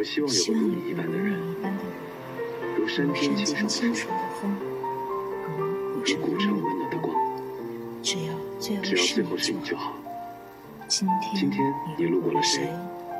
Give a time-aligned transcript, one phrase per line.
[0.00, 1.38] 我希望有个如你一般的人，
[2.74, 4.50] 如山间清爽的风，
[5.92, 7.14] 如古城温暖的光。
[8.02, 8.32] 只要
[8.80, 9.92] 最后是你就好。
[10.88, 11.06] 今
[11.50, 12.66] 天你路过了谁？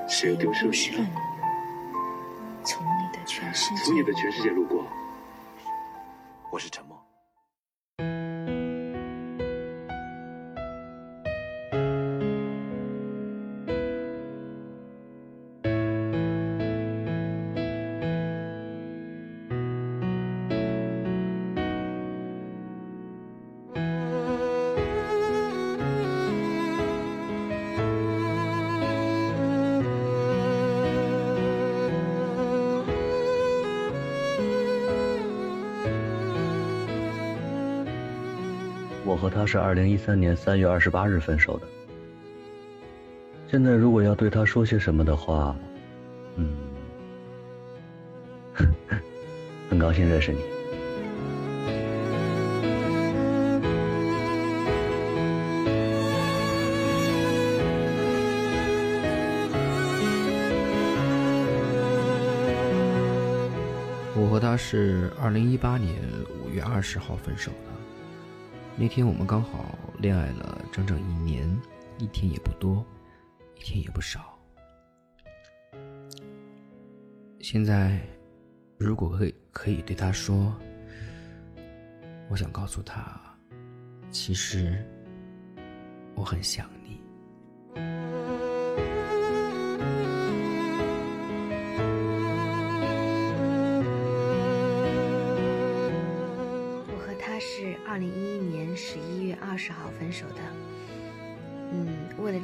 [0.09, 1.07] 谁又丢失了你？
[2.65, 4.80] 从你的全世界路过，
[39.41, 41.67] 他是二零一三年三月二十八日分手的。
[43.51, 45.57] 现在如果要对他说些什么的话，
[46.37, 46.59] 嗯，
[49.71, 50.41] 很高兴认识你。
[64.15, 65.97] 我和他是二零一八年
[66.45, 67.70] 五月二十号分手的。
[68.81, 71.47] 那天我们刚好恋爱了整整一年，
[71.99, 72.83] 一天也不多，
[73.55, 74.39] 一天也不少。
[77.41, 78.01] 现在，
[78.79, 80.57] 如果可以可以对他说，
[82.31, 83.21] 我想告诉他，
[84.11, 84.83] 其实
[86.15, 87.03] 我很想你。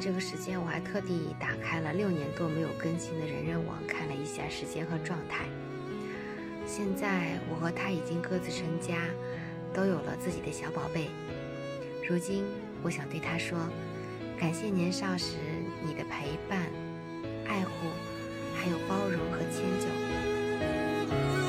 [0.07, 5.43] 这个时间，我还特地打开了六年多没有更新的人人网，看了一下时间和状态。
[6.65, 8.95] 现在我和他已经各自成家，
[9.73, 11.09] 都有了自己的小宝贝。
[12.07, 12.45] 如今，
[12.81, 13.59] 我想对他说，
[14.39, 15.35] 感谢年少时
[15.85, 16.57] 你的陪伴、
[17.45, 17.89] 爱护，
[18.55, 21.46] 还有包容和迁就。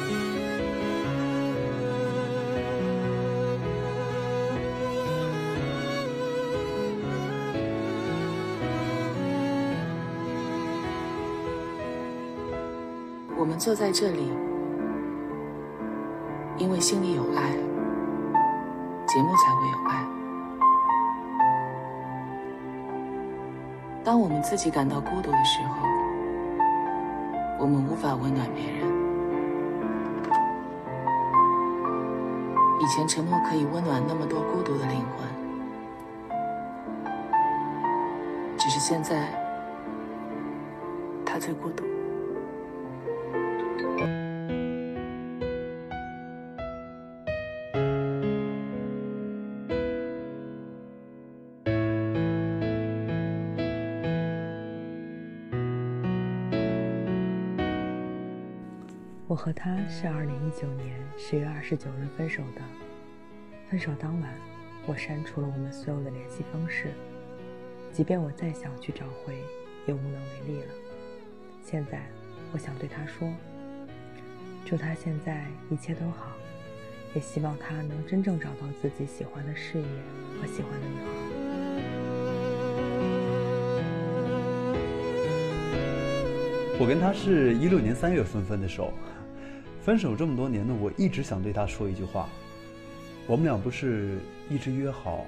[13.48, 14.31] 我们坐在这里，
[16.59, 17.50] 因为心里有爱，
[19.06, 20.06] 节目才会有爱。
[24.04, 25.76] 当我们自己感到孤独的时候，
[27.58, 28.87] 我们无法温暖别人。
[32.82, 35.26] 以前沉默可以温暖那么多孤独的灵魂，
[38.58, 39.32] 只是现在，
[41.25, 41.88] 他最孤独。
[59.48, 62.60] 和他是二零一九年十月二十九日分手的。
[63.70, 64.31] 分手当晚，
[64.84, 66.88] 我删除了我们所有的联系方式，
[67.91, 69.38] 即便我再想去找回，
[69.87, 70.66] 也无能为力了。
[71.64, 72.03] 现在，
[72.53, 73.26] 我想对他说：
[74.66, 76.37] 祝他现在一切都好，
[77.14, 79.87] 也希望他能真正找到自己喜欢的事业
[80.38, 81.04] 和喜欢的女孩。
[86.81, 88.92] 我跟他是一六年三月份分的手，
[89.88, 92.28] 分手这么多年呢，我一直想对他说一句话。
[93.26, 94.19] 我们俩不是
[94.50, 95.25] 一直约好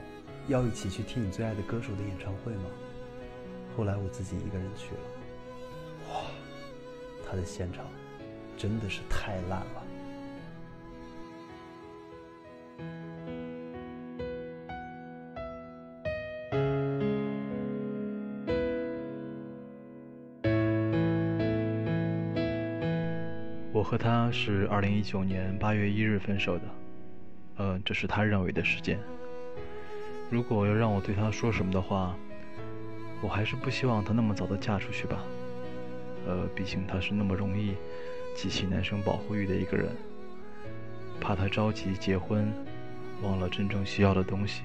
[0.48, 2.64] 要一起去听你最爱的歌手的演唱会吗？
[3.74, 6.20] 后来我自己一个人去了，哇，
[7.26, 7.86] 他的现场
[8.54, 9.79] 真的是太烂了。
[24.02, 26.62] 他是二零一九年八月一日分手的，
[27.56, 28.98] 呃，这是他认为的时间。
[30.30, 32.16] 如果要让我对他说什么的话，
[33.20, 35.18] 我还是不希望她那么早的嫁出去吧。
[36.26, 37.74] 呃，毕竟她是那么容易
[38.34, 39.90] 激起男生保护欲的一个人，
[41.20, 42.50] 怕她着急结婚，
[43.20, 44.62] 忘了真正需要的东西。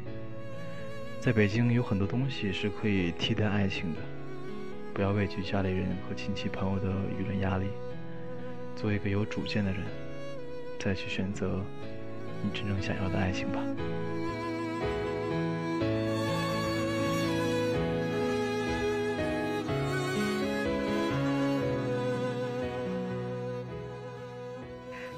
[1.19, 3.99] 在北京有很多东西是可以替代爱情的，
[4.93, 6.89] 不要畏惧家里人和亲戚朋友的
[7.19, 7.65] 舆论压力。
[8.75, 9.81] 做一个有主见的人，
[10.79, 11.63] 再去选择
[12.43, 13.59] 你真正想要的爱情吧。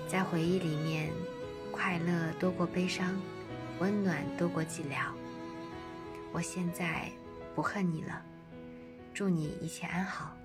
[0.07, 1.11] 在回忆里面，
[1.71, 3.19] 快乐多过悲伤，
[3.79, 5.11] 温暖多过寂寥。
[6.31, 7.11] 我现在
[7.53, 8.21] 不恨你了，
[9.13, 10.36] 祝你一切安好。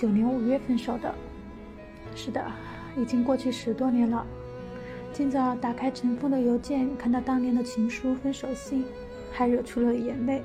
[0.00, 1.14] 九年五月分手的。
[2.16, 2.42] 是的，
[2.96, 4.26] 已经过去十多年了。
[5.12, 8.86] 今早打开尘封的邮件，看到当年的情书、分手信，
[9.30, 10.42] 还惹出了眼泪。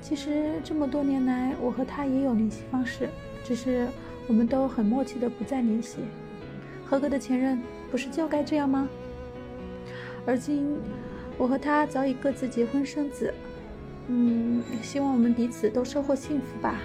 [0.00, 3.10] 其实这么多年来，我和他也有联系方式，
[3.44, 3.86] 只是
[4.26, 5.98] 我们都很默契的不再联系。
[6.86, 8.88] 合格的前任不是就该这样吗？
[10.24, 10.74] 而今，
[11.36, 13.34] 我和他早已各自结婚生子，
[14.08, 16.80] 嗯，希望我们彼此都收获幸福吧。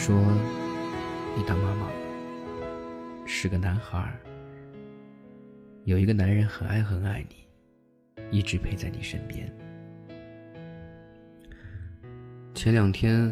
[0.00, 0.16] 说，
[1.36, 1.86] 你当妈妈
[3.26, 4.10] 是个男孩，
[5.84, 7.36] 有一个男人很爱很爱你，
[8.30, 9.54] 一直陪在你身边。
[12.54, 13.30] 前两天，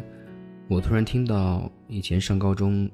[0.67, 2.87] 我突然听到以前上高中，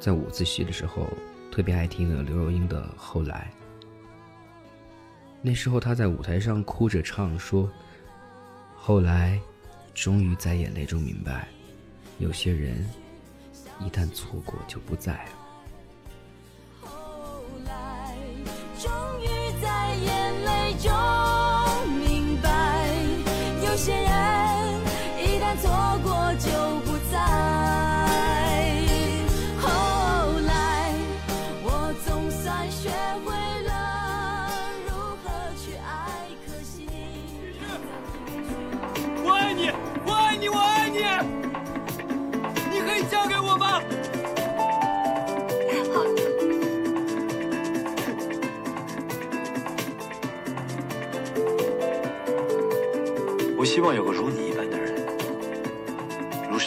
[0.00, 1.06] 在午自习的时候
[1.52, 3.48] 特别爱听的刘若英的《后来》。
[5.40, 7.70] 那时候她在舞台上哭着唱说
[8.74, 9.40] ：“后来，
[9.94, 11.46] 终于在眼泪中明白，
[12.18, 12.84] 有些人。”
[13.80, 15.39] 一旦错过，就不在了。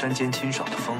[0.03, 0.97] 山间清爽的风，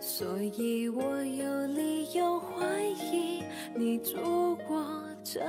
[0.00, 3.44] 所以我有理由怀疑
[3.76, 4.84] 你住过
[5.22, 5.40] 这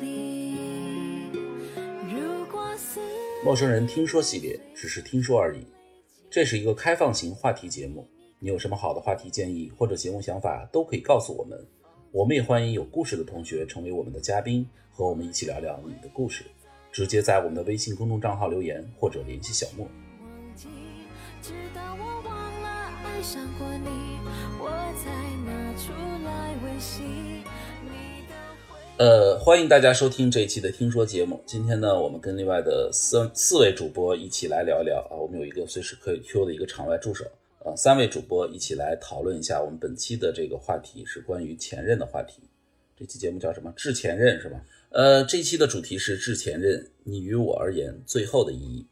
[0.00, 0.56] 里。
[3.44, 5.66] 陌生人听说系列只是听说而已，
[6.30, 8.06] 这是一个开放型话题节目。
[8.38, 11.58] 你有什么好的话题建议或者节目想法，都可以告诉我们。
[12.12, 16.44] 我们也欢迎有故事的同学成为我们的嘉宾，和我们一起聊聊你的故事。
[16.92, 19.88] 直接在我们的微信公众账号留言或者联系小莫。
[23.08, 23.88] 爱上过你，
[24.60, 24.68] 我
[25.02, 25.10] 才
[25.46, 25.92] 拿出
[26.24, 27.02] 来温习
[27.82, 28.34] 你的
[28.68, 31.42] 回呃，欢迎大家收听这一期的听说节目。
[31.46, 37.24] 今天呢，我们跟另外的四四位主播一起来聊一聊啊，我们有一个随时可以 Q 的一个场外助手。
[37.64, 42.42] 呃，三位主播一起来讨论一下我们本期的这个话题是关于前任的话题。
[42.94, 43.72] 这期节目叫什么？
[43.74, 44.60] 致前任是吧？
[44.90, 48.86] 呃，这期的主题是致前任，你与我而言最后的意义。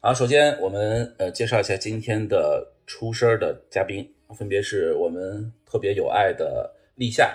[0.00, 4.06] 好，首先我们呃介绍一下今天的出声的嘉宾，
[4.36, 7.34] 分别是我们特别有爱的立夏，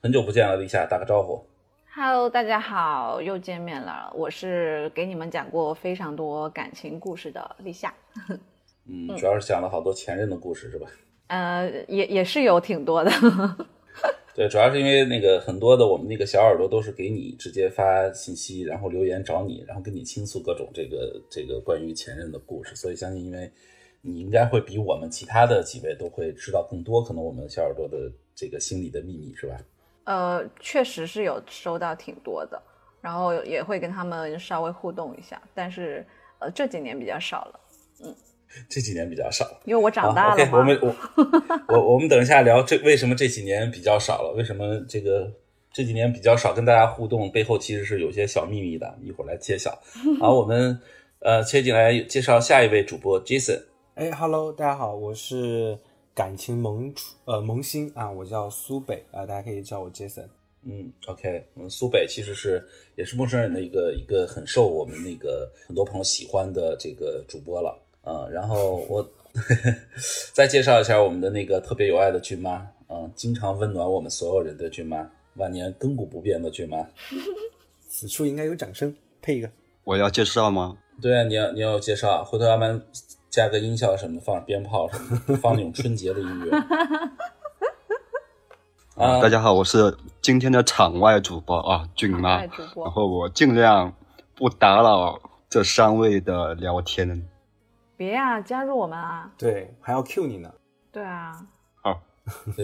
[0.00, 1.44] 很久不见了，立夏，打个招呼。
[1.92, 4.08] Hello，大家好，又见面了。
[4.14, 7.92] 我是给你们讲过非常多感情故事的立夏。
[8.86, 10.86] 嗯，主要是讲了好多前任的故事，是吧？
[11.26, 13.10] 呃，也也是有挺多的。
[14.32, 23.50] 对，主要是因为那个很多的我们那个小耳朵都是给你直接发信息，然后留言找你，然后跟你倾诉各种这个这个关于前任的故事，所以相信因为
[24.00, 29.56] 你应该会比我们其他的几位都会知道更多，可能我们小耳朵的这个心里的秘密，是吧？
[30.04, 32.62] 呃，确实是有收到挺多的，
[33.00, 36.06] 然后也会跟他们稍微互动一下，但是
[36.38, 37.60] 呃这几年比较少了，
[38.04, 38.14] 嗯。
[38.66, 40.32] 这几年比较少，因为我长大了。
[40.32, 40.96] OK，我们我
[41.68, 44.32] 我我们等一下聊这为什么这几年比较少了？
[44.38, 45.30] 为什么这个
[45.70, 47.30] 这几年比较少跟大家互动？
[47.30, 49.78] 背后其实是有些小秘密的，一会儿来揭晓。
[50.18, 50.80] 好，我们
[51.18, 53.60] 呃切进来介绍下一位主播 Jason。
[53.98, 55.76] 哎，Hello，大家好，我是
[56.14, 60.26] 感情萌呃萌新啊，我叫苏北啊，大家可以叫我 Jason。
[60.62, 62.64] 嗯，OK，嗯，苏北其实是
[62.94, 67.76] 也是陌生人的一个一个很受我们那个很多朋友喜欢的这个主播了。
[68.04, 69.04] 嗯，然后我
[70.32, 76.86] 再介绍一下我们的那个特别有爱的俊妈，嗯，经常温暖我们所有人的俊妈，万年亘古不变的俊妈。
[77.90, 79.50] 此处应该有掌声，配一个。
[79.82, 80.78] 我要介绍吗？
[81.02, 82.80] 对啊，你要你要介绍，回头要不然
[83.38, 86.50] 加个音效什么的，放鞭炮什么的，放那种春节的音乐。
[88.96, 92.40] 啊，大家好，我是今天的场外主播啊，俊妈。
[92.40, 93.92] 然后我尽量
[94.34, 97.28] 不打扰这三位的聊天。
[97.96, 99.30] 别呀，加入我们啊！
[99.38, 100.52] 对，还要 Q 你呢。
[100.90, 101.46] 对啊。
[101.80, 102.00] 好，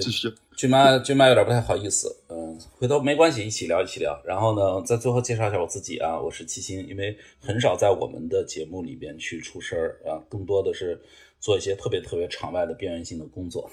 [0.00, 0.34] 继续。
[0.56, 2.14] 俊妈，俊妈有点不太好意思。
[2.28, 4.20] 嗯，回头没关系，一起聊，一起聊。
[4.24, 11.00] 然后呢，在最后介绍一下我自己啊，我是七星，因为很少在我们的节目里边去出声儿啊，更多的是
[11.40, 13.68] 做一些特别特别场外的边缘性的工作。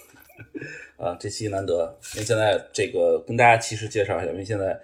[0.97, 4.79] 啊，这期难得，因为现在这个跟大家其实介绍一下，因为现在。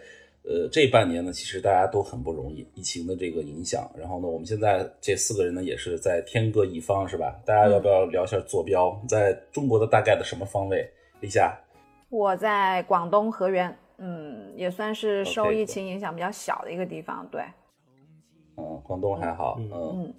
[0.50, 3.92] 呃，这半年呢，其实大家都很不容易，疫情的这个影响。
[4.00, 7.38] 然后呢，我们现在这四个人呢，也是在天各一方，是吧？
[7.46, 8.98] 大家要不要聊一下坐标？
[9.10, 10.90] 在中国的大概的什么方位？
[11.20, 11.54] 立夏，
[12.10, 17.28] 我在广东河源，嗯，也算是受疫情影响比较小的一个地方。
[17.30, 17.44] 对，
[18.56, 19.58] 嗯，广东还好。
[19.60, 20.14] 嗯，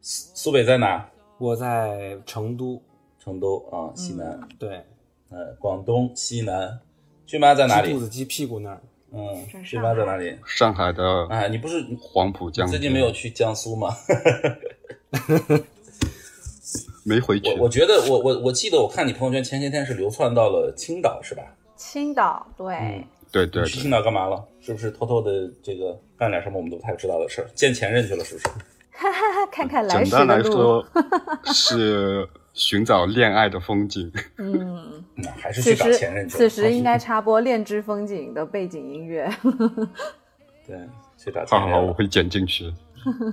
[0.00, 1.08] 苏苏北在哪？
[1.38, 2.80] 我在成都，
[3.18, 4.38] 成都啊，西南。
[4.58, 4.84] 对，
[5.30, 6.78] 呃，广东西南。
[7.26, 7.92] 俊妈在哪里？
[7.92, 8.82] 肚子鸡屁股那儿。
[9.12, 10.38] 嗯，俊妈在哪里？
[10.44, 11.26] 上海的。
[11.28, 12.66] 哎，你不是黄浦江？
[12.68, 13.88] 最近没有去江苏吗？
[17.04, 17.50] 没回去。
[17.52, 21.42] 我我觉得，我我我记得，我看你朋友圈前些天是流窜到了青岛，是吧？
[21.76, 23.04] 青岛，对。
[23.30, 23.64] 对对。
[23.64, 24.44] 去青岛干嘛了？
[24.60, 27.48] 是不是偷偷的这个干点什么我们都不太知道的事儿？
[27.54, 28.48] 见前任去了，是不是？
[28.90, 30.26] 哈哈哈，看看来时的路。
[30.26, 30.86] 简单来说，
[31.52, 32.28] 是。
[32.54, 35.02] 寻找恋爱的风景，嗯，
[35.36, 36.36] 还是去找前任去。
[36.36, 39.28] 此时应该插播《恋之风景》的背景音乐。
[40.64, 40.78] 对，
[41.18, 41.68] 去找前任。
[41.68, 42.72] 好好，我会剪进去。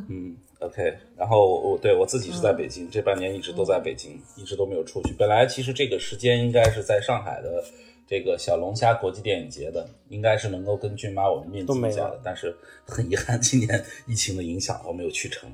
[0.10, 0.98] 嗯，OK。
[1.18, 5.14] 然后我对我自己是在北京，这半年一直都在北京，一直都没有出去。
[5.18, 7.64] 本来其实这个时间应该是在上海的
[8.08, 15.50] 这个小龙虾国际电影节的，应该是能够跟俊妈我们面基一下的， 但是很遗憾，今年疫情的影响，我没有去成。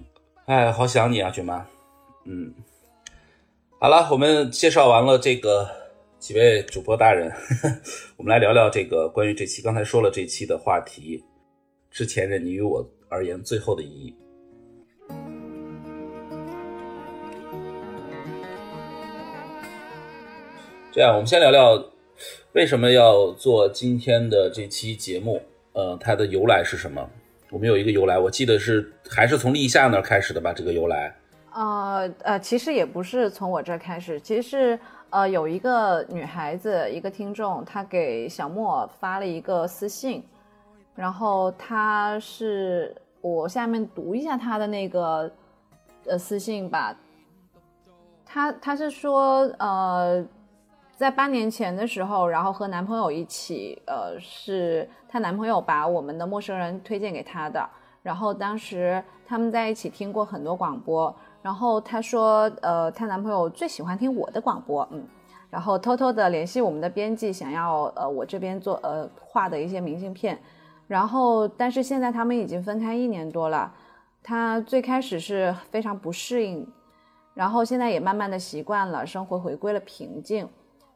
[0.45, 1.65] 哎，好想你啊，俊妈。
[2.25, 2.53] 嗯。
[3.79, 5.69] 好了，我们介绍完了这个
[6.17, 7.31] 几位主播大人，
[8.17, 11.23] 我们来聊聊这个关于这期刚才说了这期的话题，
[11.91, 14.15] 之前任你与我而言最后的意义。
[20.97, 21.79] 这样，我们先聊聊
[22.53, 25.39] 为什么要做今天的这期节目，
[25.73, 27.07] 呃，它的由来是什么？
[27.51, 30.51] 我们有一个由来，我记得是还是从立夏那儿开始的吧？
[30.51, 31.15] 这个由来。
[31.53, 34.79] 呃呃，其实也不是从我这儿开始，其实是
[35.11, 40.23] 呃有一个女孩子，一个听众，她给小莫发了一个私信，
[40.95, 45.31] 然后她是我下面读一下她的那个
[46.07, 46.97] 呃私信吧，
[48.25, 50.25] 她她是说呃
[50.97, 57.69] 在八年前的时候，然后和男朋友一起，呃是她男朋友把我们的陌生人推荐给她的，
[58.01, 61.15] 然后当时他们在一起听过很多广播。
[61.43, 65.05] 然后她说，呃，她男朋友最喜欢听我的广播，嗯，
[65.51, 70.39] 然后偷偷的联系我们的编辑，想要呃我这边做呃画的一些明信片，
[70.87, 73.71] 然后但是现在他们已经分开一年多了，
[74.23, 76.67] 她最开始是非常不适应，
[77.35, 80.49] 然后现在也慢慢的习惯了，生活回归了平静，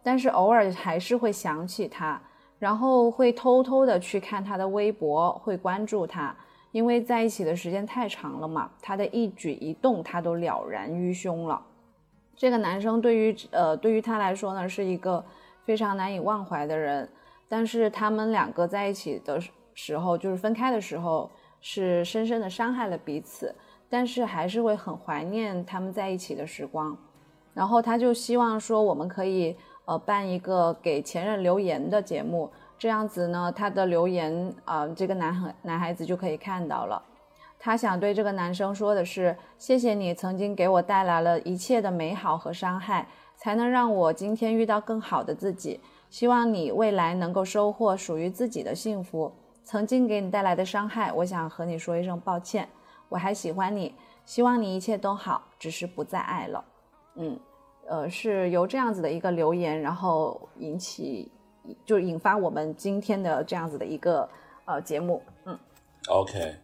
[0.03, 2.21] 但是偶尔还是会想起他，
[2.59, 6.35] 然后会偷偷的去看他的微博，会关注他。
[6.71, 11.61] 因为在一起的时间太长了嘛，他的一举一动他都了然于胸了。
[12.35, 15.23] 这个男生对于呃对于他来说呢，是一个
[15.65, 17.07] 非常难以忘怀的人。
[17.49, 19.37] 但是他们两个在一起的
[19.73, 21.29] 时候，就是分开的时候，
[21.59, 23.53] 是深深的伤害了彼此，
[23.89, 26.97] 但是还是会很怀念他们在一起的时光。
[27.53, 37.01] 然后他就希望说，我们可以呃办一个给前任留言的节目，这样子呢，他的留言啊，这个男孩男孩子就可以看到了。
[37.59, 43.07] 他想对这个男生说的是：谢谢你曾经给我带来了一切的美好和伤害，
[43.37, 45.79] 才能让我今天遇到更好的自己。
[46.09, 49.31] 希望你未来能够收获属于自己的幸福。
[49.63, 52.67] 曾经给你带来的伤害，我想和你说一声抱歉。
[53.07, 53.93] 我还喜欢你，
[54.25, 56.65] 希望你一切都好，只是不再爱了。
[57.15, 57.39] 嗯，
[57.87, 61.29] 呃，是由这样子的一个留言，然后引起，
[61.85, 64.27] 就引发我们今天的这样子的一个
[64.65, 65.21] 呃节目。
[65.45, 65.57] 嗯
[66.07, 66.55] ，OK，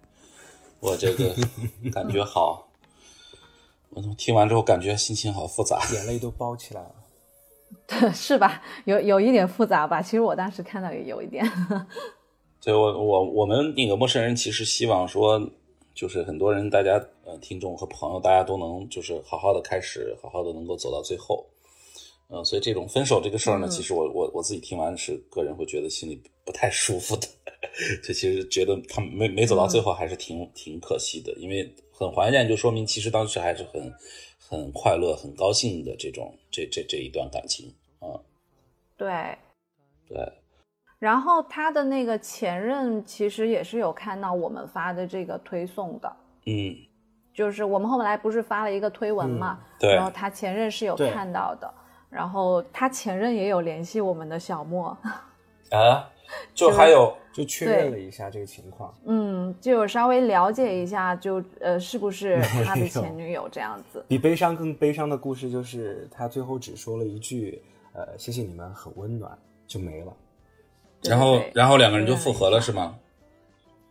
[0.80, 1.36] 我这个
[1.92, 2.68] 感觉好，
[3.90, 6.92] 我怎么听完之后感觉心情好复杂，眼泪都包起来了。
[7.86, 8.62] 对 是吧？
[8.86, 10.02] 有有一点复杂吧？
[10.02, 11.46] 其实我当时看到也有一点。
[12.64, 15.40] 对我我我们那个陌生人其实希望说，
[15.94, 21.46] 就是很多人大家呃听众和朋友大家都能就是好好的开始，好好的能够走到最后。
[22.30, 27.28] 呃，所以这种分手这个事儿呢，其实我我我自己听完是个人会觉得心里不太舒服的。
[28.02, 33.94] 这其实觉得他没没走到最后还是挺挺可惜的，因为很怀念，就说明其实当时还是很。
[34.50, 37.68] 很快乐、很高兴的这种这这这一段感情
[38.00, 38.16] 啊，
[38.96, 39.38] 对
[40.08, 40.18] 对。
[41.00, 46.16] 然后他的那个前任其实也是有看到我们发的这个推送的，
[46.46, 46.74] 嗯，
[47.38, 49.94] 就是我们后来不是发了一个推文嘛，对。
[49.94, 51.72] 然后他前任是有看到的，
[52.10, 54.98] 然后他前任也有联系我们的小莫
[55.70, 56.10] 啊。
[56.54, 64.04] 就还有，就确认了一下这个情况，嗯，就稍微了解一下，就呃，是不是他的前女友这样子？
[64.10, 67.62] 比悲伤更悲伤的故事就是，他最后只说了一句，
[67.94, 70.12] 呃，谢谢你们，很温暖，就没了。
[71.04, 72.98] 然后，然后两个人就复合了，是吗？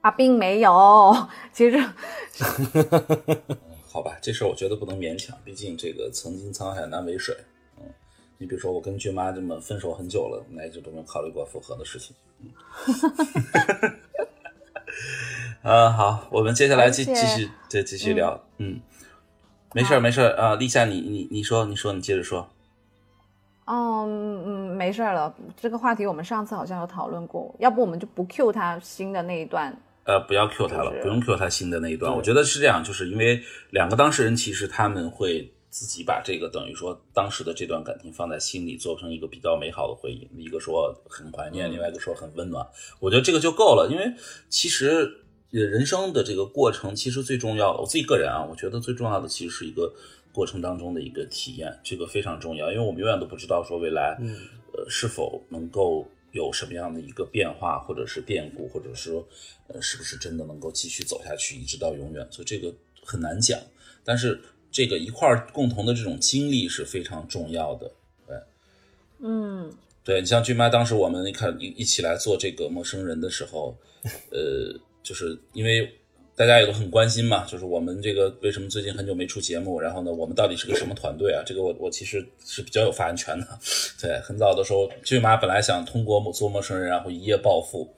[0.06, 1.16] 啊，并没有，
[1.52, 1.76] 其实，
[3.90, 7.36] 好吧，这事儿我觉得不能勉强，毕竟这个曾经沧海难为水。
[7.78, 7.82] 嗯
[8.38, 12.14] 你比如说，我跟俊妈这么分手很久了，那一直都没有考虑过复合的事情。
[15.62, 18.38] 嗯， 好，我们接下来继继续再继续聊。
[18.58, 18.78] 嗯，
[19.72, 22.46] 没事儿没事儿啊，立夏，你你你说你说你接着说。
[23.64, 29.74] 嗯嗯，没事儿了，这个话题我们上次好像有讨论过，要不我们就不 Q 他新的那一段。
[30.06, 32.14] 呃，不要 Q 他了，不用 Q 他新的那一段。
[32.16, 35.52] 我觉得是这样，就是因为两个当事人其实他们会。
[35.68, 40.26] 自己把这个等于说当时的这段感情放在心里，做成一个比较美好的回忆。
[40.34, 42.66] 一个说很怀念，另外一个说很温暖。
[42.98, 44.10] 我觉得这个就够了，因为
[44.48, 45.06] 其实
[45.50, 49.92] 人生的这个过程，其实最重要的，我自己个人啊，我觉得最重要的其实是一个
[50.32, 52.72] 过程当中的一个体验，这个非常重要。
[52.72, 54.16] 因为我们永远都不知道说未来，
[54.72, 59.26] 呃，是否能够有什么样的一个变化，或者是变故，或者说，
[59.66, 62.24] 呃，是不是真的能够继续走下去，一直到永远？
[62.30, 62.72] 所以这个
[63.02, 63.58] 很难讲，
[64.04, 64.40] 但是。
[64.72, 67.90] 这个一块共同的这种经历是非常重要的，
[68.26, 68.36] 对，
[69.20, 69.72] 嗯，
[70.04, 73.74] 对你像俊妈当时我们一看一一起来做这个陌生人的时候，
[74.30, 75.90] 呃，就是因为
[76.36, 81.42] 大家也都很关心嘛，就是我们这个为什么最近很久没出节目，然后呢，我们到底是个什么团队啊？
[81.46, 83.46] 这个我我其实是比较有发言权的，
[84.00, 87.90] 对，很早的时候俊妈本来想通过做陌生人然后一夜暴富。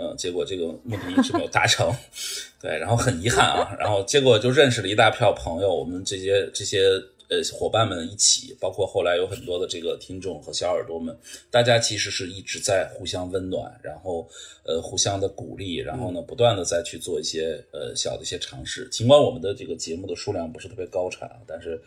[0.00, 1.92] 嗯，结果这个目的一直没有达成，
[2.62, 6.82] 对，然后很遗憾啊，然后结果就认识了一大票朋友，我们这些这些
[7.28, 11.16] 呃伙伴们一起，包括后来有很多的这个听众和小耳朵们，
[11.50, 14.28] 大家其实是一直在互相温暖，然后
[14.64, 21.80] 呃互相的鼓励，然后呢不断的再去做一些呃小的一些尝试，尽管我们的这个节目的数量不是特别高产，但是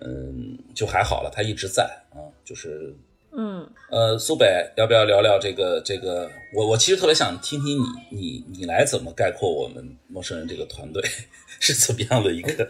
[0.00, 2.94] 嗯就还好了，它一直在啊，就是。
[3.32, 5.80] 嗯，呃，苏北，要不要聊聊这个？
[5.82, 11.00] 这个，我我其实特别想听听你，你你来怎么概括我们陌生人这个团队
[11.60, 12.68] 是怎么样的一个？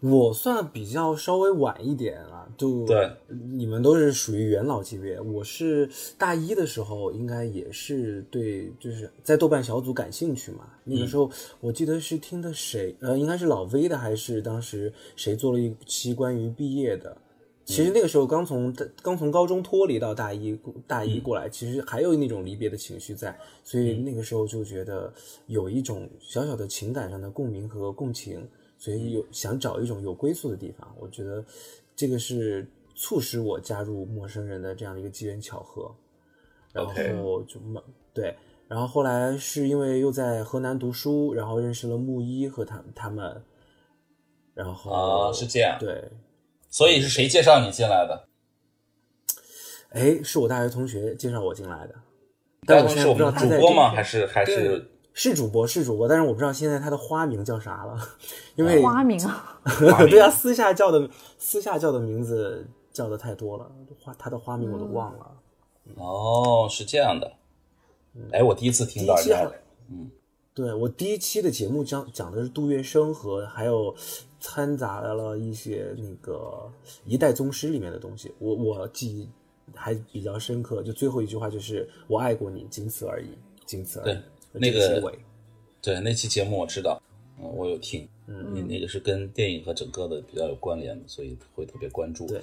[0.00, 3.10] 我算比较稍微晚一点啊，就对，
[3.56, 10.68] 你们都是属于元老级别，我是大一的时候，应该也是对，就是在豆瓣小组感兴趣嘛。
[10.84, 11.28] 那个时候
[11.60, 17.16] 我记得是听的谁，呃，应该是老 V 的，还是当时谁做了一期关于毕业的。
[17.64, 25.12] 其实那个时候刚从刚从高中脱离到大一大一过来，其实还有那种离别的情绪在，所以那个时候就觉得
[25.48, 30.90] 有一种小小的情感上的共鸣和共情，所以有想找一种有归宿的地方。
[30.98, 31.44] 我觉得
[31.94, 35.94] 这个是促使我加入陌生人的这样的一个机缘巧合。
[36.70, 37.58] 然后就
[38.12, 38.36] 对，
[38.68, 43.42] 然后后来是因为又在河南读书，然后认识了木一和他他们，
[44.54, 46.04] 然后啊是这样对。
[46.68, 48.28] 所以是谁介绍你进来的？
[49.88, 51.94] 哎，是我大学同学介绍我进来的。
[52.66, 53.88] 但我现在不知道他主播吗？
[53.90, 54.86] 还是还是
[55.20, 57.98] 是主播是主播，但是我不知道现在他的花名叫啥了，
[58.54, 59.58] 因为花名啊，
[60.08, 63.68] 对啊，私下叫的私下叫的名字叫的太多了，
[64.00, 65.32] 花他的花名我都忘了。
[65.96, 67.32] 哦，是这样的。
[68.30, 69.50] 哎，我第一次听到这样。
[69.90, 70.08] 嗯，
[70.54, 73.92] 对我第一期的节目讲讲的是杜月笙和还有
[74.38, 76.70] 掺杂了一些那个
[77.04, 79.28] 一代宗师里面的东西，我我记忆。
[79.74, 83.28] 还比较深刻，就最后一句话就是“我爱过你，仅此而已，
[83.66, 84.14] 仅此而已”。
[84.16, 84.22] 对，
[84.52, 85.12] 那个，
[85.80, 87.00] 对那期节目我知道，
[87.40, 92.26] 嗯，我有听，嗯，那那个是跟电影和整个的比较有关联的，所以会特别关注。
[92.26, 92.40] 对，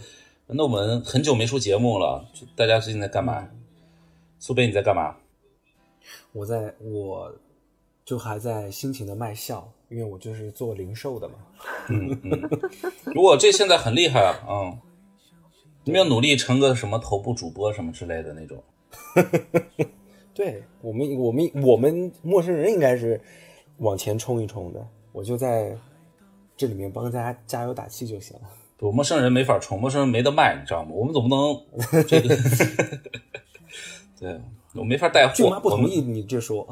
[0.47, 3.47] 那我们很久没出节目了，大家最近在干嘛？
[4.39, 5.15] 苏北你在干嘛？
[6.31, 7.33] 我在，我
[8.03, 11.35] 就还在辛勤的卖笑，因为我就是做零售的嘛。
[11.89, 12.49] 嗯嗯，
[13.13, 14.77] 如果这现在很厉害啊，嗯。
[15.85, 18.63] 有没有努力成个什么头部主播什么之类的那种？
[20.35, 23.19] 对我们，我们，我们陌生人应该是
[23.77, 24.85] 往前冲一冲的。
[25.11, 25.75] 我就在
[26.57, 28.43] 这里面帮大家加油打气就行了。
[28.77, 30.91] 不，陌生人没法冲，陌生人没得卖，你知道吗？
[30.93, 31.63] 我们总不能
[32.05, 32.35] 这个。
[34.19, 34.39] 对
[34.73, 35.33] 我没法带货。
[35.33, 36.67] 舅妈不同意你这说。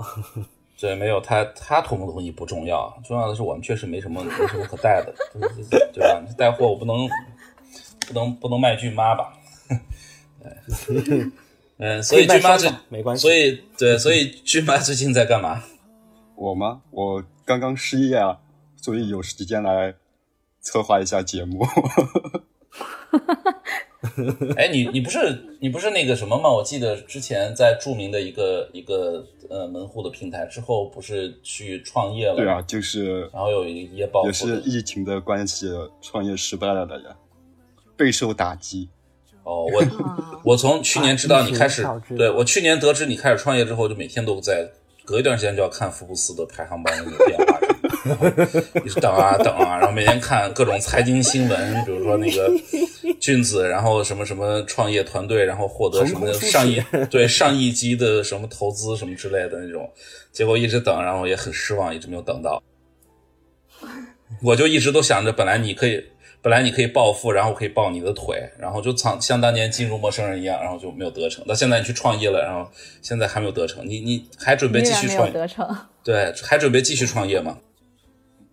[0.78, 5.16] 对，没有他，他同不同意不重要，重要的是我们确实没什么，没什么可带的，
[5.94, 6.22] 对吧？
[6.38, 7.10] 带货我不能。
[8.06, 9.34] 不能不能卖俊妈吧？
[11.84, 13.22] 嗯，所以军妈最没关系。
[13.22, 15.62] 所以对，所以军妈最近在干嘛？
[16.38, 16.82] 我吗？
[16.92, 18.40] 我刚刚失业啊，
[18.78, 19.94] 所以有时间来
[20.62, 21.66] 策划一下节目。
[24.56, 26.50] 哎，你你不是你不是那个什么吗？
[26.50, 32.36] 我记得之前在著名的一个一个呃门户的平台之后，不是去创业了？
[32.38, 35.70] 对啊，就是然后有一也包也是疫情的关系，
[36.02, 37.18] 创业失败了的呀。
[37.98, 38.90] 备受打击，
[39.44, 39.84] 哦，我
[40.54, 41.86] 我从去年知道你开始，
[42.18, 44.68] 对我去年得知你开始创业之后，就每天都在
[45.04, 47.60] 隔一段时间就要看福布斯的排行榜的那个变化，
[48.86, 52.50] 一直等啊等啊，然后每天看各种财经新闻，比如说那个
[53.20, 59.92] 俊子，然后什么什么创业团队，然后获得什么上亿对上亿级的什么投资什么之类的那种，
[60.32, 62.64] 结果一直等，然后也很失望，一直没有等到，
[64.42, 66.02] 我就一直都想着，本来你可以。
[66.44, 71.48] 本来你可以暴富，然后可以抱你的腿，然后就像像当年进入陌生人一样，然后就没有得逞。
[71.48, 72.70] 到现在你去创业了，然后
[73.02, 73.88] 现在还没有得逞。
[73.88, 75.32] 你你还准备继续创？
[75.32, 75.66] 得逞。
[76.04, 77.60] 对，还准备继续创业吗？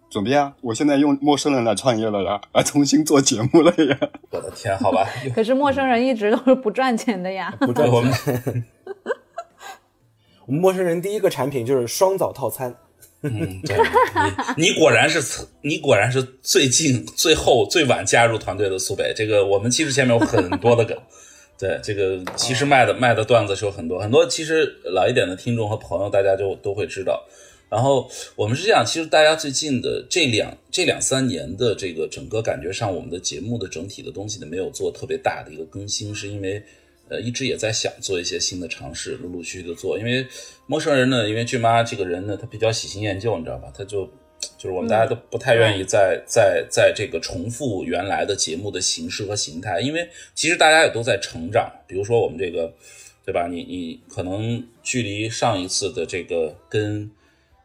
[0.08, 0.54] 准备啊！
[0.60, 3.98] 我现在用陌生人来创业了呀，来重新做节目了呀。
[4.30, 5.08] 我的天，好吧。
[5.34, 7.52] 可是陌生人一直都是不赚钱的呀。
[7.60, 8.64] 不赚钱。
[10.46, 12.76] 我们 陌生人第一个产品就是双早套餐。
[13.22, 13.76] 嗯，对，
[14.56, 15.20] 你你果然是
[15.62, 19.12] 你果然是最近最后最晚加入团队的苏北。
[19.14, 20.96] 这个我们其实前面有很多的梗，
[21.58, 24.26] 对这个其实卖的卖的段子是有很多很多。
[24.26, 27.22] 其实老一点的听众和朋友大家就都会知道。
[27.68, 36.62] 然后我们是这样，其实大家最近的这两这两三年的这个整个感觉上，我们的节目的整体的东西呢没有做特别大的一个更新，是因为。
[37.10, 39.98] 呃，一直也在想做一些新的尝试，陆陆续续的做。
[39.98, 40.24] 因为
[40.66, 43.72] 陌生人呢，因为俊妈这个人呢，他比较喜新厌旧，你知道吧？
[43.76, 44.06] 他就
[44.56, 51.70] 就是我们大家都不太愿意在在在这个重复原来的节目的形式和形态，因为其实大家也都在成长。
[51.86, 52.72] 比如说我们这个，
[53.26, 53.48] 对吧？
[53.50, 57.10] 你你可能距离上一次的这个跟。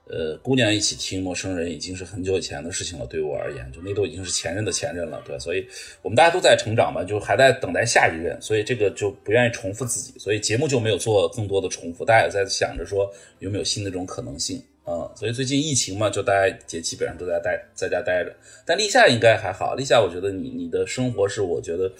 [0.07, 3.07] 呃，姑娘一起听陌生人已经是很久以前的事情了。
[3.07, 5.19] 对我而言，就那都已经是前任的前任了。
[5.25, 5.67] 对，所以
[6.03, 12.05] 我们大家都在成长嘛，就还在等待下一任，所以这个就不愿意重复自己，所以节目就没有做更多的重复。
[12.05, 15.09] 大家也在想着说有没有新的这种可能性啊。
[15.15, 18.31] 所以最近疫情嘛，就大家也基本上都在待在家待着。
[18.63, 21.91] 但立夏应该还好，立夏我觉得你你的生活是，我觉得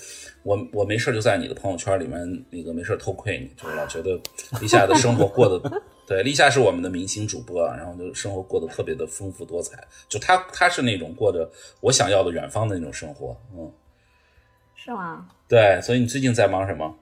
[0.44, 4.12] 我 我没事就在你的朋友圈里面那个没事偷窥你，就是老觉得
[4.62, 5.82] 立夏的生活过得。
[6.08, 9.84] 对，立夏是我们的明星主播，然后就生活过得特别的丰富多彩。
[10.08, 11.50] 就他，他是那种过着
[11.82, 13.72] 我想要的远方的那种生活，嗯，
[14.76, 15.28] 是吗？
[15.48, 16.96] 对，所以你最近在忙什么？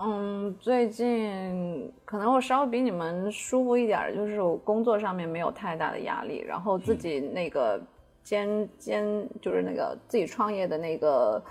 [0.00, 7.82] 嗯，最近可能我稍微比你们舒服一点，就是我工作上面没有太大的压力，然后自己那个
[8.22, 9.04] 兼兼
[9.42, 11.42] 就是那个自己创业的那个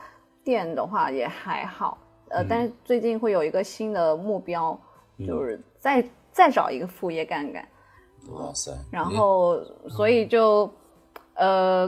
[0.45, 1.97] 店的话也还好，
[2.29, 4.79] 呃，但是最近会有一个新的目标，
[5.27, 5.59] 就是。
[5.85, 7.63] 再再找一个副业干干，
[8.31, 8.71] 哇塞！
[8.91, 10.67] 然后所以就，
[11.35, 11.87] 呃，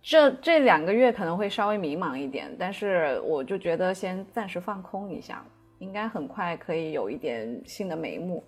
[0.00, 5.44] 这这两个月可能会稍微迷茫一点，但是我就觉得先暂时放空一下，
[5.80, 8.44] 应该很快可以有一点新的眉目。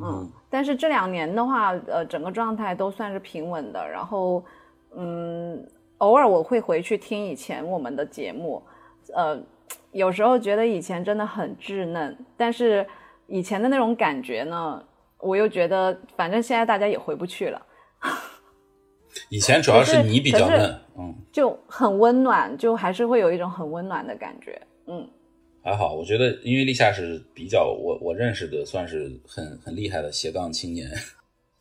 [0.00, 3.88] 嗯，但是这两年的话，呃，整个状态都算是平稳的。
[3.88, 4.44] 然后，
[4.94, 8.62] 嗯，偶尔我会回去听以前我们的节目，
[9.12, 9.42] 呃。
[9.92, 12.86] 有时候觉得以前真的很稚嫩，但是
[13.30, 14.82] 以前的那种感觉呢，
[15.18, 17.66] 我又觉得反正现在大家也回不去了。
[19.28, 25.08] 以前主要是你比较嫩，嗯，就很温暖，就还是会有一种很温暖的感觉，嗯。
[25.62, 30.90] 还好，我觉得因为立夏是比较我我认识的算是很很厉害的斜杠青年，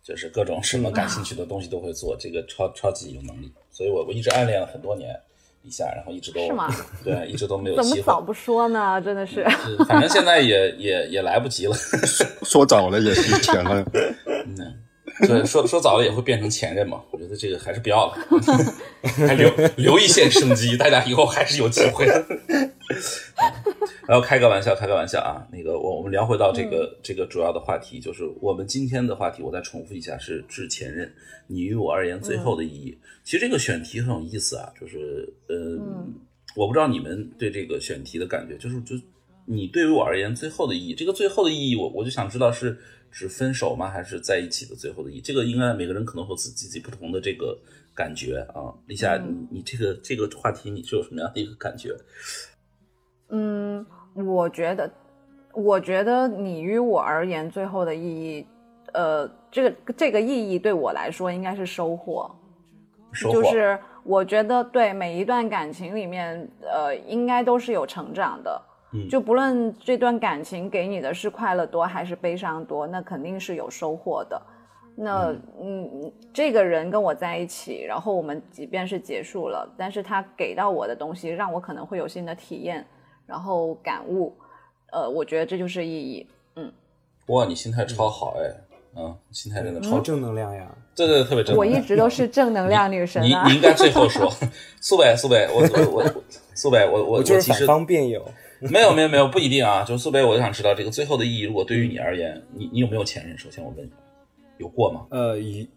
[0.02, 5.14] 就是各种什么感兴趣的东西都会做，这个超超级有能力，所以我我一直暗恋了很多年
[5.64, 6.68] 立夏，然后一直都是吗？
[7.04, 7.76] 对，一直都没有。
[7.76, 9.02] 怎么早不说呢？
[9.02, 9.46] 真的是，
[9.88, 11.76] 反正现在也也也来不及了，
[12.44, 13.86] 说早了也是迟了。
[14.46, 14.74] 嗯。
[15.28, 17.02] 对，说说早了也会变成前任嘛？
[17.12, 18.18] 我觉得这个还是不要了，
[19.28, 22.26] 还留留一线生机，大家以后还是有机会的。
[24.08, 25.46] 然后开个玩笑，开个玩笑啊！
[25.52, 31.12] 那个，我我们聊回到这个这个主要的话题，就是我们今天的话题，我再重复一下，是致前任。
[31.48, 32.98] 你于我而言最后的意义。
[33.24, 35.78] 其实这个选题很有意思啊，就是呃，
[36.56, 38.96] 我不知道你们对这个选题的感觉，就是就
[39.46, 42.78] 你对于我而言最后的意义，这个最后的意义，我我就想知道是。
[43.12, 43.90] 是分手吗？
[43.90, 45.22] 还是在一起的最后的意义？
[45.22, 47.58] 这个应该每个人可能会自己自己不同的这个
[47.96, 48.74] 感觉啊。
[48.88, 51.96] 立夏，你你这个这个话题你是有什么样的一个感觉？
[53.30, 54.92] 嗯，我觉得，
[55.54, 58.48] 我觉得你于我而言最后的意义，
[58.94, 62.30] 呃，这个这个意义对我来说应该是收获。
[63.12, 68.62] 收获就是我觉得对每一段感情里面，呃，应该都是有成长的。
[69.10, 74.42] 就不论这段感情给你的是快乐多还是悲伤多，那肯定是有收获的。
[74.96, 82.86] 那嗯，这个人跟我在一起，然后我们即便是结束了，但是他给到我的东西，让我可能会有新的体验，
[83.26, 84.36] 然后感悟。
[84.92, 86.28] 呃，我觉得这就是意义。
[86.56, 86.72] 嗯，
[87.28, 88.52] 哇，你心态超好哎，
[88.98, 90.68] 嗯，心态真的超正能量呀。
[90.96, 91.56] 对对，特别正。
[91.56, 93.44] 我一直都是正能量女神啊。
[93.46, 94.30] 你你应该最后说，
[94.82, 96.14] 苏北苏北，我我我
[96.56, 98.26] 苏北，我我就是反方辩友。
[98.72, 101.42] 没有没有没有不一定啊，就是苏北，我就想知道这个最后的意义。
[101.44, 103.38] 如果对于你而言，你你有没有前任？
[103.38, 103.92] 首先我问你，
[104.58, 105.08] 有过吗？
[105.12, 105.68] 呃，一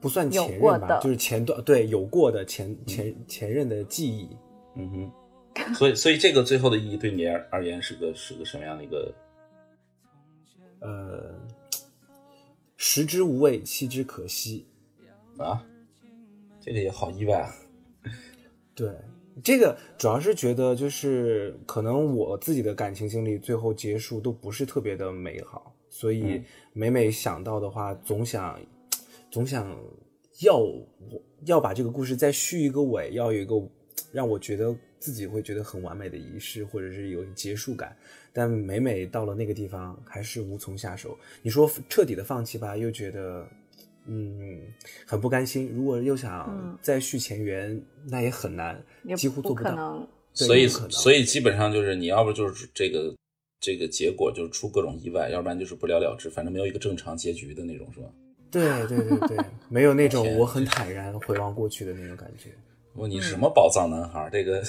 [0.00, 4.28] 不算前任吧，就是前段对有过的前前前任的记忆。
[4.76, 9.12] 嗯哼， 所以所以这个最后的意义对你而言是个是个什么样的一个？
[10.80, 11.34] 呃，
[12.76, 14.66] 食之无味，弃之可惜
[15.38, 15.64] 啊，
[16.60, 17.52] 这个也好意外啊。
[18.74, 18.88] 对。
[19.44, 28.58] 这个主要是觉得，就是可能我自己的感情经历最后结束都不是特别的美好，所以每每想到的话，总想，
[29.30, 29.68] 总想
[30.40, 33.54] 要我要把这个故事再续一个尾，要有一个
[34.10, 37.94] 让我觉得自己会觉得很完美的仪式，或者是有结束感。
[38.32, 41.16] 但每每到了那个地方，还是无从下手。
[41.42, 43.46] 你说彻底的放弃吧，又觉得。
[44.06, 44.60] 嗯，
[45.06, 45.72] 很不甘心。
[45.74, 48.80] 如果又想再续前缘，那也很难，
[49.16, 50.08] 几乎做不到。
[50.32, 53.14] 所以，所以基本上就是你要不就是这个
[53.58, 58.06] 这个结果就是出各种意外，要不然就是不了了之，反正没有一个正常结局的那种，是吧？
[58.50, 59.36] 对对对对，
[59.68, 62.50] 没有那种我很坦然回望过去的那种感觉。
[62.94, 64.28] 问，你什么宝藏男孩？
[64.30, 64.62] 这个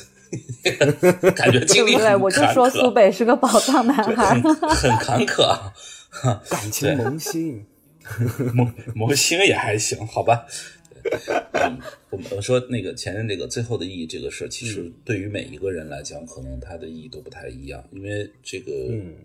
[1.32, 5.70] 感觉经历对，我就说苏北是个宝藏男孩，很坎坷，
[6.50, 7.66] 感情萌新。
[8.54, 10.46] 模模型也还行，好吧。
[12.10, 17.82] 我我说那个前任这个最后的意义这个事儿，其实对于每一个人来讲，可能它的意义都不太一样。
[17.92, 18.72] 因为这个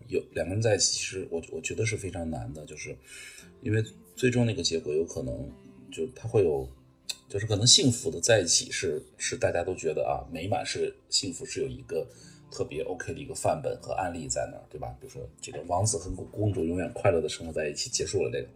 [0.08, 2.96] 有两个人在一起，其实我我觉得是非常难的，就是
[3.62, 3.82] 因为
[4.14, 5.50] 最终那个结果有可能
[5.90, 6.68] 就他会有，
[7.28, 12.06] 就是可能幸福的在一起是是大家都觉得啊美满是幸福是有一个。
[12.52, 14.94] 特别 OK 的一个范本和案例在那儿，对吧？
[15.00, 18.48] 比如说这个王子和公主永远快乐的生活在一起，结束了这个。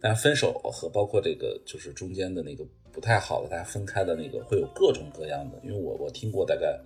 [0.00, 5.58] 但分手和包括这个就是中间的那个不太好的，大家分开的那个，会有各种各样的。
[5.64, 6.78] 因为我我听过大概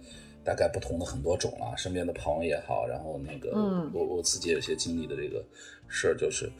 [0.45, 3.51] 大概不同的很多种啊，身边的朋友也好，然后那个
[3.93, 5.45] 我我自己有些经历的这个
[5.89, 6.51] 事儿，就是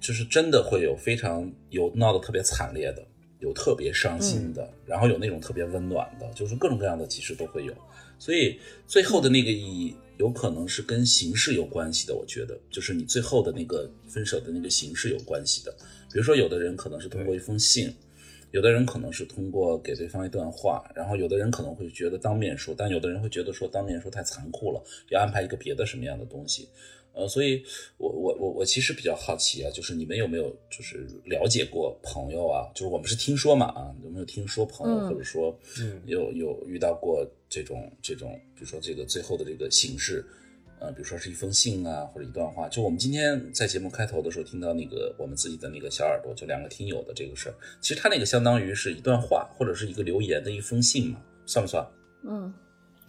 [0.00, 3.02] 就是真的会有非常有闹得特别惨烈的，
[3.40, 7.72] 有特别伤心的，然后有那种特别温暖的，就是各种各样的其实都会有。
[8.22, 8.56] 所以
[8.86, 15.74] 最后的那个意义有可能是跟形式有关系的，我觉得就是你最后的那个分手的那个形式有关系的。
[16.12, 17.92] 比如说，有的人可能是通过一封信，
[18.52, 24.80] 有的人可能是通过给对方一段话，然后有的人可能会觉得当面说，但有的人会觉得说当面说太残酷了，
[25.10, 26.68] 要安排一个别的什么样的东西。
[27.14, 27.62] 呃，所以，
[27.98, 32.70] 我我我我其实比较好奇啊，就是你们有没有就是了解过朋友啊？
[32.74, 35.54] 就是我们是听说嘛啊，有没有听说朋友或者说
[36.06, 40.24] 有有遇到过这种这种，比如说这个最后的这个形式，
[40.80, 42.66] 呃，比如说是一封信啊，或者一段话。
[42.68, 51.86] 就我们今天在节目开头的时候听到那个我们自己的那个小耳朵，就两个听友的这个事儿，其实他那个相当于是一段话或者是一个留言的一封信嘛，算不算？
[52.24, 52.52] 嗯。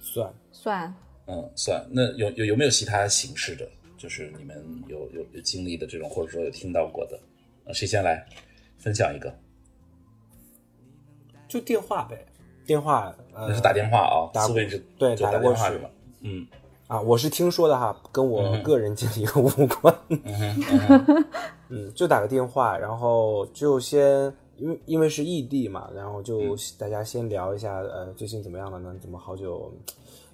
[0.01, 0.93] 算算。
[1.25, 1.87] 嗯，算。
[1.89, 3.65] 那有有有没有其他形式的？
[4.03, 7.17] 就是你们有有有经历的这种，或者说有听到过的？
[7.73, 8.27] 谁先来
[8.77, 9.33] 分享一个？
[11.47, 12.25] 就电话呗，
[12.65, 13.15] 电话。
[13.33, 15.89] 那是打电话啊，打四位就对打过去吧？
[16.19, 16.45] 嗯。
[16.87, 19.95] 啊，我是听说的哈，跟我个人经历无关。
[21.69, 24.25] 嗯，就打个电话，然后就先，
[24.57, 28.93] 因为因为是异地嘛，然后就大家先聊一下，呃，最近怎么样了呢？
[28.99, 29.73] 怎么好久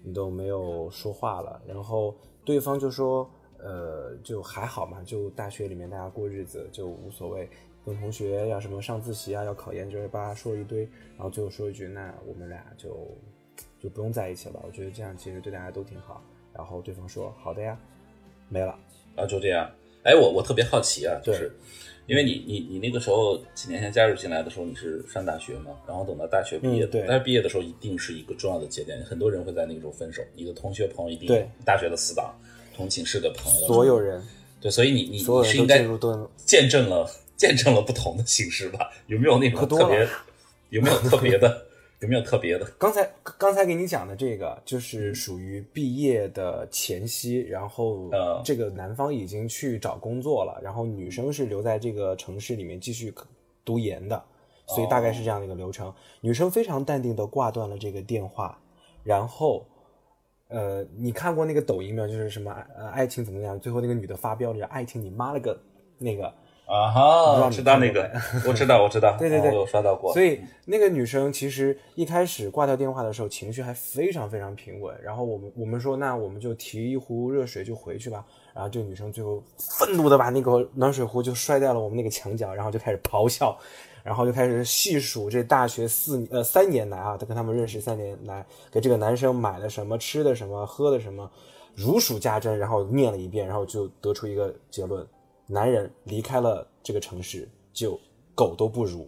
[0.02, 1.62] 你都没有说话了？
[1.68, 3.30] 然后对方就说，
[3.62, 7.50] 呃，就还好嘛，就大学里面大家过日子就无所谓，
[7.86, 10.82] 跟同学要什么上自习啊，要考研，就是叭说一堆，
[11.16, 13.08] 然后最后说一句，那我们俩就
[13.80, 14.60] 就不用在一起了。
[14.66, 16.24] 我觉得这样其实对大家都挺好。
[16.52, 17.78] 然后对方说：“好的呀，
[18.50, 18.78] 没了。”
[19.16, 19.70] 然后就这样。
[20.04, 21.52] 哎，我我特别好奇啊，就是
[22.08, 25.78] 因为你你你那个时候几年前加入进来的时候，你是上大学嘛？
[25.88, 30.24] 然后等到大学毕业，对，大学毕业的时候一定是一个重要的节点，很多人会在那个时候分手。
[30.36, 32.34] 你的同学朋友一定大学的死党、
[32.80, 34.26] 同寝室的朋友，所有人
[34.62, 35.86] 对，所以你你你是应该
[36.46, 38.90] 见证了见证了不同的形式吧？
[39.08, 40.08] 有没有那种特别？
[40.70, 41.66] 有没有特别的？
[42.00, 42.66] 有没有特别的？
[42.78, 53.14] 刚才刚才给你讲的这个，就是属于毕业的前夕，然后呃这个男方已经去找工作了，然后女生是留在这个城市里面继续
[53.66, 54.24] 读研的，
[54.66, 55.94] 所以大概是这样的一个流程。
[56.22, 58.58] 女生非常淡定的挂断了这个电话，
[59.04, 59.66] 然后，
[60.50, 62.08] 呃，你看过那个抖音没有？
[62.08, 63.60] 就是什么呃爱情怎么样？
[63.60, 65.60] 最后那个女的发飙了，爱情你妈了个
[65.98, 66.32] 那个。
[66.72, 68.08] 啊哈，我知道那个，
[68.48, 70.14] 我知道，我知道， 对对对，我有刷到过。
[70.14, 74.96] 所以那个女生其实一开始挂掉电话的时候，情绪还非常非常平稳。
[75.02, 78.24] 然后我们我们说，那我们就提一壶热水就回去吧。
[78.54, 83.58] 然后这个女生最后愤怒的把那个暖水壶就摔在了我们那个墙角，然后就开始咆哮，
[84.10, 91.30] 然后就开始细数这大学四呃三年来啊，她跟他们认识三年来给这个男生买了什么吃的什么喝的什么，
[91.76, 95.06] 如数家珍，然后念了一遍，然后就得出一个结论。
[95.46, 98.00] 男人离开了这个城市，就
[98.34, 99.08] 狗都不如。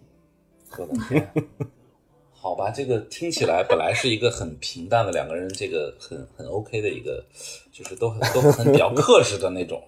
[2.30, 7.26] 好吧，这个听起来本来是一个很平淡的两个人，这个很很 OK 的一个，
[7.72, 9.82] 就是都很都很比较克制的那种。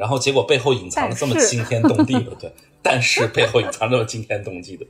[0.00, 2.50] 然后结果背后隐藏了这么惊天动地的，对，
[2.82, 4.86] 但是背后隐藏这么惊天动地的。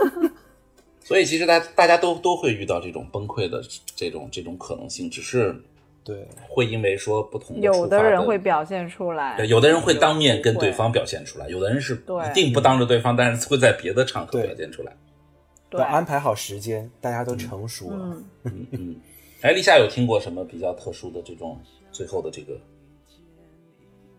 [1.04, 3.62] 所以其实大大家都都会遇到这种崩溃的
[3.94, 5.54] 这种这种可能性，只是。
[6.02, 14.96] 对，会因为说不同的，有的人会表现出来，对，有的人会当面跟对方表现出来，有的人是一定不当着对方，但是会在别的场合表现出来。
[15.68, 18.16] 对，安排好时间，大家都成熟了。
[18.44, 18.96] 嗯嗯。
[19.42, 21.60] 哎，立夏有听过什么比较特殊的这种
[21.92, 22.58] 最后的这个？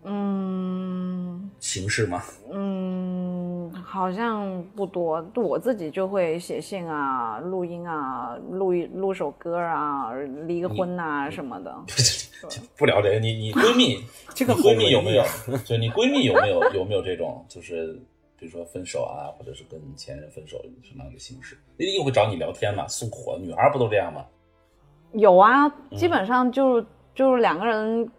[0.04, 2.24] 嗯，形式吗？
[2.52, 5.24] 嗯，好像不多。
[5.36, 10.12] 我自己就会写信啊，录音啊，录一录首歌啊，
[10.48, 11.72] 离个婚啊什么的。
[12.76, 15.24] 不聊这个，你你闺蜜 这个 闺蜜有没有？
[15.64, 17.46] 就你闺蜜有没有有没有这种？
[17.48, 17.94] 就是
[18.40, 21.56] 比如说分手啊，或者是跟前任分手什么样的形式？
[21.78, 23.38] 一定会找你聊天嘛，诉苦。
[23.40, 24.26] 女孩不都这样吗？
[25.14, 26.84] 有啊，基本上就
[27.14, 28.10] 就是两个人。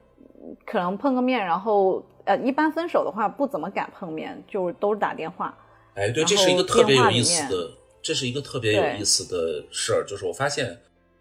[0.66, 5.56] 可能碰个面，然后呃，一般分手的话不怎么敢碰面，就都是打电话。
[5.94, 10.04] 哎，对，这是一个特别有意思的，这是一个特别有意思的事儿。
[10.06, 10.78] 就是我发现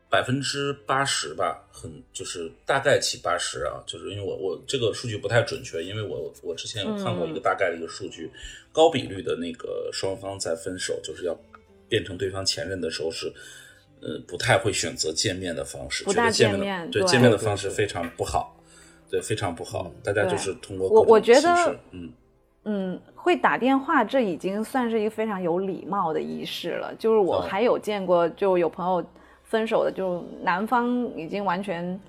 [0.10, 8.32] 百分之八十吧，很就是大概七八十啊，就是因为我我这个数据不太准确，因为我我之前有看过一个大概的一个数据，
[8.72, 11.38] 高比率的那个双方在分手就是要
[11.88, 13.28] 变成对方前任的时候是，
[14.02, 18.56] 呃，不太会选择见面的方式，不大见面，对见面的方式非常不好。
[19.12, 19.92] 对，非常不好。
[20.02, 22.14] 大家就是通过我，我觉得，嗯
[22.64, 26.96] 嗯，会打电话，这已经算是一个非常有礼貌的仪式了。
[26.98, 29.06] 就是我还有见过，就有朋友
[29.44, 32.00] 分手的，就男方已经完全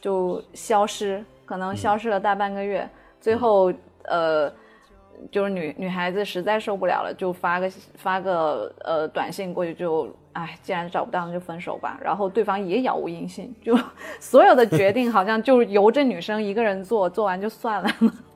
[0.00, 2.90] 就消失，可能消失了大半个月，
[3.20, 4.52] 最后呃，
[5.30, 10.12] 就是女女孩子实在受不了了，就发个发个呃短信过去就。
[10.32, 11.98] 哎，既然找不到，那就分手吧。
[12.02, 13.76] 然后对方也杳无音信，就
[14.20, 17.90] 所有的决定好像就由这女生一个人做，做完就算了。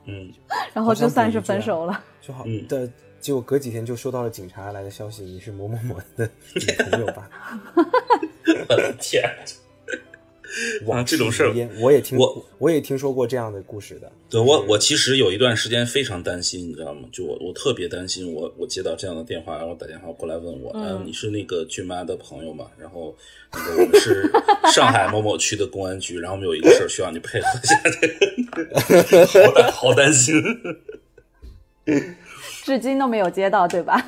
[0.05, 0.31] 嗯，
[0.73, 2.03] 然后就算是分手了。
[2.21, 2.89] 就好的，
[3.19, 7.29] 结果隔几天就收到了警察来的消息，你是某某某的女朋友吧？
[8.69, 9.23] 我的天！
[10.85, 14.11] 哇，这种事儿我也听我我也听说过这样的故事的。
[14.29, 17.07] 对我我其实有一段时间非常担心，你知道吗？
[17.11, 22.67] 就我我特别担心，我我接到这样的电话，然后打电话过来问我，嗯，你是那个俊妈的朋友吗？
[22.77, 23.15] 然后
[23.51, 24.31] 那个我们是
[24.73, 27.75] 上海某某区的公安局，然后我们有一个事儿需要你配合一下，
[29.47, 30.41] 好担好担心。
[32.63, 34.01] 至今都没有接到，对吧？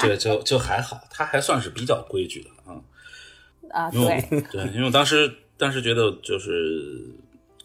[0.00, 2.76] 对，就就还好，他还算是比较规矩的啊。
[3.70, 4.22] 啊，对
[4.52, 5.32] 对，因为我当时
[5.62, 7.06] 当时觉得就是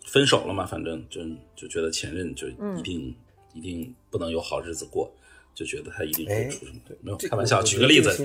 [0.05, 1.19] 分手了嘛，反正就
[1.55, 3.15] 就觉得前任就一定、
[3.55, 5.11] 一定不能有好日子过，
[5.55, 6.79] 就觉得他一定会出什么。
[6.87, 7.59] 对，没有开玩笑。
[7.63, 8.15] 举个例子，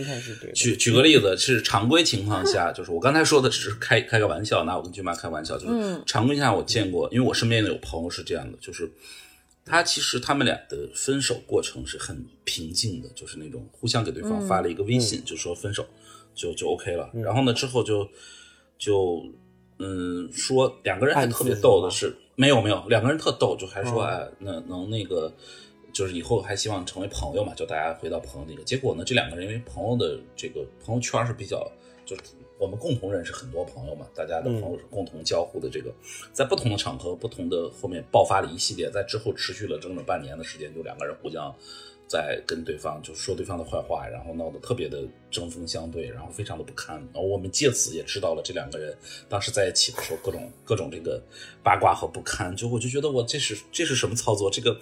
[0.54, 8.92] 举举个例子是常规情况下，就是我刚才说的只是开开个玩笑，拿我跟舅妈开玩笑，就是常规下我见过，因为我身边有朋友是这样的，就是
[9.64, 15.86] 他其实他们俩的分手过程是很平静的，就是那种互相给对方发了一个微信，就说分手。
[16.34, 18.08] 就就 OK 了，然后呢，之后就
[18.78, 19.22] 就
[19.82, 25.32] 嗯说两个人还特别逗的是，没有没有，两个人特逗，就还说哎，那能那个
[25.92, 28.62] 就是以后还希望成为朋友嘛，就大家回到朋友那个。
[28.62, 31.70] 结果呢，这两个人因为朋友的这个朋友圈是比较，
[32.06, 32.22] 就是
[32.58, 35.92] 我们共同认识很多朋友嘛，大家的朋友是共同交互的这个，
[36.32, 41.54] 在不同的场合、不同的后面爆发了一系列，在之后持续了整整半年的时间，就两个人互相。
[42.12, 46.96] 在跟对方就说对方的坏话，然后闹得特别的针锋相对，然后非常的不堪。
[46.96, 48.94] 然后我们借此也知道了这两个人
[49.30, 51.18] 当时在一起的时候各种各种这个
[51.62, 52.54] 八卦和不堪。
[52.54, 54.50] 就我就觉得我这是这是什么操作？
[54.50, 54.78] 这个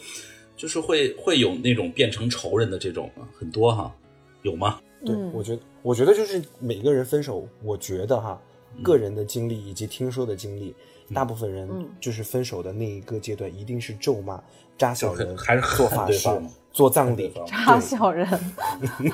[0.56, 3.08] 就是会会有那种变成仇人的这种
[3.38, 3.94] 很多哈，
[4.42, 4.80] 有吗？
[5.06, 8.42] 对，我觉得我觉得就是每个人分手，我觉得哈，
[8.82, 10.74] 个人的经历以及听说的经历，
[11.14, 14.42] 大部分人就是分手的那一个阶段，一定是咒骂、
[14.76, 16.28] 扎小人，还是做法事。
[16.72, 18.26] 做葬礼，扎小人，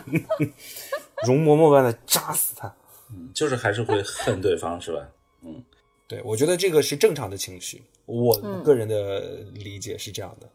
[1.26, 2.74] 容嬷嬷般的扎死他，
[3.10, 5.08] 嗯，就是还是会恨对方，是吧？
[5.42, 5.62] 嗯，
[6.06, 9.20] 对，我觉得这个是正常的情绪，我个人的
[9.54, 10.48] 理解是这样的。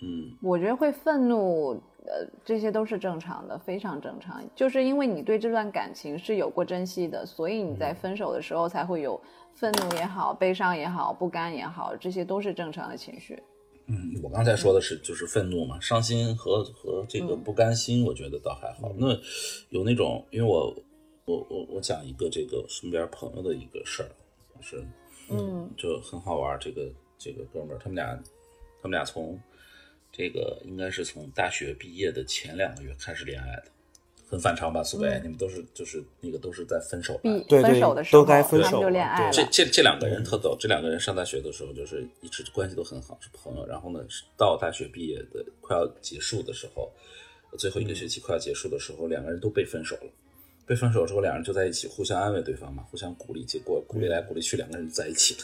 [0.00, 1.72] 嗯，我觉得会愤怒，
[2.06, 4.42] 呃，这些都是正常的，非常正常。
[4.54, 9.20] 就是因为你对这段感情是有过珍惜的，所以你在分手的时候才会有
[9.54, 13.42] 愤怒也好、悲伤也好、不甘也好，这些都是正常的情绪。
[13.90, 18.92] 嗯，我刚才说的是就是愤怒嘛，伤心和和这个不甘心，我觉得倒还好。
[18.98, 19.18] 那
[19.70, 20.76] 有那种，因为我
[21.24, 24.10] 我我我讲一个这个身边朋友的一个事儿，
[24.54, 24.86] 就是
[25.30, 26.58] 嗯，就很好玩。
[26.60, 28.22] 这个这个哥们儿，他们俩
[28.82, 29.40] 他们俩从
[30.12, 33.64] 这个应该是从大学毕业的前两个月开始恋爱的。
[34.30, 37.18] 很反常吧，苏北，你们都是就是那个都是在分手，
[37.48, 39.32] 对分手的时候都该分手就恋爱了。
[39.32, 43.66] 这这这两个人特逗，这两个人上大学的时候就是一直关系都很好，是朋友。
[43.66, 44.00] 然后呢，
[44.36, 46.92] 到大学毕业的快要结束的时候，
[47.56, 50.10] 最后一个学期快要结束的时候，两个人都被分手了。
[50.66, 55.40] 被分手之后，两人就在一起互相安慰对方嘛，互相鼓励，结果鼓励来鼓励去，两个人在一起了，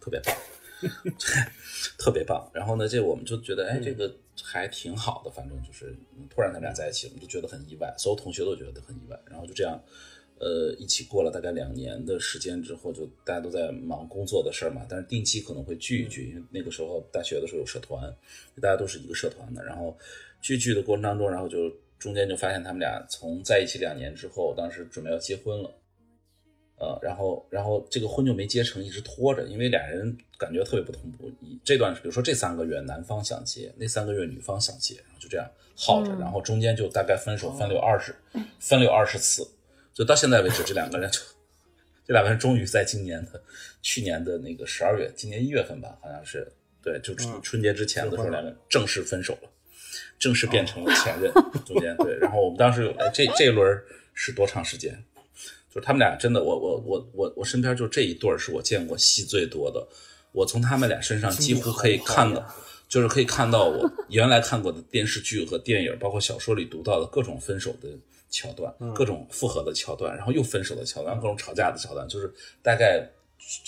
[0.00, 0.34] 特别棒，
[1.96, 2.50] 特别棒。
[2.52, 4.12] 然后呢，这我们就觉得，哎，这个。
[4.42, 5.94] 还挺好的，反正就是
[6.30, 9.18] 突然他们俩在一起，我们就觉得很意外，所有同学都觉得很意外。
[9.26, 9.80] 然后就这样，
[10.38, 18.02] 呃，一起过了大概两年的时间之后，就大家都在忙工作的事儿嘛，但是定期可能会聚一聚，因为那个时候大学的时候有社团，
[18.60, 19.64] 大家都是一个社团的。
[19.64, 19.96] 然后
[20.40, 25.72] 聚聚的过程当中，然后就中间就发现他们俩从在一起两年之后，当时准备要结婚了。
[26.76, 31.30] 呃，然后，然后这个婚就没结成，一直拖着，因为俩人感觉特别不同步。
[31.62, 38.14] 这段，比如说这三个月男方想结，那三个月女方想结，就这样耗着，然后中间就大概分手分了有二十，
[38.58, 39.48] 分了有二十次，
[39.92, 41.20] 就到现在为止，这两个人就，
[42.04, 43.40] 这两个人终于在今年的
[43.80, 46.52] 去年的那个十二月，今年一月份吧，好像是
[46.82, 49.48] 对，就春春节之前的时候，两个人正式分手了，
[50.18, 51.32] 正式变成了前任。
[51.64, 53.80] 中间对，然后我们当时这这一轮
[54.12, 55.02] 是多长时间？
[55.74, 59.84] 就是他们俩真的，我我我我我身边就这一对儿是我见过戏最多的。
[60.30, 62.44] 我从他们俩身上几乎可以看到，
[62.88, 67.88] 就是可以看到我原来看过的电视剧和电影，包括小说里读到的各种分手的
[68.30, 73.10] 桥段，各种复合的桥段，然后又分手的桥段，各种吵架的桥段，就是大概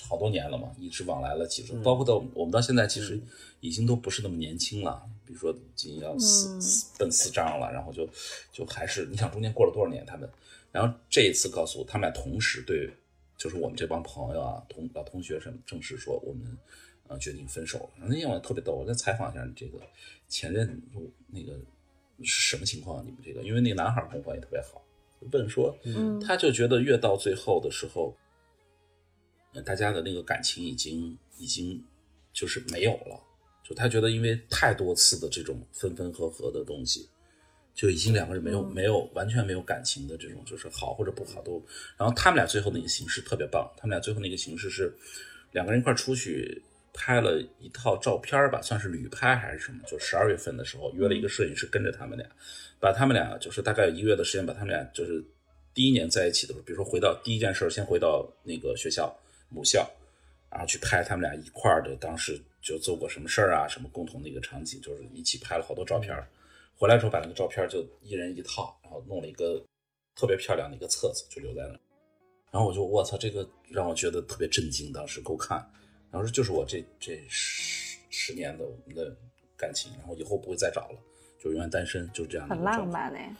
[0.09, 3.21] 好多年了嘛，一直往来了几周，包括到我们到现在其实
[3.61, 8.09] 已经都不是那么年轻了，比如说已经要四奔四张了，然后就
[8.53, 10.31] 就还是你想中间过了多少年，他们。
[10.72, 12.91] 然后这一次告诉我，他们俩同时对，
[13.39, 16.57] 就是我们这帮朋友啊，同老同学什么，正式说我们，
[17.09, 18.07] 呃，决定分手了。
[18.07, 19.79] 那天晚上特别逗，我再采访一下你这个
[20.29, 20.83] 前任，
[21.29, 21.55] 那个
[22.22, 23.03] 是什么情况？
[23.07, 24.83] 你们这个，因为那个男孩跟我关系特别好，
[25.33, 28.14] 问说，嗯，他就觉得越到最后的时候，
[29.64, 31.83] 大家的那个感情已经已经
[32.35, 33.18] 就是没有了，
[33.67, 37.09] 就他觉得因为太多次的这种分分合合的东西。
[37.75, 41.62] 就已经两个人没有没有完全没有感情的这种，就是好或者不好都。
[41.99, 44.91] 然后他们俩最后那个形式特别棒，他们俩最后那个形式是
[45.53, 46.62] 两个人一块出去
[46.95, 49.81] 拍了一套照片吧，算是旅拍还是什么？
[49.87, 52.27] 就十二月份的时候约了一个摄影师跟着他们俩，
[52.81, 55.23] 把他们俩就是大概有一个月的时间，把他们俩就是
[55.75, 59.14] 第一年在一起的时候，比如说回到第一件事，先回到那个学校
[59.51, 59.87] 母校，
[60.51, 66.12] 然后去拍他们俩一块的当时就做过什么事儿啊，什么共同的一个场景，就是一起拍了好多照片。
[66.75, 69.64] 回来之后，把那个照片就一人一套，然后弄了一个
[70.17, 71.79] 特别漂亮的一个册子，就留在那。
[72.51, 75.59] 然然后我就我操，这个让我觉得特别震惊，当时给我看，
[76.11, 79.14] 然后就是我这这十十年的我们的
[79.59, 80.99] 感情，然后以后不会再找了，
[81.39, 82.49] 就永远单身，就这样。
[82.49, 83.37] 很浪漫哎。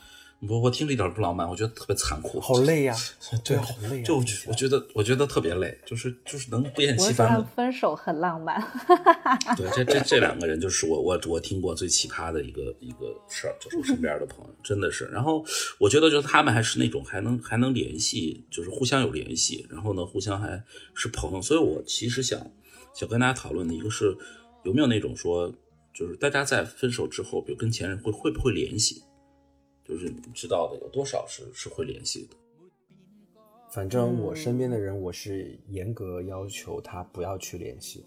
[0.47, 2.95] 不，我听着一点不浪漫，我觉得特别残酷，好累呀，
[3.43, 4.03] 对，好累。
[4.03, 4.23] 就我
[4.55, 7.43] 觉得，我觉得特别累，就是就是能不厌其烦。
[7.57, 8.63] 分手很浪漫。
[9.57, 15.07] 对，这这这两个人就是我我我听过最奇葩的一个一个事儿，就是我身边的朋友，真的是。
[15.07, 15.43] 然后
[15.79, 20.63] 我觉得，就是他们还是那种还能还能联系，就是互相有联系，然后呢，互相还
[20.95, 21.41] 是朋友。
[21.41, 22.39] 所以我其实想
[22.95, 24.15] 想跟大家讨论的一个是，
[24.65, 25.51] 有没有那种说，
[25.95, 29.03] 就是大家在分手之后，比如跟前任会会不会联系？
[29.89, 32.37] 就是你知道的有多少是是会联系的？
[33.71, 38.07] 反正我身边的人，我是严格要求他不要去联系的，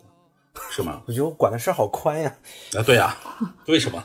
[0.72, 1.04] 是吗？
[1.08, 2.38] 我觉得我管的事好宽呀！
[2.76, 3.16] 啊，对呀，
[3.68, 4.04] 为什么？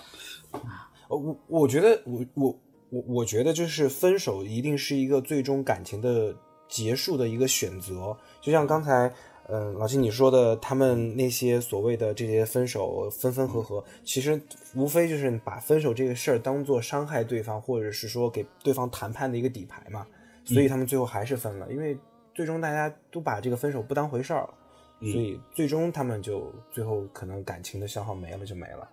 [1.08, 2.60] 我我觉得我我
[2.90, 6.36] 我我觉得就是分手一定是一个最终感情的
[6.68, 9.12] 结束的一个选择，就像刚才。
[9.48, 14.40] 嗯，老金你说的，他们那些所谓的这些分手分分合合，其实
[14.74, 20.06] 无非就是把分手这个事儿当做伤害对方，或者是说给对方谈判的一个底牌嘛。
[20.46, 21.96] 所以他们最后还是分了，因为
[22.34, 24.54] 最终大家都把这个分手不当回事儿了，
[25.00, 28.88] 所以最终他们就最后可能感情的消耗没了就没了。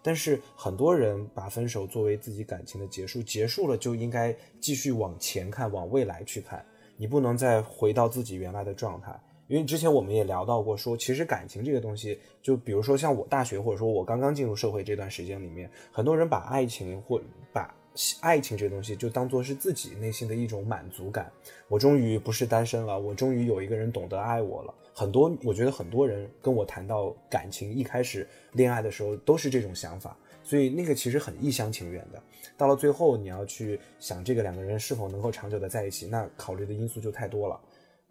[0.00, 6.64] 但是很多人把分手作为自己感情的结束，结束了就应该继续往前看，往未来去看，
[6.96, 9.20] 你不能再回到自己原来的状态。
[9.48, 17.20] 因为之前我们也聊到过，说其实感情这个东西，就比如说像我大学或者说我刚刚进入社会这段时间里面，很多人把爱情或
[17.52, 17.74] 把
[18.20, 21.32] 爱情这东西就当做是自己内心的一种满足感。
[21.66, 24.74] 我终于不是单身了，我终于有一个人懂得爱我了。
[24.94, 32.22] 很多我觉得很多人跟我谈到感情，一开始恋爱的时候都是这种想法，所以那个其实很一厢情愿的。
[32.56, 37.60] 到了最后，你要去想这个两个人是否能够长久的在一起，那考虑的因素就太多了。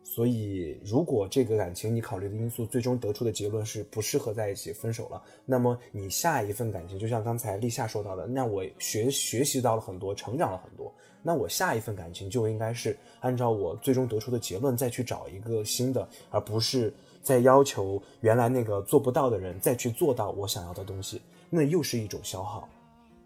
[0.10, 10.92] 所以，如果这个感情你考虑的因素最终得出的结论是不适合在一起，分手了，那么你下一份感情，就像刚才立夏说到的，那我学学习到了很多，成长了很多，
[11.22, 16.92] 那我下一份感情就应该是按照我最终得出的结论再去找一个新的，而不是
[17.22, 22.68] 再要求原来那个做不到的人再去做到我想要的东西，那又是一种消耗。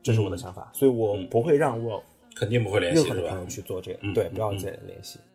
[0.03, 2.03] 这是我的想法，所以我不会让我
[2.35, 5.19] 肯定不会联系任何的朋友去做这个，对，不要再联系。
[5.19, 5.30] 嗯，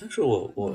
[0.00, 0.72] 但是我我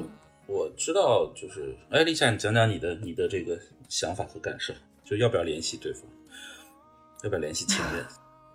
[0.47, 3.57] 我知道，就是哎，丽夏，你讲讲你的你的这个
[3.87, 4.73] 想法和感受，
[5.05, 6.03] 就要不要联系对方，
[7.23, 8.05] 要不要联系前任？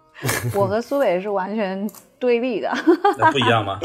[0.54, 2.70] 我和苏伟是完全对立的，
[3.16, 3.78] 那不一样吗？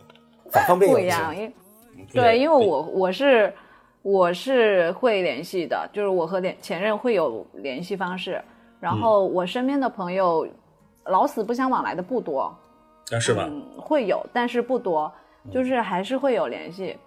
[0.50, 0.90] 反方便？
[0.90, 1.52] 不一样，因
[2.12, 3.52] 对，因为我我是
[4.02, 8.42] 我是会联系的，就是我和前前任会有联系方式，
[8.80, 10.48] 然后我身边的朋友
[11.04, 12.56] 老死不相往来的不多，
[13.10, 15.12] 但是吧，会有，但是不多。
[15.50, 16.98] 就是还是会有联系，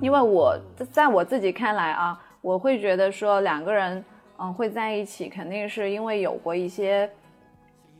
[0.00, 0.56] 因为我
[0.92, 4.04] 在我自己看来啊，我会觉得说两个人
[4.38, 7.10] 嗯会在一起，肯定是因为有过一些，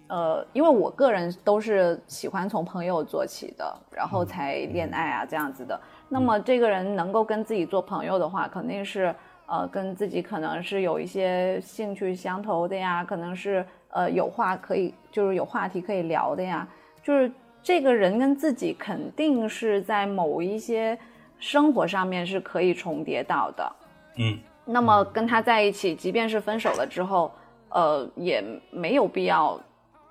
[0.06, 5.78] 呃，因为我个人都是喜欢从朋友做起的，然后才恋爱啊这样子的。
[6.08, 9.12] 那么这个人能够跟自己做朋友的话，肯定是
[9.46, 16.68] 呃跟自己可能是有一些兴趣相投的呀，可能是呃有话可以就是有话题可以聊的呀，
[17.02, 17.30] 就是。
[17.64, 20.96] 这个人跟自己肯定是在某一些
[21.38, 23.72] 生活上面是可以重叠到的，
[24.18, 27.32] 嗯，那么跟他在一起，即便是分手了之后，
[27.70, 29.58] 呃，也没有必要，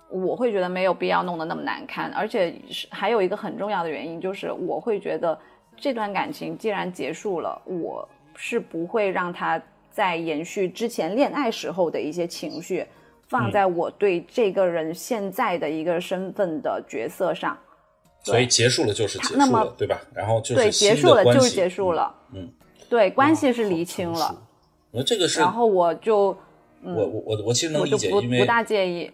[0.10, 2.56] 我会觉得没有必要弄得那么难堪，而且
[2.90, 5.38] 还有一个很重要的原因就是，我会觉得
[5.78, 12.84] 这段感情既然结束了，我是不会让他再延续之前恋爱时候的一些情绪。
[13.34, 17.58] 放在我对这个人现在的一个身份的角色上，
[18.22, 20.00] 所以结束了就是结束了，对吧？
[20.14, 22.48] 然后就是对结束了就是结束了，嗯，
[22.88, 24.40] 对，关系是厘清了。
[24.92, 26.28] 那这个是，然后我就，
[26.84, 29.10] 我我我我其实能理解，因为不大介意。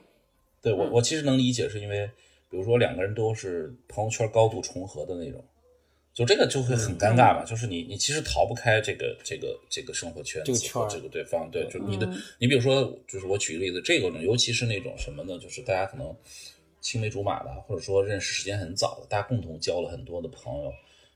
[0.61, 2.05] 对我我其实能理解，是因为
[2.49, 5.41] 比如说两个人都是朋友圈高度重合的那种。
[6.19, 12.05] 就这个就会很尴尬嘛，就是你你其实逃不开这个这个这个生活圈子和这个对方，对，就你的
[12.39, 16.13] 你比如说，就是我举个例子，这个呢，尤其是那种什么呢，就是大家可能
[16.81, 20.73] 青梅竹马的，或者说认识时间很早的，大家共同交了很多的朋友，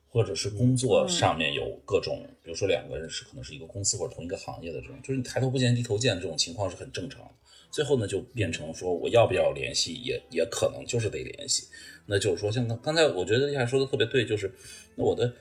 [0.08, 7.30] 或者是工作上面有各种，比如说两个人是可能是一个公司或者同一个行业的这种，就是你抬头不见低头见这种情况是很正常。
[7.70, 11.68] 最后呢，就变成说我要不要联系，也也可能就是得联系。
[12.06, 14.52] 那就是说，像刚刚才我觉得丽夏说的特别对，就是
[14.96, 15.34] 那我的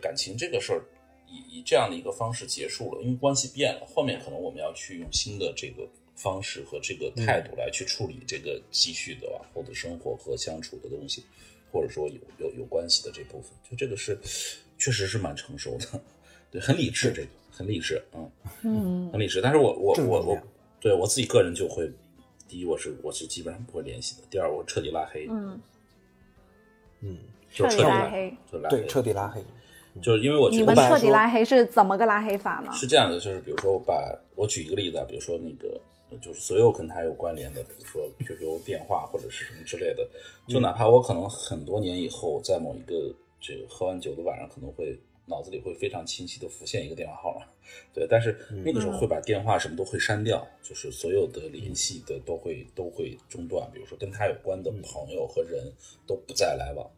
[0.00, 0.84] 感情这个事儿
[1.28, 11.24] 以以这样的一个方式结束了，因为关系变了，后面可能我们要去用新的这个方式和这个态度来去处理这个继续的往后的生活和相处的东西，
[11.72, 14.16] 或者说有有有关系的这部分，就这个是
[14.78, 16.00] 确实是蛮成熟的，
[16.52, 18.30] 对，很理智，这个很理智，嗯
[18.62, 19.40] 嗯，很理智。
[19.42, 20.38] 但是我我我我
[20.80, 21.90] 对我自己个人就会，
[22.48, 25.60] 第一我是我是基本上不会联系的，第二我彻底拉黑，嗯
[27.04, 27.18] 嗯，
[27.52, 29.44] 就彻底拉黑，就拉黑，彻底拉黑。
[30.02, 32.72] 就是因为我你们彻底拉黑是怎么个拉黑法呢？
[32.72, 33.94] 是这样的，就是比如说我把
[34.34, 35.80] 我举一个例子啊，比如说那个
[36.20, 40.04] 就是所有跟他有关联的，比如说 QQ 电话或者是什么之类的，
[40.48, 47.46] 就哪怕我可能很多年以后在某一个这个喝完酒的晚上，可能会脑子里会非常清晰的浮现一个电话号码，
[47.94, 55.72] 对，但是那个时候会把电话什么都会删掉，就是所有的联系的都会都会中断，比如说跟他有关的朋友和人
[56.06, 56.90] 都不再来往。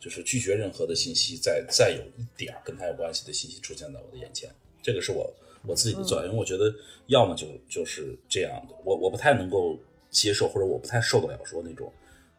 [0.00, 4.50] 就是拒绝任何的信息，再再有一点跟他有关系的信息出现在我的眼前，
[4.82, 5.32] 这个是我
[5.66, 6.70] 我自己的做法，因为我觉得
[7.06, 9.78] 要么就就是这样的，我我不太能够
[10.10, 11.90] 接受，或者我不太受得了说那种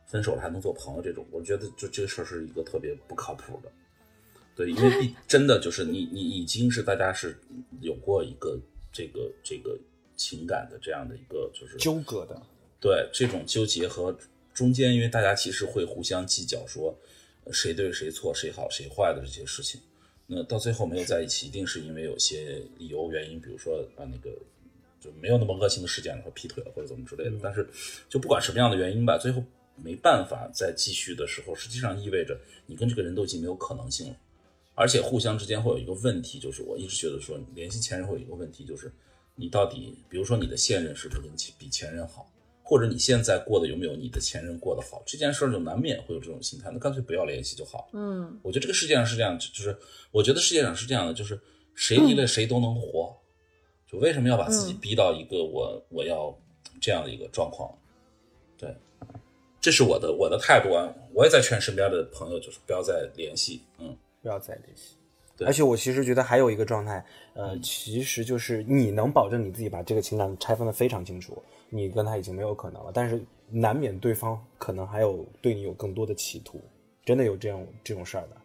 [0.06, 3.72] 分手了还能做朋友这种，我觉得就这个事儿是一个特别不靠谱的，
[4.56, 7.38] 对，因为真的就是你你已经是大家是
[7.82, 8.60] 有过一个
[8.92, 9.78] 这个这个
[10.16, 12.42] 情感的这样的一个就是纠葛的，
[12.80, 14.18] 对这种纠结和
[14.54, 16.98] 中间，因为大家其实会互相计较说。
[17.52, 19.80] 谁对谁错，谁好谁坏的这些事情，
[20.26, 24.36] 那到最后没有在一起，一定是因为有些理由原因，比如说啊那个
[25.00, 27.38] 就没有那么恶性的事件，说劈腿了或者怎么之类的。
[27.44, 27.70] 但是
[28.10, 29.44] 就不管什么样的原因吧，最后
[29.76, 32.36] 没办法再继续的时候，实际上意味着
[32.66, 34.18] 你跟这个人都已经没有可能性了，
[34.76, 38.92] 而且互相之间会有一个问题，就是我一直觉得说联系前任会有一个问题，就是
[39.34, 41.22] 你到底，比如说你的现任是不是
[41.58, 42.30] 比前任好？
[42.62, 45.02] 或者你现在过得有没有你的前任过得好？
[45.06, 47.90] 这件事儿就难免会有这种心态，那干脆不要联系就好。
[47.94, 49.78] 嗯，我觉得这个世界上是这样，就是
[50.12, 51.40] 我觉得世界上是这样的，就是
[51.76, 53.16] 谁离了谁都能活。
[53.88, 56.36] 就为什么要把自己逼到一个我我要
[56.82, 57.72] 这样的一个状况？
[58.58, 58.76] 对，
[59.62, 60.92] 这是我的我的态度啊！
[61.14, 63.96] 我也在劝身边的朋友，就是不要再联系，嗯，
[64.26, 64.98] 不要再联系。
[65.46, 71.44] 而且我其实觉得还有一个状态，呃，其实就是你能保证你自己把这个情感拆分的非常清楚。
[71.70, 73.22] 你跟他已经没有可能了，但是
[73.52, 76.60] 难免对方可能还有对你有更多的企图，
[77.04, 78.38] 真的有这样这种事儿的。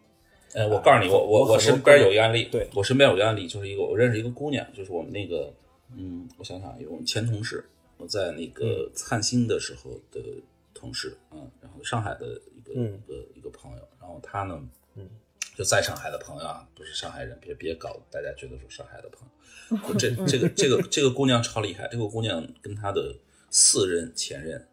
[0.53, 5.51] 呃，我告诉你，我我我身边有一个案例，对我身边有一个案例，就是一个我认识一个姑娘，就是我们那个，
[5.97, 7.63] 嗯，我想想，有前同事，
[7.97, 10.21] 我在那个灿星的时候的
[10.73, 14.61] 同事，嗯，然后上海的一个一个一个朋友，然后他呢，
[14.95, 15.07] 嗯，
[15.55, 19.31] 就在上海的朋友啊，不是上海人，别别搞，大家觉得说上海的朋友。
[19.97, 23.15] 这这个这个这个姑娘超厉害，这个姑娘跟她的
[23.49, 24.67] 四任前任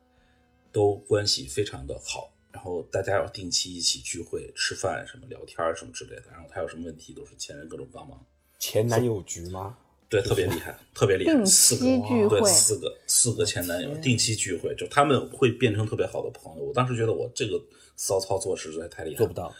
[0.72, 8.24] 都关系非常的好，然后大家要定期一起聚会、吃饭、什么聊天什么之类的，然后她有什么问题都是前任各种帮忙。
[8.58, 9.76] 前男友局吗？
[10.08, 11.44] 对，特别厉害，特别厉害。
[11.44, 16.64] 四个对四个四个前男友定期聚会，就他们会变成特别好的朋友。
[16.64, 17.62] 我当时觉得我这个
[17.94, 19.54] 骚操作实在太厉害，做不到。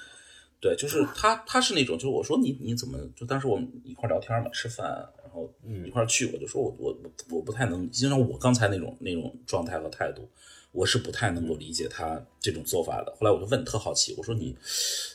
[0.60, 4.86] 对，就是他，他是那种，就是我说你你怎么就当时我们一块聊天嘛，吃饭，
[5.22, 5.48] 然后
[5.86, 10.28] 一块去，我就说我我我我不太能，就像我刚才那种那种状态和态度，
[10.72, 13.14] 我是不太能够理解他这种做法的。
[13.20, 14.56] 后来我就问，特好奇，我说你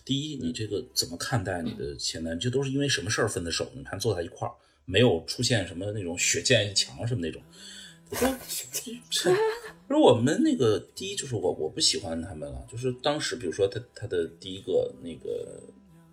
[0.06, 2.40] 第一，你这个怎么看待你的前男？
[2.40, 3.70] 这都是因为什么事儿分的手？
[3.76, 4.54] 你看坐在一块儿，
[4.86, 7.42] 没有出现什么那种血溅一墙什么那种？
[8.10, 8.30] 我说，
[9.94, 15.62] 不是我们那个第一就是我我不喜欢他们了，就是当时比如说他他的第一个那个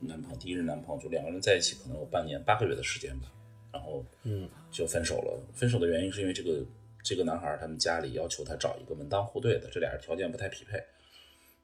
[0.01, 3.33] 男朋友，第一任男朋友，就两个人在一起可能有半年八个月的时间吧，
[3.73, 5.41] 然后嗯就分手了。
[5.55, 6.63] 分手的原因是因为这个
[7.03, 10.77] 这个男孩他们家里要求他找一个门当户对的，这俩人条件不太匹配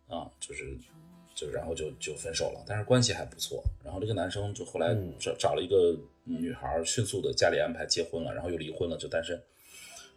[0.08, 0.74] 啊，就是
[1.34, 3.62] 就然后就就分手了，但是关系还不错。
[3.84, 5.94] 然后这个男生就后来找找了一个
[6.24, 9.38] 女孩，迅速的家里安排结婚了，然后又离婚了，就单身。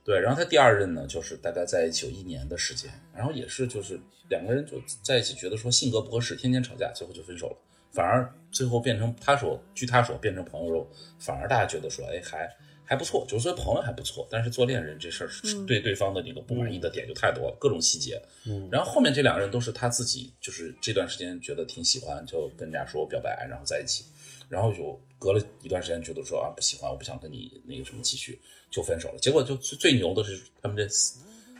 [0.09, 7.57] 对，然后他第二任呢，就是大概在一起有一年的时间，然后也是就是两个人就在一起，觉得说性格不合适，天天吵架，最后就分手了。
[7.91, 10.89] 反而最后变成他说，据他说变成朋友后，
[11.19, 12.49] 反而大家觉得说，哎，还
[12.83, 18.19] 还不错，就是说朋友还不错，但是做恋人这事儿是对对方的那个不满意的点就太多了，各种细节。
[18.47, 24.05] 嗯，然后后面这两个人都是他自己，就是这段时间觉得挺喜欢，就跟人家说表白，然后在一起，
[24.49, 28.39] 然后就隔了一段时间觉得说啊不喜欢，我不想跟你那个什么继续。
[28.71, 30.87] 就分手了，结果就最最牛的是他们这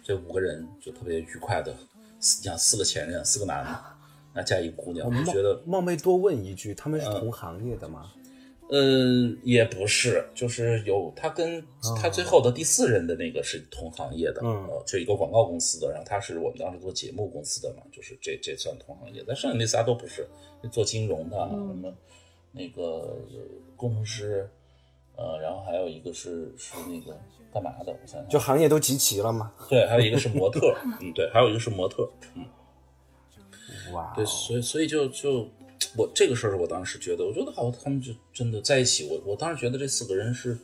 [0.03, 3.83] 这五个人就特别愉快的，你想四个前任，四个男的，
[4.31, 8.13] 那加一个姑娘，我觉得冒昧多问一句，他们是同行业的吗？
[8.69, 11.65] 嗯，也不是，就是有他跟
[11.99, 20.27] 他最后的第四任的那个是同行业的，嗯，就一个广告公司的，然后他是我们当时做节目公司的嘛，就是这这算同行业，但剩下那仨都不是，
[20.71, 21.91] 做金融的，什么
[22.51, 23.17] 那个
[23.75, 24.49] 工程师。
[25.21, 27.19] 呃，然后还有一个是是那个
[27.53, 27.91] 干嘛的？
[27.91, 29.51] 我想想，就行业都集齐了嘛？
[29.67, 32.45] 对，还有一个是模特， 嗯，对，还有一个是模特，嗯，
[33.91, 35.45] 哇，对，所以所以就就
[35.97, 39.09] 我这个事儿，我当时觉得，我觉得好，他们就真的在一起。
[39.09, 40.57] 我我当时觉得这四个人是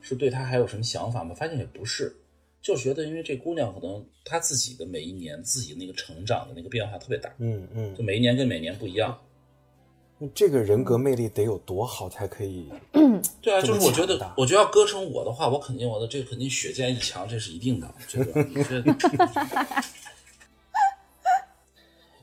[0.00, 1.32] 是对他还有什么想法吗？
[1.32, 2.12] 发现也不是，
[2.60, 9.16] 就觉得因为这姑娘可能她自己的每一年自己那个成长的那个变化特别大，嗯嗯，就每一年跟每年不一样。
[10.18, 12.70] 那这个人格魅力得有多好才可以？
[13.42, 17.86] 对啊，就是我觉得，我觉得要搁成我的话，我肯定我的这肯定血溅一墙，这是一定的。
[18.08, 18.44] 这个，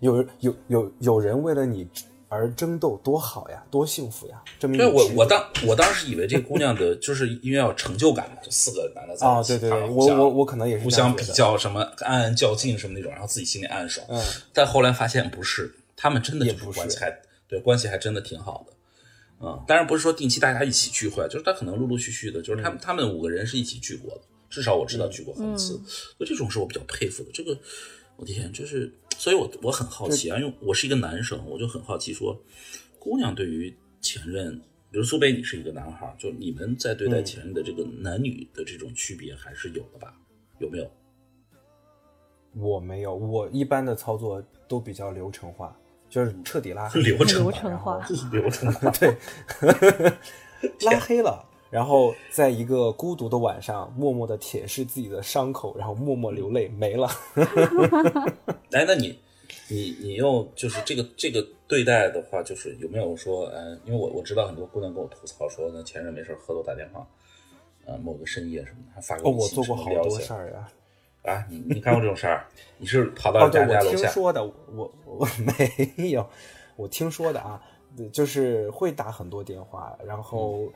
[0.01, 1.87] 有有有有人为了你
[2.29, 4.41] 而争斗，多好呀，多幸福呀！
[4.59, 14.03] 证明对我我当我当时以为这姑娘的就是因为要成就感嘛，就四个男的在一起，对对对，我我我可能也是互相比较什么暗暗较劲什么那种，然后自己心里暗爽。
[14.09, 14.19] 嗯，
[14.51, 17.15] 但后来发现不是，他们真的就是不关系还。
[17.53, 18.73] 对，关系还真的挺好的，
[19.39, 27.29] 嗯，当然不是说定期大家一起聚会，就是他可能陆陆续续的，就是他们他们五个人是一起聚过的，至少我知道聚过很多次，所以这种是我比较佩服的。
[27.31, 27.55] 这个，
[28.15, 32.35] 我的天，就是，所以我我很好奇啊，因为我是一个男生，我就很好奇说，
[32.97, 34.57] 姑娘对于前任，
[34.89, 40.11] 比如苏北，你是一个男孩，就你们在对待前任的这个男女的这种区别还是有的吧？
[40.57, 40.91] 有没有？
[42.55, 45.77] 我没有，我一般的操作都比较流程化。
[46.13, 47.43] 就是彻底拉黑，流程
[47.75, 47.99] 化，
[48.31, 49.17] 流程化，对，
[50.85, 57.09] 拉黑了，然后在一个孤独的晚上，默默的舔舐自己的伤口，然后默默流泪，没了。
[58.73, 59.17] 哎，那你，
[59.67, 67.07] 你，你用就是这个这个对待的话，就是有没有说，嗯，因为我我知道很多姑娘跟我吐槽说，那前任没事喝多打电话，
[67.85, 70.69] 呃，某个深夜什么的，还发个哦，我做过好多事儿呀。
[71.23, 72.45] 啊，你你干过这种事儿？
[72.77, 73.97] 你是跑到家家楼下？
[73.97, 75.27] 听说的，我我
[75.97, 76.27] 没有，
[76.75, 77.61] 我听说的啊，
[78.11, 80.71] 就是会打很多电话，然后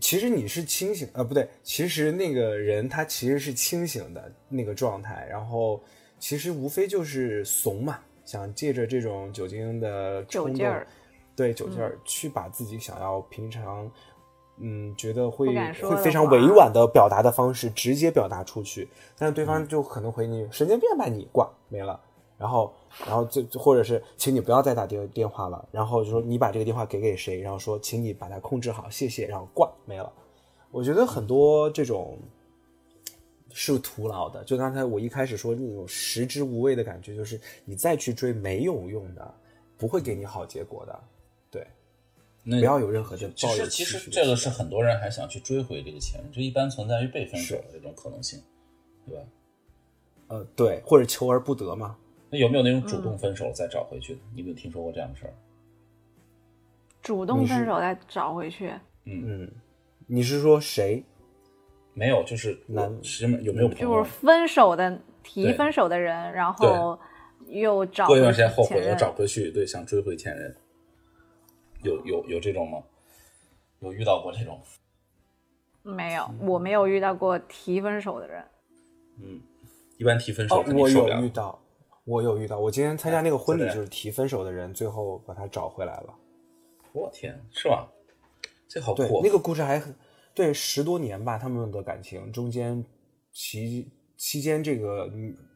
[0.00, 5.82] 其实你是清醒，呃，不对，其实那个人他其实是清醒的那个状态，然后
[6.18, 10.86] 其实无非就是怂嘛，想借着这种酒精的冲动，
[11.34, 13.90] 对酒劲儿去把自己想要平常。
[14.60, 15.46] 嗯，觉得会
[15.82, 21.98] 会非常委婉的表达的方式直接表达出去，但是对方就可能回你神经病吧，你挂没了，
[22.36, 22.72] 然后
[23.06, 30.12] 然后就或者是请你不要再打电电话了，然后就说你把这个电话给给谁，然后说请你把它控制好，谢谢，然后挂没了。
[30.70, 32.18] 我觉得很多这种
[33.52, 39.34] 是徒劳的，就刚才我一开始说那种食之无味的感觉，就是你再去追没有用的，
[39.76, 41.00] 不会给你好结果的。
[42.48, 43.68] 不要有任何的抱怨。
[43.68, 48.42] 其实这个是很多人还想去追回这个前任，这一般存在于被分手的这种可能性，
[49.06, 49.22] 对吧？
[50.28, 51.96] 呃，对，或者求而不得嘛。
[52.30, 54.20] 那有没有那种主动分手再找回去的？
[54.34, 55.32] 你有没有听说过这样的事儿？
[57.00, 58.68] 主动分手再找回去？
[59.04, 59.52] 嗯嗯，
[60.06, 61.02] 你是说谁？
[61.94, 62.92] 没有，就是男，
[63.42, 63.88] 有没有朋友？
[63.88, 66.98] 就是分手的提分手的人，然后
[67.46, 70.54] 又找过一段时间后悔又找回去，对，想追回前任。
[71.82, 72.82] 有有有这种吗？
[73.80, 74.60] 有遇到过这种？
[75.82, 78.44] 没有，我没有遇到过提分手的人。
[79.22, 79.40] 嗯，
[79.96, 81.58] 一般提分手，我有遇到，
[82.04, 82.58] 我有遇到。
[82.58, 86.14] 我今天参加那个婚礼，就是提分手的人，最后把他找回来了。
[86.92, 87.88] 我天，是吧？
[88.68, 89.94] 这好对，那个故事还很
[90.34, 92.84] 对，十多年吧，他们的感情中间
[93.32, 95.10] 期期间，这个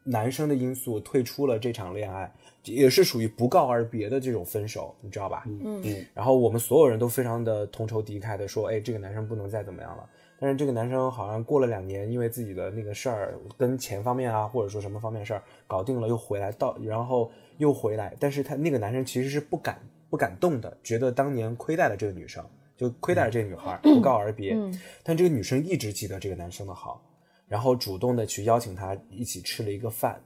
[0.05, 2.33] 男生的因素退出了这场恋爱。
[2.65, 5.43] 也是属于不告而别的这种分手，你知道吧？
[5.45, 6.05] 嗯嗯。
[6.13, 10.07] 然后我们所有人都非常的同仇敌忾的说，哎，这个男生不能再怎么样了。
[10.39, 18.13] 但是这个男生好像过了两年，因为自己的那个事儿跟钱方面啊，或者说什么方面事儿搞定了，又回来到，然后又回来。
[18.19, 22.43] 但是他那个男生其实是不敢不敢动的，觉得当年亏待了这个女生，
[22.75, 24.57] 就亏待了这个女孩，不告而别。
[25.01, 27.01] 但这个女生一直记得这个男生的好，
[27.47, 30.21] 然后主动的去邀请他一起吃了一个饭，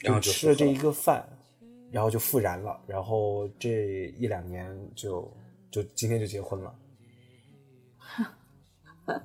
[0.00, 1.26] 然后吃了这一个饭。
[1.90, 5.30] 然后就复燃了，然后这一两年就
[5.70, 6.74] 就今天就结婚了。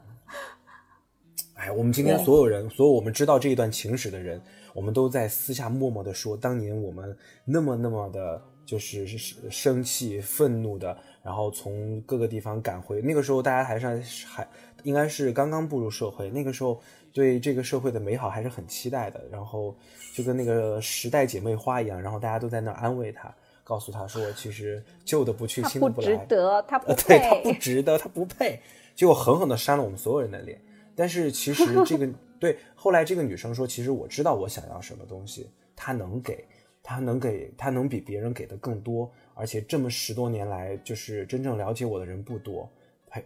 [1.55, 4.41] 哎，我们今天所有人，所有我们知道这一段情史的人，
[4.73, 9.05] 我们都在私下默默的说，当年我们那么那么的，就是
[9.49, 13.01] 生气、愤怒的，然后从各个地方赶回。
[13.01, 14.47] 那个时候大家还是还
[14.83, 16.81] 应该是刚刚步入社会，那个时候。
[17.13, 19.73] 对这个社会的美好还是很期待的，然后
[20.13, 23.33] 就跟那个时代姐妹花一样，然后大家都在那安慰她，
[23.63, 26.07] 告诉她说，其实旧的不去，新的不来。
[26.17, 28.59] 不值得，他不对，他不值得，他不配。
[28.95, 30.59] 结果狠狠的扇了我们所有人的脸。
[30.95, 32.09] 但是其实这个
[32.39, 36.43] 对，后来这个女生说，其实我知道我想要什么东西，她能给，
[36.81, 42.67] 她能给，她能比别人给的更多，而且这么十多年来，就是真正了解我的人不多。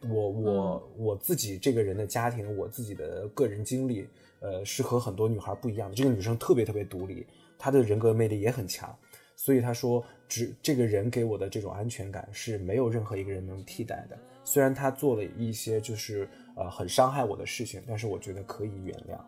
[0.10, 4.08] 我我我自己这个人的家庭，我自己的个人经历，
[4.40, 5.96] 呃，是和很多女孩不一样的。
[5.96, 7.26] 这个女生特别特别独立，
[7.58, 8.94] 她的人格魅力也很强，
[9.36, 14.18] 所以她说，只这个人给我的这种安全感是没有任何一个人能替代的。
[14.44, 19.20] 虽然他做了一些就是呃很伤害我的事情，但是我觉得可以原谅。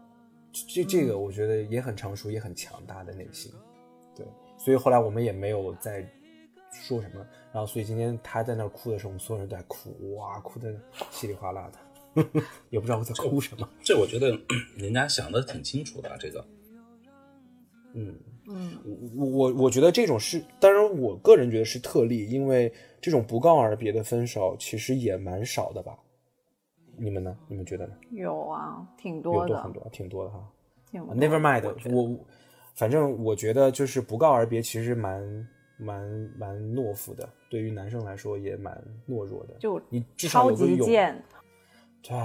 [0.51, 3.51] 这这个我觉得也很成熟，也很强大的内心。
[4.15, 4.25] 对，
[4.57, 6.05] 所以后来我们也没有再
[6.71, 7.25] 说什么。
[7.51, 10.73] 然后，所以今天他在那儿哭的时候，我们所有人都在哭，哇，哭的
[11.11, 12.23] 稀里哗啦的，
[12.69, 13.67] 也不知道我在哭什么。
[13.83, 14.37] 这我觉得
[14.77, 16.45] 人家想的挺清楚的，这个。
[17.93, 18.15] 嗯
[18.47, 18.77] 嗯，
[19.15, 22.71] 我我我觉得这种是，当然我个人觉得是特例，因为
[23.01, 25.97] 这种不告而别的分手其实也蛮少的吧？
[26.97, 27.35] 你们呢？
[27.47, 27.93] 你们觉得呢？
[28.11, 30.47] 有啊，挺多的，很多，挺多的哈。
[30.91, 32.25] 挺 Never mind，我
[32.75, 35.47] 反正我觉得就是不告而别，其实蛮
[35.79, 38.75] 蛮蛮懦夫的，对于男生来说也蛮
[39.07, 39.53] 懦弱的。
[39.57, 40.87] 就你至少有个勇，
[42.01, 42.15] 对，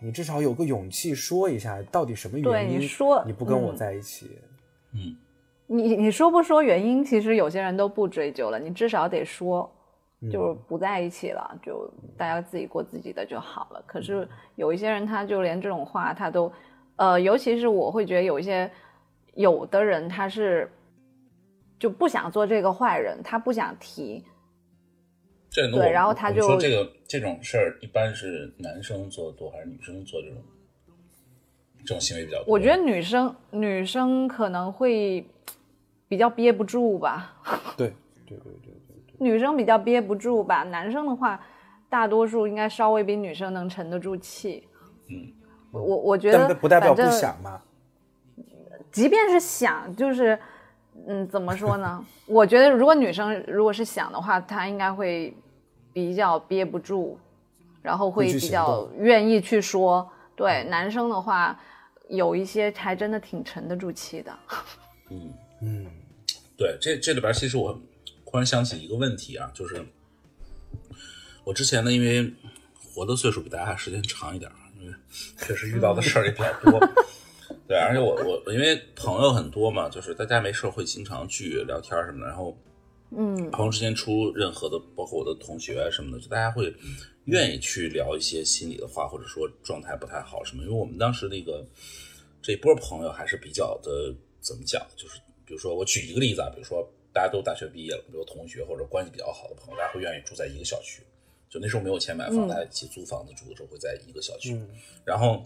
[0.00, 4.38] 你至少有个勇气说一下，到底什么原因你说你不跟我在一起？
[4.92, 5.16] 嗯，
[5.66, 7.04] 你你说不说原因？
[7.04, 9.70] 其实有些人都不追究了，你至少得说，
[10.30, 13.82] 就是不在一起了，就大家自己过自己的就好了。
[13.86, 16.52] 可是有一些人，他就连这种话他都，
[16.96, 18.70] 呃，尤其是我会觉得有一些
[19.34, 20.70] 有的人他是
[21.80, 24.24] 就不想做这个坏人，他不想提。
[25.50, 30.36] 这对，然后他就说这个这种事儿一般是男生做的多还是女生做这种？
[31.82, 35.26] 这种行为比较多，我觉得女生女生可能会
[36.06, 37.34] 比较憋不住吧。
[37.74, 37.94] 对
[38.26, 38.72] 对对对
[39.06, 40.62] 对，女生比较憋不住吧。
[40.62, 41.40] 男生的话，
[41.88, 44.68] 大多数应该稍微比女生能沉得住气。
[45.08, 45.32] 嗯，
[45.72, 47.62] 我我觉得不代表不想嘛。
[48.92, 50.38] 即便是想，就是
[51.06, 52.04] 嗯，怎么说呢？
[52.26, 55.34] 我觉得如果女生如果是想的话，她应该会
[55.92, 57.18] 比较憋不住，
[57.82, 60.10] 然后会比较愿意去说。
[60.36, 61.58] 对，男生的话。
[62.12, 64.36] 有一些还真的挺沉得住气的。
[65.10, 65.32] 嗯
[65.62, 65.86] 嗯，
[66.56, 67.80] 对，这这里边其实我
[68.24, 69.86] 忽然想起一个问题啊，就是
[71.44, 72.34] 我之前呢，因为
[72.92, 74.92] 活的岁数比大家时间长一点，因为
[75.38, 76.80] 确实遇到的事儿也比较多。
[77.70, 82.58] 对，而且我我因为朋友很多嘛，就是大家没事会经常聚聊天什么的，然后
[83.12, 86.74] 嗯，朋友之间出任何的，包括我的同学什么的，就大家会
[87.26, 90.64] 愿意去聊一些心里的话，或者说状态不太好什么。
[90.64, 91.64] 因为我们当时那个。
[92.42, 94.82] 这波朋友还是比较的，怎么讲？
[94.96, 101.02] 就是比如说，我举一个例子啊，比如说大家都大学毕业了，比如同学或者关系比较好的朋友，大家会愿意住在一个小区。
[101.50, 104.58] 就那时候没有钱买房，大家一起租房子住的时候，会在一个小区。
[105.04, 105.44] 然后。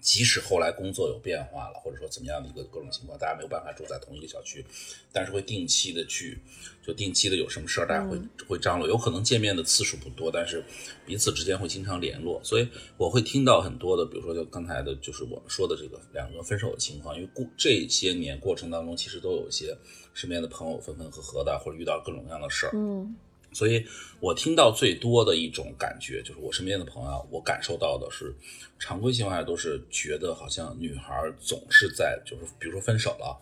[0.00, 4.64] 即使后来工作有变化了，或者说怎么样的一个各种情况，大家没有办法住在同一个小区，
[5.12, 6.38] 但是会定期的去，
[6.82, 8.88] 就定期的有什么事儿，大家会会张罗。
[8.88, 10.64] 有可能见面的次数不多，但是
[11.04, 12.40] 彼此之间会经常联络。
[12.42, 17.14] 所以我会听到很多的，比如说就刚才的，就是我们说的这个两个分手的情况。
[17.14, 19.76] 因为过这些年过程当中，其实都有一些
[20.14, 22.70] 身边的朋友分分合合的，或者遇到各种各样的事儿。
[22.74, 23.14] 嗯。
[23.52, 23.84] 所以
[24.20, 28.34] 我听到最多的一种感觉，就是我身边的朋友，我感受到的是，
[28.78, 33.36] 常规情况下都是觉得好像女孩总是在，就是比如说分手了，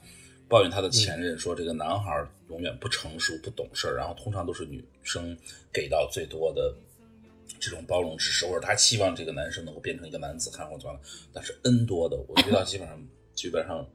[0.49, 5.37] 抱怨她的前任，说这个男孩永远不成熟、不懂事儿，然后通常都是女生
[5.73, 6.75] 给到最多的
[7.61, 11.03] 这种包容支持，或者她期望这个男生能够变成一个男子汉或怎么样，
[11.33, 13.87] 但是 N 多的，我遇到基本上基本上。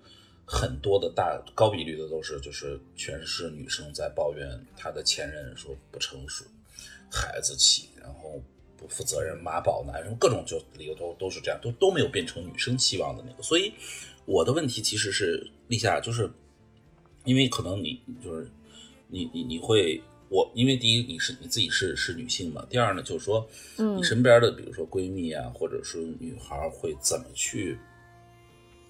[0.55, 4.47] 很多的大高比率的都是就是全是女生在抱怨
[4.77, 6.45] 她的前任说不成熟、
[7.11, 8.39] 孩子气，然后
[8.77, 13.41] 不负责任、妈宝男，什么各种就理由都都是这样，都都没有变成女生期望的那个。
[13.41, 13.73] 所以
[14.25, 16.29] 我的问题其实是立夏，就是
[17.25, 18.47] 因为可能你就是
[19.07, 19.99] 你你你会
[20.29, 23.49] 我因为第一你是你自己是是女性嘛，第二呢就是说
[23.97, 27.75] 你身边的比如说闺蜜啊，或者是女孩会怎么去。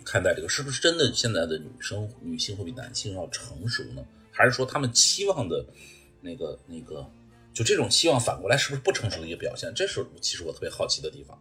[0.05, 1.11] 看待这个是不是真的？
[1.13, 4.03] 现在的女生、女性会比男性要成熟呢？
[4.31, 5.65] 还是说他们期望的，
[6.21, 7.07] 那个、那个，
[7.53, 9.71] 就这种期望反过来是不是不成熟的一个表现？
[9.75, 11.39] 这是其实我特别好奇的地方。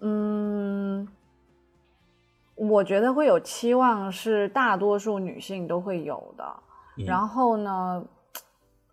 [0.00, 1.06] 嗯，
[2.56, 6.62] 我觉得会有期望是大多数女性都会有的。
[7.06, 8.04] 然后呢，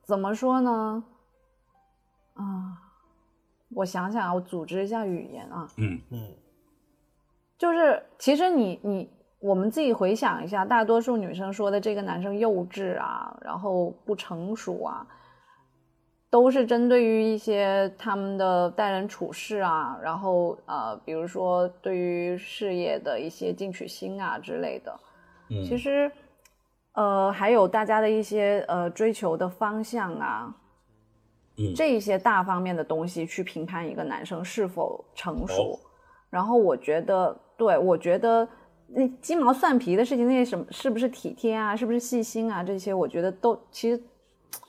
[0.04, 1.04] 怎么说呢？
[2.36, 2.78] 啊，
[3.70, 5.68] 我想想啊，我组织一下语言啊。
[5.78, 6.36] 嗯嗯。
[7.60, 9.10] 就是，其实你你
[9.41, 15.05] 我们自己回想一下，大多数女生说的这个男生幼稚啊，然后不成熟啊，
[16.30, 24.99] 都是针对于一些他们的待人处事啊，然后呃，比如说对于事业的一些进取心啊之类的。
[25.49, 26.10] 嗯，其实，
[26.93, 30.55] 呃，还有大家的一些呃追求的方向啊，
[31.57, 35.78] 嗯，这一些大方面的东西去评判一个男生是否成熟，
[36.30, 37.38] 然后我觉得。
[37.60, 38.47] 对，我觉得
[38.88, 44.01] 那鸡毛蒜皮的事情，那些什么是不是体贴啊，是不是细心啊，这些我觉得都其实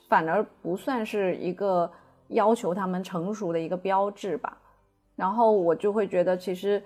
[0.09, 1.89] 反而不算是一个
[2.31, 4.59] 要求他们成熟的一个标志吧。
[5.15, 6.83] 然后我就会觉得，其实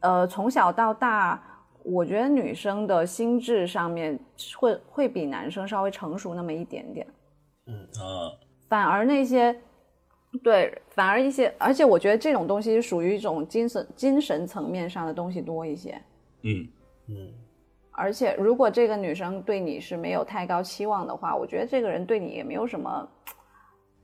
[0.00, 1.40] 呃从小到大，
[1.84, 4.18] 我觉得女生的心智上面
[4.58, 7.06] 会会比男生稍微成熟那么一点点。
[7.68, 8.34] 嗯啊，
[8.68, 9.56] 反而那些。
[10.44, 16.00] 对，反而一些，而且我觉得这种东西属于一种精神精神层面上的东西多一些。
[16.42, 16.68] 嗯
[17.06, 17.32] 嗯。
[17.90, 23.08] 而且，如果这个女生对你是没有太高期望的话，我觉得这个人对你也没有什么，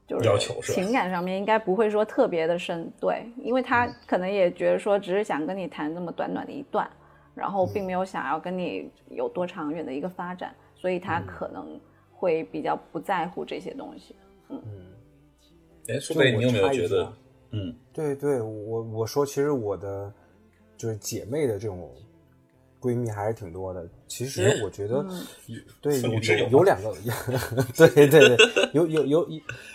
[0.06, 2.90] 就是要求是情感上面应该不会说特别的深。
[2.98, 6.90] 对，因为他可能也觉得说，只是想跟你谈这么短短的一段，
[7.34, 11.78] 然后并没有想要跟你有多长远的一个发展，所以他可能
[12.10, 14.16] 会比较不在乎这些东西。
[14.48, 14.60] 嗯。
[15.88, 17.12] 哎，苏北，你有没有觉得？
[17.50, 20.12] 嗯，对对，我我说，其实我的
[20.76, 21.90] 就是姐妹的这种
[22.80, 23.88] 闺蜜还是挺多的。
[24.08, 25.04] 其实我觉得，
[25.80, 26.94] 对有有有两个，
[27.76, 28.36] 对对对，
[28.72, 29.28] 有有有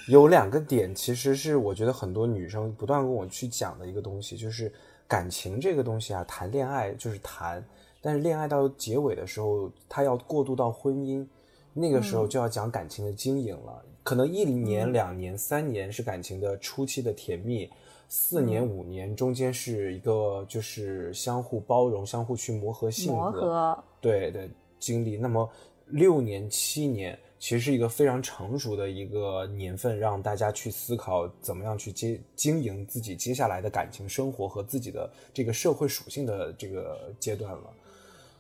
[0.07, 4.72] 有两个点，其实是我觉得很多女生不断跟我去讲的一个东西，就是
[5.07, 7.64] 感情这个东西啊，谈恋爱就是谈，
[8.01, 11.26] 但是恋爱到结尾的时候，它要过渡到婚姻，
[11.74, 13.84] 那个时候就要讲感情的经营了。
[14.04, 17.70] 可能一年、两年、三年是感情的初期的甜蜜，
[18.08, 24.47] 四年、五年中间是一个就是相互包容、相互去磨合性格，对的
[24.80, 25.16] 经历。
[25.18, 25.47] 那么
[25.88, 37.64] 六年、七年其实是一个非常成熟的一个年份，让大家去思考怎么样去接经营自己接下来的感情生活和自己的这个社会属性的这个阶段了。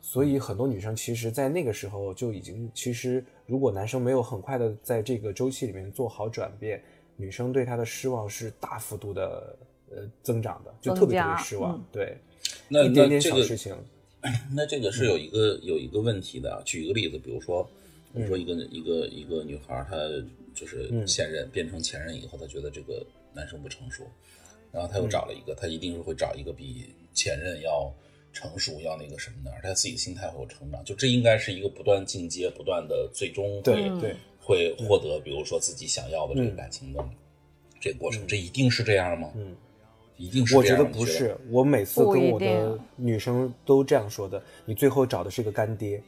[0.01, 6.79] 所以很多女生其实，在那个时候就已经，其实如果男生没有很快的在这个周期里面做好转变，
[7.15, 9.57] 女生对他的失望是大幅度的
[9.89, 11.83] 呃增长的，就特别特别失望。
[11.91, 12.15] 对，
[12.67, 13.75] 那一点点小事情，
[14.53, 16.61] 那这个是有一个有一个问题的。
[16.63, 17.67] 举一个例子，比如说，
[18.13, 19.97] 比如说一个一个一个女孩，她
[20.53, 24.03] 就是现任变成前任以后，她觉得这个男生不成熟，
[24.71, 27.91] 然后她又找了一个，她一定是会找一个比前任要。
[28.31, 37.03] 成熟要那个什么的，而他自己的心态会有成长，就这应该是一个不断进阶、不断的，最终会会获得，比如说自己想要的这个感情的
[37.79, 39.29] 这个过程，这一定是这样吗？
[39.35, 39.55] 嗯，
[40.17, 46.01] 一定是我觉得不是，我每次跟我的女生都这样说的，你最后找的是个干爹。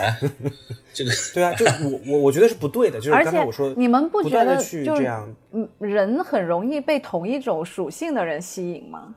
[0.00, 0.18] 哎，
[0.92, 9.14] 这个对啊，就我我我觉得是不对的，就是刚才我说你们不觉得这样，嗯，人很容易被同一种属性的人吸引吗？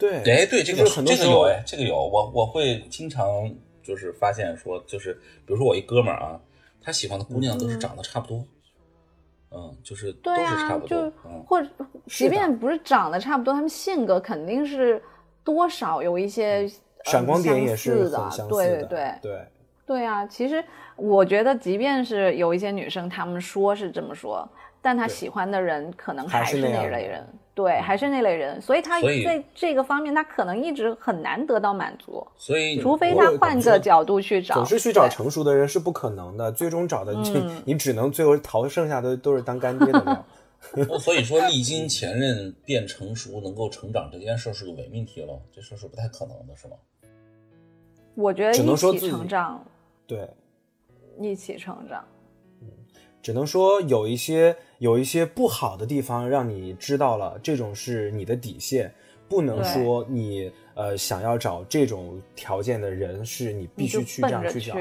[0.00, 5.12] 对，哎，对，这个很多这个有哎，这个有，我我会经常就是发现说，就是
[5.46, 6.40] 比如说我一哥们儿啊，
[6.82, 8.44] 他喜欢的姑娘都是长得差不多，
[9.50, 11.12] 嗯，就是都是差不多，
[11.46, 11.68] 或者
[12.06, 15.02] 即便不是长得差不多，他们性格肯定是
[15.44, 16.66] 多少有一些
[17.04, 19.46] 闪光点也是的，对对对对。
[19.86, 24.48] 对啊，其实我觉得，即便是有一些女生，她们说是这么说。
[24.80, 32.26] 但她喜欢的人可能还是那类人，对，还是那类人，所以他在这个方面他可能一直很难得到满足。
[32.36, 40.24] 所以，除非他换个角度去找，总是去找成熟的人是不可能的，最终找的你你只能最后淘剩下的都是当干爹的料。
[41.00, 46.76] 所以说，历经前任变成熟，能够成长这件事是个伪命题了，这事是不太可能的，是吗？
[48.14, 49.64] 我觉得一起成长，
[50.06, 50.28] 对，
[51.18, 52.04] 一起成长。
[53.22, 58.92] 只能说有一些有一些不好的地方，让你知道了这种是你的底线，
[59.28, 64.74] 不能说你呃想要找这种条件的人是你必须去这样去找。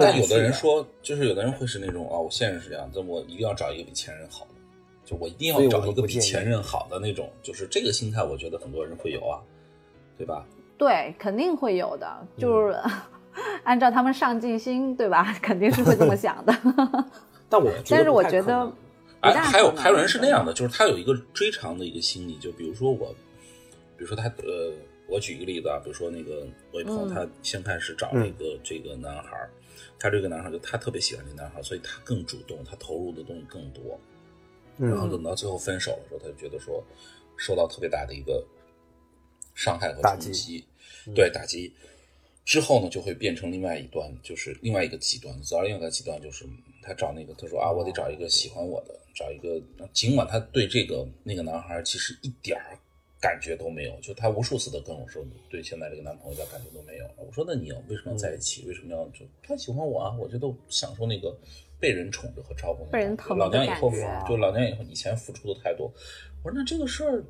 [0.00, 4.54] 但有的人说，就是有的人会是那种啊，我现任是这样，但我一定要找一个比前任好的，
[5.04, 9.40] 就我一定要找一个比前任好的那种，就是这个心态，我觉得很多人会有啊，
[10.18, 10.44] 对吧？
[10.76, 12.76] 对，肯定会有的，就是
[13.62, 15.32] 按照他们上进心，对吧？
[15.40, 16.52] 肯定是会这么想的。
[17.48, 18.72] 但我但是我觉得，
[19.20, 23.14] 哎，还有还有人是那样的，就是他有一个追偿的一个心理，就比如说我，
[23.96, 24.72] 比如说他呃，
[25.08, 29.48] 我举一个例子啊，比如说那个我一朋友，他先开始找了一个这个男孩，
[29.98, 33.98] 他这个男孩就他特别喜欢这男孩，所以他更主动，他投入的东西更多，
[34.76, 36.82] 然后等到最后分手的时候，他就觉得说
[37.36, 38.44] 受到特别大的一个
[39.54, 40.64] 伤害和冲击，
[41.14, 41.72] 对打击。
[42.44, 45.34] 之后呢，就会变成另外一段，就是另外一个极端。
[45.40, 46.44] 走到另外一个极端，就是
[46.84, 49.60] 他找那个，他说啊，我得找一个喜欢我的，找一个。
[49.92, 52.78] 尽管他对这个那个男孩其实一点儿
[53.20, 57.06] 感觉都没有，就他无数次的跟我说，对现在这个男朋友一点感觉都没有。
[57.16, 58.66] 我说那你要为什么要在一起？
[58.66, 60.14] 为什么要就他喜欢我啊？
[60.20, 61.34] 我觉得享受那个
[61.80, 62.84] 被人宠着和照顾。
[62.92, 63.90] 被人疼老娘以后
[64.28, 65.90] 就老娘以后以前付出的太多。
[66.42, 67.24] 我说那这个事儿。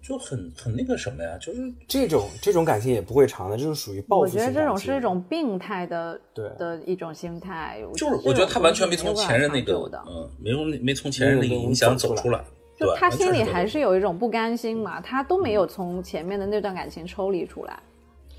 [0.00, 7.78] 就很很那个什么呀，就是这种这种感情也不会长的，就是属于报复我觉得这种是一种病态的对的一种心态。
[7.94, 9.74] 就是我觉得他完全没从前任那个
[10.08, 12.42] 嗯，没有没从前任那个影响走出来，
[12.78, 17.78] 就他心里还是有一种不甘心嘛，他都没有从前面的那段感情抽离出来。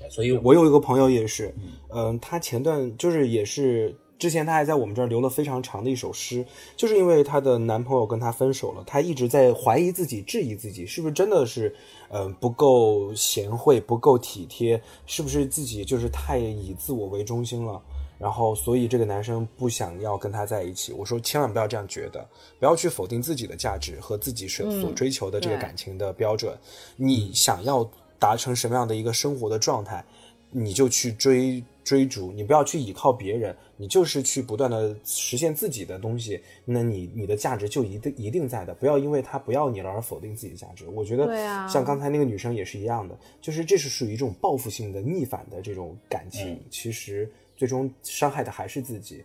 [0.08, 1.54] 所以我有一个朋友也是，
[1.94, 3.94] 嗯，他前段就是也是。
[4.20, 6.44] 之前她还在我们这儿留了非常长的一首诗，
[6.76, 11.74] 就是因为她的男朋友跟她分手了，她一直在怀疑自己、质疑自己，是不是真的是，
[12.10, 17.80] 呃，不够贤惠、不够体贴，是不是自己就是太以自我为中心了？
[18.18, 20.92] 然后，所以这个男生不想要跟她在一起。
[20.92, 22.22] 我说，千万不要这样觉得，
[22.58, 26.54] 不要去否定自己的价值和自己所所追求的这个感情的标准。
[26.96, 30.04] 你想要达成什么样的一个生活的状态，
[30.50, 31.64] 你就去追。
[31.82, 38.74] 追逐你不要去依靠别人，你就是去不断的实现自己的东西，那你你的价值就一定一定在的。
[38.74, 40.86] 不要因为他不要你了而否定自己的价值。
[40.88, 41.26] 我觉得
[41.68, 49.24] 像刚才那个女生也是一样的，就是这是属于一种报复性的逆反的这种感情，其实最终伤害的还是自己，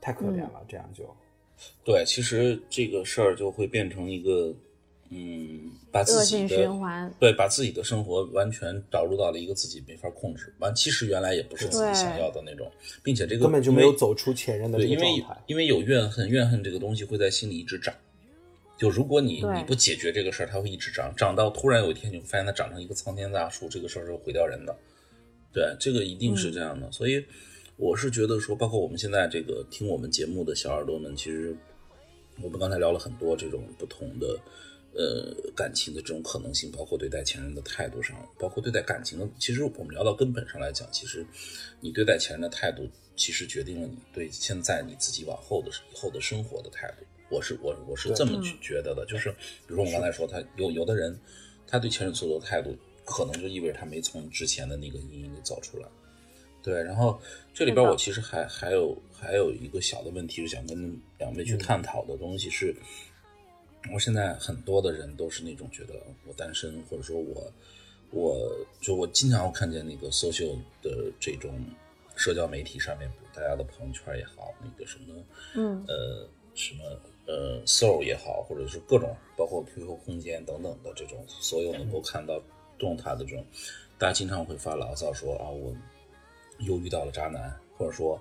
[0.00, 0.62] 太可怜了。
[0.68, 1.04] 这样就
[1.84, 4.54] 对，其实这个事儿就会变成一个。
[5.14, 6.70] 嗯，把自己的
[7.20, 12.70] 对，把自己的生活完全导入到了一个自己没法控制完，其实原来也不是自己想要的那种，
[13.02, 15.36] 并且这个根本就没有走出前任的这个状态。
[15.46, 17.94] 因为有怨恨，怨恨这个东西会在心里一直长。
[18.78, 24.74] 就如果你你不解决这个事儿，它会一直长，长到突然有一天你会发现它长成一个苍天大树，这个事儿是毁掉人的。
[25.52, 26.90] 对，这个一定是这样的。
[26.90, 27.22] 所以
[27.76, 31.54] 我是觉得说，包括我们现在这个听我们节目的小耳朵们，其实
[32.42, 34.38] 我们刚才聊了很多这种不同的。
[34.94, 41.26] 呃，感情的这种可能性，包括对待前任的态度上，包括对待感情的，其实我们聊到根本上来讲，其实
[41.80, 42.86] 你对待前任的态度，
[43.16, 47.06] 其实决定了你对现在你自己往后的以后的生活的态度。
[47.30, 51.18] 我是我我是这么去觉得的，就是比如说我刚才说，他有有的人，
[51.66, 52.76] 他对前任所有的态度，
[53.06, 55.88] 可能就意味着他没从之前的那个阴影里走出来。
[56.62, 57.18] 对，然后
[57.54, 62.76] 这里边我其实还还有还有一个小的问题是想跟两位去探讨的东西是。
[63.90, 65.94] 我现在很多的人都是那种觉得
[66.26, 67.52] 我单身，或者说我，
[68.10, 68.36] 我
[68.80, 71.50] 就我经常会看见那个 social 的这种
[72.14, 75.24] 社交媒体上面，大家的朋友圈也好，那个什么，
[75.54, 76.84] 嗯，呃，什么
[77.26, 82.40] 呃 soul 也好，或者是各种包括 QQ 空间等等的这种，所有能够看到
[82.78, 83.44] 动态的这种，
[83.98, 85.74] 大家经常会发牢骚说啊，我
[86.60, 88.20] 又遇到了渣男，或者说。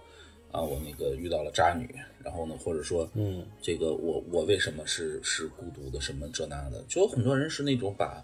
[0.52, 8.24] 啊，我那个遇到了渣女，然后呢，或者说，嗯，这个我我为什么是是孤独的，什么这那的，就有很多人是那种把，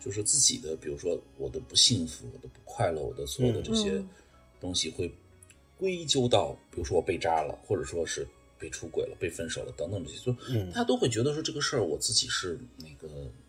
[0.00, 4.02] 就是自己的，比如说我的不幸福，我的不快乐，我的所有的这些
[4.60, 5.12] 东西会
[5.76, 8.26] 归咎到，比如说我被渣了，或者说是
[8.58, 13.08] 被出轨了，被分手了等等这些，就他都会觉得说这个事儿我自己是那个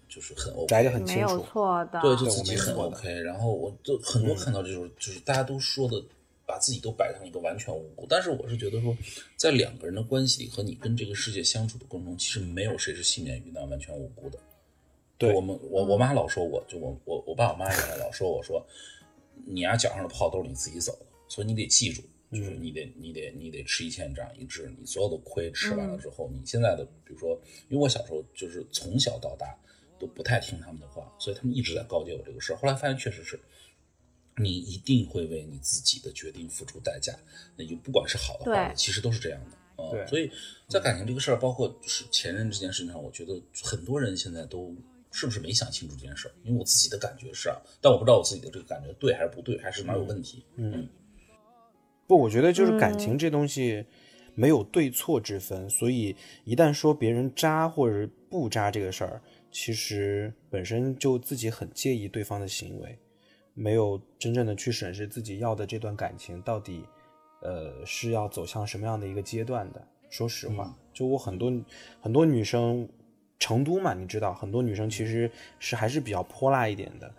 [0.09, 6.03] 就是很 OK，摘得很清楚，错的，对，就自己很 OK，然后我就很多看到这种，就是大家都说的。
[6.45, 8.95] 把自己都摆成一个完全无辜，但是我是觉得说，
[9.35, 14.37] 在两个人的关系里和你跟这个世界相处的过程中，其实没有谁是幸免于难、完全无辜的。
[15.17, 18.63] 对我们，我我妈老说我，就我我我爸我妈原来老说我说，
[19.45, 27.31] 你呀脚上的泡都是你自己走的，所以你得记住，就是你得你得你得吃一堑长一智，你所有的亏吃完了之后，你现在的比如说，
[27.69, 29.57] 因为我小时候就是从小到大
[29.97, 33.39] 都不太听他们的话，所以他们一直在告诫我这个事儿，后来发现确实是。
[34.37, 37.13] 你一定会为你自己的决定付出代价，
[37.55, 39.57] 那就不管是好的坏的，其实都是这样的。
[39.91, 40.31] 对，所以
[40.69, 44.73] 在感情这个事儿，包括是前任这件事情上，我觉得很多人现在都
[45.11, 46.31] 是不是没想清楚这件事儿？
[46.43, 50.45] 因为我自己的感觉是啊，但我不知道我自己的这个感觉对还是不对，还是哪有问题？
[50.55, 50.87] 嗯，
[52.07, 53.85] 不，我觉得就是感情这东西
[54.33, 59.21] 没有对错之分，所以一旦说别人渣或者不渣这个事儿，
[59.51, 62.97] 其实本身就自己很介意对方的行为。
[63.55, 66.85] 没有真正的去审视自己要的这段感情到底，
[67.41, 69.81] 呃，是要走向什么样的一个阶段的。
[70.09, 71.51] 说实话，就我很多
[71.99, 72.87] 很多女生，
[73.39, 77.11] 成都嘛，你知道，很多女生其实是还是比较泼辣一点的，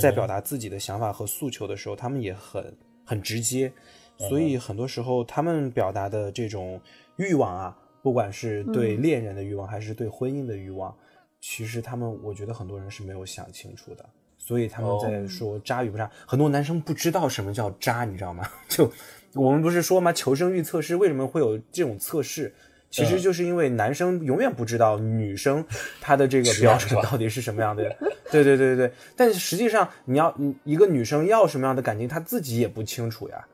[0.00, 2.74] 在表达自己的想法和诉求的时候，她们也很
[3.04, 3.72] 很直接，
[4.18, 6.80] 所以很多时候她们表达的这种
[7.16, 10.94] 欲望啊，不管是对恋人的欲望还是对婚姻的欲望，
[11.40, 14.08] 其实他们我觉得很多人是没有想清楚的。
[14.46, 18.46] 所以他们在说渣与不渣，很多男生不知道什么叫渣，你知道吗？
[18.68, 18.92] 就
[19.32, 20.12] 我们不是说吗？
[20.12, 22.52] 求生欲测试为什么会有这种测试？
[22.90, 25.64] 其实就是因为男生永远不知道女生
[26.00, 27.82] 她的这个标准到底是什么样的。
[28.30, 28.92] 对对对对对。
[29.16, 33.44] 但实际上，你要一个女生要什么样的感情，她自己也不清楚呀，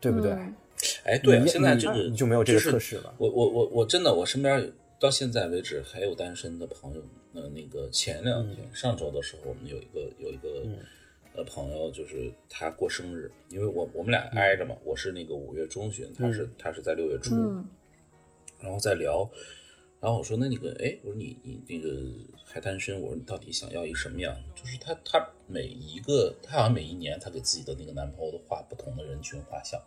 [0.00, 0.32] 对不对？
[1.04, 3.14] 哎，对，现在就是就没有这个测试了。
[3.16, 4.70] 我我我我真的，我身边
[5.00, 7.00] 到现在为止还有单身的朋友。
[7.36, 10.66] 呃，那个前两天上周的时候，我们有一个有一个
[11.34, 17.36] 呃朋友，就是他过生日，因为我我们俩挨着嘛，我是那个五月中旬，他是他是在六月初，
[18.58, 19.30] 然后再聊。
[19.98, 21.90] 然后我说：“那那个，哎，我说你你那个
[22.44, 23.00] 还单身？
[23.00, 24.36] 我说你到底想要一什么样？
[24.54, 29.80] 就是他他每一个，他好像每一年他给自己的那个男朋友都画不同的人群画像，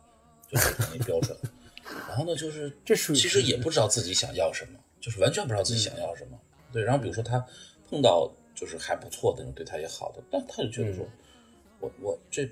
[0.50, 1.38] 就是那标准。
[2.10, 6.38] 然后呢，就是这其实也不知道自己想要什么，就是完全不知道自己想要什么。
[6.72, 7.44] 对，然后比如说他
[7.90, 11.06] 碰到就是还不错的人对他也好的，但他就觉得说，
[11.80, 12.46] 我我这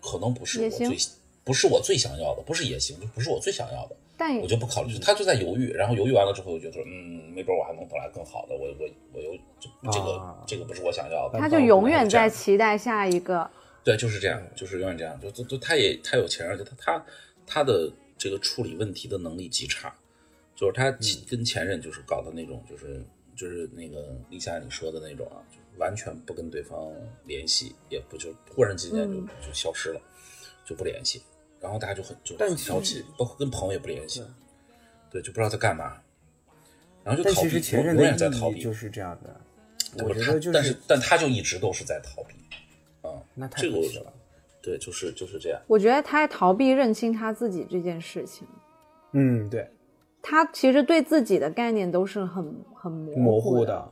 [0.00, 0.96] 可能不是我最
[1.44, 9.38] 不是我最想要的，不是也行，就不是我最想要的。”但我就不考虑，他就在犹豫，然后犹豫完了之后，我觉得嗯，没准我还能等来更好的，我我我又
[9.92, 13.48] 这个这个不是我想要的，他就永远在期待下一个。
[13.84, 17.06] 对，就是这样，就是永远这样，就就就他也他有钱，而且他他
[17.46, 17.88] 他的
[18.18, 19.94] 这个处理问题的能力极差，
[20.56, 20.90] 就是他
[21.30, 23.00] 跟前任就是搞的那种，就是
[23.38, 26.92] 就是那个李夏你说的那种啊，就完全不跟对方
[27.24, 30.00] 联系，也不就忽然之间就就消失了，
[30.64, 31.22] 就不联系。
[31.60, 34.24] 然后大家就很就很着急，包括跟朋友也不联系，
[35.10, 36.00] 对，就不知道在干嘛。
[37.04, 39.40] 然后就逃避，永远在逃避，就是这样的。
[40.04, 42.34] 我觉得就是，但是但他就一直都是在逃避，
[43.00, 44.12] 啊，那这个了。
[44.60, 45.60] 对，就是就是这样。
[45.68, 48.46] 我觉得他逃避认清他自己这件事情。
[49.12, 49.70] 嗯，对。
[50.22, 53.88] 他其实对自己的概念都是很很模糊的。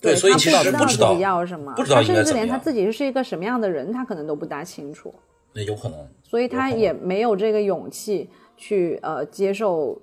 [0.00, 5.12] 对，所以他不知道自己要什么，他甚至连他自己是一个什么样的人，他可能都不大清楚。
[5.52, 10.00] 那有可能，所以他也没有这个勇气去呃接受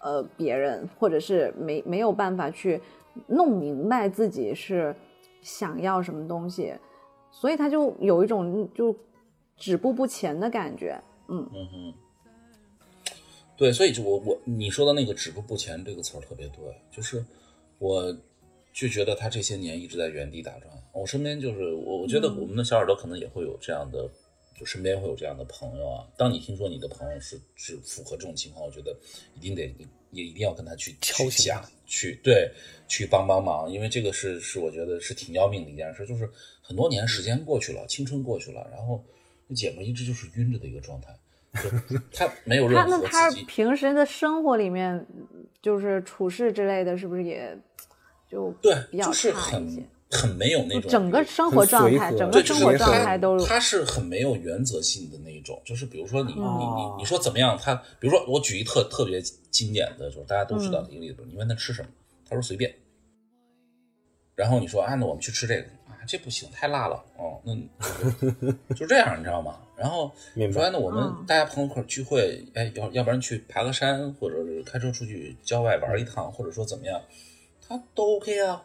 [0.00, 2.80] 呃别人，或者是没没有办法去
[3.26, 4.94] 弄明白自己是
[5.40, 6.72] 想要什么东西，
[7.32, 8.94] 所以他就有一种就
[9.56, 10.96] 止步不前的感觉。
[11.28, 11.94] 嗯嗯哼，
[13.62, 17.24] 对，所以就我我你说的那个止步不前这个词儿特别对，就是
[17.78, 18.12] 我
[18.72, 20.68] 就觉得他这些年一直在原地打转。
[20.92, 24.10] 我身边就是我我觉得我们的小耳朵可能也会有这样的。
[24.58, 28.94] 就身边会有这样的朋友啊，当你听说你的朋友是是符合这种情况，我觉得
[29.34, 29.62] 一定得
[30.10, 32.48] 也一定要跟他去去讲，去对
[32.86, 36.28] 去帮帮忙，因为这个是是我觉得是挺要命的一件事，就是
[36.60, 39.02] 很多年时间过去了，青春过去了，然后
[39.48, 41.18] 那姐们一直就是晕着的一个状态，
[42.12, 45.06] 他没有任何那他平时的生活里面
[45.60, 47.56] 就是处事之类的是不是也
[48.28, 49.82] 就对比较差一些？
[50.14, 61.88] 很没有那种整个生活状态，整个生活状态都他是很没有原则性的那种，就是比如说你你你你说怎么样，他比如说我举一特特别经典的，就是大家都知道的一个例子，你问他吃什么，
[62.28, 62.74] 他说随便。
[64.34, 67.54] 然后你说啊，那我们去吃这个啊，这不行，太辣了哦，那
[68.74, 69.60] 就这样，你知道吗？
[69.76, 70.10] 然后
[70.52, 77.00] 说那我们大家朋友一块聚会，哎，要要不然去爬个山，或者是开车出去郊外玩一趟，或者说怎么样，
[77.66, 78.64] 他都 OK 啊。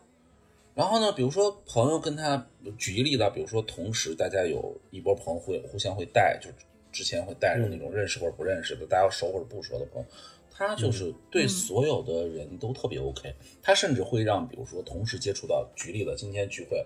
[0.76, 2.46] 然后呢，比如说朋友跟他
[2.78, 6.52] 举一例子，比如说同时大家有一波朋友会互相会带，就
[6.92, 10.08] 之前会带着那种认识或者不认识的，大家熟或者不熟的朋友，
[10.52, 13.34] 他就是对所有的人都特别 OK。
[13.64, 16.86] 他甚至会让，比如说同时接触到，举例子，今天聚会，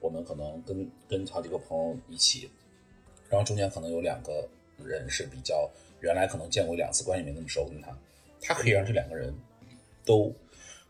[0.00, 2.50] 我们可能跟跟好几个朋友一起，
[3.28, 4.48] 然后中间可能有两个
[4.84, 5.70] 人是比较
[6.00, 7.96] 原来可能见过两次，关系没那么熟，跟他，
[8.40, 9.32] 他可以让这两个人
[10.04, 10.34] 都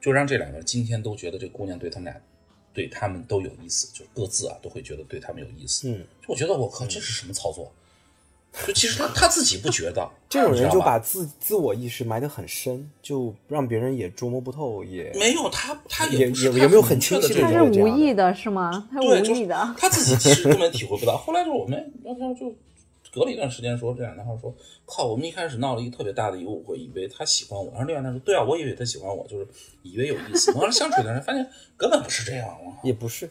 [0.01, 2.21] 就让这两个人今天都觉得这姑娘对他们俩。
[2.73, 5.91] 对他们都有意思，就是各自啊都会觉得对他们有意思。
[5.91, 7.71] 嗯，就我觉得我靠，这是什么操作？
[8.67, 14.83] 就其实他他自己不觉得， 这种人就把自自我意识埋得很深，就让别人也捉摸不透。
[14.85, 18.89] 也没有他，他也也也没有很清晰的，他是无意的，是吗？
[18.93, 21.17] 他无意的，他自己其实根本体会不到。
[21.19, 22.55] 后来就是我们聊天就。
[23.13, 24.55] 隔了一段时间说这两男孩说，
[24.87, 27.69] 靠，我们一开始闹了一个特别大的一个误会，以为他喜欢我。
[27.73, 29.45] 然后另外他说，对啊，我以为他喜欢我，就是
[29.83, 30.53] 以为有意思。
[30.53, 31.45] 完了相处一段时间，发现
[31.77, 32.49] 根本不是这样
[32.85, 33.29] 也不是，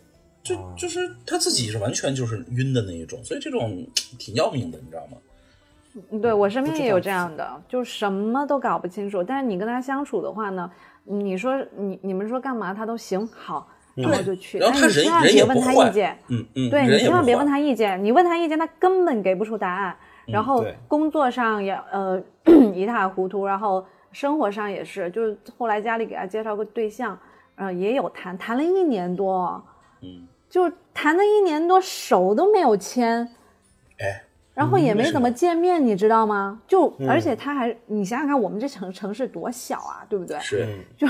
[0.56, 3.86] 就就是他自己是完全就是晕的那一种，所以这种
[4.18, 6.22] 挺要命的，你知道吗？
[6.22, 9.24] 对我身边也有这样的，就什么都搞不清楚。
[9.24, 10.70] 但是你跟他相处的话呢，
[11.04, 13.68] 你说你你们说干嘛他都行好。
[13.96, 15.92] 然后就去，然后他人人也不坏，
[16.30, 19.94] 嗯嗯，对你千万别问他意见，你问他意见，他根本给不出答案。
[20.26, 22.22] 然后工作上也呃
[22.74, 27.20] 一塌糊涂，然后生活上也是，就是后来家里给他介绍个对象，
[27.56, 29.62] 呃也有谈，谈了一年多，
[30.02, 33.22] 嗯，就谈了一年多，手都没有牵，
[34.00, 34.24] 哎，
[34.54, 36.60] 然后也没怎么见面，你知道吗？
[36.68, 40.40] 就而且他还，你想想看，我们这城城市多小啊，对不对？
[40.40, 40.68] 是，
[40.98, 41.08] 就。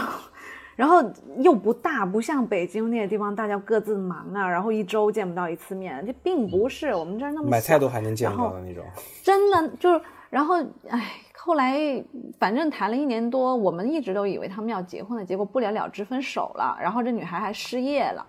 [0.75, 1.03] 然后
[1.39, 8.85] 又不大，不像北京那些地方，大家各自忙啊，然后一周见不到一次面，这并不是我们这儿那么买菜都还能见到的那种。
[9.21, 10.55] 真的就是，然后，
[10.87, 12.01] 哎，后来
[12.39, 16.77] 反正谈了一年多，我们一直都以为他们要结婚了，结果不了了之分手了。
[16.81, 18.25] 然后这女孩还失业了，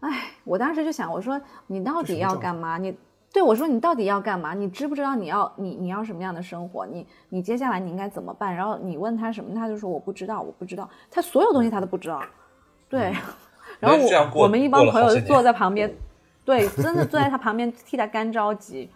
[0.00, 2.78] 哎，我当时就想，我说你到底要干嘛？
[2.78, 2.96] 你
[3.32, 4.54] 对我说你到底要干嘛？
[4.54, 6.86] 你知不知道你要你你要什么样的生活？
[6.86, 8.54] 你你接下来你应该怎么办？
[8.54, 12.22] 然后你问他什么，他就说我不知道，我不知道，他所有东西他都不知道。
[12.88, 13.12] 对，
[13.78, 13.98] 然后
[14.34, 15.94] 我我们一帮朋友就坐在旁边，
[16.44, 18.90] 对，真的坐在他旁边替他干着急。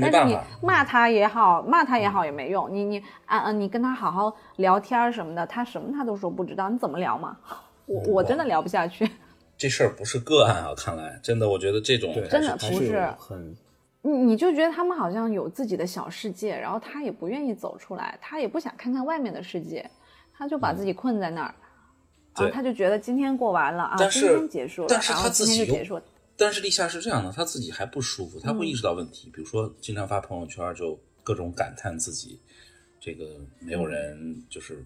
[0.00, 2.68] 但是你骂他也好，骂他也好也没用。
[2.72, 6.68] 你你啊啊，你跟他好好聊天什么的，他什么他都说不知道。
[6.68, 7.36] 你怎么聊嘛？
[7.86, 9.08] 我我真的聊不下去。
[9.56, 13.56] 这事儿不是个案啊，看来真的，我觉得这种真的不是很。
[14.02, 19.90] 你你就觉得他们好像有自己的小世界，然后他也不愿意走出来，他也不想看看外面的世界，
[20.32, 21.54] 他就把自己困在那儿。
[22.34, 26.00] 啊，他就觉得今天过完了啊，今天结束了，但是他自己结束。
[26.36, 29.30] 但是立夏是这样的，他自己还不舒服，他会意识到问题。
[29.32, 32.38] 比如说，经常发朋友圈，就各种感叹自己，
[33.00, 33.24] 这个
[33.58, 34.84] 没有人，就是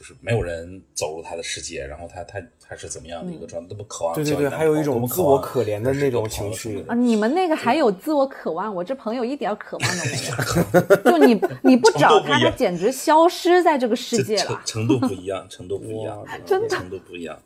[0.00, 3.68] 就是没有人走入他的世界，然后他他他是怎么样的一个状态？
[3.70, 6.94] 那么渴望对对对，还有一种自我可怜的那种情绪啊！
[6.94, 11.04] 你们那个还有自我渴望，我这朋友一点渴望都没有。
[11.04, 14.58] 就你你不找他，他简直消失在这个世界了。
[14.64, 17.38] 程度不一样，程度不一样，真的程度不一样。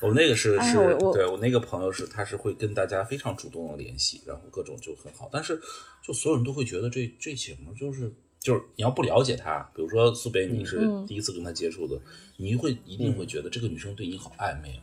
[0.00, 0.76] 我那个是是
[1.12, 5.28] 对我那个朋友是，他是会跟大家非常主动的联系，然后各种就很好。
[5.30, 5.60] 但是
[6.02, 8.10] 就所有人都会觉得这这什么就是
[8.42, 11.96] 就是你要不了解她，比如说苏北你是第一次跟她接触的，
[12.36, 14.82] 你会一定会觉得这个女生对你好暧昧啊，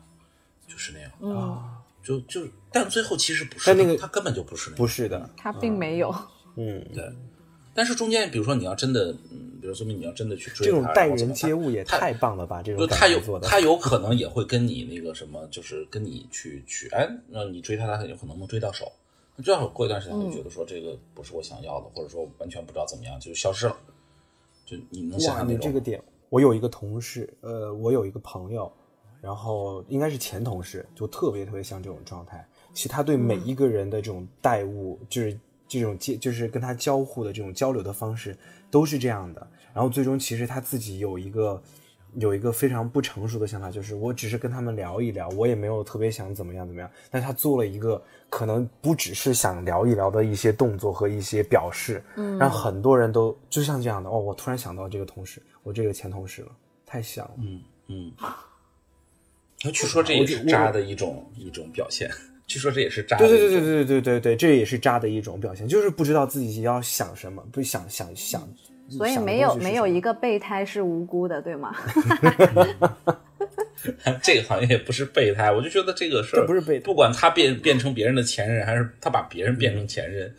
[0.65, 1.37] 就是那样。
[1.37, 6.15] 啊，就就但最后其实不是，但那个她根本就不是，不是的，他并没有，
[6.55, 7.03] 嗯，对。
[7.73, 18.91] 但是中间比如说你要真的，嗯，比如说明你要真的去追这种待人接物也太棒了吧，这种他有他有可能也会跟你那个什么，就是跟你去去，哎，那你追他，他很有可能能追到手。
[19.41, 23.75] 追到手过一段时间就觉得说这个不是我想要的，或者说完全不知道怎么样，就消失了。
[24.65, 28.71] 就你能想象你这个点，我有一个同事，呃，我有一个朋友，
[29.21, 32.47] 然后应该是前同事，就特别特别像这种状态。
[32.73, 38.37] 其实他对每一个人的这种待物，就是这种接，就是跟他交互的这种交流的方式，
[38.69, 39.47] 都是这样的。
[39.73, 41.61] 然后最终其实他自己有一个
[42.15, 46.89] 有一个非常不成熟的想法，就是我只是跟他们聊一聊，我也没有特别想怎么样怎么样。
[47.09, 47.99] 但他做了一个
[48.29, 54.19] 可能不只是想聊一聊的一些动作和一些表示，嗯，让很多人都就像这样的哦。
[54.19, 56.49] 我突然想到这个同事，我这个前同事了，
[56.85, 58.11] 太像了，嗯嗯。
[59.63, 62.09] 那据说这也是渣的一种一种表现。
[62.47, 63.17] 据说这也是渣。
[63.17, 68.41] 对对对对对对对对，这也是渣的一种表现，就是不知道自己要想什么，不想想想。
[68.89, 71.75] 所以没有没有一个备胎是无辜的，对吗？
[74.21, 80.33] 这个好像也不是备胎，我就觉得这个事儿不是备，不管他变变成别人的前任，还是他把别人变成前任，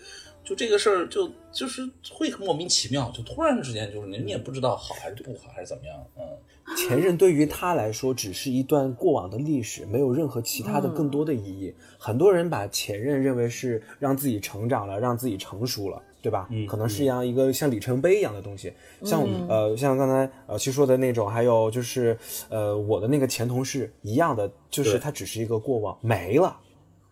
[0.51, 6.23] 就这个事儿就就是会莫名其妙，就突然之间就是你你也不知道好还是不好还是怎么样，嗯。
[6.77, 11.73] 前任对于他来说只是一段过往的历史，没有任何其他的更多的意义。
[11.99, 16.49] 很多人把前任认为是让自己成长了，让自己成熟了，对吧？
[16.51, 18.73] 嗯，可能是一样一个像里程碑一样的东西。
[19.05, 22.19] 像呃，像刚才呃七说的那种，还有就是
[22.49, 26.57] 呃我的那个前同事一样的，就是他只是一个过往没了，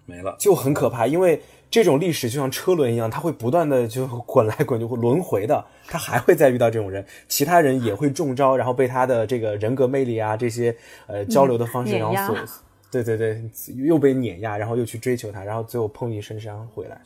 [0.06, 1.40] 没了就很可怕，因为。
[1.70, 5.64] 这种历史就像车轮一样，它会不断的就滚来滚去，会轮回的。
[5.86, 10.74] 他还会再遇到这种人，其他人也会中招，然后被他的这个人格魅力啊这些
[11.06, 12.46] 呃交流的方式，然后所
[12.90, 13.42] 对对对，
[13.76, 17.00] 又被碾压，然后又去追求他，然后最后碰一身伤回来。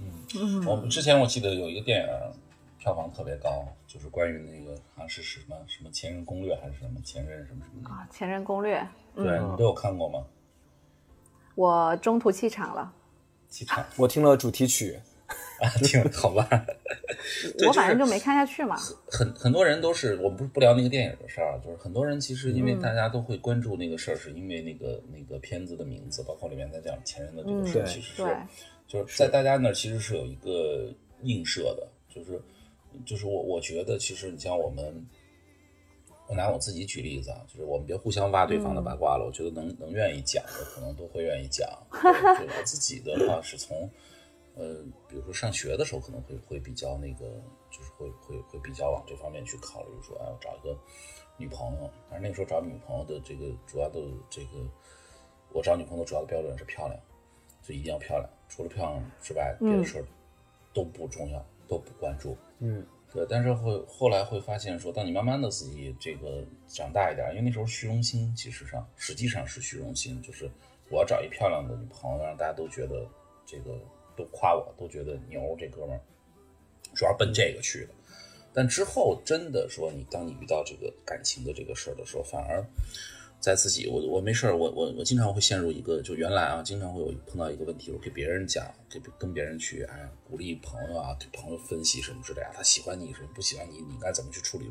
[0.00, 2.08] 嗯，我们之前我记得有一个电影
[2.78, 8.86] 票房特别高，就是关于那个好像是什么什么前任攻略还是什么前任什么什么啊，前任攻略。
[9.14, 10.24] 对你都有看过吗？
[11.54, 12.92] 我中途弃场了。
[13.48, 14.98] 弃场， 我听了主题曲，
[15.60, 16.48] 啊，听好吧。
[17.66, 18.76] 我反正就没看下去嘛。
[19.08, 28.36] 很很多人都是，我们不不聊那个电影的事儿，就是很多人其实因为大家都会关注那个事儿，是因为那个那个片子的名字，包括里面在讲前任的这个事儿，其实是
[28.86, 30.92] 就是在大家那儿其实是有一个
[31.22, 32.40] 映射的，就是
[33.04, 35.04] 就是我我觉得其实你像我们，
[36.28, 41.68] 我拿我自己举例子啊，就是我们别互相挖对方的八卦了，我觉得能能愿意讲的可能都会愿意讲。
[41.92, 43.88] 就我自己的话是从。
[44.58, 47.26] 呃，比如说上学的时候，可能会会比较那个，
[47.70, 50.74] 就是会会会比较往这方面去考虑，说，哎，我找一个
[51.36, 51.90] 女朋友。
[52.08, 54.00] 但是那个时候找女朋友的这个主要的
[54.30, 54.48] 这个，
[55.52, 56.98] 我找女朋友主要的标准是漂亮，
[57.62, 58.26] 就一定要漂亮。
[58.48, 60.04] 除了漂亮之外，别的事儿
[60.72, 62.34] 都不重要，都不关注。
[62.60, 62.82] 嗯，
[63.16, 63.26] 对。
[63.28, 70.48] 但是会后来会发现说，当你慢慢的自己这个长大一点，因为那时候虚荣心，其实上实际上是虚荣心，就是
[70.88, 73.04] 我要找一漂亮的女朋友，让大家都觉得
[73.44, 73.76] 这个。
[74.16, 76.00] 都夸我，都觉得牛，这哥们儿
[76.94, 77.90] 主要奔这个去的。
[78.54, 82.64] 但之后真的说，你当你遇到这个感情的这个事儿的时候，反而
[83.46, 94.68] 在自己，我我没事儿，我我我经常会陷入一个，就原来啊，经常会有碰到一个问题，我给别人讲，给跟别人去哎鼓励朋友啊，给朋友分析什么之类啊，他喜欢你什么不喜欢你，你该怎么去处理？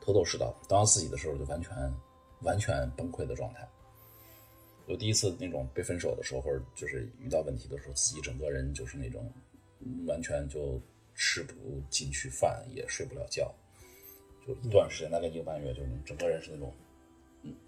[0.00, 0.58] 头头是道。
[0.66, 1.94] 当自己的时候，就完全
[2.40, 3.68] 完全崩溃的状态。
[4.86, 9.30] 我第一次那种被分手的时候，或者就是遇到问题的时候，自己整个人就是那种
[10.06, 10.80] 完全就。
[11.18, 11.54] 吃不
[11.88, 13.50] 进去饭，也睡不了觉，
[14.46, 16.70] 就一段时间，大概一个半月，就整个人是那种，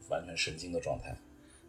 [0.08, 1.16] 完全神经的状态，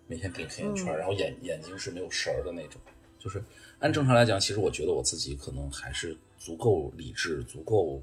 [0.07, 2.79] 每天顶黑眼圈，然后眼眼睛是没有神儿的那种。
[3.17, 3.43] 就是
[3.79, 8.01] 按正常来讲，其实我觉得我自己可能还是足够理智、足够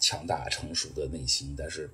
[0.00, 1.88] 强大、成熟的内心，但是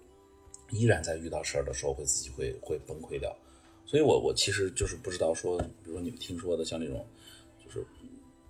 [0.70, 3.36] 依然在遇到事儿的时候会自己会会崩溃掉。
[3.84, 7.06] 所以我我其实就是不知道说，比如说你们听说的像那种，
[7.62, 7.84] 就是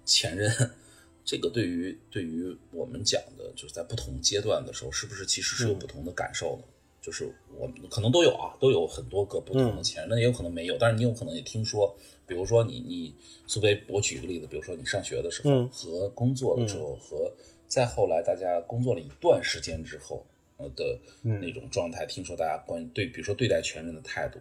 [0.04, 0.50] 前任。
[1.24, 6.64] 这个对于对于我们讲的，就是在不同阶段的时候，是不是其实是有不同的感受的？
[7.02, 11.92] 就是我们可能都有啊，都有很多个不同的前任，那也有可能没有，但是你有可能也听说，
[12.26, 13.12] 比如说你你
[13.46, 17.30] 苏菲，我举一个例子，比如说你上学的时候和工作的时候，和
[17.66, 20.24] 再后来大家工作了一段时间之后
[20.58, 24.38] 呃的那种状态，听说大家关于对，比如说对待前任的态度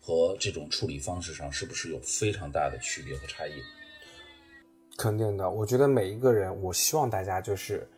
[0.00, 3.52] 和这种处理方式上，是不是有非常大的区别和差异？
[4.98, 7.88] 肯定的，我觉得每一个人，我希望大家就是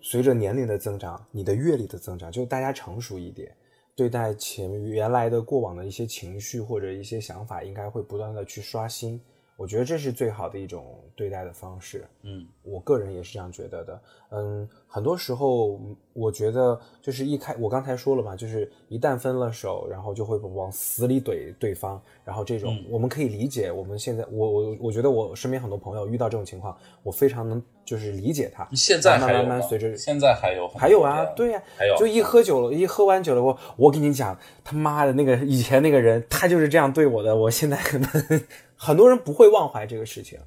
[0.00, 3.54] 随着年龄的增长，你的阅历的增长，就大家成熟一点，
[3.94, 9.20] 对待前原来的过往的一些情绪或者一些想法，应该会不断的去刷新。
[9.56, 12.08] 我觉得这是最好的一种对待的方式。
[12.22, 14.02] 嗯，我个人也是这样觉得的。
[14.30, 15.78] 嗯，很多时候
[16.14, 23.70] 我觉得就是一开，我刚才说了嘛，就是一旦分了手，然后就会往死里怼对方，然后这种我们可以理解。
[23.70, 28.68] 我们现在，我我我觉得我身边很多朋友遇到这种情况，我非常能就是理解他。
[28.72, 38.08] 现在慢慢慢随着现在还有还有啊，对呀，还有就一喝酒了，一喝完酒了，我我跟你讲，他妈的那个以前那个人，他就是这样对我的，我现在可能。
[38.82, 40.38] 很多人不会忘怀这个事情，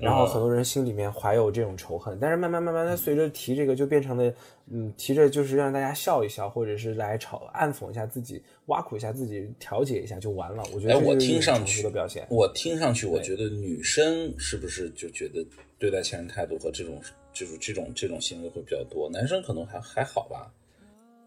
[0.00, 4.32] 然后很多人心里面怀有这种仇恨，但是慢慢慢慢，他随着提这个就变成了，
[4.70, 10.62] 嗯，提着就是让大家笑一笑，或者是来嘲暗讽一下自己，挖苦一下自己，调解一下就完了。
[10.72, 15.44] 我觉得我听上去的表现，我听上去，我觉得女生是不是就觉得
[15.78, 17.00] 对待前任态度和这种
[17.32, 20.52] 就是这种这种行为会比较多，男生可能还还好吧。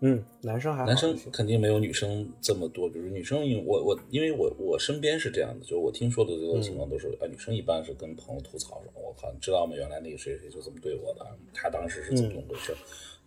[0.04, 2.90] 嗯，男生还男生肯定没有女生这么多。
[2.90, 9.76] 比如女生，因为我我因为我我身边是这样的，就是我听说的这个情况都是啊，女生一般是跟朋友吐槽说：“我靠，你知道吗？
[9.76, 12.76] 原来那个谁谁就这么对我的，他当时是怎么回事？”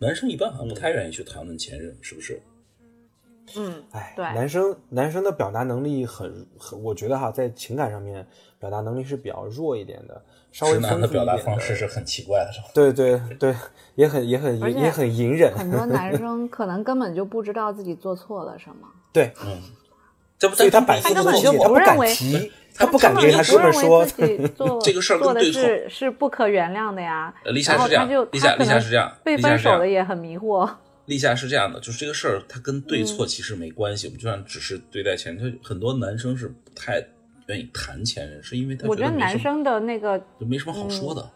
[0.00, 2.40] 男生一般好像不太愿意去谈论前任，是不是？
[3.56, 8.26] 嗯，哎，对，男生男生的表达能力很很，我觉得哈，在情感上面
[8.58, 10.22] 表达能力是比较弱一点的。
[10.52, 12.66] 稍微男的表达方式是很奇怪的，是吧？
[12.72, 13.54] 对 对对，
[13.96, 15.52] 也很也很也很隐忍。
[15.56, 18.86] 很多男生 可能根本就不知道自己做错了什么。
[19.12, 19.60] 对，嗯，
[20.38, 27.34] 这不所以他百他根不解，他不敢提他不敢跟他哥们说做 这个事儿做的是是不可原谅的呀。
[27.46, 30.68] 立夏是这样，立夏立夏是这样，被分手的也很迷惑。
[31.06, 34.06] 立夏是这样的，就是这个事儿，它跟对错其实没关系。
[34.06, 37.04] 我们就算只是对待前任，很多男生是不太。
[37.46, 41.30] 愿意谈前任，是因为他我觉得男生的那个就没什么好说的，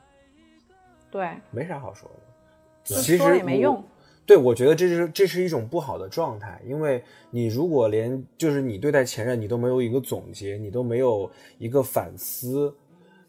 [1.11, 2.11] 对，没啥好说
[2.86, 3.85] 的，其实也没用。
[4.24, 12.74] 对，我觉得这是这是一种不好的状态，因为你如果连就是你对待前任你都没有一个总结，你都没有一个反思，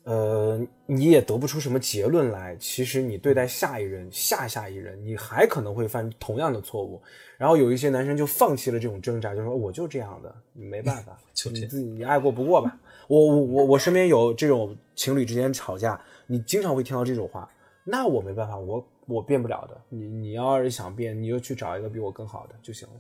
[0.10, 2.56] 呃，你也得不出什么结论来。
[2.60, 7.00] 其实你对待下一任、下下一任，你还可能会犯同样的错误。
[7.38, 11.16] 然后有一些男生就放弃了这种挣扎，就说我就这样的，你没办法，
[11.54, 12.76] 你自己你爱过不过吧。
[13.08, 17.48] 我我我我身边有这种情侣之间吵架，你经常会听到这种话，
[17.84, 19.80] 那我没办法，我我变不了的。
[19.90, 22.94] 你你要是想变，你就去找一个比我更好的就行了。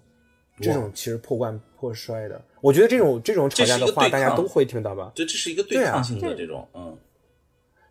[0.62, 5.12] 这种其实破罐破摔的，我觉得这种这种吵架的话，大家都会听到吧？
[5.16, 6.98] 对，这是一个对抗性的这种，嗯，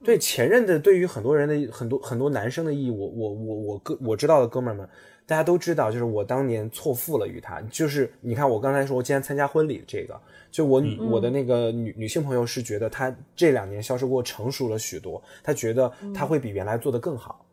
[0.04, 4.88] 对前任的，对于很多人的很多很多男生的意义，我我我我哥我知道的哥们儿们。
[5.28, 7.60] 大家都知道，就是我当年错付了于他。
[7.70, 10.18] 就是你看，我刚才说，我今天参加婚礼，这个
[10.50, 17.44] 就我我的那个女女性朋友是觉得她这两年销售过成熟了许多，她觉得他会比原来做的更好。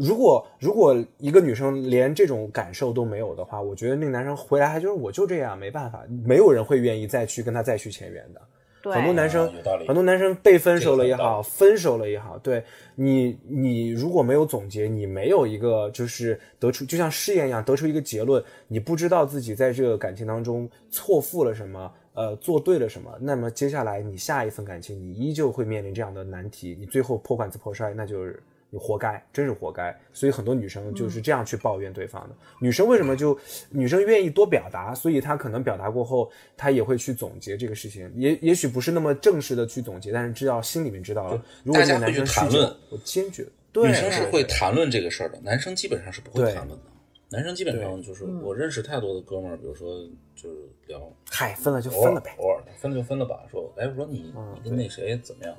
[0.00, 8.40] 如果如果一个女生连这种感受都没有的话，我觉得那个男生回来还就是我就这样，没办法，没有人会愿意再去跟他再续前缘的。
[8.82, 9.52] 很多男生，
[9.86, 12.64] 很多男生被分手了也好，分手了也好，对
[12.94, 29.94] 你，你如果没有总结，你没有一个就是得出，就像试验一样得出一个结论，你不知道自己在这个感情当中错付了什么，呃，做对了什么，那么接下来你下一份感情，你依旧会面临这样的难题，你最后破罐子破摔，那就是你活该，真是活该。
[30.12, 32.34] 所以很多女生就是这样去抱怨对方的。
[32.60, 33.38] 女生为什么就
[33.70, 34.94] 女生愿意多表达？
[34.94, 41.44] 所以她可能表达过后，她也会去总结这个事情，也也许不是那么正式的去总结，但是知道心里面知道了。
[41.64, 43.46] 如果大家男生谈论，我坚决。
[43.72, 46.86] 对女生是会谈论这个事儿的，男生基本上是不会谈论的。
[47.28, 50.00] 男生基本上就是我认识太多的哥们儿，比如说
[50.34, 50.56] 就是
[50.88, 53.44] 聊，嗨，分了就分了呗，偶尔分了就分了吧。
[53.48, 55.56] 说，哎，我说你你跟那谁怎么样？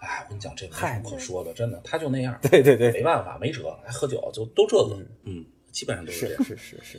[0.00, 2.38] 哎，我跟你讲，这没什么可说的，真的，他就那样。
[2.42, 6.98] 对对对，没办法，没辙，还喝酒就都这个，嗯，基本上都是这样，是是是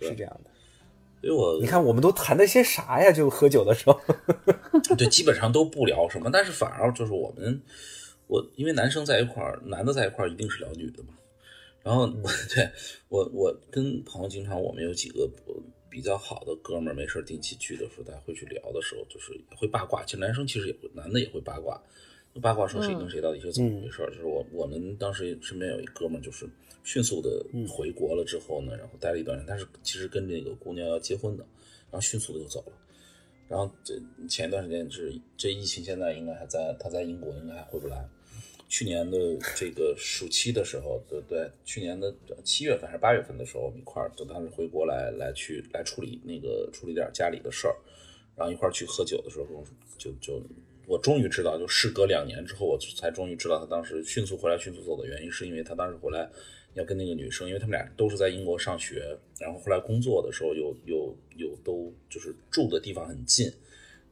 [0.00, 0.50] 是这样的。
[1.20, 3.12] 所以我你看，我们都谈的些啥呀？
[3.12, 4.00] 就喝酒的时候，
[4.96, 7.62] 对，基本上都不聊什么，但是反而就是我们。
[8.26, 11.08] 我因为男生在一块儿，男的在一块儿一定是聊女的嘛。
[11.82, 12.70] 然后对
[13.08, 15.28] 我，我跟朋友经常，我们有几个
[15.88, 20.04] 比较好的哥们儿，没事定期聚的时候，大家会去聊的时候，就是会八卦。
[20.04, 21.82] 其实男生其实也会，男的也会八卦，
[22.40, 23.98] 八卦说谁跟谁到底是怎么回事。
[24.12, 26.48] 就是我我们当时身边有一哥们儿，就是
[26.84, 31.44] 迅速的回国了之后呢，然后待了一段时间，他是其实跟这个姑娘要结婚的，
[31.90, 32.72] 然后迅速的就走了。
[33.48, 38.08] 然后这前一段时间是这疫情，现在应该还在，他在英国应该还回不来。
[38.68, 39.18] 去年的
[39.56, 47.74] 这个暑期的时候，对对，去年的七月份还是八月份的时候，我们一块儿就当时回国来来去来处理那个处理点家里的事儿，
[48.36, 49.64] 然后一块儿去喝酒的时候，
[49.98, 50.40] 就就
[50.90, 56.28] 我终于知道，就事隔两年之后，我才终于知道他当时迅速回来迅速走的原因，是因为他当时回来
[56.74, 63.48] 要跟那个女生，因为他们俩都是在英国上学，然后后来工作的时候又又又都就是住的地方很近，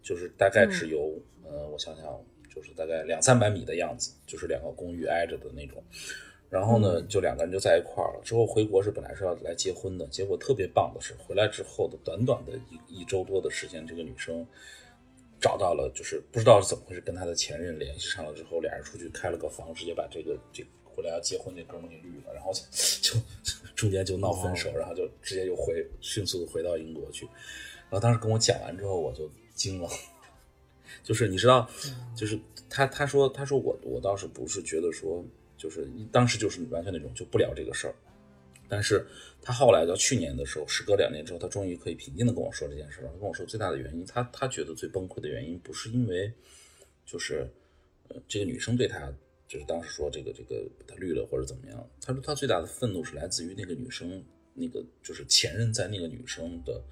[0.02, 2.04] 就是大概只有呃，我想想。
[2.50, 5.80] 就是大概两三百米的样子，就是两个公寓挨着的那种。
[6.50, 8.20] 然后呢，就两个人就在一块儿了。
[8.24, 14.44] 之后回国是本来是要来结婚的，结果特别棒的是，回来之后的短短的一一周多的时间，这个女生
[15.40, 22.52] 找到了，就是不知道是怎么回事，跟他的前任联系上了之后，俩人出去开了个房，直接把这个这回来要结婚那哥们给绿了，然后
[23.00, 23.14] 就
[23.76, 27.24] 中间就闹分手，然后就直接又回迅速的回到英国去。
[27.90, 29.88] 然后当时跟我讲完之后，我就惊了。
[31.04, 31.68] 就是你知道，
[32.16, 32.38] 就是
[32.68, 35.24] 他他说他说我我倒是不是觉得说
[35.56, 37.94] 就是当时就是完全那种就不聊这个事儿，
[38.68, 39.06] 但是
[39.40, 43.08] 他后来到去年的时候，时隔两年之后，他终于可以平静的跟我说这件事了。
[43.12, 46.32] 他跟我说最大的原因，他他觉得最崩溃的原因不是因为
[47.06, 47.48] 就是
[48.08, 49.12] 呃这个女生对他
[49.46, 54.24] 就是当时说这个这个他绿了或者怎么样，他说他最大的愤怒是来自于那个女生
[54.54, 56.82] 那个就是前任在那个女生的。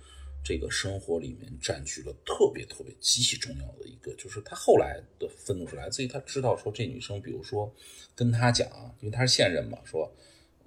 [0.48, 7.74] 这个生活里面占据了特别特别极其重要的一个，就是他后来的愤怒是来自于他知道说这女生，比如说
[8.14, 8.68] 跟他讲，
[9.00, 10.08] 因为他是现任嘛，说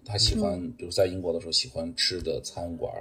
[0.10, 2.92] 他喜欢，比如在英国的时候喜欢吃的餐馆，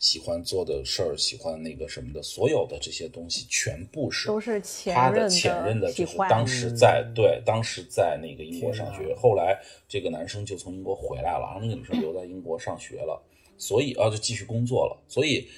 [0.00, 4.60] 喜欢做的事儿，喜欢那个什么的，所有的这些东西全部是都是
[4.92, 9.56] 他的前任的，就是当时在对当时在那个英国上学，后来
[9.88, 13.22] 这个男生就从英国回来了，然后那个女生留在英国上学了，
[13.56, 15.48] 所以啊就继续工作了，所以。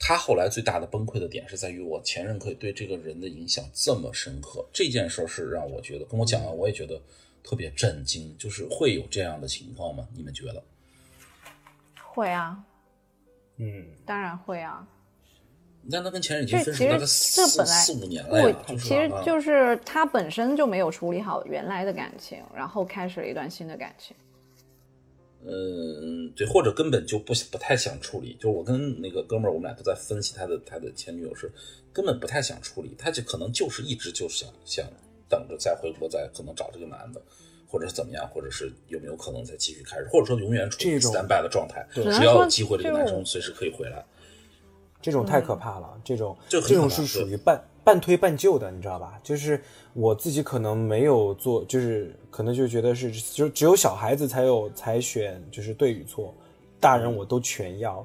[0.00, 7.02] 他后来最大的崩溃的点是在于我前任可以对这个人的影响这么深刻，这件事儿是让我觉得跟我讲完我也觉得
[7.42, 10.06] 特别震惊，就是会有这样的情况吗？
[10.14, 10.62] 你们觉得？
[12.02, 12.62] 会啊，
[13.56, 14.86] 嗯，当然会啊。
[15.90, 24.14] 那他跟前任已经分手了四四五年了呀，其实就是他本身就没有处理好原来的感情，然后开始了一段新的感情。
[25.46, 28.36] 嗯，对，或者根本就不不太想处理。
[28.40, 31.50] 就我跟那个哥们儿，我们俩都在分析他的他的前女友是
[31.92, 34.84] 根本不太想处理，他就可能就是一直就是想想
[35.28, 37.20] 等着再回国，再可能找这个男的，
[37.68, 44.04] 或者是怎么样，或者是有没有可能再继续开始，或者说永远处于 standby 的状态，只要有机会，这个男生随时可以回来。
[45.00, 49.18] 这种太可怕了，这种这种是属于半半推半就的，你知道吧？
[49.22, 56.34] 就是我自己可能没有做，就是可能就觉得是就只有小孩子才有才选，就是对与错，
[56.80, 58.04] 大人我都全要。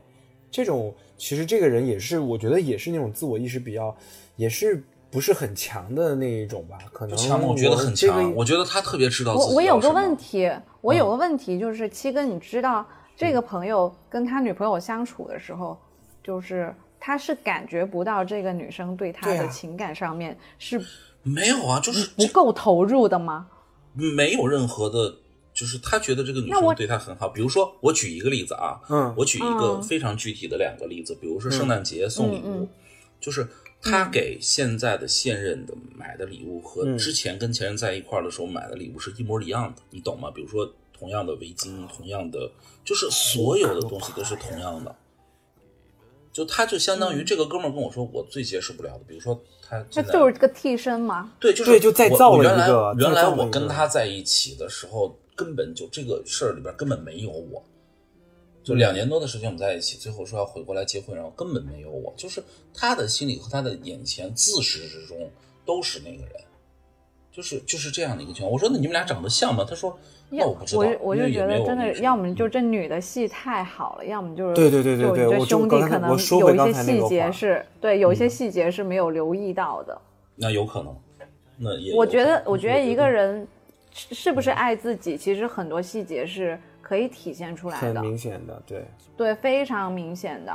[0.52, 3.96] 这种其实这个人也是，我觉得也是那种自我意识比较，
[4.36, 4.84] 也是
[5.14, 6.78] 不是很强的那一种吧？
[6.92, 7.16] 可能
[7.48, 9.50] 我觉得很强，我觉得他特别知道自己。
[9.52, 12.86] 我我有个问题，我有个问题就是七哥，你知道
[13.16, 15.80] 这个朋友跟他女朋友相处的时候，
[16.22, 16.76] 就是。
[17.06, 20.82] 他是感觉不到这个女生对他的情感上面是
[21.22, 23.46] 没有啊，就是不够投入的吗？
[23.92, 25.14] 没有任何的，
[25.54, 27.28] 就是他觉得这个女生对他很好。
[27.28, 32.70] 比如说，我举一个例子啊，嗯，我举一个非常具体的两个例子，比如说圣诞节送礼物，
[33.20, 33.46] 就是
[33.84, 40.32] 他给现在的现任的买的礼物和之前跟前任在一块儿的时候买的礼物是一模一样的，你懂吗？
[40.34, 42.50] 比如说同样的围巾，同样的，
[42.86, 44.96] 就是所有的东西都是同样的。
[46.32, 51.32] 就他就相当于这个哥们儿跟我说，我最接受不了的，比如说他，他就是个替身嘛。
[51.40, 52.96] 对，就是对，就再造了一个。
[52.98, 57.64] 原来我跟他在一起的时候，根本就这个事儿里边根本没有我。
[58.64, 62.42] 就两年多的时间我们在一起，最后说要回过来结婚，然后根本没有我，就是
[62.74, 65.30] 他的心里和他的眼前自始至终
[65.66, 66.34] 都是那个人，
[67.30, 68.50] 就是就是这样的一个情况。
[68.50, 69.66] 我说那你们俩长得像吗？
[69.68, 70.00] 他说
[70.30, 80.02] 那我不知道，我我就觉得真的，要么就这女的戏太好了，要么就是对对对对对，这兄弟可能有一些细节是对，有一些细节是没有留意到的。
[80.36, 80.96] 那有可能，
[81.58, 83.46] 那也我觉得我觉得一个人
[83.92, 86.58] 是不是爱自己，其实很多细节是。
[86.84, 88.86] 可以体现出来的，很明显的，对。
[89.18, 90.54] 对，非常明显的，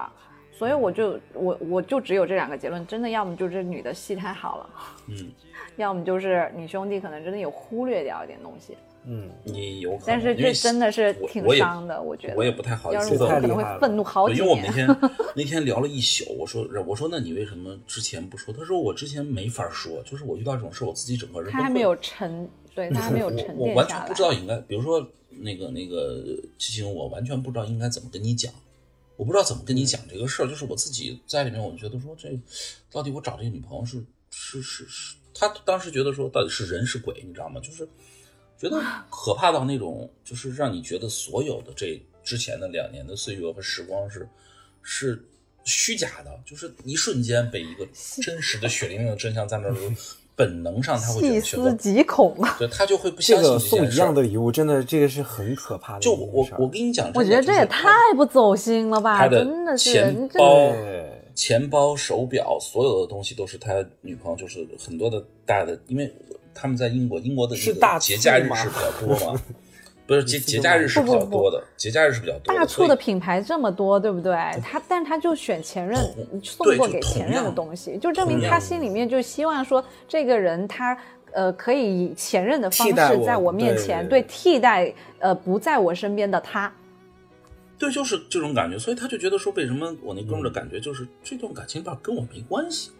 [0.53, 4.71] 所以我就我我就只有这两个结论，真的，要么就这女的戏太好了，
[5.09, 5.33] 嗯，
[5.77, 14.39] 要么就是你兄弟可能真的有忽略掉一点东西，嗯，你有可能，但是这真的是挺伤的，我觉得我也不太好意思，我可能会愤怒好几年。
[14.39, 18.53] 因为我们那天那天聊了一宿，我说我说那你为什么之前不说？
[18.53, 25.07] 他说我之前没法说，就是我遇到这种事，我自己整个人他还没有 沉，对他还没有沉淀我完全不知道应该，比如说。
[25.41, 28.53] 那个那个七星，我完全不知道应该怎么跟你讲，
[29.15, 30.49] 我不知道怎么跟你讲这个事儿。
[30.49, 32.29] 就是我自己在里面，我觉得说，这
[32.91, 37.61] 到底我找这个女朋友是是是是，他当时觉得说，到底是人是鬼，你知道吗？
[37.61, 37.87] 就是
[38.59, 44.29] 觉得可怕到那种，就是让你觉得所有的这之前的两年的岁月和时光是
[44.83, 45.25] 是
[45.65, 47.87] 虚假的，就是一瞬间被一个
[48.23, 49.75] 真实的血淋淋的真相在那儿。
[50.35, 55.99] 本能上他会细思极恐啊，对他就会不相信这送一样的礼物，真的这个是很可怕的。
[55.99, 59.45] 就我我跟你讲，我觉得这也太不走心了吧，他的
[59.77, 60.73] 是钱包、
[61.35, 66.15] 钱包、手表，所有的东西都是他女朋友，就是很多的大的，因为
[66.59, 69.41] 他们在英国，英国的那个节假日是比较多嘛。
[70.09, 72.55] 不是节节假日是比较多的，节假日是比较多。
[72.55, 74.33] 大促的品牌这么多，对不对？
[74.63, 75.99] 他，但他就选前任
[76.43, 80.97] 送过给前任的东西，就证明他心里面就希望说，这个人他
[81.33, 86.73] 呃可以以前任的方式在我面前对替代呃不在我身边的他。
[87.79, 92.93] 对，就是这种感觉，所以他就觉得说，为什么我那哥们的感觉就是这段感情吧跟我没关系，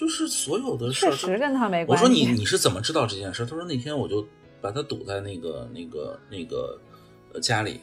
[0.00, 2.04] 就是所有的事确实跟他没关系。
[2.04, 3.44] 我说你你是怎么知道这件事？
[3.44, 4.26] 他说那天我就。
[4.62, 6.78] 把他堵在那个、那个、那个
[7.32, 7.80] 呃家里，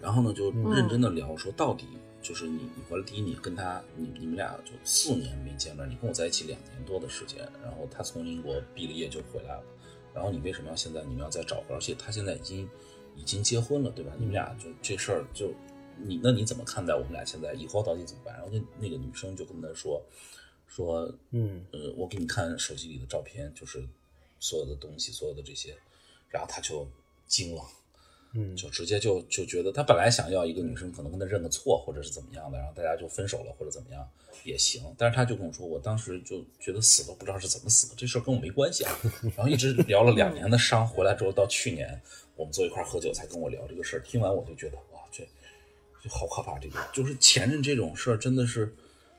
[0.00, 1.84] 然后呢就认真的聊，说到底
[2.22, 9.62] 就是你，你回来第一你跟他，你你们俩就四年没见面，你跟我在一起两年多的时间，然后他从英国毕了业就回来了，
[10.14, 12.66] 然后你为什么要现在你们要再找回而且他现在已经
[13.14, 14.10] 已经结婚了，对吧？
[14.16, 15.52] 你们俩就这事儿就
[16.02, 18.34] 你那你怎么看待我们俩现在以后到底怎么办？
[18.36, 20.02] 然后那那个女生就跟他说
[20.66, 23.84] 说嗯呃我给你看手机里的照片，就是
[24.38, 25.74] 所有的东西，所有的这些。
[26.28, 26.86] 然后他就
[27.26, 27.62] 惊了，
[28.34, 34.06] 嗯，就直接就就觉得他本来想要一个女生，可能跟他认个错或者是怎么样的，然后大家就分手了或者怎么样
[34.44, 34.82] 也行。
[34.98, 38.98] 但是他就跟我说，我当时就觉得死都不知道是怎么死的，这事儿跟我没关系啊。
[39.36, 41.98] 然后一直聊了两年的伤，回来之后到去年
[42.34, 44.00] 我们坐一块喝酒才跟我聊这个事儿。
[44.00, 45.26] 听完我就觉得哇，这
[46.02, 46.58] 就好可怕。
[46.58, 48.74] 这个就是前任这种事儿，真的是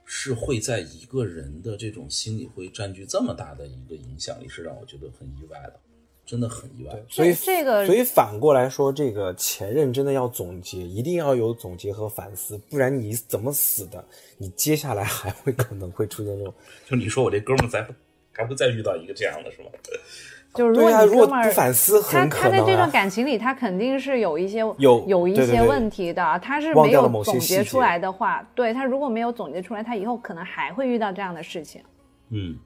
[0.07, 5.79] 是会在一个人的这种心里会占据这么大的一个影响力，是让我觉得很意外的。
[6.25, 14.05] 真的很意外，所以这个，所以反过来说，这个前任真的要总结，一定要有总结和反思，不然你怎么死的，
[14.38, 16.53] 你接下来还会可能会出现这种。
[16.85, 17.88] 就你说我这哥们儿，再
[18.34, 19.69] 还会再遇到一个这样的，是吗？
[20.57, 31.81] 就是如果你哥们儿不反思，他他在这段感情里，他肯定是有一些有有一些问题的，他是没有总结出来的话，对他如果没有总结出来，他以后可能还会遇到这样的事情。
[32.31, 32.57] 嗯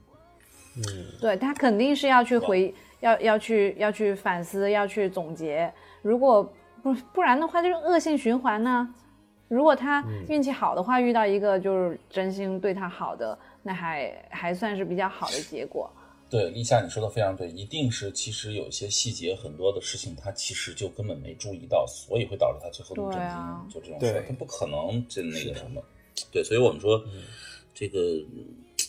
[0.76, 0.82] 嗯，
[1.20, 2.74] 对他肯定是要去回。
[3.02, 5.68] 要要去要去反思，要去总结。
[6.02, 6.48] 如果
[6.84, 8.88] 不不然的话，就是恶性循环呢。
[9.48, 15.90] 如果他运气好的话，遇到一个就是真心对他好的，那还还算是比较好的结果。
[16.32, 23.68] 对，立夏你说的非常对，一定是其实有一些细节，很多的事情他其实就根本没注意到，所以会导致他最后的震惊。
[23.68, 25.80] 就这种事，他不可能就那个什么。
[26.30, 27.04] 对，所以我们说
[27.74, 28.00] 这个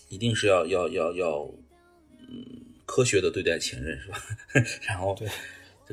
[0.08, 1.50] 一定是要要要要
[2.30, 2.62] 嗯。
[2.86, 4.22] 科学的对待前任是吧？
[4.86, 5.18] 然后，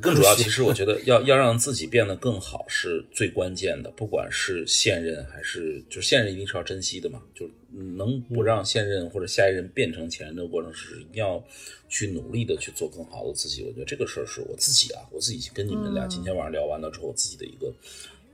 [0.03, 3.89] 更主要，其实我觉得要要让自己变得更好是最关键的。
[3.93, 7.23] 不管是现任还是，就现任一定是要珍惜的嘛。
[7.33, 11.43] 就能不让现任或者下一任变成前任的过程，是一定要
[11.89, 13.63] 去努力的去做更好的自己。
[13.63, 17.73] 我觉得这个事儿是我自己啊，我自己跟你们俩今天晚上聊完了之后，我自己的一个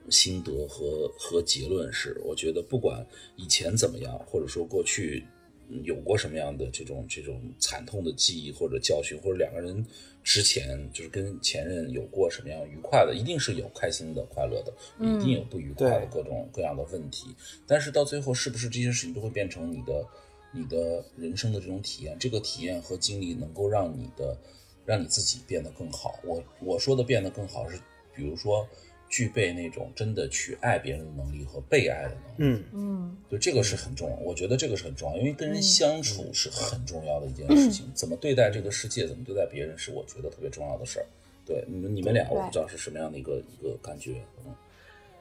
[0.08, 3.06] 心得和和结论是：我觉得不管
[3.36, 5.24] 以前怎么样，或者说过去。
[5.82, 9.84] 有过什么样的这种这种惨痛的记忆或者教训，或者两个人
[10.26, 17.32] 之前就是跟前任有过什么样愉快的，一定是有开心的、快乐的，一定有不愉快的各种各样的问题。
[17.64, 20.04] 但是到最后，是不是这些事情都会变成你的
[20.50, 22.18] 你的人生的这种体验？
[22.18, 24.36] 这个体验和经历能够让你的
[24.84, 26.18] 让你自己变得更好。
[26.24, 27.78] 我我说的变得更好是，
[28.12, 28.68] 比如说
[29.08, 32.34] 具备那种真的去爱别人的能力和被爱的能力。
[32.38, 37.90] 嗯嗯，就这个是很重要，我觉得这个是很重要，因为跟人相处是很重要的一件事情。
[37.94, 41.06] 怎么对待这个世界，怎么对待别人，是我觉得特别重要的事儿。
[41.44, 44.16] 对，你们你们俩我不知道是什么样的一个一个感觉。
[44.44, 44.54] 嗯，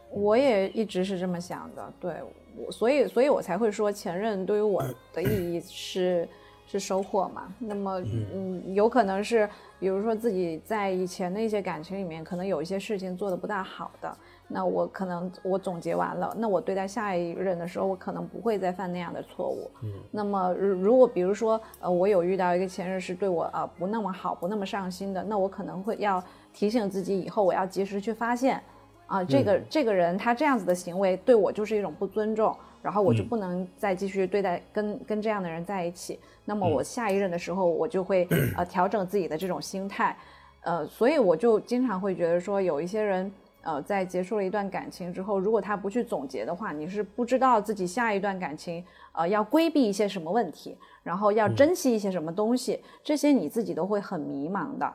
[0.09, 1.93] 我也一直是这么想的。
[1.99, 2.13] 对，
[2.55, 4.83] 我所以所以我才会说前任对于我
[5.13, 6.27] 的意义是。
[6.67, 7.43] 是收获嘛？
[7.59, 8.01] 那么，
[8.33, 9.47] 嗯，有可能是，
[9.79, 14.17] 比如说自己在以前的一些感情里面，可能有一些事情做的不大好的，
[14.47, 19.69] 那我可能我总结完了，那我对待下一任的时候，我可能不会再犯那样的错误。
[19.83, 28.59] 嗯，那么如果比如说，呃，我有遇到一个前任是对我啊不那么好，不那么上心的，那我可能会要提醒自己，以后我要及时去发现，
[29.05, 32.57] 啊，这个这个人他这样子的行为对我就是一种不尊重。
[32.85, 36.19] 然后我就不能再继续对待跟跟这样的人在一起。
[36.45, 40.15] 那么我下一任的时候，我就会 呃调整自己的这种心态，
[40.61, 43.31] 呃，所以我就经常会觉得说，有一些人
[43.63, 54.93] 呃在结束了一段感情之后，如果他不去总结的话，你是不知道自己下一段感情呃要规避一些什么问题，然后要珍惜一些什么东西，这些你自己都会很迷茫的。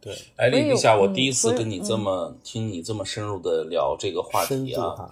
[0.00, 5.10] 对，哎，李一下，我第一次跟你这么听你这么深入的聊这个话题啊，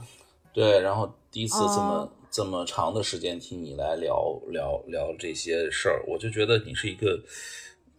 [0.52, 1.10] 对，然后。
[1.36, 7.22] 第一次这么这么长的时间听你来聊聊聊这些事儿，我就觉得你是一个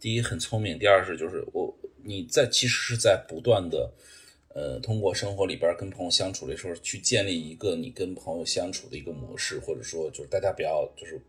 [0.00, 3.88] 第一很聪明，第二是就是我你在其实是在不断的
[4.56, 11.20] 呃通过生活里边跟朋友相处的时候去建立一个你跟朋友相处的一个模式，或者说就是大家不要就是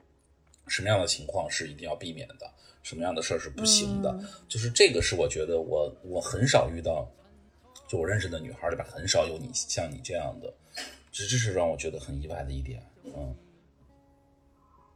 [0.65, 7.07] 什么样的情况是一定要避免的，什么样的事儿是不行的，就是这个是我觉得我我很少遇到，
[7.87, 10.51] 就我认识的女孩里边很少有你像你这样的。
[11.11, 13.35] 这这是让我觉得很意外的一点，嗯，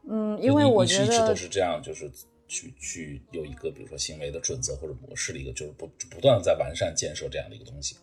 [0.08, 2.10] 嗯，因为我觉得一直都是这样，就是
[2.48, 7.98] 去去有一个比如说行为的准则或者模式的一个，就是不不断的在完善建设这样的一个东西。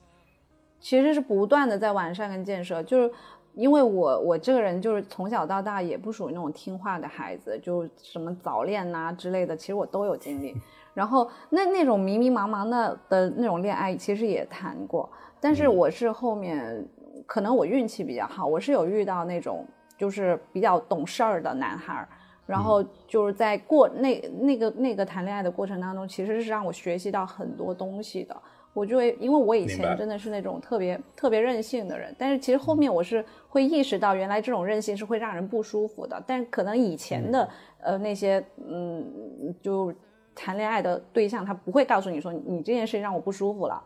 [0.81, 3.13] 其实是不断的在完善跟建设，就是
[3.55, 10.57] 因为我我这个人就是从小到大也不属于那种听话的孩子，就什么早恋呐之类的，其实我都有经历。
[10.95, 15.09] 然后那那种迷迷茫茫的的那种恋爱，其实也谈过，
[15.41, 16.85] 但是我是后面。
[17.31, 19.65] 可能我运气比较好，我是有遇到那种
[19.97, 22.09] 就是比较懂事儿的男孩儿，
[22.45, 28.37] 然后就是在过那那个那个谈恋爱的过程当中，其实是让我学习到很多东西的。
[28.73, 36.21] 我就会因为我以前真的是那种特别特别任性的人，但是其实后面我是会意识到，原来这种任性是会让人不舒服的。
[36.27, 37.49] 但可能以前的
[37.81, 39.95] 呃那些嗯就
[40.35, 43.81] 谈恋爱的对象，他不会告诉你说你这件事情让我不舒服了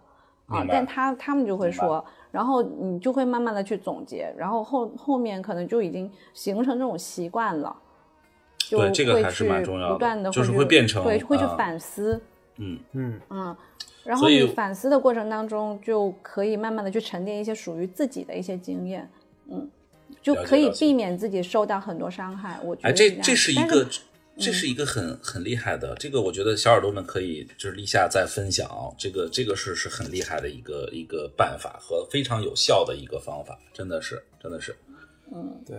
[0.46, 2.02] 啊，但他他们就会说。
[2.34, 7.76] 然后你就会慢慢的去总结，然后后后面可能就已经形成这种习惯了，
[8.58, 12.20] 就会去不断的就是会变成对会去反思，
[12.56, 13.56] 嗯嗯嗯，
[14.02, 19.08] 然后你反思的过程当中就可以慢慢的去沉淀一些属于自己的一些经验，
[19.48, 19.70] 嗯，
[20.20, 22.58] 就可以避免自己受到很多伤害。
[22.64, 23.86] 我觉得哎，这这是一个。
[24.36, 34.74] 这是一个很很厉害的，这个我觉得小耳朵们可以就是立下再分享，这个这个是是很厉害的一个一个办法和非常有效的一个方法，真的是真的是，
[35.32, 35.78] 嗯，对，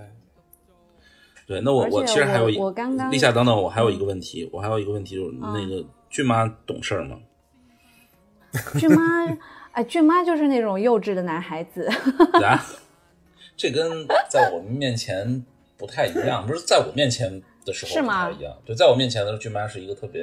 [1.46, 7.20] 对，那我我其实还有一我刚刚立夏等等，我还有一个问题，我还有一个问题就是那个俊妈懂事吗？
[8.80, 9.38] 俊妈，
[9.74, 11.90] 哎，俊妈就是那种幼稚的男孩子，
[12.42, 12.66] 啊，
[13.58, 15.46] 这跟在我们面前
[15.76, 17.44] 不太一样，不是在我面前。
[17.66, 20.22] 的时候不太一样，对，在我面前的时候，俊妈是一个特别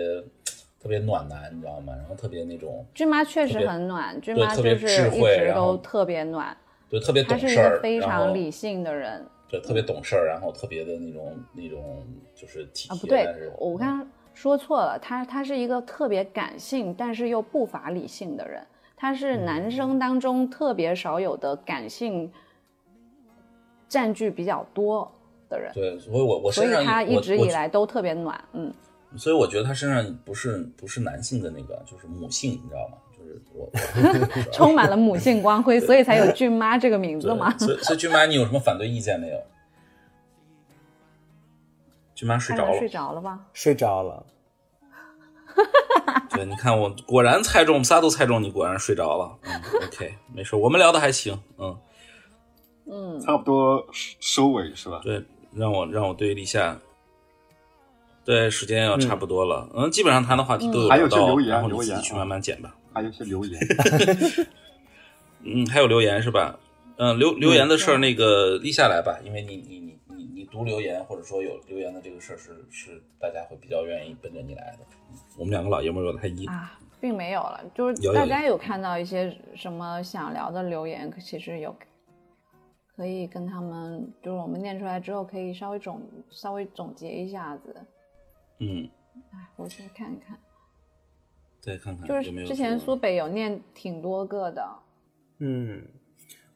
[0.80, 1.92] 特别暖男，你知道吗？
[1.96, 6.56] 然后特别那种，俊妈确实很暖，俊妈就是一直都特别暖，
[6.88, 12.04] 对，特别懂事儿，非常理性的人，对，特别懂事儿，然后特别的那种那种
[12.34, 12.96] 就是体贴。
[12.96, 18.64] 啊，不对，我刚刚说错了，他他是一个特别感性，但是又不乏理性的人，
[18.96, 22.32] 他是男生当中特别少有的感性
[23.88, 25.10] 占据比较多。
[25.52, 28.72] 的人对，所以我我身上他一直以来都特别暖，嗯，
[29.16, 32.96] 所以我觉得他身上不是不是男性的那个，就是母性，你知道吗？
[33.16, 33.70] 就是我
[34.52, 37.56] 充满了母性光辉，所以才有俊妈这个名字嘛。
[37.58, 39.36] 所以所以俊妈，你有什么反对意见没有？
[42.14, 43.40] 俊妈睡着了，睡着了吧？
[43.52, 44.24] 睡着了。
[46.30, 49.38] 对，你看我果然猜中，我们仨都猜中，你果然睡着了。
[49.42, 51.78] 嗯，OK，没事，我们聊的还行，嗯
[52.90, 55.00] 嗯，差不多收尾是吧？
[55.04, 55.22] 对。
[55.54, 56.78] 让我让我对立夏，
[58.24, 62.74] 对时间要差不多了，嗯，基本上谈的话题都有还有些留言，留言去慢慢剪吧。
[62.94, 63.58] 还有些留言，
[65.44, 66.58] 嗯，还有留言是吧？
[66.98, 74.86] 嗯，留留言的事儿，那个立夏来吧，因为你你你你你读留言或者说有留言的这个事儿是是大家会比较愿意奔着你来的。
[75.38, 81.74] 我们两个老爷们儿有点太硬啊，并没有了，就是大家有看到一些什么想聊的留言，其实有
[83.02, 86.00] 可以跟他们，就是我们念出来之后，可以稍微总
[86.30, 87.74] 稍微总结一下子。
[88.60, 88.88] 嗯，
[89.32, 90.38] 哎，我去看看，
[91.58, 94.64] 再看看就是之前苏北有念挺多个的，
[95.38, 95.84] 嗯，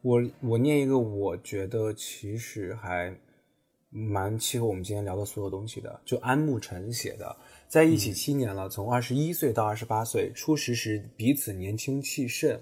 [0.01, 3.13] 我我念一个，我觉得其实还
[3.89, 7.35] 蛮契合我们今天聊的所有东西的，就安慕晨写的，
[7.67, 12.57] 在一起七年了，从二十一岁到二十八岁，初识时彼此年轻气盛，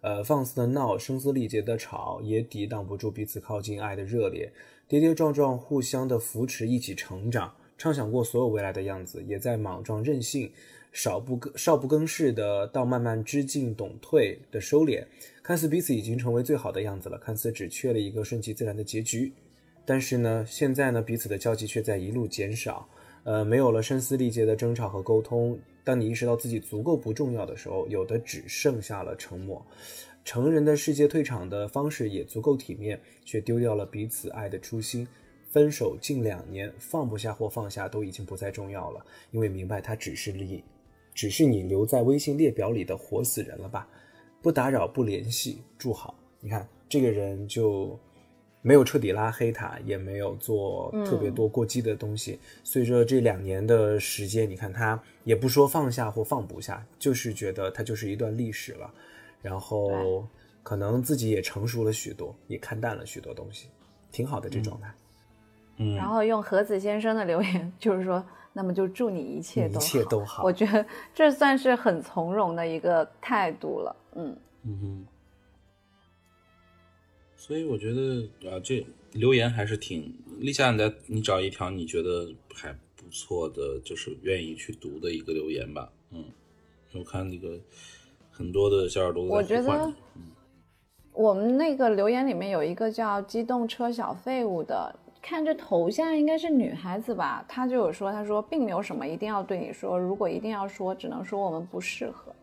[0.00, 4.50] 呃，放肆的闹，声嘶力竭的吵，也抵挡不住彼此靠近爱的热烈，
[4.88, 10.50] 跌跌撞撞，互相的扶持，一起成长，畅想过所有未来的样子，也在莽撞任性。
[10.92, 15.04] 少不更少不更事的，到慢慢知进懂退的收敛，
[15.40, 19.32] 看似彼此已经成为最好的样子了，看似只缺了一个顺其自然的结局。
[19.84, 22.88] 但是呢，现在呢，彼此的交集却在一路减少，
[23.24, 25.58] 呃，没有了声嘶力竭的争吵和沟通。
[25.82, 29.64] 当你意识到自己足够不重要的时候，有的只剩下了沉默。
[30.24, 35.06] 成人的世界退场的方式也足够体面，却丢掉了彼此爱的初心。
[35.50, 40.62] 分手近两年，放不下或放下都已经不再重要了，因为明白他只是你，
[41.12, 43.88] 只是你留在微信列表里的活死人了吧？
[44.40, 46.14] 不打扰，不联系，祝好。
[46.38, 47.98] 你看这个人就
[48.62, 52.38] 没有彻底拉黑他，也没有做特别多过激的东西。
[52.62, 58.90] 随着这两年的时间，你看他也不说放下或放不下，就是觉得他就是一段历史了。
[59.40, 60.26] 然后
[60.62, 63.68] 可能自己也成熟了许多，也看淡了许多东西，
[64.12, 64.92] 挺好的这状态。
[65.78, 68.22] 嗯然后用何子先生的留言，就是说，
[68.52, 70.84] 那么就祝你一切都一切都好我觉得
[71.14, 73.96] 这算是很从容的一个态度了。
[74.16, 75.06] 嗯，嗯哼，
[77.40, 85.90] 所以我觉得啊，这留言还是挺立夏，你在你找一条你觉得还不错的，就是愿意去读的一个留言吧。
[86.10, 86.22] 嗯，
[86.92, 87.58] 我看那个
[88.30, 89.90] 很多的小耳朵在我觉得
[91.14, 97.42] 我们那个留言里面有一个叫“机动车小废物”的，看这头像应该是女孩子吧？
[97.48, 102.34] 她就有说，她说并没有什么一定要对你说，如果一定要说，只能说我们不适合。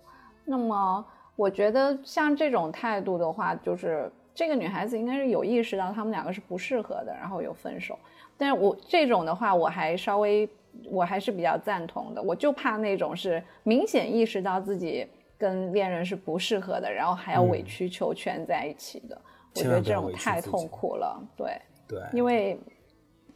[0.43, 1.05] 那么
[1.35, 7.97] 我觉得像这种态度的话，就是这个女孩子应该是有意识到他们两个是不适合的，然后有分手。
[8.37, 10.47] 但是我这种的话，我还稍微
[10.91, 15.07] 我还是比较赞同的，我就怕那种是明显意识到自己
[15.39, 19.19] 跟恋人是不适合的，然后还要委曲求全在一起的。
[19.55, 21.59] 我觉得这种太痛苦了，对。
[21.87, 22.59] 对，因为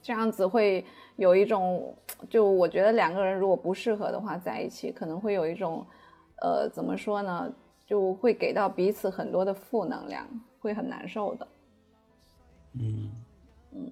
[0.04, 1.96] 这样子会有一种，
[2.30, 5.84] 就我觉得两个人如果不适合的话，在一起可能会有一种，
[6.44, 7.52] 呃，怎么说呢，
[7.88, 10.28] 就会给到彼此很多的负能量，
[10.62, 11.48] 会很难受的。
[12.74, 13.12] 嗯
[13.74, 13.92] 嗯，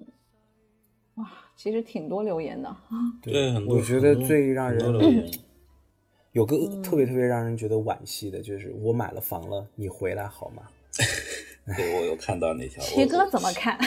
[1.16, 2.74] 哇，其实挺多留言的。
[3.22, 5.30] 对很多我觉得最让人
[6.32, 10.62] 有个嗯特别特别让人觉得惋惜的，就是我买了房了，你回来好吗？
[11.76, 12.82] 对我有看到那条。
[12.86, 13.78] 七哥怎么看？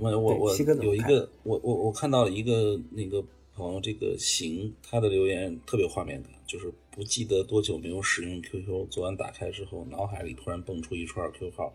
[0.00, 3.22] 我我我有一个我我我看到了一个那个
[3.54, 11.72] 朋友，这个行他的留言特别画面感，就是不记得多久没有使用 QQ，昨晚打开之后，脑海里突然蹦出一串 QQ 号，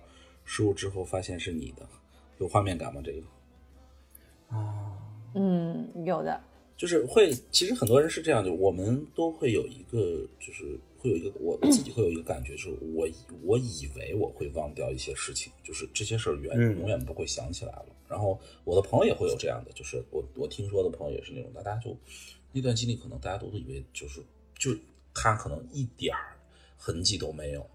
[0.49, 1.87] 输入之后发现是你的，
[2.39, 2.99] 有画面感吗？
[3.05, 4.97] 这个啊
[5.35, 6.41] 嗯，有的。
[6.75, 13.13] 就是会，其实很多人是这样的，我们都会有一个，就是会有一个，我自己会有一个感觉，就是我以
[13.43, 17.85] 我以为我会忘掉一些事情，就是这些事儿远嗯永远不会想起来了。
[18.07, 21.95] 然后我的朋友也会有这样的，就是我我听说的朋友也是那种，大家就
[22.51, 24.19] 那段经历，可能大家都以为就是
[24.57, 24.79] 就是
[25.13, 26.39] 他可能一点儿
[26.75, 27.69] 痕迹都没有，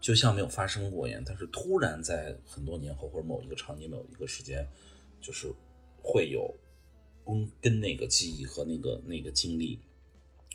[0.00, 1.22] 就像没有发生过一样。
[1.24, 4.66] 但是突然在很多年后或者某一个场景、某一个时间，
[5.20, 5.52] 就是
[6.02, 6.54] 会有
[7.24, 9.78] 跟跟那个记忆和那个那个经历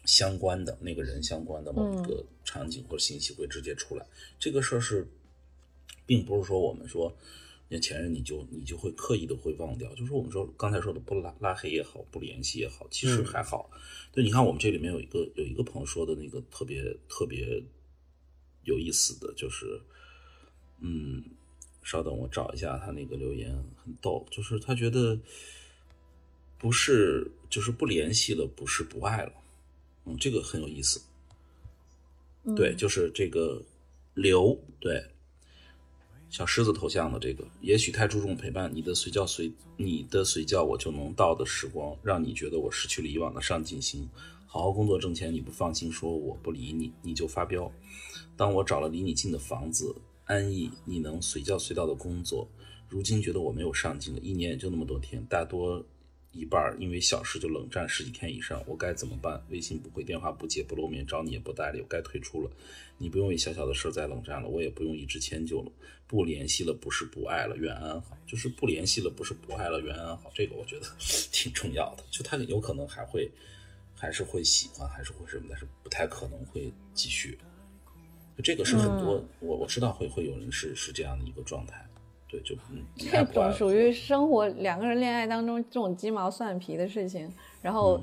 [0.05, 4.05] 相关的那个人相关的某一个场景或者信息会直接出来。
[4.39, 5.07] 这个事儿是，
[6.05, 7.15] 并不是说我们说
[7.67, 13.69] 那前任你就你就会刻意的会忘掉，就是我们说刚才说的不拉拉黑也好，不联系也好，其实嗯还好。
[14.11, 17.63] 对，你看我们这里面有一个有一个朋友说的那个特别特别
[18.65, 19.81] 有意思的就是，
[20.81, 21.23] 嗯，
[21.81, 23.51] 稍等，我找一下他那个留言，
[23.83, 25.17] 很逗，就是他觉得
[26.57, 29.33] 不是就是不联系了，不是不爱了，
[30.05, 31.01] 嗯，这个很有意思。
[32.55, 33.59] 对，就是这个
[34.13, 35.03] 刘对
[36.29, 44.07] 小狮子头像的这个，也许太注重陪伴，你的随叫随你的随叫我就能到的时光，让你觉得我失去了以往的上进心。
[44.45, 47.71] 好好工作挣钱，你不放心，说我不理你，你就发飙。
[48.37, 49.95] 当我找了离你近的房子，
[50.25, 52.47] 安逸，你能随叫随到的工作，
[52.89, 55.83] 如今觉得我没有上进了，一年也就那么多天，大多
[56.31, 59.41] 一半因为小事就冷战十几天以上，我该怎么办？
[59.49, 62.51] 微信不回，电话不接，不露面，找你也不搭理，我该退出了。
[62.97, 65.71] 你不用为小小的事再冷战了，我也不用一直迁就了。
[66.07, 68.17] 不联系了不是不爱了，愿安好。
[68.27, 70.29] 就是不联系了不是不爱了，愿安好。
[70.35, 70.85] 这个我觉得
[71.31, 72.03] 挺重要的。
[72.11, 73.31] 就他有可能还会，
[73.95, 77.37] 还是会喜欢，还是会什么，但是不太可能会继续。
[78.43, 81.85] 这个是很多我我知道会会有人是是这样的一个状态。
[82.27, 87.31] 对，就嗯，这种属于生活两个人恋爱当中这种鸡毛蒜皮的事情，
[87.61, 88.01] 然后，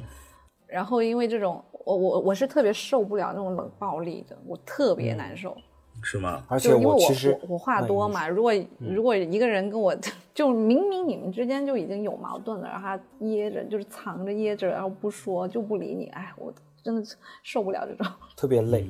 [0.67, 5.57] 然后因为这种，我我我是特别受不了那种冷暴力的，我特别难受。
[6.05, 6.43] 是吗？
[6.49, 9.95] 而且我其实我话多嘛，如果如果一个人跟我
[10.33, 16.53] 就明明你们之间就已经有矛盾了，然后他掖着就是藏着掖着，然后不说就不理你，哎，我
[16.83, 17.03] 真的
[17.43, 18.07] 受不了这种，
[18.37, 18.87] 特别累，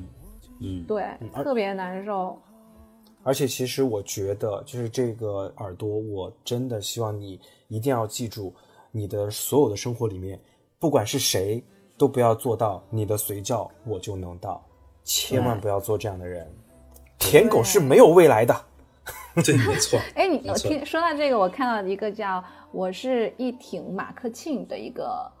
[0.63, 1.05] 嗯，对，
[1.43, 2.39] 特别难受。
[3.25, 8.53] 而且其实我觉得，就是这个耳朵，我真的希望你一定要记住，
[8.91, 10.39] 你的所有的生活里面，
[10.77, 11.63] 不管是谁，
[11.97, 14.61] 都不要做到你的随叫我就能到，
[15.05, 16.45] 千万不要做这样的人。
[17.17, 18.53] 舔狗是没有未来的。
[19.43, 19.97] 对，没错。
[20.15, 25.31] 哎，你我听说到这个，我看到一个叫“我是一挺马克沁”的一个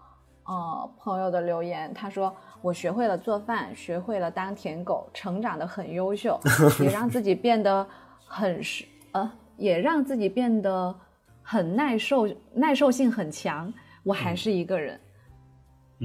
[0.45, 2.33] 呃朋友的留言，他说。
[2.63, 6.39] 我学会了做饭，学会了当舔狗，成长的很优秀，
[6.79, 7.85] 也让自己变得
[8.25, 10.95] 很是呃，也让自己变得
[11.41, 13.71] 很耐受，耐受性很强。
[14.03, 14.99] 我还是一个人，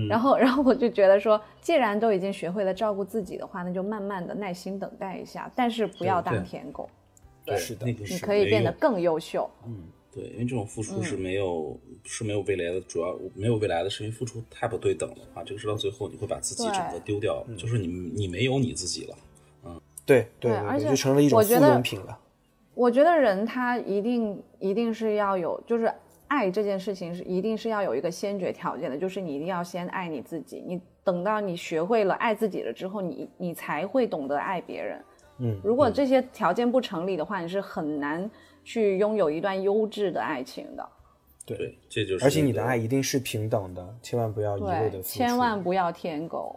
[0.08, 6.90] 然后，然后我就觉得说，既然都已经学会了照顾自己的话，那就慢慢的耐心等待一下，但是不要当舔狗。
[7.44, 9.48] 对，是的，你可以变得更优秀。
[9.64, 9.80] 嗯。
[10.18, 15.44] 对，因为这种付出是没有是没有未来的，主要没有未来的，是因为付出太不对等了啊！
[15.46, 19.16] 这个是到最后你会把自己整个丢掉，就是你你没有你自己了，
[19.66, 22.18] 嗯，对对，而且就成了一种附庸品了。
[22.74, 25.88] 我觉得人他一定一定是要有，就是
[26.26, 30.60] 爱这件事情是一定是要有一个先决条件的，就是你一定要先爱你自己。
[30.66, 35.00] 你等到你学会了爱自己了之后，你你才会懂得爱别人。
[35.38, 38.28] 嗯，如果这些条件不成立的话，你是很难。
[38.68, 40.86] 去拥有一段优质的爱情的，
[41.46, 42.24] 对，这就是。
[42.26, 46.54] 而且你的爱一定是平等的，千万不要一味的，千万不要舔狗。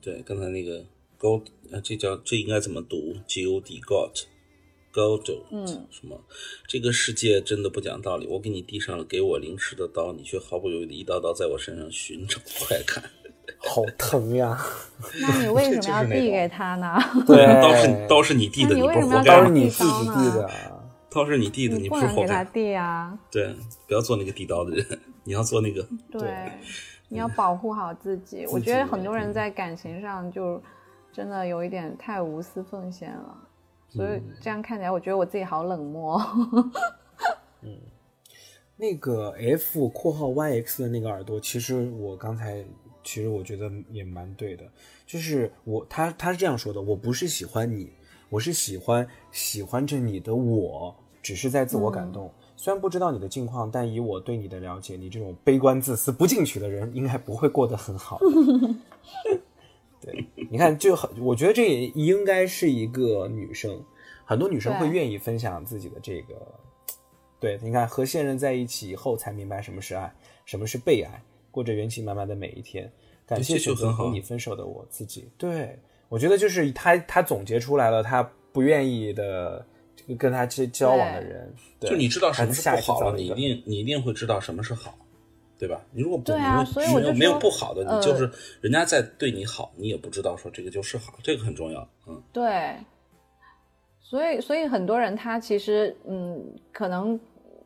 [0.00, 0.84] 对，刚才那个
[1.18, 6.16] God，呃，这叫这应该怎么读？G O D God，God，嗯，什么？
[6.68, 8.28] 这个世界真的不讲道理。
[8.28, 13.02] 我给你递上了给我零食的刀，你却毫不犹豫的一刀刀在我身上寻找快感，
[13.58, 14.64] 好疼呀！
[15.20, 16.96] 那你为什么要递给他呢？
[17.26, 20.77] 对， 刀是刀是你递的，你为什么要刀是你自己递的？
[21.10, 22.44] 刀是你递的，你不是活该。
[22.44, 23.18] 递啊！
[23.30, 23.54] 对，
[23.86, 25.86] 不要做那个递刀的人， 你要做那个。
[26.12, 26.52] 对，
[27.08, 28.46] 你要保护好自己。
[28.52, 30.62] 我觉得很多人在感情上就
[31.12, 33.36] 真的有一点太无私奉献了，
[33.88, 36.20] 所以这样看起来，我觉得我自己好冷漠。
[37.62, 37.76] 嗯，
[38.76, 42.62] 那个 F 括号 YX 的那个耳朵，其实我刚才
[43.02, 44.64] 其实我觉得也蛮对的，
[45.06, 47.90] 就是我他他是这样说的，我不是喜欢你。
[48.30, 52.30] 我是喜欢喜欢着你的，我只是在自我感动。
[52.56, 58.20] 虽然不知道你的近况，但以我对你的了解，你这种悲观自私、不进取的人，应该不会过得很好。
[60.00, 63.82] 对，你看，就很，我觉得这也应该是一个女生，
[64.24, 66.34] 很多女生会愿意分享自己的这个。
[67.40, 70.14] 对，你看，和现任在一起以后，才明白什么是爱，
[70.44, 72.90] 什么是被爱，过着元气满满的每一天。
[73.24, 75.30] 感谢选择和你分手的我自己。
[75.38, 75.78] 对。
[76.08, 79.64] 我觉得就是他，他总结出来了，他不愿意的
[80.18, 84.96] 跟他交交往的人，就你知道什么是不好了，你一定你一定会知道什么是好，
[85.58, 85.78] 对吧？
[85.92, 88.30] 你如果不没有没有不好的，你就是
[88.62, 92.74] 人家在对你好，你也不知道说这个就是好，这个很重要，嗯，对。
[94.00, 97.20] 所以所以很多人他其实嗯，可能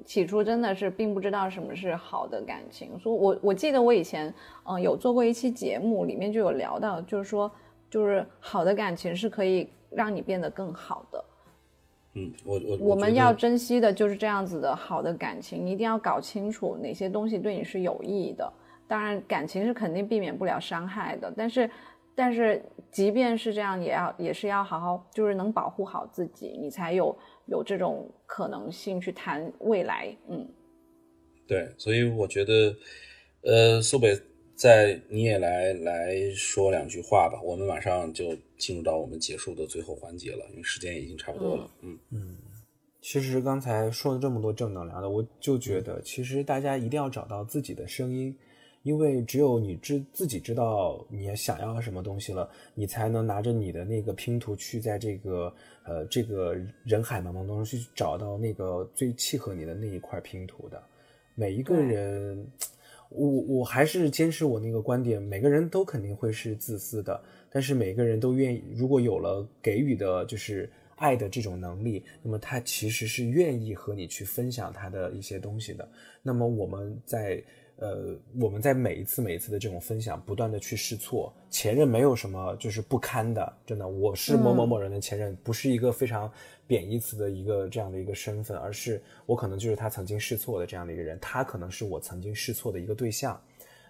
[0.05, 2.99] 起初真的是并不知道什么是好的感情。
[2.99, 7.49] 所以我我记得我以前嗯有做过一期节目，里面就有聊到，就是说。
[7.93, 11.25] 就是好的感情是可以让你变得更好的，
[12.15, 18.51] 嗯，我我我们要珍惜的就是这样子的好的感情，你一定要搞清楚哪些东西对你是有意义的。
[18.89, 21.71] 当然，感情是肯定避免不了伤害的，但是，
[22.15, 27.15] 但是即便是这样，也要也是要好好，就是能保护好自己，你才有
[27.45, 30.17] 有这种可能性去谈未来。
[30.31, 30.49] 嗯，
[31.47, 32.75] 对，所以我觉得，
[33.43, 34.19] 呃，苏北。
[34.55, 41.71] 再你也来来说两句话吧，我们马上就进入到我们结束的最后环节了，因为时间已经差不多了。
[41.81, 42.37] 嗯嗯，
[43.01, 48.37] 其实刚才说了这么多正能量的，我就觉得其实大家一定要找到自己的声音，
[48.85, 55.53] 因为只有你知自己知道你想要什么东西了，你才能拿着你的那个拼图去在这个
[55.85, 56.55] 呃这个
[56.85, 60.81] 人海茫茫当中去找到那个最契合你的那一块拼图的。
[61.35, 62.47] 每一个人，
[63.15, 63.29] 我
[63.59, 75.89] 我还是坚持我那个观点，每个人都肯定会是自私的，但是每个人都愿意，如果有了给予的，就是爱的这种能力，那么他其实是愿意和你去分享他的一些东西的。
[76.23, 77.43] 那么我们在。
[77.77, 81.33] 呃，我们在每一次每一次的这种分享，不断的去试错。
[81.51, 86.31] 前任没有什么就是不堪的，真的，我是某某某人的前任，不是一个非常
[86.67, 93.41] 贬义词的一个这样的一个身份，而是我可能就是他曾经试错的这样的一个人，他可能是我曾经试错的一个对象。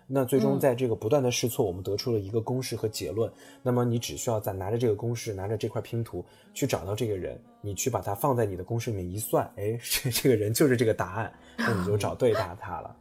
[0.07, 3.31] 那最终在这个不断的试错，我们得出了一个公式和结论。
[3.63, 12.97] 那么你只需要在拿着这个公式，拿着这块拼图去找到这个人，你去把它放在你的公式里面一算，哎，这 这个人就是这个答案，那你就找对答他了。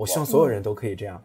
[0.00, 1.22] 我希望所有人都可以这样。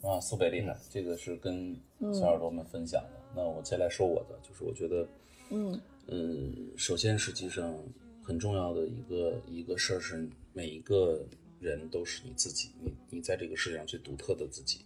[0.00, 1.76] 啊，苏北厉害，这个是跟
[2.14, 3.20] 小耳朵们分享的。
[3.36, 5.06] 那我接下来说我的，就是我觉得，
[5.50, 7.78] 嗯嗯，首先实际上
[8.22, 11.22] 很重要的一个一个事儿是，每一个
[11.60, 14.80] 人都是你自己，你你在这个世界上最独特的自己。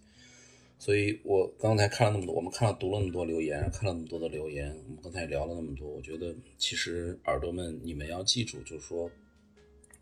[0.81, 5.89] 所以我刚才看了那么多，我们看了读了那么多留言，看了那么多的留言，我们刚才也聊了那么多。
[5.89, 9.09] 我觉得其实耳朵们，你们要记住，就是说，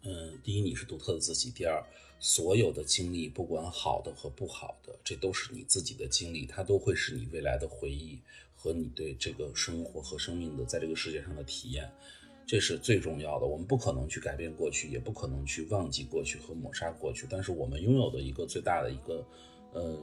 [0.05, 1.85] 嗯，第一你是独特的自己，第二。
[2.21, 8.21] 所有的经历，不管好的和不好的，这都是你自己的经历，它都会是你未来的回忆
[8.55, 11.91] 和你对这个生活和生命的在这个世界上的体验，
[12.47, 13.47] 这是最重要的。
[13.47, 19.27] 我们不可能去改变过去，也不可能去忘记过去和抹杀过去，但是我们拥有的一个最大的一个
[19.73, 19.99] 呃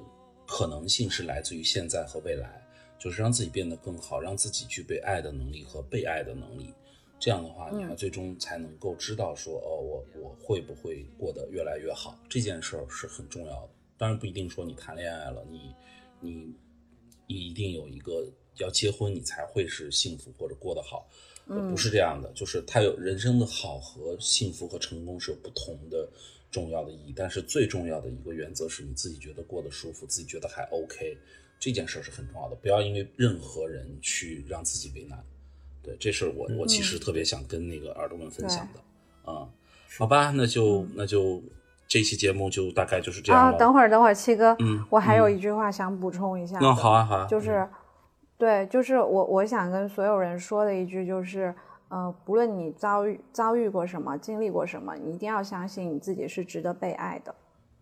[0.48, 2.66] 可能性是来自于现在和未来，
[2.98, 6.74] 就是让自己变得更好，让自己具备爱的能力和被爱的能力。
[7.20, 12.18] 这样的话，你还最终才能够知道说，哦，我我会不会过得越来越好？
[12.30, 13.70] 这件事儿是很重要的。
[13.98, 15.74] 当然不一定说你谈恋爱了，你
[16.20, 16.54] 你
[17.26, 21.10] 你一定有一个要结婚，你才会是幸福或者过得好。
[21.48, 26.08] 不是这样的，就是他有人生的好和幸福和成功是有不同的
[26.52, 27.14] 重要的意义。
[27.16, 31.18] 但是最重要的一个原则是你自己觉得过得舒服，自己觉得还 OK，
[31.58, 32.56] 这件事是很重要的。
[32.58, 35.26] 不要因为任何人去让自己为难。
[35.88, 39.48] 对，这是我我其实特别想跟那个耳朵们分享的，啊，
[39.98, 41.42] 好吧，那就那就
[41.88, 46.60] 这期节目就大概就是这样啊，等会儿等会儿，七哥，嗯，我还有一句话想补充一下。
[46.60, 47.66] 那好啊好啊，就是，
[48.38, 51.56] 对，就是我我想跟所有人说的一句就是，
[51.88, 57.34] 呃，不论你遭遇遭遇过什么，经历过什么，你一定要相信你自己是值得被爱的，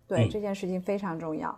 [0.08, 1.58] 对，这件事情非常重要。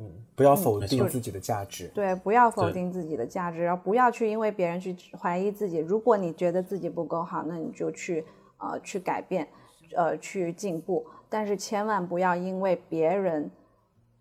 [0.00, 1.88] 嗯，不要否定自己的价值。
[1.92, 5.78] 对，不要否定自己的价值，然后不要去因为别人去怀疑自己。
[5.78, 8.24] 如果你觉得自己不够好，那你就去
[8.58, 9.48] 呃去改变，
[9.96, 11.04] 呃去进步。
[11.28, 13.50] 但是千万不要因为别人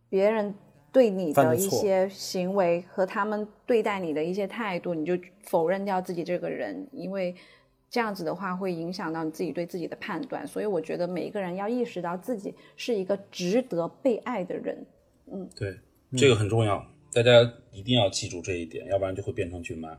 [0.10, 0.54] 别人
[0.92, 5.14] 对你的一些行为和他们对待你的一些态度，你就
[5.44, 7.36] 否认掉自己这个人，因为
[7.88, 10.46] 这样子的话会影响到你自己对自己的判断。
[10.48, 14.84] 所以我觉得每一个人要意识到自己是一个值得被爱的人。
[15.32, 15.78] 嗯，对，
[16.18, 17.32] 这个很重要，大家
[17.72, 19.90] 一定要记住这一点，要不然就会变成菌妈。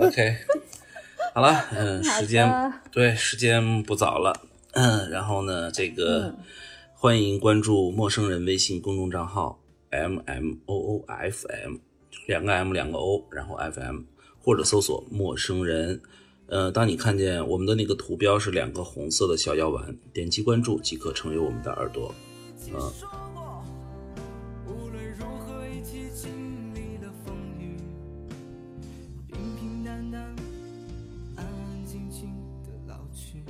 [0.00, 0.36] OK，
[1.34, 4.32] 好了，嗯，时间对，时间不早了，
[4.72, 6.34] 嗯，然后呢，这个
[6.94, 9.60] 欢迎关注陌生人微信公众账号
[9.90, 11.76] M M O O F M，
[12.26, 14.00] 两个 M 两个 O，然后 F M，
[14.40, 16.00] 或者搜索陌生人。
[16.48, 22.14] 呃，当你看见我们的那个图标是两个红色的小药丸，点击关注即可成为我们的耳朵。
[22.76, 22.92] 啊。
[24.66, 27.76] 无论如何，一起经历了风雨，
[29.28, 30.22] 平平淡淡，
[31.36, 32.28] 安安静静
[32.64, 33.42] 的老去。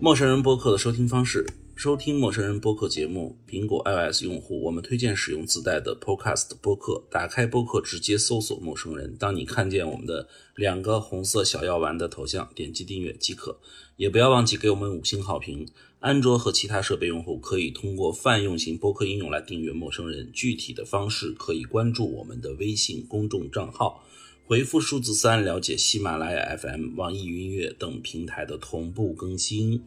[0.00, 1.44] 陌生人播客的收听方式：
[1.74, 7.02] 收听陌生人播客节目，苹果 iOS 用户我们推荐使用自带的 Podcast 播客。
[7.10, 9.16] 打开播客，直接搜索“陌生人”。
[9.18, 13.58] 当你看见我们的两个红色小药丸的头像，点击订阅即可。
[13.96, 15.66] 也不要忘记给我们五星好评。
[16.00, 24.04] 安卓和其他设备用户可以通过泛用型播客应用来订阅《陌生人》，具体的方式可以关注我们的微信公众账号，
[24.46, 29.82] 回复数字三了解喜马拉雅 FM、网易云音乐等平台的同步更新。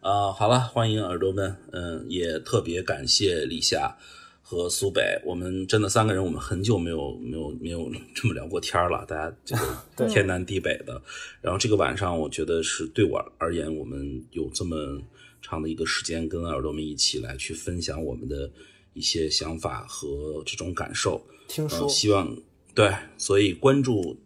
[0.00, 3.98] 啊，好了，欢迎耳朵们，嗯，也特别感谢李夏
[4.40, 11.02] 和苏北，我们真的三个人，我们很久没有没有没有这么聊过天了，大家这个 天南地北的，
[11.42, 15.02] 然后这个晚上，我觉得是对我而言，我们有这么。
[15.40, 18.50] 长的一个时间，跟耳朵们一起来去分享我们的
[18.94, 21.20] 一些想法和这种感受。
[21.48, 22.36] 听说，希望
[22.74, 24.16] 对，所以关注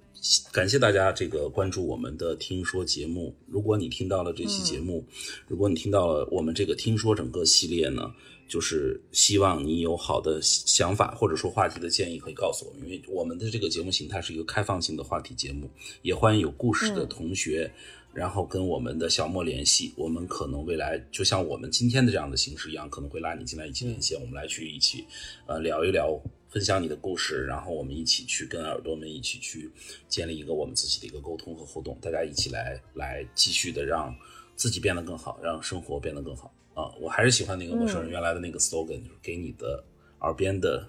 [0.53, 3.35] 感谢大家这个关注我们的听说节目。
[3.47, 5.05] 如果你听到了这期节目，
[5.47, 8.13] 如果你听到了我们这个听说整个系列呢，
[8.49, 15.71] 就是希望你有好的想法或者说话题的建议可以告诉我们，因为我们的这个节目形态是一个开放性的话题节目，
[16.03, 17.73] 也欢迎有故事的同学。
[18.15, 25.05] 然后跟我们的小莫联系，我们可能未来就像我们今天的这样的形式一样，可能会拉你进来一起连线，我们来去一起，
[25.47, 26.19] 呃，聊一聊，
[26.49, 29.71] 分享你的故事，然后我们一起去跟耳朵们一起去
[30.09, 34.15] 建立一个我们自己的一个沟通和互动，大家一起来来继续的让
[34.55, 36.95] 自己变得更好，让生活变得更好啊！
[37.01, 39.85] 我还是喜欢那个陌生人原来的那个 slogan，就是给你的
[40.21, 40.89] 耳边的。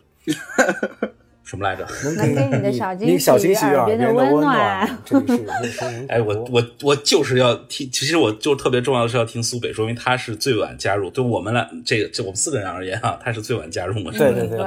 [1.46, 1.88] 什么来着？
[2.16, 5.00] 能 给你的小惊喜，耳边的温暖。
[6.10, 11.08] 哎，我我我就是要听，其实我就特别重要的是要听苏北，说明他是最晚加入。
[11.12, 14.12] 对我们来，这个就我们四个人而言啊，他是最晚加入嘛。
[14.12, 14.58] 对对对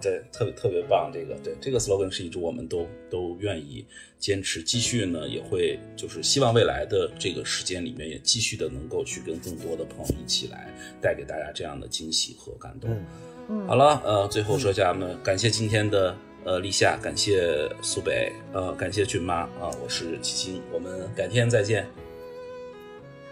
[0.00, 1.10] 对，特别特别棒。
[1.12, 3.84] 这个对这个 slogan 是一直我们都都愿意
[4.20, 12.88] 坚持继续呢，也会就是希望未来的这个时间里面也继续的能够去跟更多的朋友一起来带给大家这样的惊喜和感动。
[13.48, 16.14] 嗯，好了，呃，最后说一下，们感谢今天的。
[16.48, 21.86] 呃，立夏，感谢苏北，呃，感谢俊妈啊，我是齐星，我们改天再见。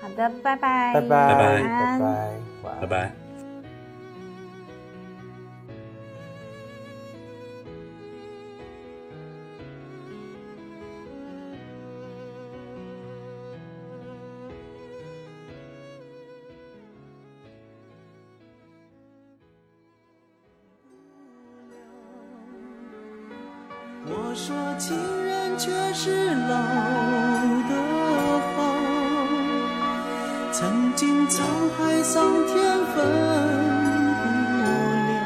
[0.03, 3.26] 好的，拜拜，拜拜，拜拜，拜拜，拜拜。
[25.99, 26.55] 是老
[27.71, 27.75] 的
[28.55, 28.61] 好，
[30.53, 31.41] 曾经沧
[31.71, 32.55] 海桑田
[32.95, 32.97] 分
[34.15, 34.21] 不
[35.09, 35.17] 了。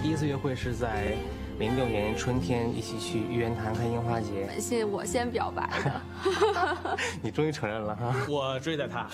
[0.00, 1.16] 第一次约会是在
[1.58, 4.48] 零六年春天，一起去玉渊潭看樱花节。
[4.60, 6.00] 是我先表白的，
[7.20, 8.14] 你终于承认了哈。
[8.28, 9.08] 我追的他。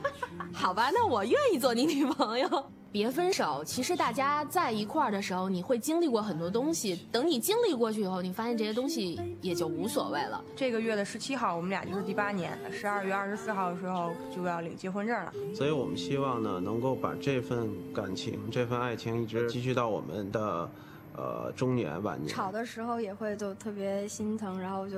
[0.54, 2.48] 好吧，那我愿意做你女朋友。
[2.94, 6.94] 别分手，其实大家在一块儿的时候，你会经历过很多东西。
[7.10, 10.40] 等你经历过去以后，你发现这些东西也就无所谓了。
[10.54, 12.56] 这个月的十七号，我们俩就是第八年。
[12.70, 15.32] 十二月二十四号的时候就要领结婚证了。
[15.52, 20.70] 所以我们希望呢，能够把这份感情、这份爱情一直继续到我们的
[21.16, 22.28] 呃中年晚年。
[22.28, 24.96] 吵的时候也会就特别心疼，然后就。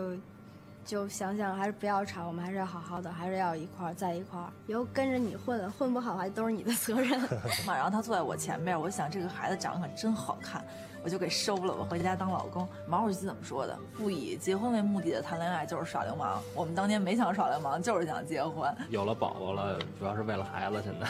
[0.86, 4.46] 就想想还是不要吵，我们还是要好好的，还是要一块儿在一块儿。
[4.68, 7.20] 以后跟着你混，混不好还都是你的责任。
[7.66, 10.64] 然后他坐在我前面，我想这个孩子长得可真好看，
[11.02, 12.66] 我就给收了，我回家当老公。
[12.86, 13.76] 毛主席怎么说的？
[13.96, 16.40] 不以结婚为目的的谈恋爱就是耍流氓。
[16.54, 18.72] 我们当年没想耍流氓，就是想结婚。
[18.88, 20.80] 有了宝宝了，主要是为了孩子。
[20.84, 21.08] 现在，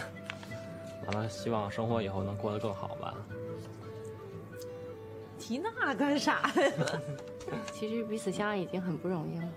[1.07, 3.13] 完了，希望生活以后能过得更好吧。
[5.39, 6.73] 提那干啥呀？
[7.73, 9.49] 其实彼此相爱已经很不容易了。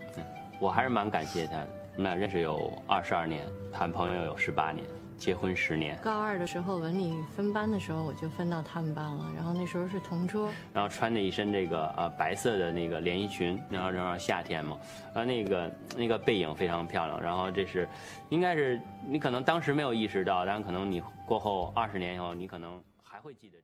[0.59, 1.67] 我还是蛮感谢他的。
[1.95, 4.85] 我们俩认识有二十二年，谈朋友有十八年，
[5.17, 5.97] 结婚十年。
[6.01, 9.25] 高二的时候，文理分班的时候，我就分到他们班了。
[9.35, 10.49] 然后那时候是同桌。
[10.73, 14.77] 然后穿着一身这个呃白色的那个连衣裙，然后正好夏天嘛，
[15.13, 17.21] 然后那个那个背影非常漂亮。
[17.21, 17.87] 然后这是，
[18.29, 23.57] 应该是你可能当时没有意识到，但可能你过后二十年以后，你可能还会记得。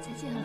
[0.00, 0.42] 再见了。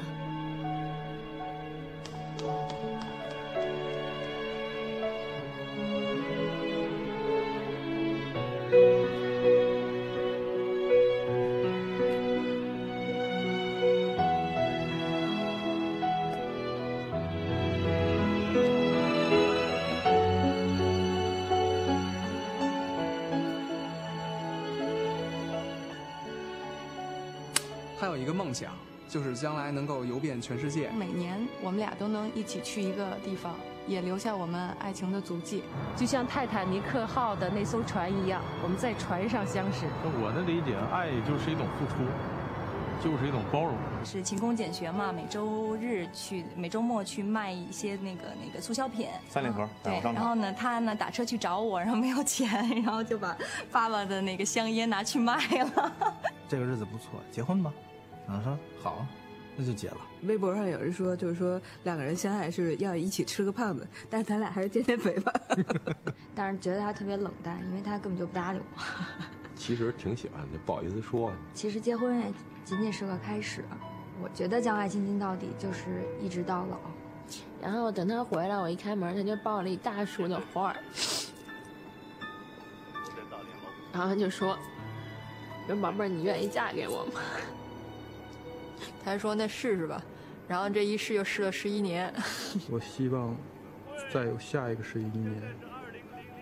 [28.17, 28.71] 有一个梦想。
[29.09, 30.89] 就是将来能够游遍全世界。
[30.89, 33.55] 每年我们俩都能一起去一个地方，
[33.87, 35.63] 也留下我们爱情的足迹，
[35.95, 39.85] 就像泰坦尼克号的那艘船一样，我们在船上相识。
[40.21, 42.03] 我的理解，爱就是一种付出，
[43.01, 43.77] 就是一种包容。
[44.03, 49.07] 是勤工俭学嘛，每周日去，每周末去卖一些那个那个促销品。
[49.29, 49.65] 三里河。
[49.81, 50.01] 对。
[50.03, 52.49] 然后呢，他呢打车去找我，然后没有钱，
[52.83, 53.37] 然后就把
[53.71, 55.37] 爸爸的那个香烟拿去卖
[55.75, 55.93] 了。
[56.49, 57.71] 这个日子不错，结婚吧。
[58.27, 59.05] 啊，说好，
[59.55, 59.97] 那就结了。
[60.23, 65.33] 微博上有人说，就是说两个人相爱是要一起吃个胖子，但是咱俩还是减减肥吧。
[66.35, 68.83] 但是觉得他特别冷淡，因为他根本就不搭理我。
[69.55, 71.31] 其实挺喜欢的，不好意思说。
[71.53, 72.25] 其实结婚也
[72.63, 73.63] 仅仅是个开始，
[74.21, 76.77] 我觉得将爱进行到底就是一直到老。
[77.61, 80.77] 然后等他回来，我一开门，他就抱了一大束的花儿，
[83.91, 84.57] 然后他就说
[85.67, 87.19] ：“说宝贝儿，你愿意嫁给我吗？”
[89.07, 90.03] 他说那试试吧，
[90.49, 92.13] 然后这一试就试了十一年。
[92.69, 93.33] 我希望
[94.11, 95.41] 再有下一个十一年，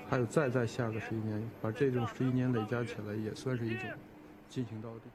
[0.09, 3.87] 还有再再下个十一年，把这种十一年累加起来，也算是一种
[4.49, 5.11] 进行到底。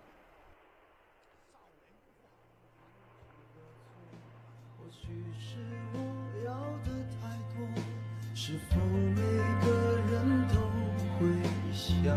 [8.32, 9.20] 是否每
[9.64, 10.54] 个人都
[11.18, 11.26] 会
[11.72, 12.16] 想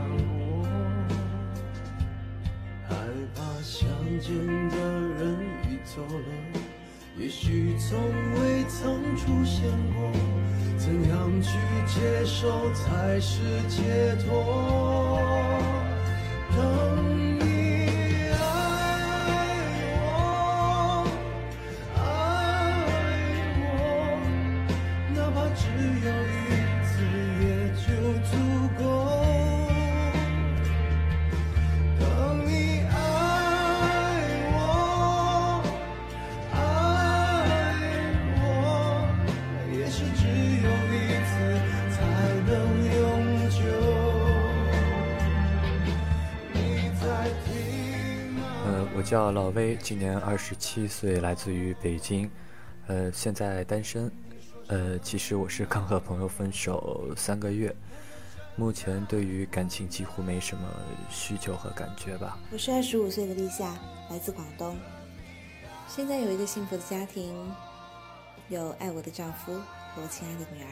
[3.75, 3.89] 想
[4.19, 4.29] 见
[4.69, 4.77] 的
[5.17, 6.59] 人已走了，
[7.17, 7.99] 也许从
[8.35, 10.11] 未曾出现过。
[10.77, 15.17] 怎样去接受才是解脱？
[16.55, 17.12] 等。
[49.14, 52.27] 叫老威，今年二十七岁，来自于北京，
[52.88, 54.11] 呃，现在单身，
[54.69, 57.72] 呃，其实我是刚和朋友分手三个月，
[58.56, 60.68] 目前对于感情几乎没什么
[61.11, 62.40] 需求和感觉吧。
[62.52, 63.76] 我是二十五岁的立夏，
[64.10, 64.76] 来自广东，
[65.88, 67.35] 现在有一个幸福的家庭，
[68.49, 69.53] 有爱我的丈夫
[69.94, 70.69] 和我亲爱的女儿，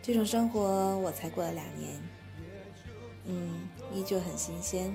[0.00, 2.00] 这种生活我才过了两年，
[3.24, 4.94] 嗯，依旧很新鲜。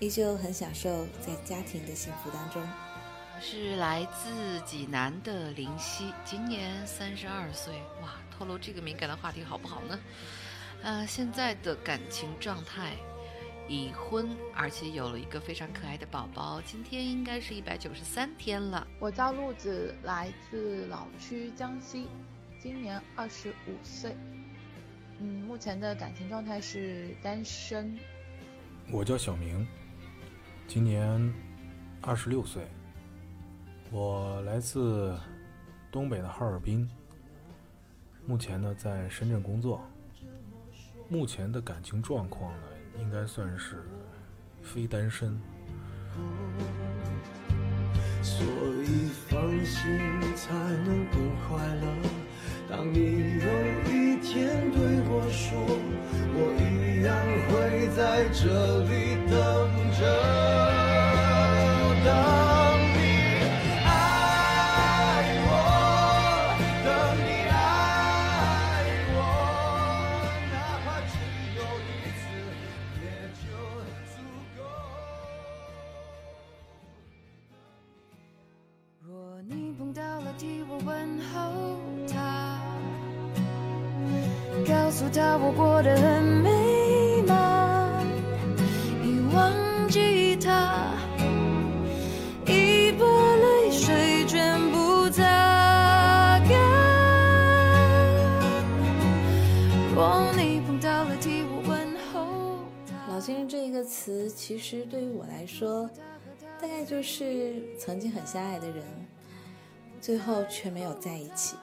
[0.00, 2.62] 依旧很享受在家庭的幸福当中。
[2.62, 7.74] 我是来自济南的林夕，今年三十二岁。
[8.00, 9.98] 哇，透露这个敏感的话题好不好呢？
[10.84, 12.92] 呃，现在的感情状态，
[13.68, 18.86] 已婚，而且有了一个非常可爱的宝宝，今天应该是一百九十三天了。
[19.00, 22.06] 我叫陆子，来自老区江西，
[22.62, 24.16] 今年二十五岁。
[25.18, 27.98] 嗯，目前的感情状态是单身。
[28.92, 29.66] 我叫小明。
[30.68, 31.32] 今年
[32.02, 32.68] 二十六岁，
[33.90, 35.18] 我来自
[35.90, 36.86] 东北的哈尔滨，
[38.26, 39.80] 目前呢在深圳工作。
[41.08, 42.66] 目前的感情状况呢，
[43.00, 43.82] 应该算是
[44.62, 45.40] 非单身。
[48.22, 48.44] 所
[48.84, 49.98] 以放心
[50.36, 52.27] 才能更快乐。
[52.70, 53.48] 当你有
[53.90, 54.78] 一天对
[55.08, 55.58] 我说，
[56.34, 57.08] 我一样
[57.48, 58.44] 会在这
[58.84, 58.92] 里
[59.30, 59.32] 等
[59.98, 60.00] 着。
[84.68, 88.06] 告诉他我过得很美满，
[89.02, 90.92] 已忘记他，
[92.44, 95.22] 已把泪水全部擦
[96.40, 96.50] 干。
[99.94, 103.14] 若你碰到了替我问候他。
[103.14, 105.88] 老先生这一个词，其实对于我来说，
[106.60, 108.84] 大概就是曾经很相爱的人，
[109.98, 111.56] 最后却没有在一起。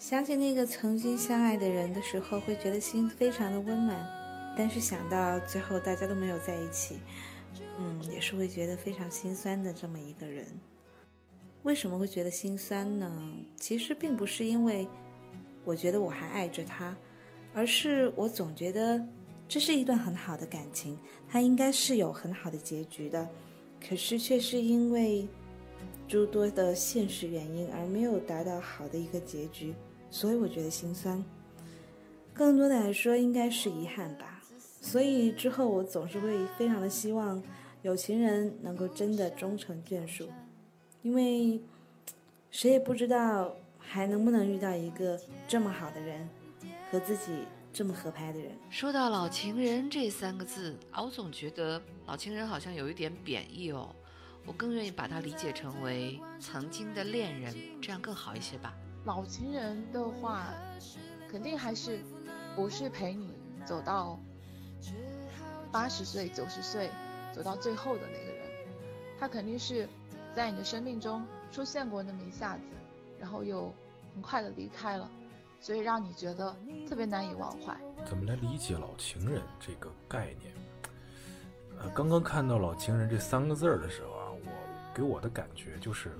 [0.00, 6.98] 想起那个曾经相爱的人的时候，会觉得心非常的温暖，但是想到最后大家都没有在一起，
[7.78, 10.46] 嗯，也是会觉得非常心酸的这么一个人。
[11.64, 13.12] 为什么会觉得心酸呢？
[13.56, 14.88] 其实并不是因为
[15.66, 16.96] 我觉得我还爱着他，
[17.52, 19.06] 而是我总觉得
[19.46, 20.98] 这是一段很好的感情，
[21.28, 23.28] 它应该是有很好的结局的，
[23.86, 25.28] 可是却是因为
[26.08, 29.74] 诸多的现实原因而没有达到好的一个结局。
[30.10, 31.24] 所以我觉得心酸，
[32.34, 34.42] 更多的来说应该是遗憾吧。
[34.82, 37.42] 所以之后我总是会非常的希望
[37.82, 40.28] 有情人能够真的终成眷属，
[41.02, 41.60] 因为
[42.50, 46.28] 谁也不知道还能不能遇到一个这么好的人，
[46.90, 48.52] 和自己这么合拍的人。
[48.68, 53.94] 说到老情人这三个字啊，我总觉得老情人好像有一点贬义哦，
[54.46, 58.74] 我更愿意把它理解成为曾经的恋人，这样更好一些吧。
[59.04, 60.48] 老情人的话，
[61.30, 62.00] 肯定还是
[62.54, 63.32] 不是陪你
[63.64, 64.20] 走到
[65.72, 66.90] 八十岁、九十岁，
[67.32, 68.46] 走到最后的那个人。
[69.18, 69.88] 他肯定是
[70.34, 72.62] 在你的生命中出现过那么一下子，
[73.18, 73.72] 然后又
[74.14, 75.10] 很快的离开了，
[75.60, 76.54] 所以让你觉得
[76.88, 77.76] 特别难以忘怀。
[78.04, 80.52] 怎么来理解老情人这个概念？
[81.78, 86.10] 呃，刚刚看到“老情人”这三个字儿的时候啊，我给我的感觉就是，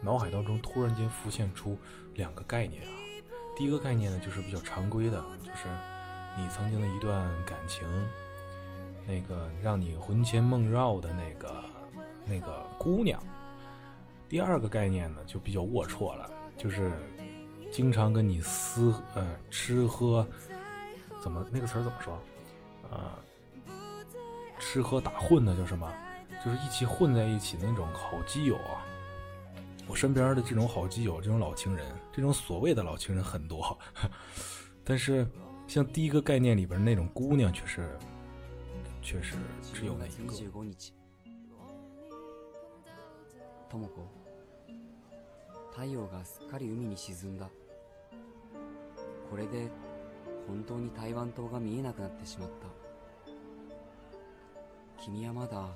[0.00, 1.76] 脑海当中突然间浮现出
[2.14, 2.92] 两个概念啊。
[3.56, 5.68] 第一个概念呢，就是比较常规的，就是
[6.36, 7.86] 你曾经的一段感情，
[9.06, 11.64] 那个让你魂牵梦绕的那个
[12.26, 13.22] 那个姑娘。
[14.28, 16.92] 第二个概念呢，就比较龌龊了，就是
[17.70, 20.26] 经常跟你私呃吃喝，
[21.22, 22.18] 怎么那个词儿怎么说？
[22.90, 23.12] 呃，
[24.58, 25.88] 吃喝打混的叫什么？
[26.44, 28.82] 就是一起混在一起的那种好基友啊。
[29.86, 33.77] 我身边的这种好基友，这种老情人，这种所谓的老情人很多，
[34.83, 35.27] 但是
[35.67, 37.97] 像第一个概念里边那种姑娘，却是
[39.01, 39.35] 却是
[39.73, 40.33] 只有那一个。
[40.33, 40.49] 智
[43.77, 43.87] 子
[45.71, 47.47] 太陽がすっかり海に沈んだ
[49.29, 49.69] これで
[50.47, 52.49] 本当に台湾島が見えなくなってしまっ
[54.97, 55.75] た君はまだあ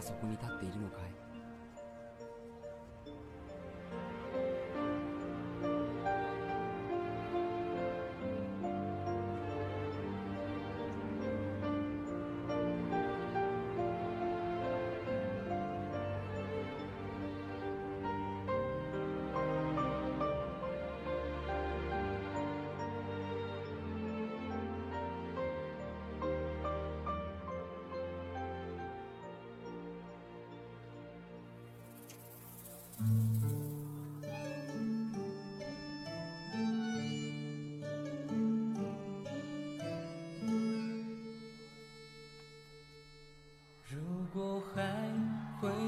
[0.00, 1.05] そこに立っているのかい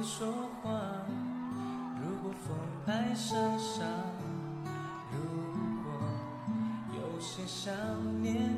[0.10, 0.28] 说
[0.64, 0.72] 话，
[2.02, 2.58] 如果风
[2.88, 3.84] 爱上沙，
[5.14, 5.20] 如
[5.84, 5.92] 果
[6.96, 7.72] 有些想
[8.20, 8.58] 念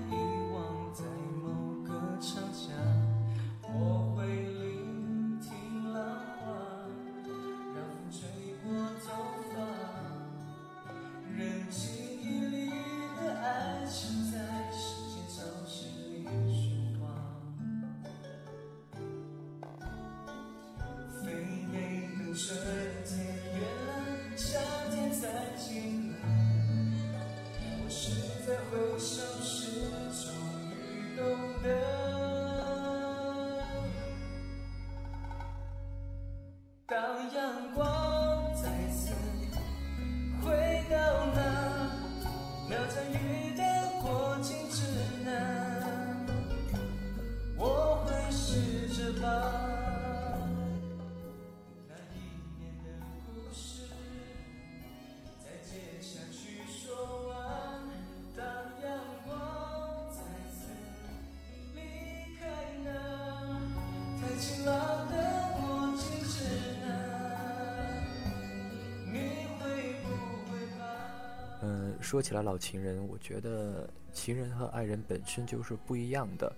[72.12, 76.54] 说起来老情人，我觉得情人和爱人本身就是不一样的。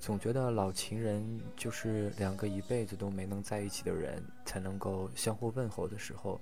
[0.00, 6.40] 总觉得老情人就是两个一辈子都没能在一起的人才能够相互问候的时候，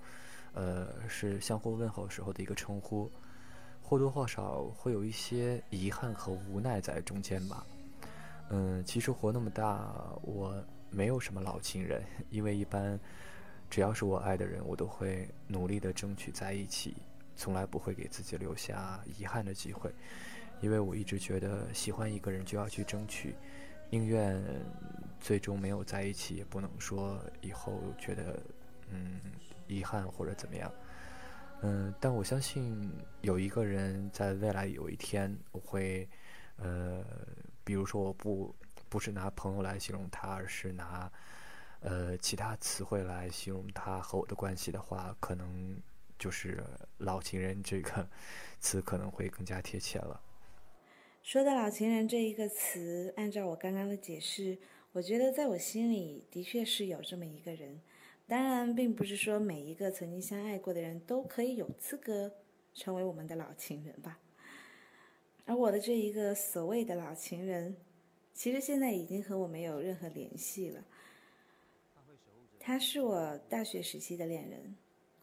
[0.52, 3.10] 呃，是相互问候时候的一个称呼，
[3.82, 7.66] 或多或少会有一些遗憾和无奈在中间吧。
[8.50, 10.54] 嗯，其实活那么大，我
[10.90, 12.00] 没有什么老情人，
[12.30, 12.96] 因为一般
[13.68, 16.94] 只要是我爱的人，我都会努力的争取在一起，
[17.36, 19.92] 从来不会给自己留下遗憾的机会。
[20.60, 23.34] 因为我一直觉得喜欢一个人就要去争取，
[23.90, 24.42] 宁愿
[25.20, 28.40] 最终没有在一起，也不能说以后觉得
[28.88, 29.20] 嗯
[29.66, 30.72] 遗憾或者怎么样。
[31.60, 32.90] 嗯，但我相信
[33.20, 36.08] 有一个人在未来有一天我会，
[36.56, 37.04] 呃，
[37.62, 38.54] 比如说我不
[38.88, 41.10] 不是拿朋友来形容他，而是拿
[41.80, 45.76] 呃其他词汇来形容他和我的关系的话，可能
[46.24, 46.64] 就是
[46.96, 48.08] 老情人这个
[48.58, 50.18] 词可能会更加贴切了。
[51.22, 54.56] 说到“老情人”这一个词，按照我刚刚的解释，
[54.92, 57.78] 我觉得在我心里的确是有这么一个人。
[58.26, 62.32] 当然，并不是说每一个曾经相爱过的人都可以有资格
[62.72, 64.18] 成为我们的老情人吧。
[65.44, 67.76] 而我的这一个所谓的老情人，
[68.32, 70.82] 其实现在已经和我没有任何联系了。
[72.58, 74.74] 他是我大学时期的恋人，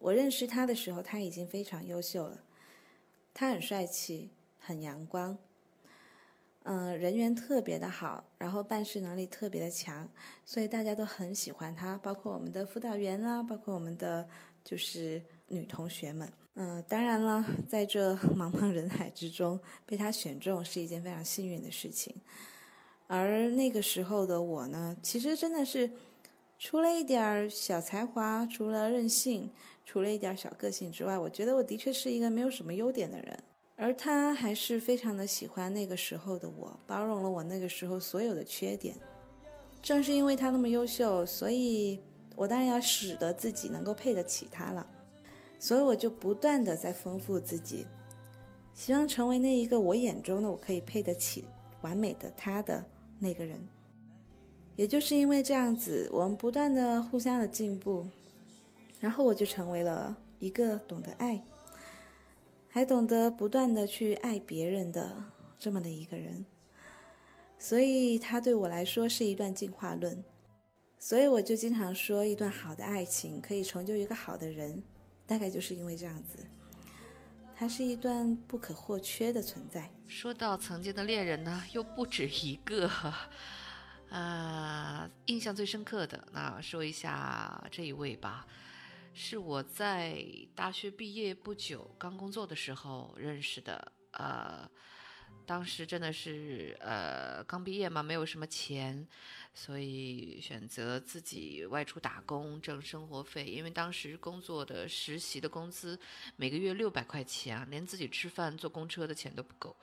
[0.01, 2.43] 我认识他的时候，他已经非常优秀了。
[3.33, 5.37] 他很帅气，很阳光。
[6.63, 10.09] 嗯，人缘特别的好，然后办事能力特别的强，
[10.45, 14.27] 所以大家都很喜欢他，包括我们的辅导员啦，包括我们的
[14.63, 16.31] 就是女同学们。
[16.55, 22.15] 嗯，当然了，在这茫茫人海之中被他选中是一件非常幸运的事情。
[23.07, 25.89] 而那个时候的我呢，其实真的是
[26.63, 29.49] 除了一点儿小才华，除了任性，
[29.83, 33.35] 除了一点小个性之外，我觉得我的确是一个没有什么优点的人。
[33.75, 38.95] 而他还是非常的喜欢那个时候的我，包容了我那个时候所有的缺点。
[39.81, 41.99] 正是因为他那么优秀，所以
[42.35, 44.85] 我当然要使得自己能够配得起他了。
[45.57, 47.87] 所以我就不断的在丰富自己，
[48.75, 51.43] 希望成为那一个我眼中的我可以配得起
[51.81, 52.85] 完美的他的
[53.17, 53.59] 那个人。
[54.81, 58.03] 也就是因为这样子，我们不断的互相的进步，
[58.99, 61.39] 然后我就成为了一个懂得爱，
[62.67, 65.23] 还懂得不断的去爱别人的
[65.59, 66.43] 这么的一个人。
[67.59, 70.23] 所以他对我来说是一段进化论，
[70.97, 74.81] 所以我就经常说，一段好的爱情可以成就一个好的人，
[75.27, 76.39] 大概就是因为这样子，
[77.55, 79.91] 它是一段不可或缺的存在。
[80.07, 82.89] 说到曾经的恋人呢，又不止一个。
[84.11, 88.45] 呃，印象最深刻的，那说一下这一位吧，
[89.13, 90.21] 是我在
[90.53, 93.89] 大学毕业不久，刚工作的时候认识的。
[94.11, 94.69] 呃，
[95.45, 99.07] 当时真的是呃刚毕业嘛，没有什么钱，
[99.53, 103.45] 所以选择自己外出打工挣生活费。
[103.45, 105.97] 因为当时工作的实习的工资
[106.35, 109.73] 每个月六百块钱，连自己吃饭坐公车的钱都不够。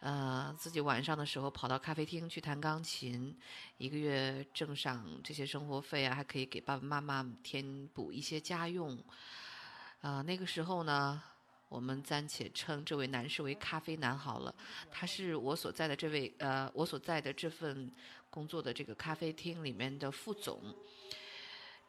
[0.00, 3.36] 呃，自己晚上的时候跑到咖啡厅去弹钢琴，
[3.78, 8.96] 一个月挣上这些生活费啊，还可以给爸爸妈妈填补一些家用。
[10.02, 11.20] 啊，那个时候呢，
[11.68, 14.54] 我们暂且称这位男士为“咖啡男”好了。
[14.90, 17.90] 他是我所在的这位呃，我所在的这份
[18.30, 20.62] 工作的这个咖啡厅里面的副总。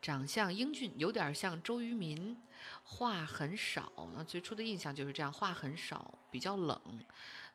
[0.01, 2.37] 长相英俊，有点像周渝民，
[2.83, 3.91] 话很少。
[4.15, 6.81] 那最初的印象就是这样，话很少，比较冷。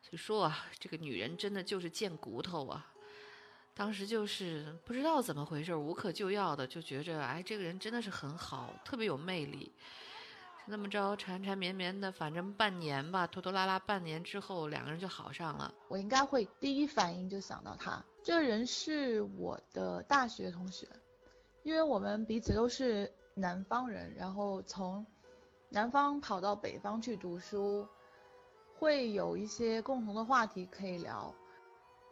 [0.03, 2.85] 所以说啊，这个女人真的就是贱骨头啊！
[3.73, 9.71] 当时就是不知道怎么回事，无可救药的就觉着，哎，这个人真的是很好，特别有魅力。
[10.65, 15.73] 那么着缠缠绵绵的，反正半年吧，拖拖拉拉半年之后，两个人就好上了。
[15.87, 20.85] 我应该会第一反应就想到他，这个人是我的大学同学，
[21.63, 25.05] 因为我们彼此都是南方人，然后从
[25.69, 27.87] 南方跑到北方去读书。
[28.83, 31.33] 会有一些共同的话题可以聊，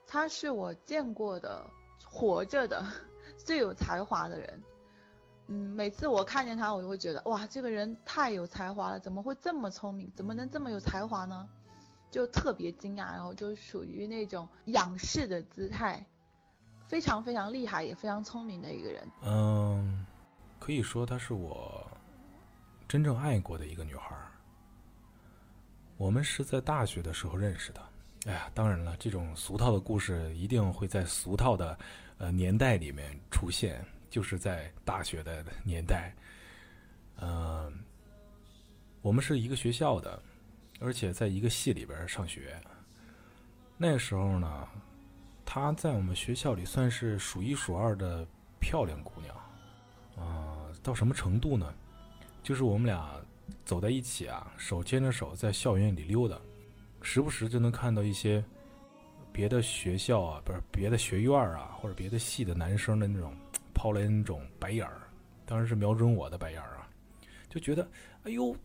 [0.07, 1.69] 他是我见过的
[2.02, 2.81] 活着的
[3.35, 4.64] 最有才华的人。
[5.48, 10.10] 嗯，每次我看见他，我就会觉得哇，这个人太有才华了，怎么会这么聪明？
[10.15, 11.45] 怎么能这么有才华呢？
[12.10, 16.06] 就特别惊讶，然后就属于那种仰视的姿态，
[16.88, 19.06] 非常非常厉害，也非常聪明的一个人。
[19.23, 20.06] 嗯，
[20.57, 21.85] 可以说她是我
[22.88, 24.15] 真正爱过的一个女孩。
[26.01, 27.81] 我们是在大学的时候认识的，
[28.25, 31.77] 哎呀，当然了，这种俗套的故事一定会在俗套的
[32.17, 36.11] 呃年代里面出现，就是在大学的年代，
[37.17, 37.71] 嗯，
[39.03, 40.19] 我们是一个学校的，
[40.79, 42.59] 而且在一个系里边上学。
[43.77, 44.67] 那时候呢，
[45.45, 48.25] 她在我们学校里算是数一数二的
[48.59, 49.35] 漂亮姑娘，
[50.17, 51.71] 啊，到什么程度呢？
[52.41, 53.21] 就是我们俩。
[53.65, 56.39] 走在一起啊，手牵着手在校园里溜达，
[57.01, 58.43] 时不时就能看到一些
[59.31, 63.33] 别的学校啊，不是别的学院啊，或者别的系的男生的那种
[63.73, 65.01] 抛来那种白眼儿，
[65.45, 66.88] 当然是瞄准我的白眼儿啊，
[67.49, 67.88] 就觉得
[68.23, 68.55] 哎呦，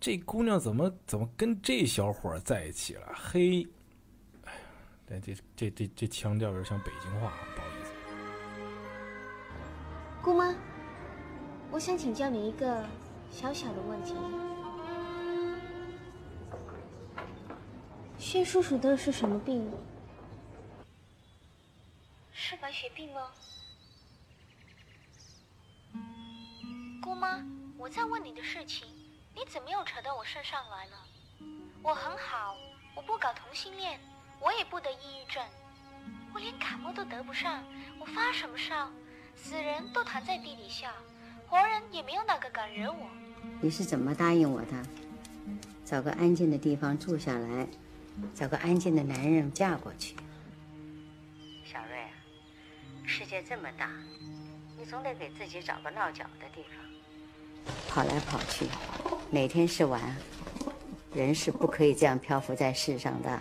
[0.00, 3.12] 这姑娘怎么怎么跟这小伙在一起了？
[3.14, 3.66] 嘿，
[4.44, 4.60] 哎呀，
[5.08, 7.92] 这这这这这腔调有点像北京话，不好意思。
[10.22, 10.54] 姑妈，
[11.70, 12.84] 我想请教你一个。
[13.36, 14.14] 小小的问题，
[18.16, 19.70] 薛叔叔得的是什么病？
[22.32, 23.30] 是白血病吗？
[27.02, 27.44] 姑妈，
[27.76, 28.88] 我在问你的事情，
[29.34, 30.96] 你怎么又扯到我身上来了？
[31.82, 32.56] 我很好，
[32.94, 34.00] 我不搞同性恋，
[34.40, 35.44] 我也不得抑郁症，
[36.32, 37.62] 我连感冒都得不上，
[38.00, 38.90] 我发什么烧？
[39.34, 40.94] 死人都躺在地底下，
[41.46, 43.06] 活人也没有哪个敢惹我。
[43.60, 44.86] 你是怎么答应我的？
[45.84, 47.66] 找个安静的地方住下来，
[48.34, 50.16] 找个安静的男人嫁过去。
[51.64, 52.10] 小瑞啊，
[53.04, 53.90] 世界这么大，
[54.76, 57.72] 你总得给自己找个落脚的地方。
[57.88, 58.66] 跑来跑去，
[59.30, 60.00] 哪天是完？
[61.14, 63.40] 人是不可以这样漂浮在世上的。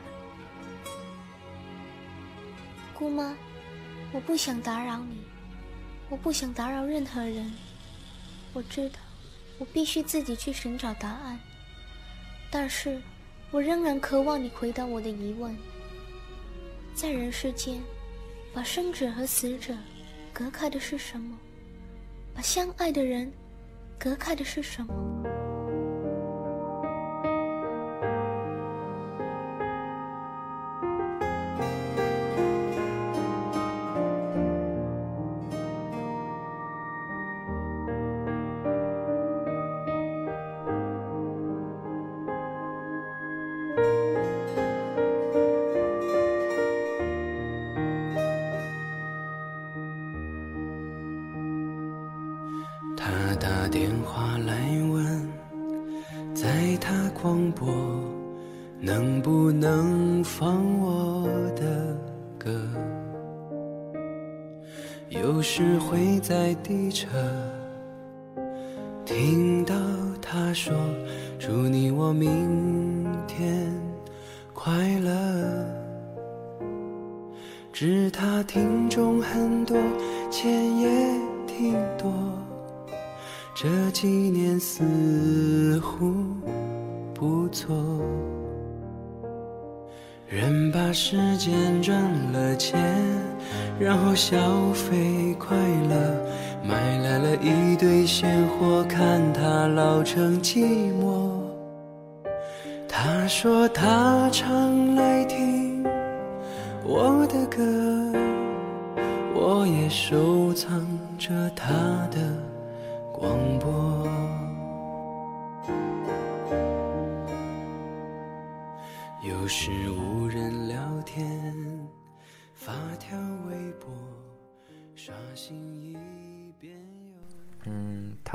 [2.94, 3.36] 姑妈，
[4.14, 5.24] 我不想打扰你，
[6.10, 7.52] 我不想打扰任何人。
[8.54, 9.00] 我知道。
[9.58, 11.40] 我必须自己去寻找答案，
[12.52, 13.02] 但是，
[13.52, 15.56] 我仍然渴望你回答我的疑问。
[16.94, 17.82] 在人世间，
[18.54, 19.74] 把生者和死者
[20.34, 21.38] 隔开的是什么？
[22.34, 23.32] 把相爱的人
[23.98, 24.94] 隔开的是什么？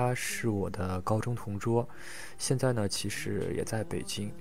[0.01, 1.87] 他是我的高中同桌，
[2.39, 4.33] 现在呢，其实也在北京。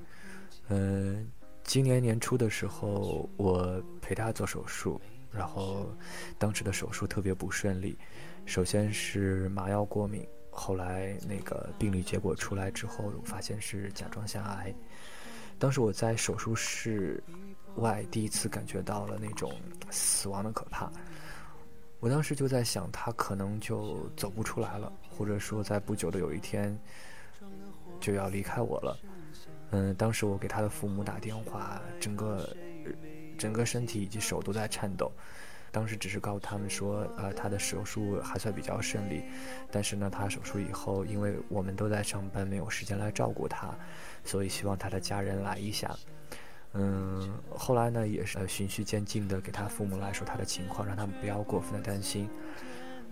[0.69, 1.29] 嗯，
[1.65, 5.93] 今年年初的时候，我陪他做手术，然后
[6.37, 7.97] 当时的手术特别不顺利。
[8.45, 14.73] 首先是麻药过敏，后来那个病理结果出来之后，发现是甲状腺癌。
[15.57, 17.21] 当时我在手术室
[17.75, 19.51] 外第一次感觉到了那种
[19.91, 20.89] 死亡的可怕。
[21.99, 24.89] 我当时就在想，他可能就走不出来了，
[25.19, 26.79] 或者说在不久的有一天
[27.99, 28.97] 就要离开我了。
[29.71, 32.55] 嗯，当时我给他的父母打电话，整个
[33.37, 35.11] 整个身体以及手都在颤抖。
[35.71, 39.25] 当时只是告诉他们说，呃，他的手术还算比较顺利，
[39.69, 43.75] 但是呢，他手术以后，因为我们都在上班，没有时间来照顾他，
[44.23, 45.93] 所以希望他的家人来一下。
[46.73, 52.29] 嗯，后来呢，也是循序渐进的给他父母来说他的情况，让他们不要过分的担心。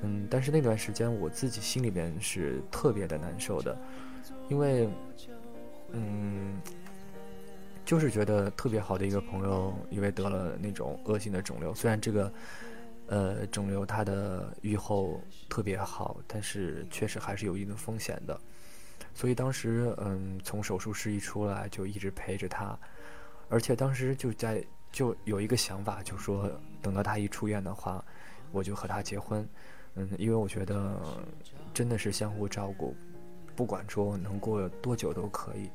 [0.02, 3.78] 嗯，但是那段时间我自己心里面是特别的难受的，
[4.50, 4.88] 因为，
[5.92, 6.60] 嗯。
[7.86, 12.34] 就是觉得特别好的一个朋友，因为得了那种恶性的肿瘤，虽然这个，
[13.06, 18.38] 呃，肿瘤它的预后特别好，但是确实还是有一定风险的。
[19.14, 22.78] 所以当时，嗯，从手术室一出来就一直陪着他，
[23.48, 24.62] 而且当时就在
[24.92, 26.52] 就有一个想法，就说
[26.82, 28.04] 等到他一出院的话，
[28.52, 29.48] 我就和他结婚。
[29.98, 30.96] 嗯，因为我觉得
[31.74, 32.96] 真的是相互照顾，
[33.56, 35.70] 不管说能过多久都可以。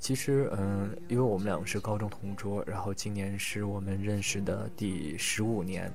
[0.00, 5.90] 其实，嗯，因为我们两个是高中同桌，然后今年是我们认识的第十五年，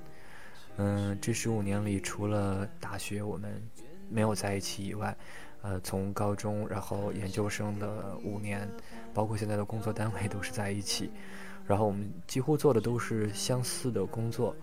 [0.77, 3.61] 嗯，这十五年里，除了大学我们
[4.09, 5.15] 没有在一起以外，
[5.61, 8.67] 呃，从高中然后研究生的五年，
[9.13, 11.11] 包括现在的工作单位都是在一起，
[11.67, 14.55] 然后我们几乎做的都是相似的工作，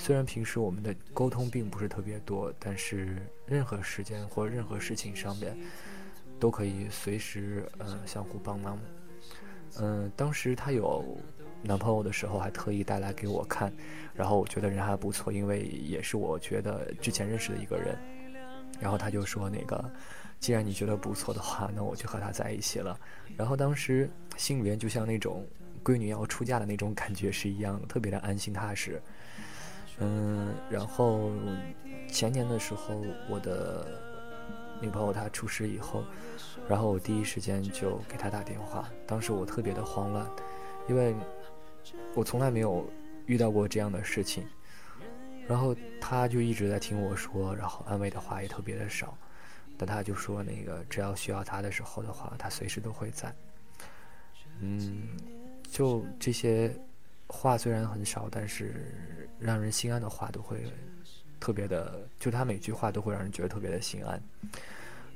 [0.00, 5.56] 虽然平时我们的沟通并不是特别多，但是任何时间或任何事情上面。
[6.40, 8.78] 都可以随时呃相互帮忙，
[9.78, 11.04] 嗯，当时她有
[11.62, 13.70] 男朋友的时候还特意带来给我看，
[14.14, 17.94] 然后我觉得人还不错，因为也是我觉得之前认识的一个人，
[18.80, 19.84] 然后他就说那个，
[20.38, 22.98] 既然你觉得不错的话，那我就和他在一起了。
[23.36, 25.46] 然后当时心里面就像那种
[25.84, 28.98] 闺女要出嫁的那种感觉是一样的，特别的安心踏实。
[30.00, 31.30] 嗯，然后
[32.08, 33.86] 前年的时候我的。
[34.82, 36.02] 女朋友她出事以后，
[36.66, 38.88] 然后我第一时间就给她打电话。
[39.06, 40.26] 当时我特别的慌乱，
[40.88, 41.14] 因为
[42.14, 42.88] 我从来没有
[43.26, 44.42] 遇到过这样的事情。
[45.46, 49.14] 然后她就一直在听我说，然后安慰的话也特别的少。
[49.76, 53.30] 但她就说那个只要需要她的时候的话，她随时都会在。
[54.60, 55.10] 嗯，
[55.70, 56.74] 就这些
[57.26, 60.64] 话虽然很少，但是让人心安的话都会。
[61.40, 64.22] 特别的，就他每句话都会让人觉得特别的心安。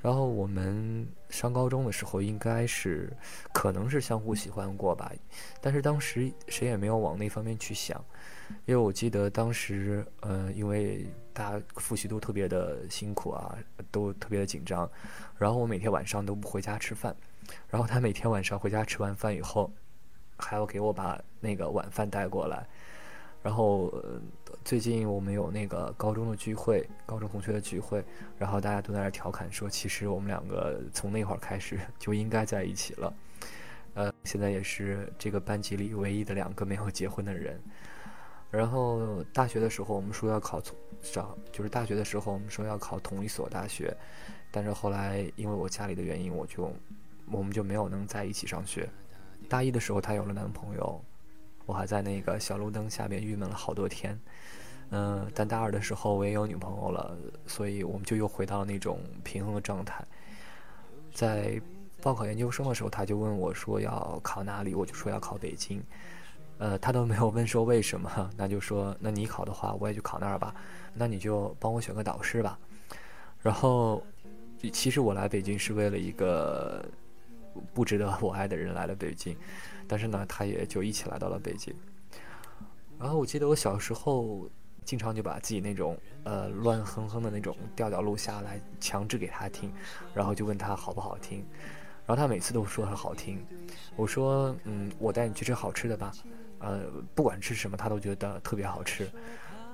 [0.00, 3.12] 然后我们上高中的时候，应该是
[3.52, 5.12] 可能是相互喜欢过吧，
[5.60, 8.02] 但是当时谁也没有往那方面去想。
[8.64, 13.58] 因为我记得当时，呃，因为大家复习都特别的辛苦啊，
[13.90, 14.90] 都特别的紧张，
[15.36, 17.14] 然后我每天晚上都不回家吃饭，
[17.68, 19.70] 然后他每天晚上回家吃完饭以后，
[20.38, 22.66] 还要给我把那个晚饭带过来，
[23.44, 23.92] 然后
[24.64, 28.02] 最近我们有那个高中的聚会，高中同学的聚会，
[28.38, 33.12] 然后大家都在那调侃说，其实我们两个从那会儿开始 就应该在一起了。
[33.92, 37.60] 呃，现在也是这个班级里唯一的两个没有结婚的人。
[38.50, 43.94] 然后大学的时候，我们说要考从找，就是大学的时候我们说要考同一所大学，
[44.50, 46.72] 但是后来因为我家里的原因，我就
[47.30, 48.88] 我们就没有能在一起上学。
[49.50, 51.04] 大一的时候，她有了男朋友，
[51.66, 54.18] 我还在那个小路灯下面郁闷了好多天。
[54.90, 60.04] 嗯，但大二的时候我也有女朋友了，所以我们就又回到了那种平衡的状态，
[61.12, 61.60] 在。
[62.02, 65.82] 报考研究生的时候，他就问我说要考哪里，我就说要考北京。
[66.58, 70.54] 呃，他都没有问说为什么，那就说那你考的话，我也就考那儿吧。
[70.92, 72.58] 那你就帮我选个导师吧。
[73.40, 74.02] 然后，
[74.70, 76.84] 其实我来北京是为了一个
[77.72, 79.34] 不值得我爱的人来了北京，
[79.88, 81.74] 但是呢，他也就一起来到了北京。
[82.98, 84.48] 然后我记得我小时候
[84.84, 89.72] 经常就把自己那种呃乱哼哼的那种调调录下来，强制给他听，
[90.14, 91.44] 然后就问他好不好听。
[92.06, 93.42] 然后他每次都说很好听，
[93.96, 96.12] 我说嗯，我带你去吃好吃的吧，
[96.58, 96.82] 呃，
[97.14, 99.08] 不管吃什么他都觉得特别好吃。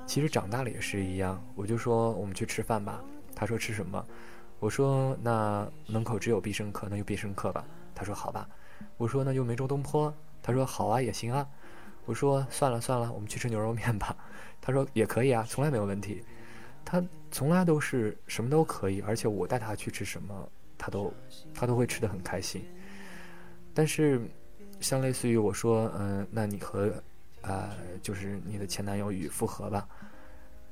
[0.07, 3.03] 其实长大了也是一样，我就说我们去吃饭吧，
[3.35, 4.07] 他说吃什么，
[4.61, 7.65] 我说那门口只有必胜客，那就必胜客吧，
[7.97, 8.49] 他说好吧，
[9.01, 10.13] 我说那就梅州东坡，
[10.43, 11.49] 他说好啊也行啊，
[12.05, 14.15] 我说算了算了，我们去吃牛肉面吧，
[14.61, 16.23] 他说也可以啊，从来没有问题，
[16.85, 20.47] 他从来都是什么都可以，而且我带他去吃什么。
[20.77, 21.13] 他都，
[21.55, 22.63] 他都会吃的很开心。
[23.73, 24.21] 但是，
[24.81, 26.93] 像类似于我说，嗯，那你和，
[27.41, 27.71] 呃，
[28.03, 29.89] 就是你的前男友与复合吧，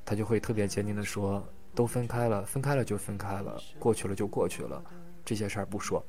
[0.05, 1.43] 他就会特别坚定的说，
[1.75, 4.83] 都分开了，分开了就分开了，过去了就过去了，
[5.25, 6.05] 这些事儿不说。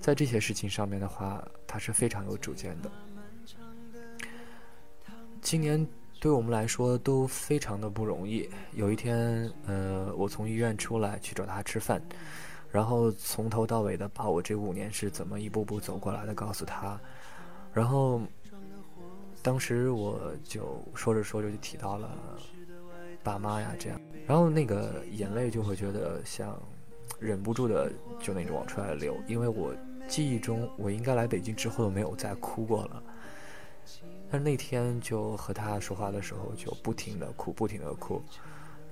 [0.00, 2.90] 在这些事情上面的话，他是非常有主见的。
[5.40, 5.86] 今年
[6.18, 8.48] 对我们来说都非常的不容易。
[8.72, 12.02] 有一天，呃，我从医院出来去找他吃饭。
[12.72, 17.00] 然后从头到尾的把我这五年是怎么一步步走过来的告诉他，
[17.74, 18.22] 然后
[19.42, 22.16] 当时我就说着说着就提到了
[23.24, 26.56] 爸妈呀这样，然后那个眼泪就会觉得像
[27.18, 29.74] 忍不住的就那种往出来流，因为我
[30.10, 33.02] 记忆中我应该来北京之后都没有再哭过了，
[34.30, 38.20] 但是那天就和他说话的时候就不停的哭不停的哭，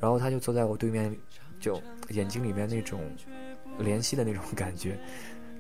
[0.01, 1.15] 然后他就坐在我对面，
[1.61, 3.01] 就眼睛里面那种。
[3.79, 4.99] 怜惜的那种感觉，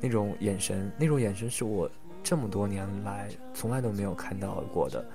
[0.00, 1.88] 那种眼神，那种眼神是我
[2.20, 5.08] 这么多年来从来都没有看到过的。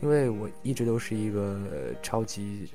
[0.00, 1.58] 因为我一直都是一个
[2.00, 2.70] 超级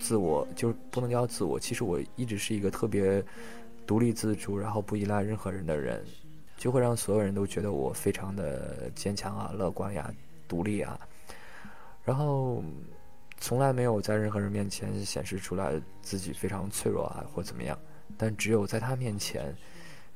[0.00, 3.24] 自我，就是不能叫自我，其实我一直是一个特别
[3.86, 6.04] 独立自主，然后不依赖任何人的人，
[6.62, 10.14] 就会让所有人都觉得我非常的坚强啊、乐观呀、
[10.46, 10.96] 独立啊，
[12.04, 12.62] 然后
[13.36, 17.76] 从来没有在任何人面前显示出来自己非常脆弱啊或怎么样。
[18.16, 19.52] 但只有在他面前，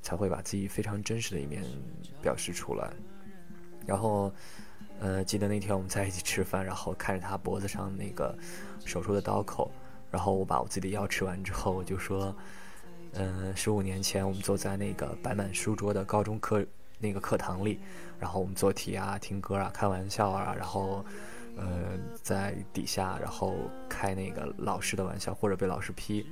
[0.03, 1.65] 才会把自己非常真实的一面
[2.23, 2.93] 表示出来。
[3.85, 4.33] 然后，
[5.01, 8.39] 呃，记得那天我们在一起吃饭，然后看着他脖子上那个
[8.85, 9.69] 手术的刀口，
[10.13, 12.33] 然后我把我自己的药吃完之后，我就说，
[13.19, 16.65] 嗯，十五年前我们坐在那个摆满书桌的高中课
[16.99, 17.81] 那个课堂里，
[18.21, 21.05] 然后我们做题啊、听歌啊、开玩笑啊，然后，
[21.57, 23.55] 呃，在底下然后
[23.89, 26.27] 开那个老师的玩笑或者被老师批。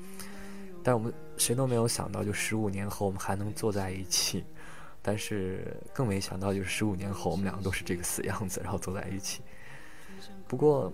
[0.83, 4.45] 但我们谁都没有想到，就十五年后我们还能坐在一起，
[5.01, 9.41] 但是更没想到，就是十五年后我们两个都是这个死样子，然后坐在一起。
[10.47, 10.93] 不过，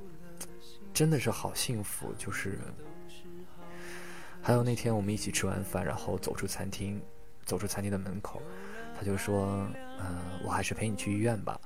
[0.94, 2.56] 真的是好幸福，就是
[4.42, 7.00] 还有那天我们一起吃完饭，然后走出餐厅，
[7.44, 8.40] 走出餐厅的门口，
[8.98, 9.66] 他就说
[10.00, 11.60] ：“嗯，我还是陪你去医院吧。”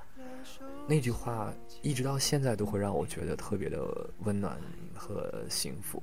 [0.87, 3.79] 那句话一直到现在都会让我觉得特别的
[4.19, 4.55] 温暖
[4.93, 6.01] 和幸福。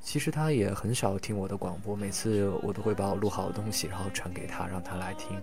[0.00, 5.40] 其实他也很少听我的广播，每次我都会把我录好的东西，然后传给他，让他来听。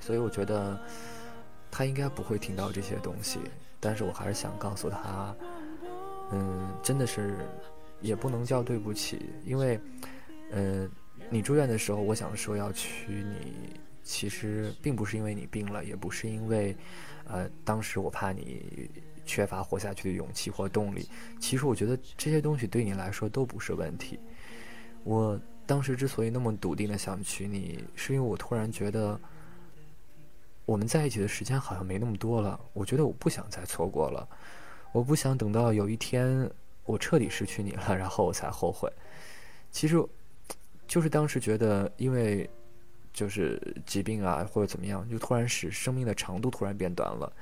[0.00, 0.78] 所以我觉得
[1.70, 3.38] 他应该不会听到这些东西，
[3.78, 5.34] 但是我还是想告诉他，
[6.32, 7.38] 嗯，真的是
[8.00, 9.80] 也不能叫对不起，因为，
[10.50, 10.90] 嗯，
[11.28, 16.76] 你住院的时候，我想说要娶你，其实并不是因为你病了，也不是因为，
[17.26, 18.90] 呃，当时我怕你。
[19.26, 24.18] 缺乏活下去的勇气或动力，其实我觉得这些东西对你来说都不是问题。
[25.04, 29.20] 我当时之所以那么笃定的想娶你，是因为我突然觉得
[30.64, 32.58] 我们在一起的时间好像没那么多了。
[32.72, 34.28] 我觉得我不想再错过了。
[34.90, 36.50] 我不想等到有一天
[36.90, 38.90] 我彻底失去你了，然后我才后悔。
[39.70, 40.04] 其实，
[40.86, 42.48] 就是当时觉得，因为
[43.12, 47.32] 就是疾病啊或者怎么样，就突然使生命的长度突然变短了。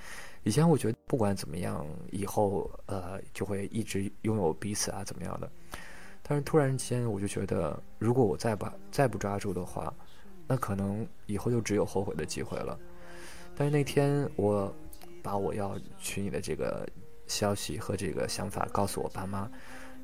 [0.44, 5.50] 以前我觉得不管怎么样，以后呃就会一直拥有彼此啊怎么样的。
[6.22, 9.92] 但是突然间我就觉得，如果我再把再不抓住的话，
[10.46, 12.78] 那可能以后就只有后悔的机会了。
[13.56, 14.72] 但是那天我
[15.22, 16.86] 把我要娶你的这个
[17.28, 19.48] 消息和这个想法告诉我爸妈，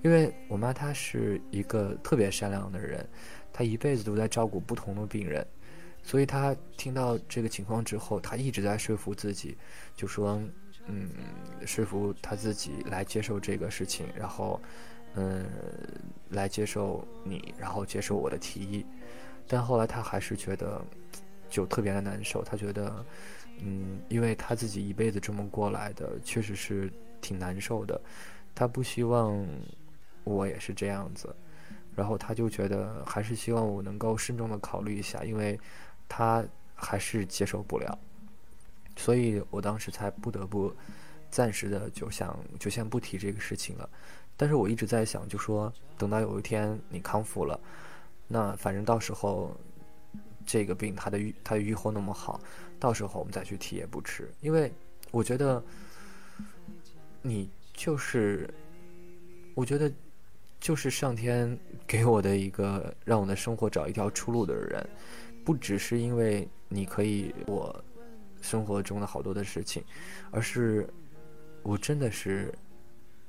[0.03, 3.05] 因为我妈她是一个特别善良的人，
[3.53, 5.44] 她一辈子都在照顾不同的病人，
[6.03, 9.57] 所以她听到这个情况之后，她一直在说服自己，
[9.97, 10.41] 就说，
[10.86, 11.11] 嗯，
[11.67, 14.61] 说服她自己来接受这个事情，然后。
[15.17, 15.47] 嗯，
[16.31, 18.85] 来接受你，然后接受我的提议，
[19.47, 20.85] 但后来她还是觉得
[21.49, 22.43] 就特别的难受。
[22.43, 23.07] 她觉得，
[23.61, 26.93] 嗯，因为他自己一辈子这么过来的，确实是
[27.25, 27.99] 挺难受的。
[28.55, 29.44] 他不希望
[30.25, 31.35] 我也是这样子，
[31.97, 35.59] 然后他就觉得还是希望我能够慎重的考虑一下，因为
[36.07, 36.44] 他
[36.75, 37.99] 还是接受不了，
[38.94, 40.73] 所以我当时才不得不
[41.31, 43.89] 暂时的就想就先不提这个事情了。
[44.36, 47.59] 但是我一直在想，就说等到有一天你康复了，
[48.28, 49.57] 那反正到时候
[50.47, 52.41] 这个病它的愈它的愈后那么好，
[52.78, 54.33] 到时候我们再去提也不迟。
[54.41, 54.73] 因为
[55.11, 55.62] 我觉得
[57.27, 58.49] 你就是，
[59.55, 59.91] 我觉得
[60.61, 64.86] 就是上天给我的一个让我的生活找一条出路的人，
[65.44, 67.85] 不只是因为你可以我
[68.43, 69.83] 生活中的好多的事情，
[70.31, 70.86] 而是
[71.62, 72.55] 我真的是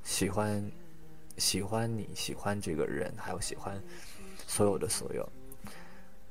[0.04, 0.64] 喜欢。
[1.38, 3.78] 喜欢你喜欢这个人，还有喜欢
[4.48, 5.30] 所有的所有，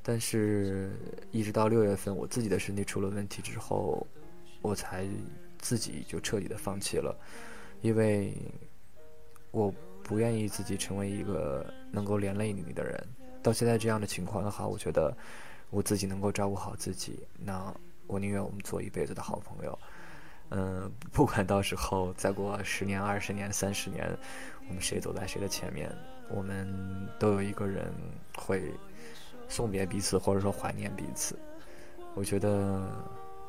[0.02, 0.92] 但是，
[1.30, 4.06] 一直到六月份，我自己的身体出了问题之后，
[4.62, 5.06] 我才
[5.58, 7.14] 自己就彻底的放弃了，
[7.84, 8.34] 因为
[9.50, 9.70] 我
[10.02, 12.98] 不愿意自己成为一个能够连累你的人。
[13.42, 15.14] 到现在这样的情况的话，我觉得
[15.68, 17.70] 我自己能够照顾好自己，那
[18.06, 19.78] 我宁愿我们做一辈子的好朋友。
[20.48, 24.10] 嗯，不管到时候再过十年、二十年、三十年，
[24.66, 25.94] 我们谁走在谁的前面，
[26.30, 26.66] 我们
[27.18, 27.92] 都有一个人
[28.34, 28.72] 会
[29.46, 31.38] 送别彼此，或者说怀念彼此。
[32.14, 32.80] 我觉得，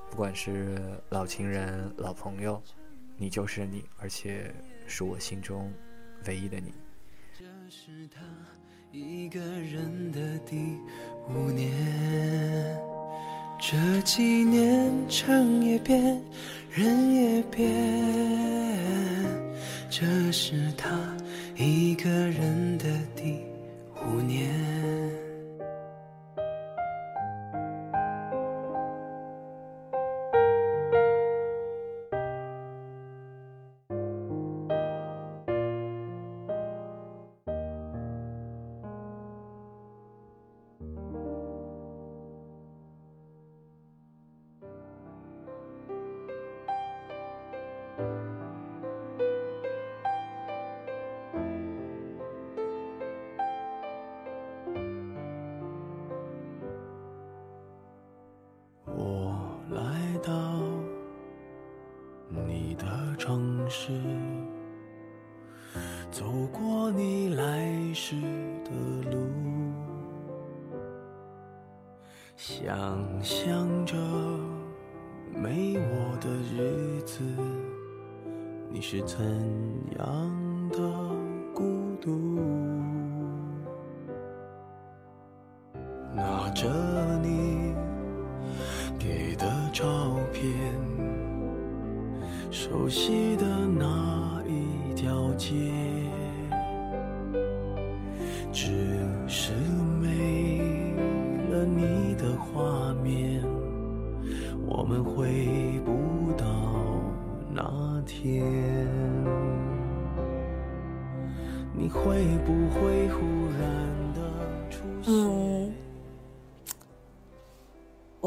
[0.10, 2.62] 不管是老情人、老朋友，
[3.18, 4.54] 你就是你，而且
[4.88, 5.72] 是我心中
[6.28, 6.74] 唯一的你。
[7.38, 8.22] 这是他
[8.92, 10.78] 一个人的第
[11.30, 11.72] 五年。
[13.58, 16.22] 这几年，城也变，
[16.70, 17.68] 人也变，
[19.90, 21.16] 这是他
[21.56, 22.86] 一个人的
[23.16, 23.40] 第
[24.06, 24.54] 五年。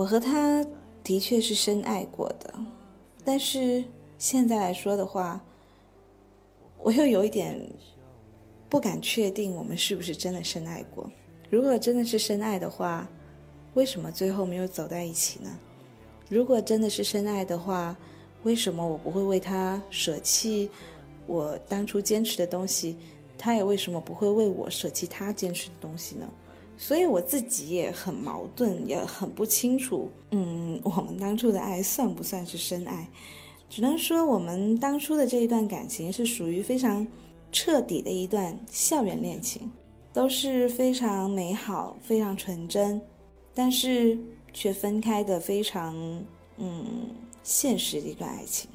[0.09, 0.65] 和他
[1.05, 2.55] 的确是深爱过的，
[3.27, 3.85] 但是
[4.17, 5.39] 现在来说的话，
[6.79, 7.71] 我又有一点
[8.71, 11.11] 不敢确定我们是不是真的深爱过。
[11.51, 13.07] 如果真的是深爱的话，
[13.75, 15.51] 为什么最后没有走在一起呢？
[16.31, 17.95] 如果真的是深爱的话，
[18.45, 20.71] 为什么我不会为他舍弃
[21.27, 22.97] 我当初坚持的东西？
[23.37, 26.27] 他也为什么不会为我舍弃他坚持的东西呢？
[26.81, 30.09] 所以我自己也很矛盾，也很不清楚。
[30.31, 33.07] 嗯，我们当初的爱算不算是深爱？
[33.69, 37.07] 只能说我们当初的这一段感情是属于非常
[37.51, 39.71] 彻底的一段校园恋情，
[40.13, 43.03] 都是非常美好、非常纯真，
[43.53, 44.17] 但是
[44.55, 45.95] 却分开的非常
[46.59, 46.87] 嗯
[47.43, 48.71] 现实的一段爱情。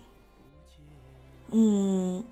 [1.51, 2.23] 嗯，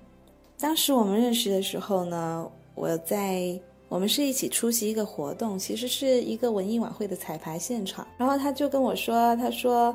[0.58, 3.58] 当时我们认识的时候呢，我在
[3.92, 9.94] 我们是一起出席一个活动，其实是一个文艺晚会的彩排现场，然后他就跟我说，他说。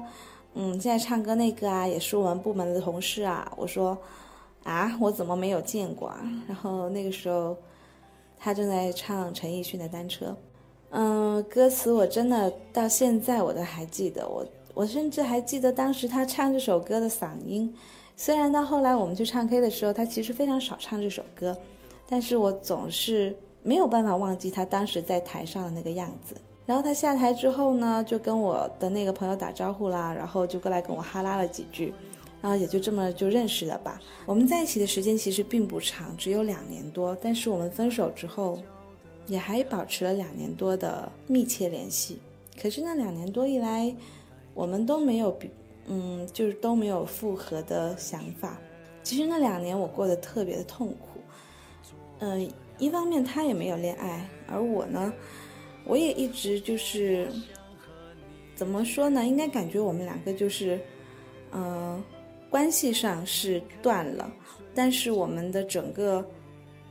[0.59, 3.51] 嗯，现在唱歌那个啊，也是我们部门的同事啊。
[3.55, 3.95] 我说，
[4.63, 6.19] 啊，我怎么没有见过啊？
[6.47, 7.55] 然后那个时候，
[8.39, 10.25] 他正在唱陈奕迅的《单车》。
[10.89, 14.43] 嗯，歌词我真的到现在我都还记得，我
[14.73, 17.71] 我甚至还记得当时他唱这首歌的嗓音。
[18.15, 21.55] 虽然到后来我们去唱 K 的时候，他其实非常少唱这首歌，
[22.09, 23.35] 但是我总是
[23.67, 26.33] 没有办法忘记他当时在台上的那个样子。
[26.65, 31.93] 然后他下台之后呢，就跟我的那个朋友打招呼啦，然后就过来跟我哈拉了几句，
[32.41, 34.01] 然后也就这么就认识了吧。
[34.25, 38.57] 我们在一起的时间其实并不长，只有两年多，但是我们分手之后，
[39.27, 42.19] 也还保持了两年多的密切联系。
[42.61, 43.93] 可是那两年多以来，
[44.53, 45.49] 我们都没有比，
[45.87, 48.57] 嗯，就是都没有复合的想法。
[49.03, 51.19] 其实那两年我过得特别的痛苦，
[52.19, 55.13] 嗯，一方面他也没有恋爱，而我呢。
[55.89, 57.29] 我也一直就是，
[58.55, 59.25] 怎么说呢？
[59.25, 60.77] 应该感觉我们两个就是，
[61.53, 62.03] 嗯，
[62.49, 64.29] 关系上是断了，
[64.75, 66.25] 但是我们的整个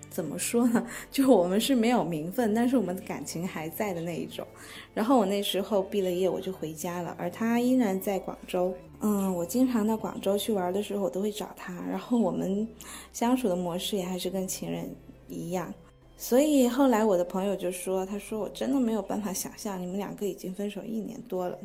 [0.09, 0.87] 怎么说呢？
[1.13, 4.47] 就我们是没有名分，但是我们的感情还在的那一种。
[4.95, 8.75] 然后我那时候毕了业，我就回家了，而他依然在广州。
[9.03, 11.75] 嗯，我经常到广州去玩的时候，我都会找他。
[11.87, 12.67] 然后我们
[13.13, 14.89] 相处的模式也还是跟情人
[15.29, 15.73] 一样。
[16.17, 21.59] 所以后来我的朋友就说：“他说我真的没有办法想象你们两个已经分手一年多了，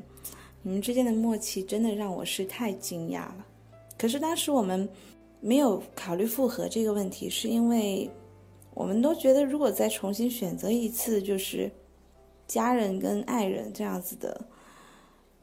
[0.62, 3.46] 你们之间的默契真的让我是太惊讶了。
[3.98, 4.90] 可是当时我们
[5.40, 8.10] 没有考虑复合这个问题，是因为
[8.74, 11.72] 我们都觉得如果再重新选择一次，就是
[12.46, 14.46] 家人跟爱人这样子的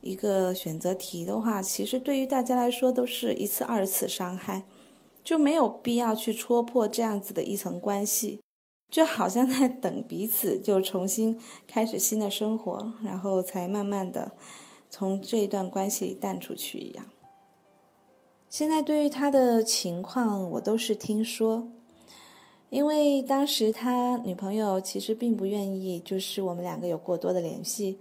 [0.02, 4.62] 一个选择题的话，其实对于大家来说都是一次二次伤害，
[5.28, 8.40] 就没有必要去戳破这样子的一层关系。”
[8.90, 14.32] 就好像在等彼此就重新开始新的生活，然后才慢慢的
[14.89, 17.05] 从这一段关系里淡出去一样。
[18.48, 21.68] 现在对于他的情况，我都是听说，
[22.70, 27.98] 因为当时他女朋友其实并不愿意，就是我们两个有过多的联系。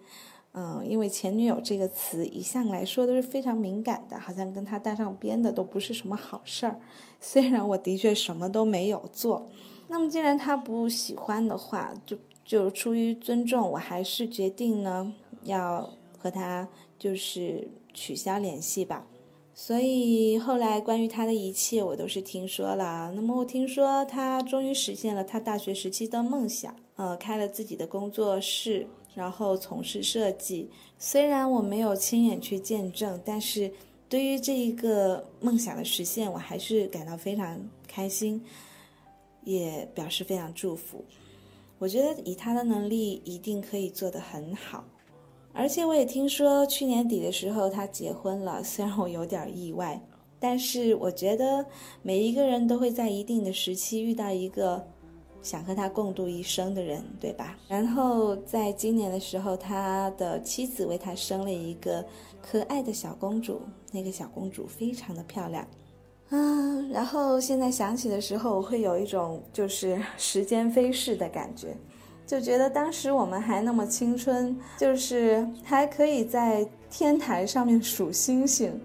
[0.53, 6.80] 嗯，因为前女友这个词一向来说都是非常敏感的，好像跟他搭上边的都不是什么好事儿。
[7.19, 9.50] 虽然我的确什么都没有做。
[9.88, 16.67] 那么，既然他不喜欢的话，就就出于尊重，我还是决定呢，要和他
[16.98, 19.06] 就是取消联系吧。
[19.53, 23.11] 所以后来关于他的一切，我都是听说了。
[23.16, 30.69] 那么我听说他终于实现了他大学时期的梦想，呃，开了自己的工作室，然后从事设计。
[30.99, 33.71] 虽然我没有亲眼去见证，但是
[34.07, 38.41] 对于这一个梦想的实现，我还是感到非常开心。
[39.43, 41.05] 也表示非常祝福，
[41.79, 44.83] 我觉得以他的能力一定可以做得很好，
[45.53, 50.01] 而且我也听说去年底的时候他结婚了，虽然我有点意外，
[50.37, 51.65] 但是我觉得
[52.01, 54.85] 每一个人都会在一定的时期遇到一个
[55.48, 57.58] 想和他共度一生的人，对吧？
[57.69, 62.03] 然后在今年的时候，他的妻子为他生了一个
[62.42, 63.61] 可爱的小公主，
[63.93, 65.66] 那个小公主非常的漂亮。
[66.32, 71.74] 嗯，然后现在想起的时候，我会有一种就是时间飞逝的感觉，
[72.26, 78.77] 就觉得当时我们还那么青春，就是还可以在天台上面数星星，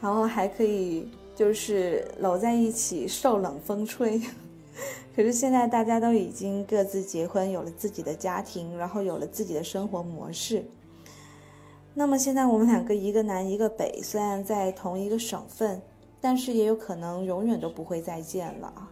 [0.00, 4.20] 然后还可以就是搂在一起受冷风吹。
[5.14, 10.64] 可是现在大家都已经各自结婚，有了自己的家庭，然后有了自己的生活模式。
[11.94, 15.80] 那么现在我们两个一个南一个北，虽然在同一个省份。
[16.20, 18.90] 但是也有可能永远都不会再见了啊！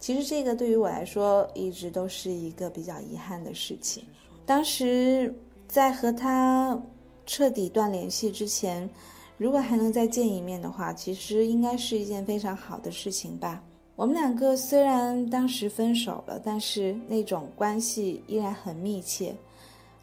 [0.00, 4.02] 其实这个对于我来说一直都是一个比较遗憾的事情。
[4.44, 5.32] 当时
[5.68, 6.76] 在和他
[7.24, 8.90] 彻底断联系之前，
[9.36, 13.62] 如果还能再见一面的话，其实应该是一件非常好的事情吧。
[13.98, 19.34] 我们两个虽然当时分手了，但是那种关系依然很密切。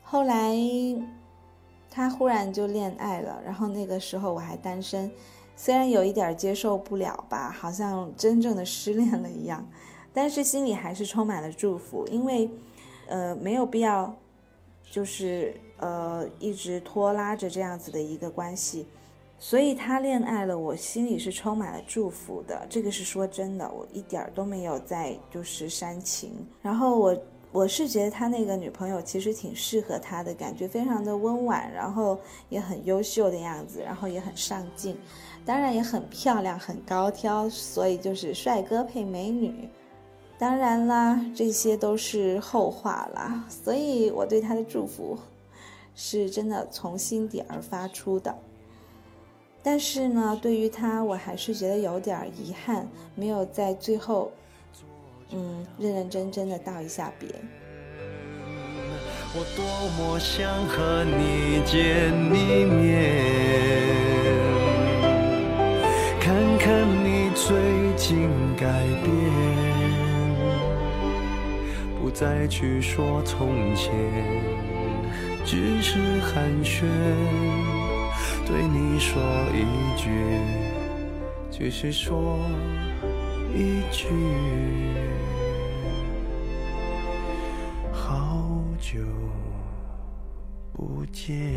[0.03, 0.53] 后来
[1.89, 5.09] 他忽然就恋爱了，然后那个时候我还单身。
[5.55, 9.65] 虽然有一点接受不了吧，好像真正的失恋了一样，
[10.13, 12.49] 但是心里还是充满了祝福，因为，
[13.07, 14.13] 呃，没有必要，
[14.91, 18.85] 就是呃一直拖拉着这样子的一个关系，
[19.37, 22.65] 所以他恋爱了，我心里是充满了祝福的。
[22.69, 26.31] 这个是说真的，我一点儿都没有在就是煽情。
[26.61, 27.17] 然后我
[27.51, 32.17] 我是觉得他那个女朋友其实挺适合他的，感觉非常的温婉，然后
[32.49, 34.97] 也很优秀的样子，然后也很上进，
[35.45, 37.47] 当然也很漂亮，很高挑。
[37.49, 39.69] 所以就是帅哥配美女，
[40.39, 43.45] 当然啦，这些都是后话啦。
[43.47, 45.17] 所以我对他的祝福，
[45.93, 48.33] 是真的从心底而发出的。
[49.65, 54.31] 但是呢，对于他，我还是觉得有点遗憾，没有在最后，
[55.31, 57.27] 嗯，认认真真的道一下别。
[59.33, 59.65] 我多
[59.97, 63.11] 么想和你见一面，
[66.21, 67.57] 看看你最
[67.97, 68.71] 近改
[69.03, 69.11] 变，
[71.99, 73.91] 不再去说从前，
[75.43, 76.85] 只是寒暄。
[78.47, 79.21] 对你说
[79.53, 80.09] 一句，
[81.49, 82.37] 只是说
[83.53, 84.07] 一句，
[87.91, 88.99] 好久
[90.71, 91.55] 不见。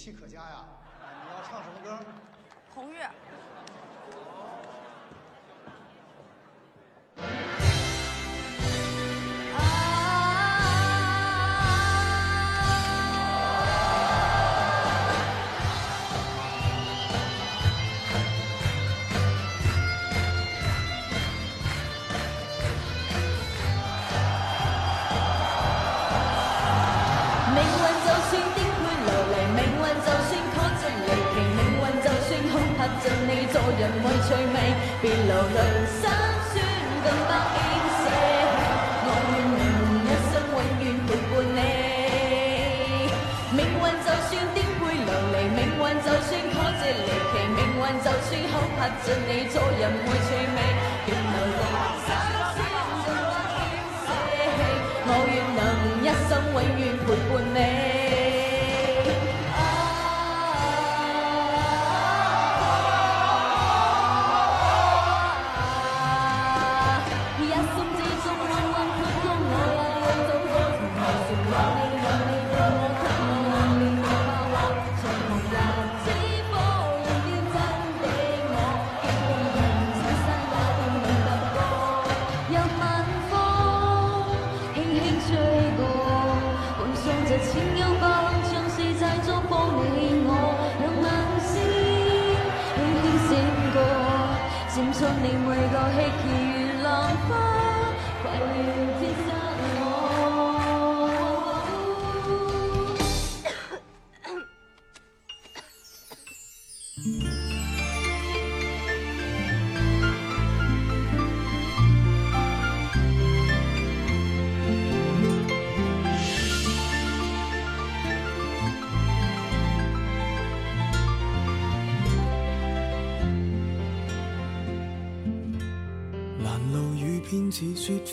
[0.00, 0.64] 气可嘉呀！
[1.26, 1.98] 你要唱什么歌？
[2.70, 2.96] 红日。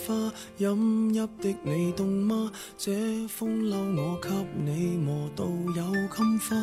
[0.06, 2.50] 花，饮泣的你冻吗？
[2.76, 2.92] 这
[3.28, 6.56] 风褸我给你磨到有襟花，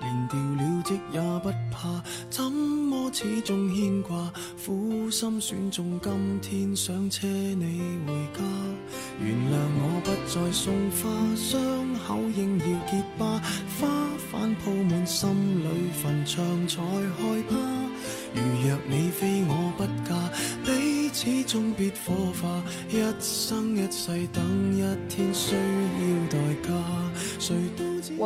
[0.00, 4.32] 连掉了职也不怕，怎么始终牵挂？
[4.64, 5.85] 苦心选中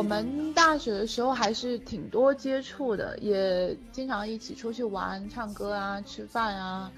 [0.01, 6.91] 我们大学的时候还是挺多接触的，也经常一起出去玩、唱歌啊、吃饭啊，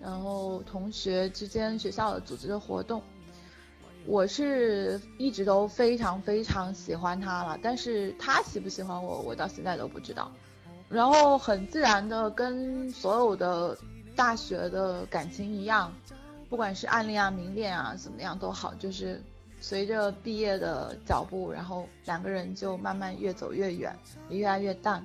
[0.00, 3.02] 然后同学之间学校的组织的活动，
[4.06, 7.58] 我是一直都非常非常喜欢他了。
[7.62, 10.32] 但是他喜不喜欢我，我到现在都不知道。
[10.88, 13.76] 然后很自然的跟所有的
[14.16, 15.92] 大学的感情一样，
[16.48, 19.22] 不管是暗恋啊、明恋啊，怎么样都好，就是
[19.68, 23.92] 随着毕业的脚步，然后两个人就慢慢越走越远，
[24.28, 25.04] 也越来越淡。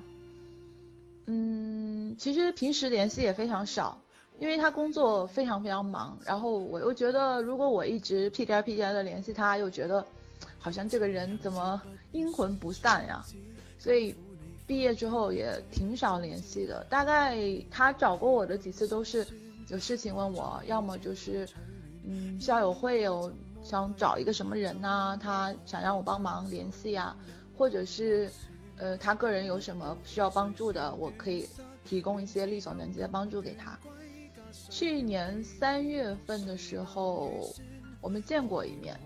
[1.26, 4.00] 嗯，其实平时联系也非常少，
[4.38, 10.06] 因为他工作非常非常忙，然后我又觉得如果我一直屁颠屁颠的联系他，又觉得
[10.60, 11.82] 好像这个人怎么
[12.12, 13.26] 阴魂不散呀？
[13.80, 14.14] 所以
[14.64, 16.86] 毕业之后也挺少联系的。
[16.88, 17.36] 大概
[17.68, 19.26] 他找过我的几次都是
[19.66, 21.48] 有事情问我，要么就是
[22.04, 23.32] 嗯校友会有
[23.62, 27.16] 想找一个什么人呐，他想让我帮忙联系呀，
[27.56, 28.30] 或者是
[28.76, 31.48] 呃他个人有什么需要帮助的，我可以
[31.84, 33.78] 提供一些力所能及的帮助给他。
[34.68, 37.54] 去年三月份的时候，
[38.00, 38.98] 我们见过一面。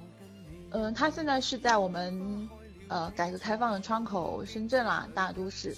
[0.70, 2.48] 嗯，他现在是在我们
[2.88, 5.76] 呃改革开放的窗口深圳啦，大都市，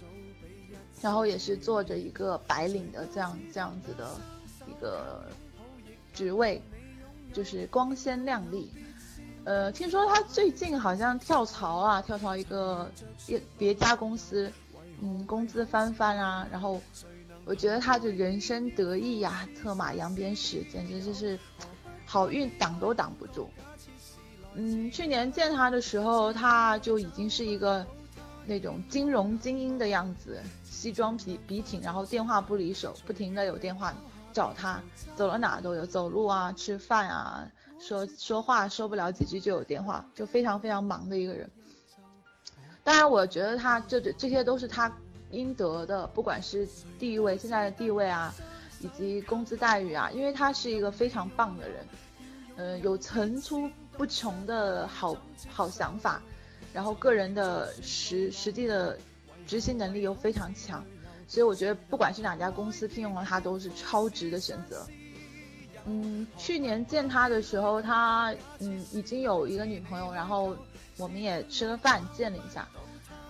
[1.02, 4.16] 然后也是做着一个白领的这样这样子的
[4.66, 5.30] 一个
[6.14, 6.62] 职位，
[7.38, 8.68] 就是光鲜亮丽。
[9.44, 12.90] 呃，听说他最近好像跳槽啊，跳槽一个
[13.24, 14.50] 别别家公司，
[15.00, 16.80] 嗯，工资翻番啊，然后。
[17.44, 21.38] 我觉得他的人生得意呀，策马扬鞭时，简直就是
[22.04, 23.48] 好运挡都挡不住。
[24.52, 27.86] 嗯，去年见他的时候，他就已经是一个
[28.44, 33.94] 那种金融精英的样子，西装笔笔挺，然后电话不离手，不停的有电话
[34.38, 34.80] 找他，
[35.16, 37.50] 走了哪都有，走路啊，吃饭啊，
[37.80, 41.50] 说说话说不了几句就有电话，就非常非常忙的一个人。
[42.84, 44.90] 当然，我觉得他这这些都是他。
[45.30, 46.66] 应得的，不管是
[46.98, 48.34] 地位，现在的地位啊，
[48.80, 51.86] 以及工资待遇啊，因为他是一个非常棒的人，
[52.56, 55.14] 嗯，有层出不穷的好
[55.50, 56.22] 好想法，
[56.72, 58.98] 然后个人的实实际的
[59.46, 60.82] 执行能力又非常强，
[61.28, 64.84] 所以我觉得不管是哪家公司聘用了他，都是超值的选择。
[65.84, 70.56] 嗯，去年见他的时候，他嗯已经有一个女朋友，然后
[70.96, 72.66] 我们也吃了饭，见了一下。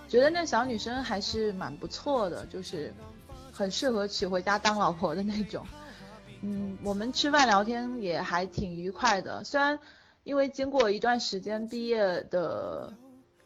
[0.08, 2.94] 觉得那小女生还是蛮不错的，就是
[3.52, 5.66] 很适合娶回家当老婆的那种。
[6.40, 9.44] 嗯，我们吃饭聊天也还挺愉快的。
[9.44, 9.78] 虽然
[10.24, 12.92] 因为经过一段时间毕业的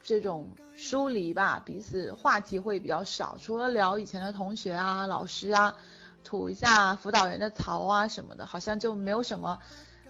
[0.03, 0.49] 这种
[0.83, 5.77] 疏离吧，彼此话题会比较少，除了聊以前的同学啊、老师啊，
[6.25, 9.61] 吐一下辅导员的槽啊什么的，好像就没有什么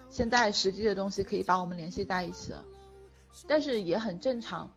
[0.08, 2.64] 现在实际的东西可以把我们联系在一起了。
[3.46, 4.70] 但是也很正常。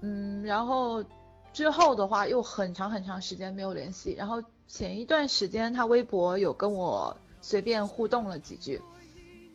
[0.00, 1.04] 嗯，然后
[1.52, 8.80] 之后的话又很长很长时间没有联系，然后前一段时间他微博有跟我随便互动了几句，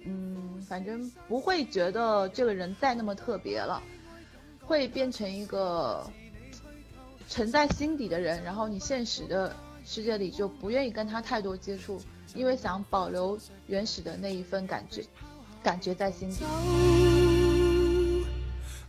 [0.05, 3.81] 嗯，反正不会觉得这个人再那么特别了，
[4.65, 6.05] 会变成一个
[7.29, 12.01] 沉在心底的人，然后你现实的世界里就不愿意跟他太多接触，
[12.33, 13.37] 因为想保留
[13.67, 15.03] 原始的那一份感觉，
[15.63, 16.43] 感觉在心底。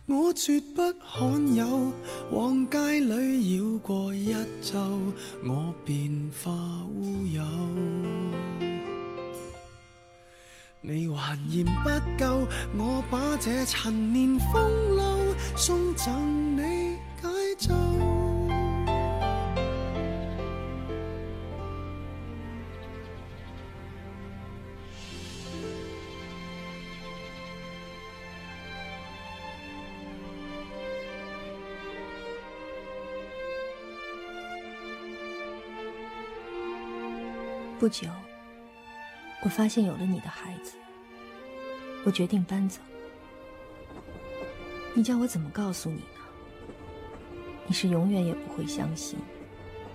[0.07, 1.91] 我绝不罕有，
[2.31, 4.79] 往街里绕过一周，
[5.43, 6.51] 我便化
[6.95, 7.43] 乌有。
[10.89, 17.27] 你还嫌不够，我把这陈年风流送赠你解
[17.59, 17.75] 咒。
[37.77, 38.07] 不久，
[39.43, 40.73] 我发现有了你的孩子，
[42.03, 42.81] 我决定搬走。
[44.93, 46.03] 你叫我怎么告诉你呢？
[47.67, 49.19] 你是永远也不会相信，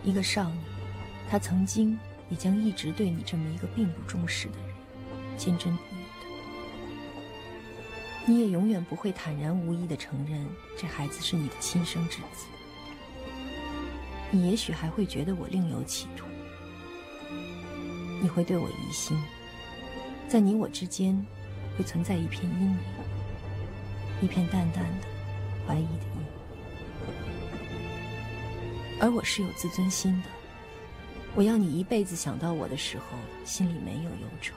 [0.05, 0.61] 一个少女，
[1.29, 1.99] 她曾经
[2.31, 4.69] 也将一直对你这么一个并不重视的人，
[5.37, 6.09] 坚贞不渝的。
[8.25, 10.47] 你也永远不会坦然无疑的承认
[10.79, 12.47] 这孩子是你的亲生之子。
[14.31, 16.27] 你也许还会觉得我另有企图。
[18.23, 19.21] 你会对我疑心，
[20.29, 21.13] 在你我之间
[21.77, 22.79] 会存在一片阴影，
[24.21, 25.09] 一片淡淡的
[25.67, 26.27] 怀疑的阴影
[29.01, 30.29] 而我是有自尊心的，
[31.35, 33.05] 我要你一辈子想到我的时候
[33.45, 34.55] 心里没有忧愁。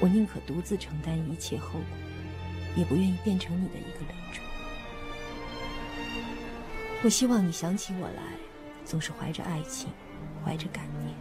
[0.00, 1.80] 我宁可独自承担一切后果，
[2.74, 4.42] 也不愿意变成你的一个累赘。
[7.04, 8.22] 我希望你想起我来，
[8.84, 9.88] 总是怀着爱情，
[10.44, 11.14] 怀着感念。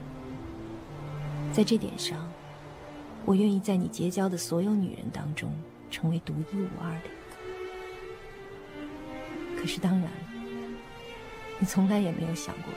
[1.54, 2.28] 在这点上，
[3.26, 5.54] 我愿意在你结交的所有女人当中
[5.92, 7.12] 成为独一无二的一
[9.56, 9.62] 个。
[9.62, 10.10] 可是当然，
[11.60, 12.74] 你从来也没有想过，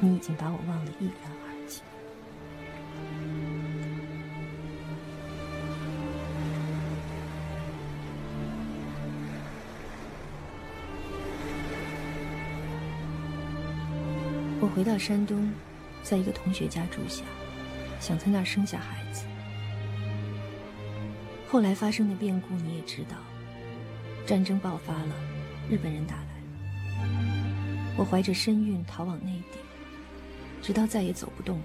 [0.00, 1.84] 你已经把我忘得一干二净。
[14.60, 15.48] 我回到山东。
[16.02, 17.22] 在一个同学家住下，
[18.00, 19.24] 想在那儿生下孩子。
[21.48, 23.16] 后来发生的变故你也知道，
[24.26, 25.14] 战争爆发了，
[25.70, 29.58] 日本人打来了，我怀着身孕逃往内地，
[30.62, 31.64] 直到再也走不动了。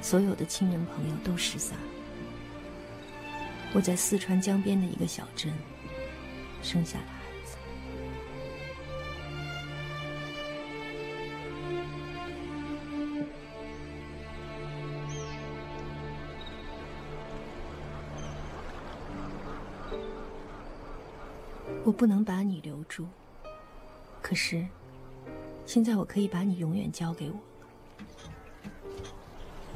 [0.00, 1.76] 所有的亲人朋友都失散，
[3.72, 5.52] 我在四川江边的一个小镇
[6.62, 7.15] 生下了
[21.96, 23.06] 不能把你留住，
[24.20, 24.66] 可是，
[25.64, 27.40] 现在我可以把你永远交给我了。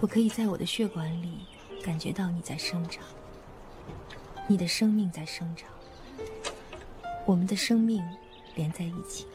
[0.00, 1.46] 我可以在我的血管里
[1.82, 3.02] 感觉到你在生长，
[4.46, 5.70] 你的生命在生长，
[7.24, 8.06] 我们的生命
[8.54, 9.26] 连在一起。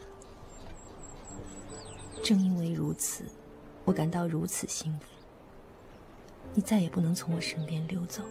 [2.23, 3.25] 正因为如此，
[3.83, 5.05] 我感到如此幸福。
[6.53, 8.23] 你再也不能从我身边溜走。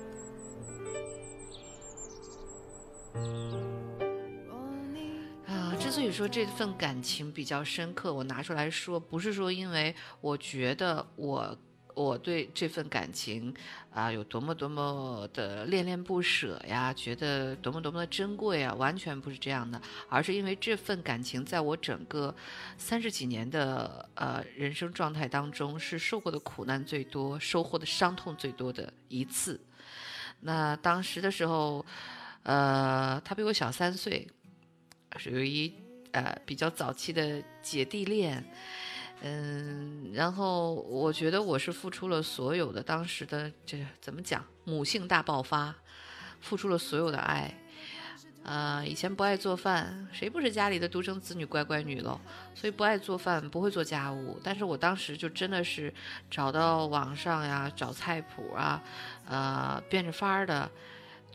[5.95, 11.57] 所以说这份感情比较深刻，我拿出来说，不是说因为我觉得我
[11.95, 13.55] 我对这份感情
[13.93, 22.35] 啊有多么多么的恋恋不舍呀，觉得多么多么的珍贵啊，完全不是这样的，而是因为这份感情在我整个
[22.77, 29.61] 三十几年的呃人生状态当中，是受过的苦难最多、收获的伤痛最多的一次。
[30.41, 31.87] 那当时的时候，
[32.43, 34.27] 呃，他比我小三岁。
[35.17, 35.73] 属于
[36.15, 38.43] 呃比较早期的姐弟恋，
[39.21, 45.75] 嗯，然后我觉得我是付出了所有的，当时的这怎么讲，母性大爆发，
[46.41, 47.53] 付出了所有的爱，
[48.45, 52.21] 呃，以前不爱做饭，谁不是家里的独生子女乖乖女喽？
[52.55, 55.93] 所以不爱做饭，不会做家务，但是我当时就真的是
[56.31, 58.81] 找到网上呀，找菜谱啊，
[59.27, 60.71] 呃，变着法儿的。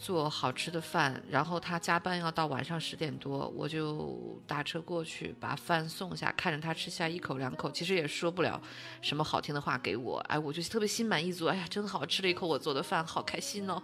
[0.01, 8.59] 做好吃的饭，然后他加班要到晚上十点多，我就打车过去把饭送下，看着他吃下一口两口，其实也说不了
[9.01, 13.81] 什么好听的话给我，哎，我就特别心满意足，哎呀，真好吃了一口我做的饭，好开心哦，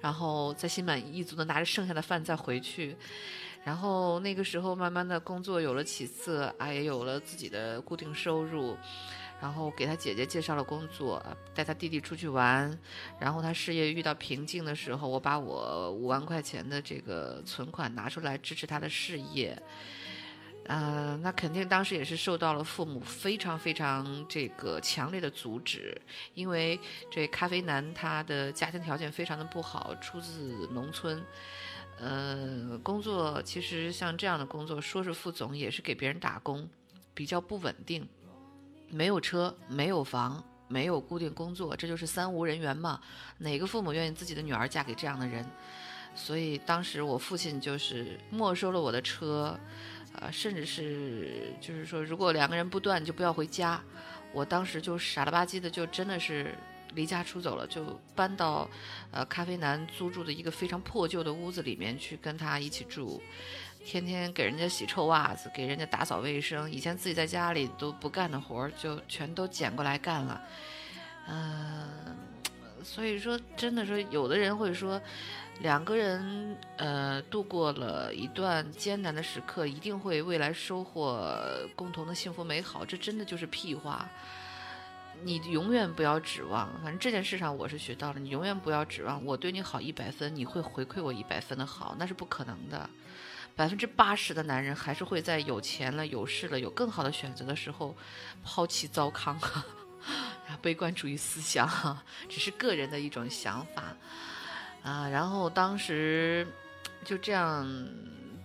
[0.00, 2.96] 然后再心满意足的拿着剩下的饭再回去，
[3.62, 8.76] 然后那个时候慢慢的工作有了起色，哎，也有了自己的固定收入。
[9.40, 12.78] 然后给他姐姐介绍了工作，带他弟弟出去玩，
[13.18, 19.60] 然后他事业遇到瓶颈的时候，我把我五万块钱的这个存款拿出来支持他的事业。
[20.66, 26.00] 呃，那肯定当时也是受到了父母非常非常这个强烈的阻止，
[26.34, 26.78] 因为
[27.10, 31.20] 这咖啡男他的家庭条件非常的不好，出自农村，
[31.98, 36.68] 呃，工作其实像这样的工作，说是副总也是给别人打工，
[37.14, 38.06] 比较不稳定。
[38.90, 43.00] 没有车，没有房，没有固定工作，这就是三无人员嘛？
[43.38, 45.44] 哪个父母愿意自己的女儿嫁给这样的人？
[46.14, 49.58] 所以当时我父亲就是没收了我的车，
[50.14, 53.80] 呃，甚至是就是说，如果两个人不断，就不要回家。
[54.32, 56.54] 我当时就傻了吧唧的，就真的是
[56.94, 58.68] 离家出走了，就搬到
[59.12, 63.22] 呃咖啡男租住的一个非常破旧的屋子里面去跟他一起住。
[63.84, 66.70] 天天给人家洗臭袜子，给人家打扫卫生。
[66.70, 70.40] 以前自己在家里都不干的活儿，就全都捡过来干了。
[71.26, 71.88] 嗯，
[72.84, 75.00] 所以说，真的说，有的人会说，
[75.60, 81.34] 两个人呃度过了一段艰难的时刻，一定会未来收获
[81.74, 82.84] 共同的幸福美好。
[82.84, 84.08] 这真的就是屁话。
[85.22, 92.88] 你永远不要指望，反正这件事上我是学到了，你永远不要指望我对你好一百分，你会回馈我一百分的好，那是不可能的。
[93.60, 97.94] 百分之八十的男人还是会在有钱了、有势了、有更好的选择的时候，
[98.42, 99.38] 抛弃糟糠，
[100.62, 101.68] 悲观主义思想，
[102.26, 103.94] 只是个人的一种想法
[104.82, 105.06] 啊。
[105.10, 106.46] 然后当时
[107.04, 107.68] 就这样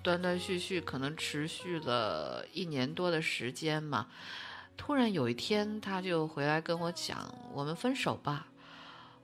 [0.04, 4.08] 断断续续，可能持续了一年多的时间嘛。
[4.76, 8.48] 突然有一天，他就回来跟我讲：“我们分手吧。”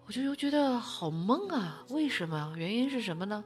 [0.08, 1.84] 我就又觉得好懵啊！
[1.90, 2.54] 为什么？
[2.56, 3.44] 原因是什么呢？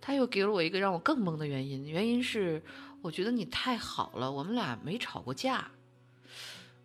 [0.00, 2.62] 他又给了我一个让我更懵的原因，原因是
[3.02, 5.70] 我觉得你太好了，我们俩没吵过架，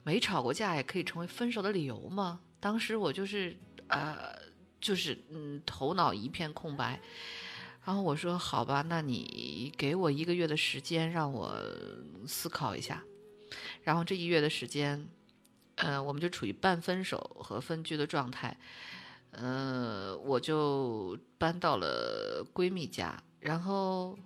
[0.03, 2.39] 没吵过架也可以成为分手的理由吗？
[2.59, 3.55] 当时我就是
[3.87, 4.35] 呃，
[4.79, 6.99] 就是嗯，头脑一片空白。
[7.85, 11.53] 然后我说好吧，那你给我一个月的时间让我
[12.25, 13.03] 思考一下。
[13.83, 15.05] 然后这一月的时间，
[15.75, 18.57] 呃，我们就处于半分手和分居的状态。
[19.33, 24.17] 呃，我就搬到了闺蜜家，然后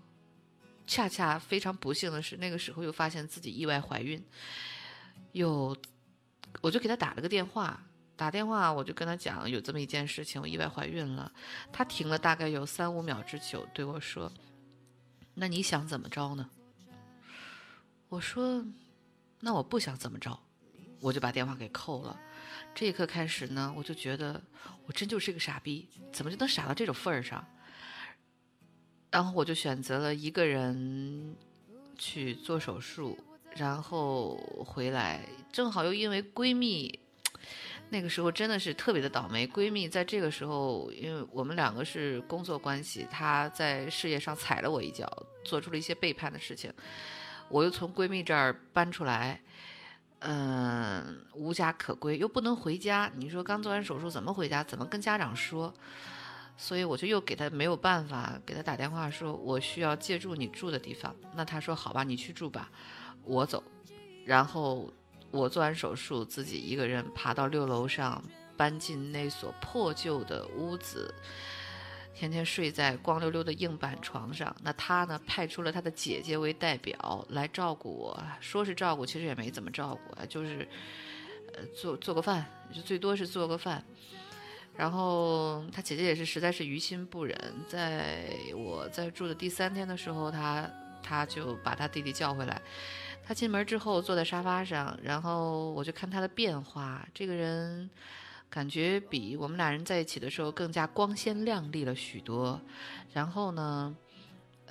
[0.85, 4.23] 恰恰非常不幸的是，那个时候又发现自己意外怀孕，
[5.31, 5.75] 又
[6.61, 7.81] 我就给她打了个电话，
[8.17, 11.31] 打电话我就跟他讲有这么一件事情，我意外怀孕了。
[11.71, 14.31] 他停了大概有三五秒之久，对我说
[15.35, 16.49] ：“那你想怎么着呢？”
[18.09, 18.65] 我说
[19.39, 20.37] ：“那我不想怎么着。”
[20.99, 22.19] 我就把电话给扣了。
[22.77, 24.39] 这一刻开始呢，我就觉得
[24.85, 27.43] 我真就是个傻逼，怎么就能傻到这种份儿上？
[29.09, 31.35] 然后我就选择了一个人
[31.97, 33.17] 去做手术，
[33.55, 36.99] 然后回来，正好又因为闺蜜。
[37.89, 45.11] 那个时候真的是特别的倒霉，闺蜜在这个时候，因为我们两个是工作关系，她在事业上踩了我一脚，
[45.43, 46.71] 做出了一些背叛的事情，
[47.49, 49.41] 我又从闺蜜这儿搬出来，
[50.19, 54.63] 嗯，无家可归，又不能回家，你说刚做完手术怎么回家？
[54.63, 55.73] 怎么跟家长说？
[56.57, 61.15] 所以我就又给他没有办法，给他打电话说，我需要借住你住的地方。
[61.35, 62.69] 那他说好吧，你去住吧，
[63.23, 63.63] 我走，
[64.25, 64.91] 然后。
[65.29, 68.23] 我做完手术，自己一个人爬到六楼上，
[68.55, 71.13] 搬进那所破旧的屋子，
[72.17, 74.55] 天天睡在光溜溜的硬板床上。
[74.63, 80.67] 那他呢，派出了他的姐姐为代表来照顾我，说是照顾，其实也没怎么照顾，就是
[81.53, 83.83] 呃做做个饭，就最多是做个饭。
[84.75, 87.35] 然后他姐姐也是实在是于心不忍，
[87.67, 90.67] 在我在住的第三天的时候，他
[91.03, 92.59] 他就把他弟弟叫回来。
[93.25, 97.07] 他进门之后坐在沙发上，然后我就看他的变化。
[97.13, 97.89] 这个人
[98.49, 102.59] 感觉比我们俩人在一起的时候更加光鲜亮丽了许多。
[103.13, 103.95] 然后呢，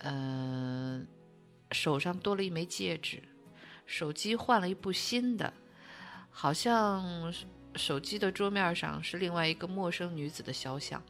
[0.03, 1.07] 嗯，
[1.73, 3.23] 手上多了一枚戒指，
[3.87, 5.53] 手机换了一部新的，
[6.31, 7.33] 好像
[7.75, 11.03] 手机的桌面上是另外一个陌生女子的肖像。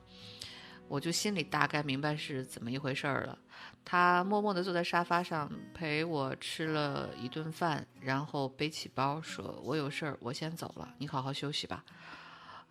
[0.88, 3.36] 我就心里大概明白是怎么一回事儿了。
[3.84, 11.84] 他默默地坐在沙发上陪我吃了一顿饭，然后背起包说：“我有事儿，我先走了，你好好休息吧。”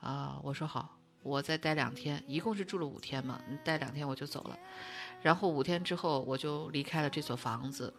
[0.06, 4.58] 啊，我说好，我再待两天，一共是住了五天嘛，你待两天我就走了。
[5.24, 7.92] 然后五天之后，我就离开了这所房子，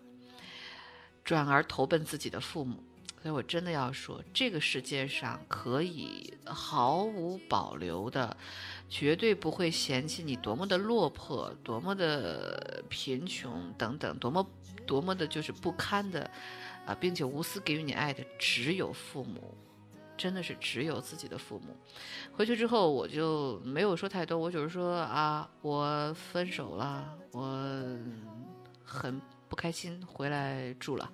[1.24, 2.80] 转而投奔自己的父母。
[3.20, 8.36] 所以我真的要说，这个世界上可以毫无保留的，
[8.88, 14.46] 绝对不会嫌弃你多么的落魄、多么的贫穷等等，多么
[14.86, 16.30] 多么的就是不堪的，
[16.86, 19.52] 啊，并且无私给予你爱的，只有父母，
[20.16, 21.76] 真的是只有自己的父母。
[22.32, 27.48] 回去之后，我就没有说太多，我就是说啊，我分手了，我
[28.84, 31.10] 很不开心，回来住了。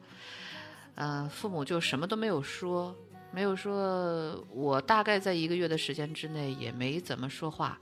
[0.94, 2.94] 嗯，父母就什么都没有说，
[3.30, 4.44] 没有说。
[4.50, 7.78] 我大概在一个月的时间之内也没怎么说话，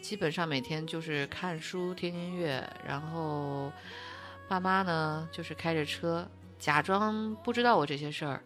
[0.00, 2.68] 基本上每天就是看书、听音乐。
[2.86, 3.72] 然后
[4.48, 8.42] 爸妈呢，就是开着车，假装不知道我这些事儿，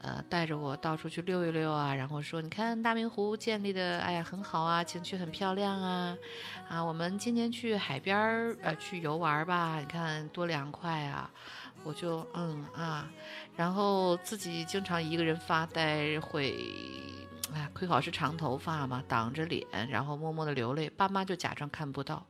[0.00, 1.94] 呃，带着我到处去溜一溜啊。
[1.94, 6.16] 然后说：“你看大明湖建立的，哎呀，很好啊，景区很漂亮啊，
[6.68, 11.30] 啊，我们今年去海边儿呃去游玩吧，你看多凉快啊。”
[11.84, 13.08] 我就嗯啊，
[13.56, 16.52] 然后自己经常一个人发呆，会
[17.54, 22.26] 哎亏好是长头发嘛，挡着脸，然后默默的流泪，爸妈就假装看不到，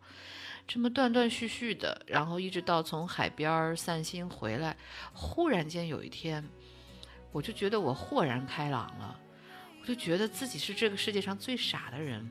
[0.66, 4.76] 这么断断续续的，然后一直到从海边散心回来，
[5.14, 6.46] 忽然间有一天，
[7.38, 9.16] 我就觉得我豁然开朗了，
[9.80, 12.28] 我就觉得自己是这个世界上最傻的人，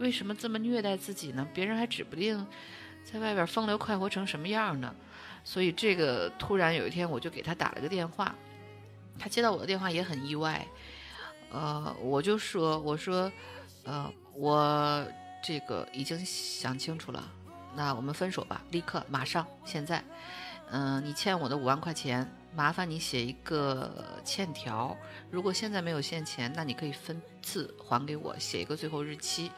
[0.00, 1.46] 为什么这么虐待自己呢？
[1.54, 2.44] 别人还指不定
[3.04, 4.92] 在外边风流快活成什么样呢？
[5.44, 8.34] 所以这个突然有一天，我就给他打了个电话，
[9.20, 10.66] 他接到我的电话也很意外，
[11.52, 13.30] 呃，我就说，我说，
[13.84, 15.06] 呃，我
[15.44, 17.22] 这个已经想清楚了，
[17.76, 20.02] 那我们分手吧，立刻马上现在，
[20.72, 24.96] 嗯，你欠我的五万块钱，麻烦你写一个欠条，
[25.30, 29.50] 如果现在没有现钱，那你可以分次还给我，写一个最后日期，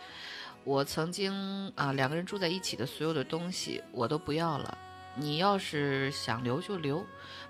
[0.64, 1.32] 我曾经
[1.74, 4.78] 啊两个人住在一起的所有的东西我都不要了。
[5.14, 7.04] 你要是想留就留，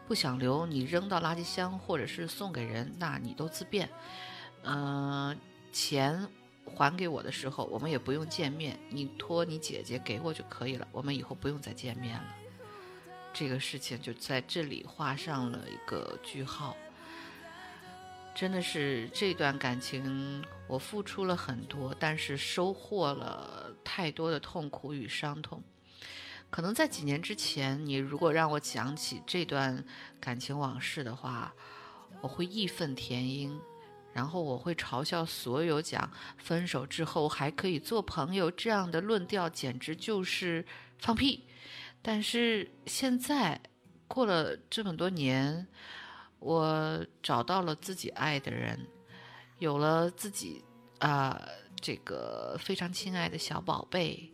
[0.09, 3.89] 不想留你扔到垃圾箱或者是送给人，那你都自便。
[4.65, 5.39] 嗯，
[5.73, 6.29] 钱
[6.65, 10.89] 还给我的时候，我们也不用见面，你托你姐姐给我就可以了。
[10.91, 12.25] 我们以后不用再见面了，
[13.33, 16.77] 这个事情就在这里画上了一个句号。
[18.35, 25.63] 真的是这段感情，我付出了很多，但是收获了太多的痛苦与伤痛。
[26.49, 29.85] 可能在几年之前，你如果让我讲起这段
[30.19, 31.53] 感情往事的话，
[32.23, 33.61] 我会义愤填膺，
[34.15, 40.65] 然后我会嘲笑所有讲分手之后还可以做朋友这样的论调，简直就是
[40.99, 41.45] 放屁。
[42.05, 43.61] 但是现在
[44.09, 45.69] 过了这么多年，
[46.41, 48.85] 我找到了自己爱的人，
[49.61, 50.65] 有了自己
[50.99, 51.41] 啊，
[51.81, 54.33] 这个非常亲爱的小宝贝，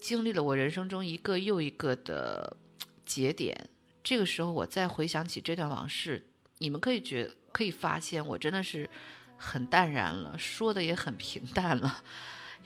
[0.00, 2.56] 经历了我人生中一个又一个的
[3.04, 3.70] 节点。
[4.02, 6.26] 这个时候，我再回想起这段往事，
[6.58, 8.90] 你们可以觉可以发现，我真的是
[9.36, 12.02] 很淡然了，说的也很平淡了。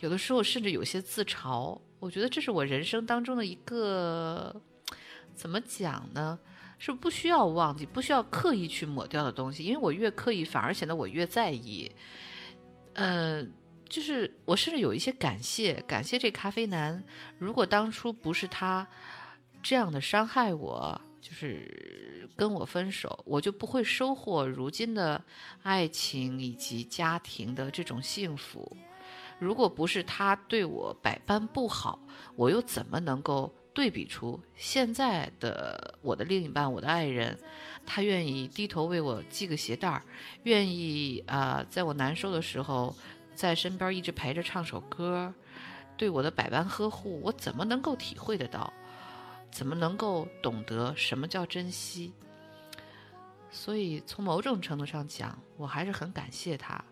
[0.01, 1.79] 有的时候甚至有些自嘲。
[2.01, 4.61] 我觉得这是我人生当中的一个，
[5.35, 6.39] 怎么讲呢？
[6.79, 9.63] 是不需要忘记，不需要刻意去抹掉的东西。
[9.63, 11.93] 因为我越刻意，反而显得我越在意。
[12.95, 13.45] 呃，
[13.87, 17.05] 就是我甚至有一些感谢，感谢这咖啡男。
[17.39, 18.89] 如果当初不是他
[19.63, 25.23] 这样的伤害我，就是跟我分手，我就不会收获如今的
[25.63, 28.75] 爱情以及家庭的这种幸福。
[29.41, 31.99] 如果不是他对我百般不好，
[32.37, 37.37] 我又怎么能够对比出现在的我的另一半，我的爱人？
[37.87, 40.03] 他愿意低头为我系个鞋带儿，
[40.43, 42.95] 愿意啊，在我难受的时候，
[43.35, 45.33] 在身边一直陪着唱首歌，
[45.97, 48.71] 对我的百般呵护，我怎么能够体会得到？
[49.51, 52.13] 怎么能够懂得什么叫珍惜？
[53.51, 56.85] 所以从某种程度上讲，我还是很感谢他。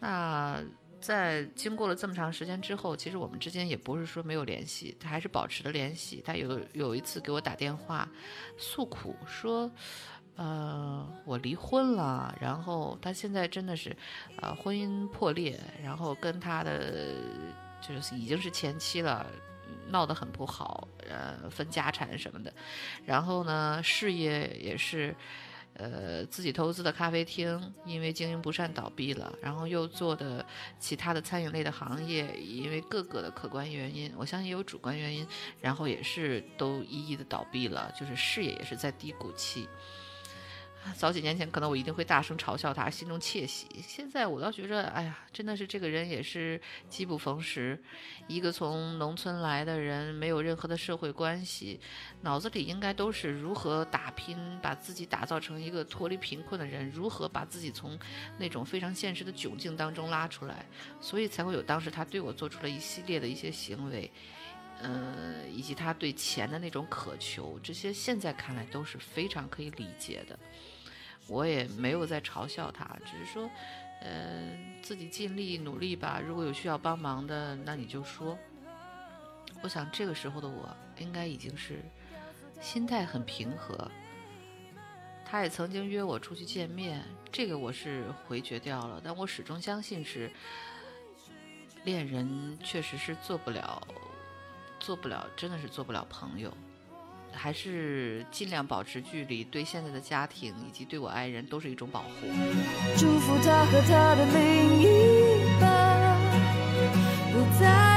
[0.00, 0.58] 那。
[1.02, 6.22] 在经过了这么长时间之后，其实我们之间也不是说没有联系，他还是保持了联系。
[6.24, 8.08] 他有有一次给我打电话，
[8.56, 9.70] 诉苦说，
[10.36, 13.94] 呃，我离婚了，然后他现在真的是，
[14.36, 17.14] 呃，婚姻破裂，然后跟他的
[17.80, 19.26] 就是已经是前妻了，
[19.88, 22.54] 闹得很不好，呃，分家产什么的，
[23.04, 25.14] 然后呢，事业也是。
[25.74, 30.44] 呃，自己投资的咖啡厅因为经营不善倒闭了，然后又做的
[30.78, 35.26] 其他的餐饮类的行业，因为各个的客观原因，我相信有主观原因，
[35.60, 39.66] 然后也是都一一的倒闭了，就是事业也是在低谷期。
[40.96, 43.66] 早几年前，可能我一定会大声嘲笑他，心中窃喜。
[43.80, 47.80] 现在我倒觉着，哎呀，真的是这个人也是机不逢时。
[48.26, 51.80] 一个从农村来的人，没有任何的社会关系，
[52.22, 57.98] 脑子里应该都是如何打拼，把自己打造成一个脱离贫困的人，如何把自己从
[58.36, 60.66] 那种非常现实的窘境当中拉出来，
[61.00, 64.10] 所以才会有当时他对我做出了一系列的一些行为，
[64.80, 70.36] 呃，以及他对钱的那种渴求，这些现在看来都是非常可以理解的。
[71.32, 73.50] 我也没有在嘲笑他，只是说，
[74.02, 74.42] 呃，
[74.82, 76.20] 自己尽力努力吧。
[76.20, 78.38] 如果有需要帮忙的，那你就说。
[79.62, 81.82] 我想这个时候的我，应该已经是
[82.60, 83.90] 心态很平和。
[85.24, 89.00] 他也曾经约我出去见面，这个我是回绝掉了。
[89.02, 90.30] 但我始终相信是，
[91.84, 93.80] 恋人确实是做不了，
[94.78, 96.52] 做不了，真的是做不了朋友。
[97.34, 102.26] 还是尽量保持距离，对现在的家庭以及对我爱人都是一种保护。
[102.96, 106.18] 祝福他和他的另一半，
[107.32, 107.91] 不在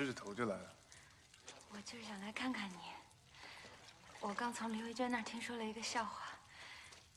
[0.00, 0.74] 湿着头就来了，
[1.68, 2.76] 我就是想来看看你。
[4.18, 6.28] 我刚从刘维娟那儿听说了一个笑话，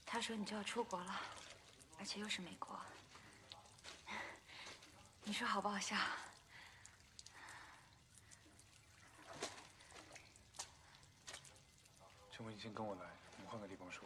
[0.05, 1.21] 她说你就要出国了，
[1.97, 2.77] 而且又是美国。
[5.23, 5.95] 你说好不好笑？
[12.33, 13.01] 陈文，你先跟我来，
[13.37, 14.03] 我们换个地方说。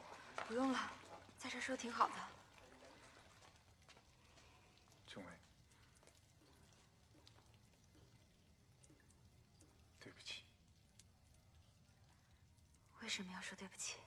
[0.48, 0.92] 不用了，
[1.40, 2.37] 在这说挺好的。
[13.08, 14.00] 为什么要说对不起？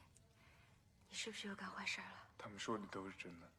[1.09, 2.29] 你是不是又干坏事了？
[2.37, 3.51] 他们说的都是真的。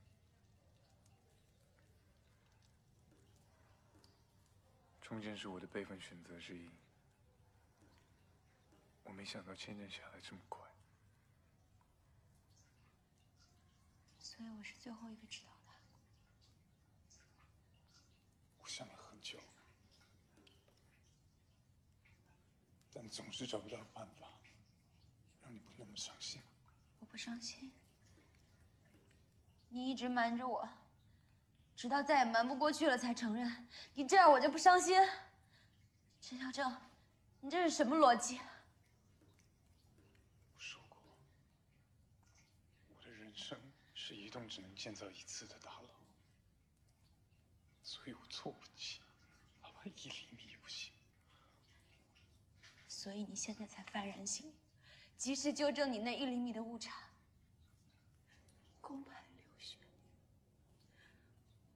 [5.01, 6.69] 中间是我的辈分选择之一，
[9.03, 10.61] 我没想到签证下来这么快。
[14.19, 15.73] 所以我是最后一个知道的。
[18.59, 19.39] 我想了很久，
[22.93, 24.30] 但总是找不到办法。
[25.83, 26.41] 那么伤心？
[26.99, 27.71] 我不伤心。
[29.69, 30.67] 你一直瞒着我，
[31.75, 33.67] 直到再也瞒不过去了才承认。
[33.95, 34.95] 你这样我就不伤心。
[36.21, 36.77] 陈小正，
[37.39, 38.39] 你这是什么逻辑？
[40.53, 41.01] 我说过，
[42.89, 43.59] 我的人生
[43.95, 45.89] 是一栋只能建造一次的大楼，
[47.81, 49.01] 所以我错不起，
[49.61, 50.93] 哪怕一厘米也不行。
[52.87, 54.53] 所以你现在才幡然醒悟，
[55.21, 57.11] 及时纠正你那一厘米的误差。
[58.81, 59.77] 公派流血，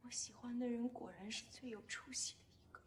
[0.01, 2.81] 我喜欢的人果然是最有出息的一个。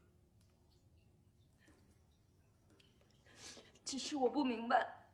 [3.85, 5.07] 只是我不明白，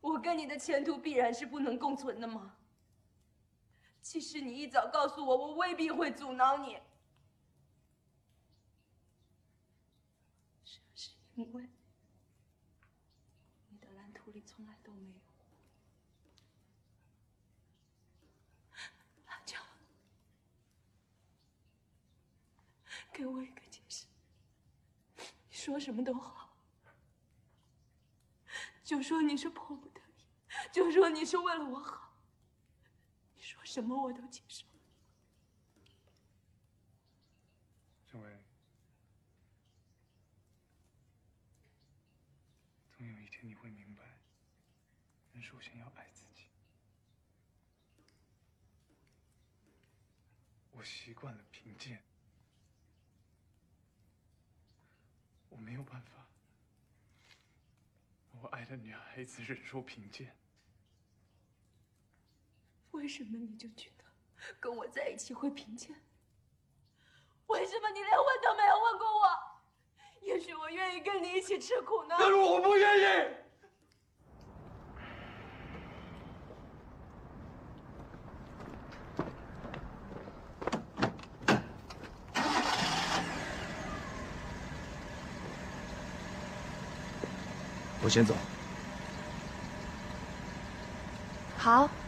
[0.00, 2.56] 我跟你的前途必然是不能共存的吗？
[4.00, 6.80] 即使你一早告诉我，我未必会阻挠你。
[10.64, 11.68] 是不是因为？
[13.68, 15.14] 你的蓝图里从来都没有
[19.26, 19.58] 辣椒，
[23.14, 24.06] 给我一个解释。
[25.16, 26.56] 你说什么都好，
[28.82, 30.24] 就说你是迫不得已，
[30.72, 32.12] 就说你是为了我好，
[33.36, 34.66] 你说什么我都接受。
[38.16, 38.38] 因为
[42.96, 44.02] 总有一天你会明白，
[45.32, 46.46] 人首先要爱自己。
[50.70, 52.02] 我习惯了贫贱，
[55.48, 56.24] 我没有办法，
[58.40, 60.32] 我爱的女孩子忍受贫贱。
[62.92, 64.04] 为什么你就觉得
[64.60, 66.00] 跟我在一起会贫贱？
[67.48, 69.28] 为什么你连问都没有问过我？
[70.22, 72.14] 也许我愿意跟你一起吃苦呢。
[72.20, 73.34] 但是我不愿意。
[88.04, 88.34] 我先走。
[91.56, 92.03] 好。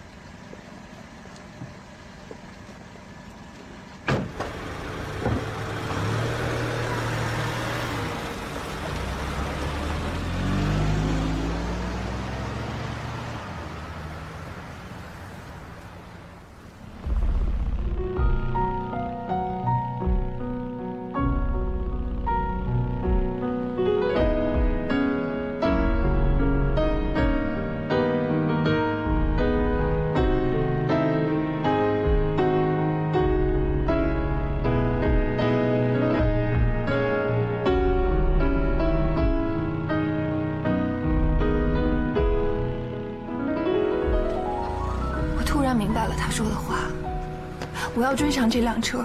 [48.17, 49.05] 追上这辆车，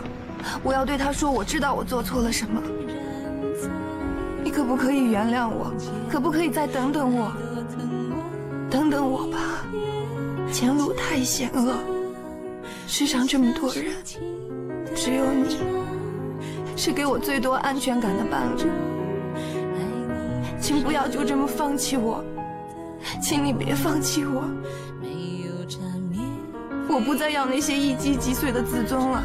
[0.63, 2.61] 我要对他说，我知道我做错了什么。
[4.43, 5.71] 你可不可以原谅我？
[6.09, 7.31] 可不可以再等等我？
[8.69, 9.37] 等等我吧，
[10.51, 11.75] 前路太险恶，
[12.87, 13.85] 世上这么多人，
[14.95, 15.57] 只有你
[16.77, 18.63] 是给我最多安全感的伴侣。
[20.59, 22.23] 请不要就这么放弃我，
[23.21, 24.43] 请你别放弃我。
[26.93, 29.23] 我不再要那些一击即碎的自尊了，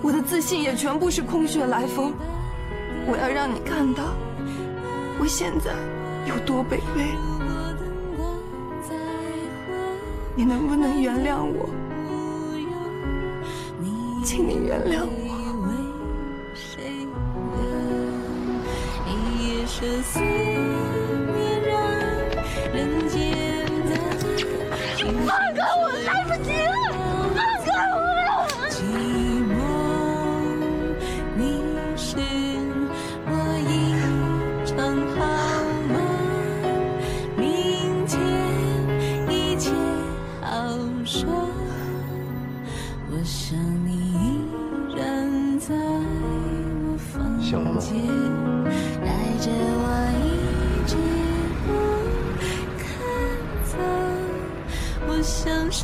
[0.00, 2.12] 我的自信也全部是空穴来风。
[3.04, 4.14] 我要让你看到，
[5.18, 5.72] 我现在
[6.28, 7.04] 有多卑微。
[10.36, 11.68] 你能不能原谅我？
[14.24, 15.34] 请你原谅我。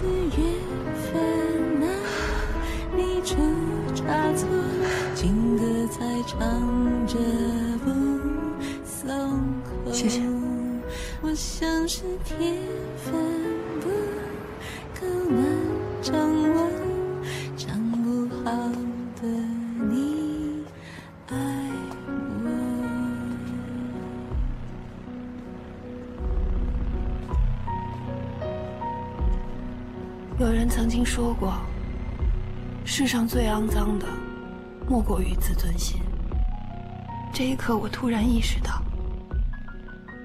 [0.01, 0.60] 四月
[31.11, 31.53] 说过，
[32.85, 34.07] 世上最肮脏的，
[34.89, 36.01] 莫过于自尊心。
[37.35, 38.81] 这一刻，我突然意识到，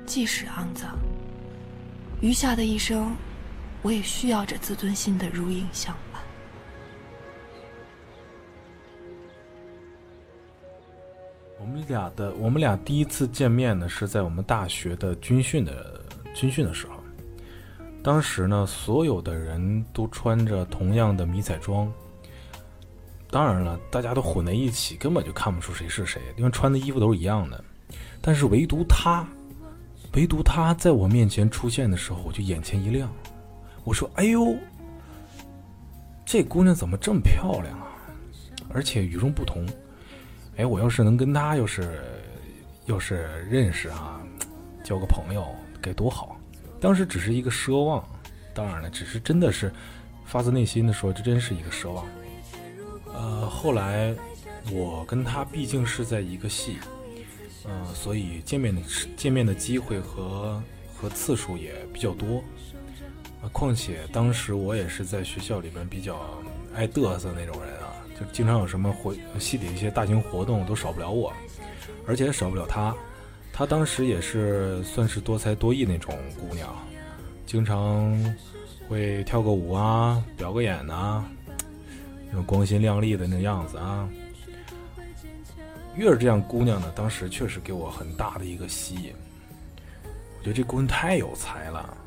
[0.05, 0.95] 即使肮脏，
[2.21, 3.15] 余下的一生，
[3.81, 6.21] 我也需要这自尊心的如影相伴。
[11.59, 16.05] 我们俩的，我们俩第一次见面呢，是在我们大学的军训的
[16.35, 16.94] 军训的时候。
[18.05, 21.91] 当时呢，所有的人都穿着同样的迷彩装。
[23.31, 27.63] 当然了，大家都混在一起，根本就看不出谁是谁，因为穿的衣服都是一样的。
[28.21, 29.27] 但是唯独他，
[30.13, 33.11] 唯独他在我面前出现的时候，我就眼前一亮。
[33.83, 34.55] 我说：“哎呦，
[36.23, 37.87] 这姑娘怎么这么漂亮啊？
[38.69, 39.65] 而且与众不同。
[40.57, 42.03] 哎，我要是能跟她要是
[42.85, 44.21] 要是认识啊，
[44.83, 45.43] 交个朋友
[45.81, 46.33] 该多好。”
[46.85, 48.07] 当时只是一个奢望，
[48.53, 49.73] 当然了，只是真的是
[50.23, 52.05] 发自内心的说，这真是一个奢望。
[53.11, 54.13] 呃，后来
[54.71, 56.77] 我跟他毕竟是在一个系，
[57.67, 58.79] 嗯，所以见面的
[59.17, 60.61] 见面的机会和
[60.95, 62.37] 和次数也比较多。
[63.41, 66.39] 啊，况且当时我也是在学校里边比较
[66.75, 71.33] 爱嘚瑟那种人啊，就经常有什么活系里一些大型活动都少不了我，
[72.05, 72.95] 而且少不了他。
[73.57, 76.75] 她当时也是算是多才多艺那种姑娘，
[77.45, 78.13] 经常
[78.89, 81.23] 会跳个舞啊，表个演呐，
[82.27, 84.09] 那种光鲜亮丽的那样子啊。
[85.95, 89.13] 越是这样姑娘呢，当时确实给我很大的一个吸引。
[90.37, 91.97] 我觉得这姑娘太有才了，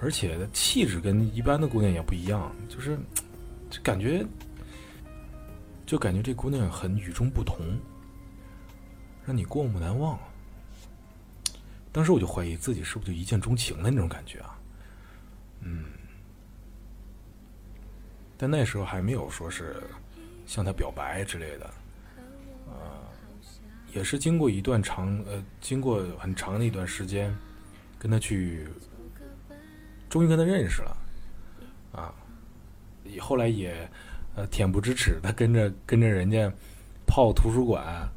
[0.00, 2.98] 而且气质跟一般的姑娘也不一样，就是
[3.70, 4.26] 就感觉
[5.86, 7.58] 就感觉这姑娘很与众不同，
[9.24, 10.18] 让你过目难忘。
[11.92, 14.58] 当时我就怀疑自己是不是就一见钟情的那种感觉啊，
[15.60, 15.84] 嗯，
[18.38, 19.76] 但那时候还没有说是
[20.46, 21.70] 向他表白之类的，
[22.66, 22.72] 呃，
[23.92, 27.36] 也是经过一段长呃，经过很长的一段时间，
[27.98, 28.66] 跟他去，
[30.08, 30.96] 终于跟他认识了，
[31.92, 32.14] 啊，
[33.20, 33.86] 后来也
[34.34, 36.50] 呃恬不知耻的跟着跟着人家
[37.06, 38.10] 泡图书馆，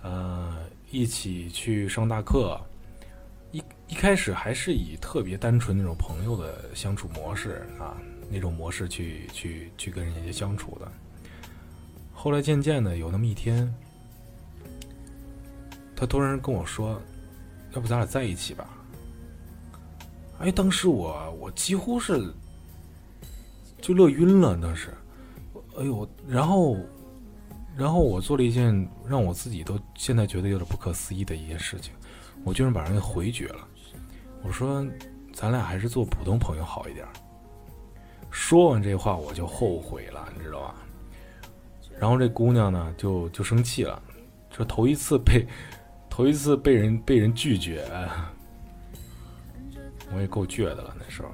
[0.00, 2.56] 呃，一起去上大课。
[3.88, 7.96] 一开始还是以特别单纯那种朋友的相处模式啊，
[8.30, 10.90] 那种模式去去去跟人家相处的。
[12.12, 13.72] 后来渐渐的有那么一天，
[15.94, 17.00] 他突然跟我说
[17.74, 18.68] ：“要不咱俩在一起吧？”
[20.40, 22.30] 哎，当时我我几乎是
[23.80, 24.92] 就乐晕了，当时，
[25.78, 26.76] 哎呦，然后
[27.76, 31.92] 然后我做了一件让我自己都现在觉得有点不可思议的一件事情，
[32.44, 33.66] 我居然把人给回绝了。
[34.46, 34.86] 我说，
[35.32, 37.04] 咱俩还是做普通朋友好一点。
[38.30, 40.74] 说完这话，我就后悔了，你知道吧？
[41.98, 44.00] 然后这姑娘呢，就就生气了，
[44.50, 45.44] 说头一次被，
[46.08, 47.84] 头一次被人被人拒绝，
[50.14, 51.28] 我也够倔的了那时候。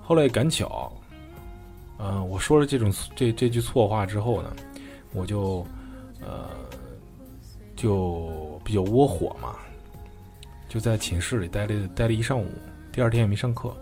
[0.00, 0.92] 后来赶巧，
[1.98, 4.54] 嗯，我说了这种这这句错话之后呢，
[5.12, 5.66] 我就
[6.20, 6.48] 呃
[7.74, 9.56] 就比较窝火嘛。
[10.76, 12.46] 就在寝室里待了待了一上午，
[12.92, 13.74] 第二天也没上课。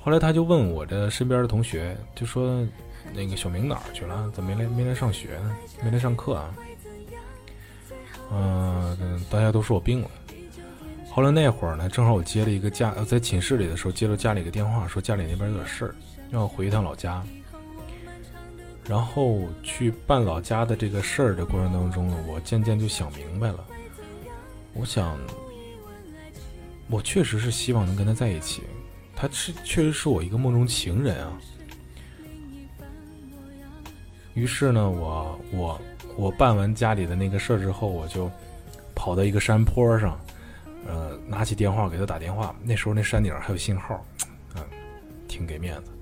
[0.00, 2.66] 后来他就问我这身边的同学，就说
[3.12, 4.30] ：“那个小明哪儿去了？
[4.34, 5.56] 怎么没来没来上学呢？
[5.82, 6.54] 没来上课啊？”
[8.32, 10.10] 嗯，大家都说我病了。
[11.10, 15.94] 后来那会儿呢，正好我接了一个家，在寝室里的时候接了家里一个电话，说家里那边有点事儿，
[16.30, 17.22] 要回一趟老家。
[18.88, 23.62] 然后去办老家的这个事儿的过程当中呢，我渐渐就想明白了。
[24.74, 25.16] 我想，
[26.90, 28.62] 我确实是希望能跟他在一起，
[29.14, 31.32] 他是确实是我一个梦中情人啊。
[34.34, 35.80] 于是呢，我我
[36.16, 38.28] 我办完家里的那个事儿之后，我就
[38.96, 40.18] 跑到一个山坡上，
[40.86, 42.54] 呃，拿起电话给他打电话。
[42.62, 44.04] 那时候那山顶还有信号，
[44.56, 44.62] 嗯，
[45.28, 45.92] 挺给面子。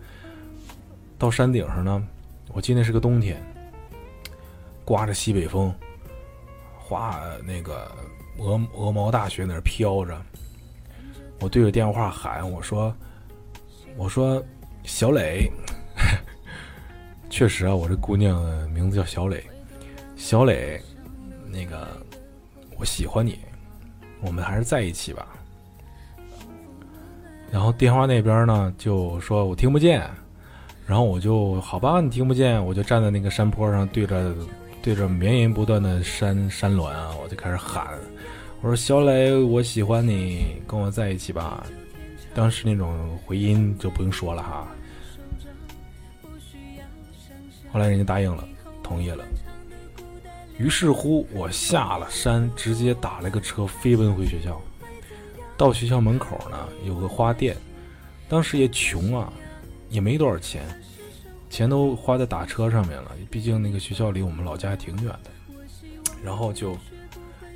[1.19, 2.09] 到山顶上呢，
[2.53, 3.41] 我记得是个冬天，
[4.83, 5.73] 刮着西北风，
[6.79, 7.93] 哗，那个。
[8.39, 10.21] 鹅鹅毛大雪在那飘着，
[11.41, 12.95] 我对着电话喊：“我说，
[13.97, 14.43] 我说，
[14.85, 15.51] 小磊，
[17.31, 19.45] 确实啊，我这姑娘名字叫小磊，
[20.17, 20.81] 小磊，
[21.51, 21.89] 那个
[22.79, 23.39] 我喜欢你，
[24.21, 25.27] 我们还是在一起吧。”
[27.53, 30.09] 然后电话那边呢就说我听不见，
[30.87, 34.35] 然后我就好吧，你听不见，我就站在那个山坡上，对着
[34.81, 37.87] 对着绵延不断的山山峦啊，我就开始喊。
[38.63, 41.67] 我说：“小磊，我喜欢你，跟我在一起吧。”
[42.33, 44.69] 当时那种回音就不用说了哈。
[47.73, 48.49] 后来人家答应了，
[48.81, 49.25] 同意了。
[50.59, 54.61] 于是乎，我下了山，直接打了个车飞奔回学校。
[55.57, 57.57] 到学校门口呢，有个花店。
[58.29, 59.33] 当时也穷啊，
[59.91, 60.63] 也没多少钱，
[61.51, 63.11] 钱都花在打车上面了。
[63.29, 65.31] 毕竟那个学校离我们老家挺远的。
[66.25, 66.77] 然后就，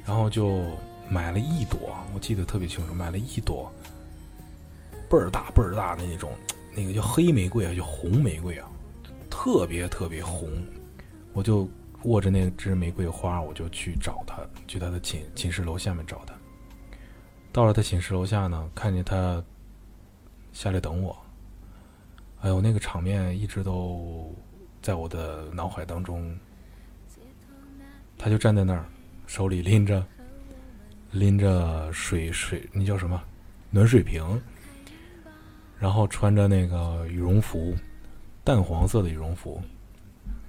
[0.04, 0.64] 然后就
[1.08, 3.72] 买了一朵，我记得特别清楚，买了一朵
[5.08, 6.32] 倍儿大倍儿大的那种，
[6.74, 8.68] 那个叫黑玫瑰啊，叫红玫瑰啊，
[9.30, 10.50] 特别特别红。
[11.32, 11.68] 我就
[12.04, 16.34] 握着那只玫瑰花，我就去找他，去他的寝寝室楼下面找他。
[17.52, 19.42] 到了他寝室楼下呢，看见他
[20.52, 21.16] 下来等我。
[22.40, 24.34] 哎呦，那个场面一直都
[24.82, 26.36] 在我的脑海当中。
[28.18, 28.86] 他就站在那儿，
[29.26, 30.04] 手里拎着
[31.18, 33.22] 拎着水水，那叫什么
[33.70, 34.40] 暖水瓶，
[35.78, 37.74] 然后穿着那个羽绒服，
[38.44, 39.62] 淡黄色的羽绒服，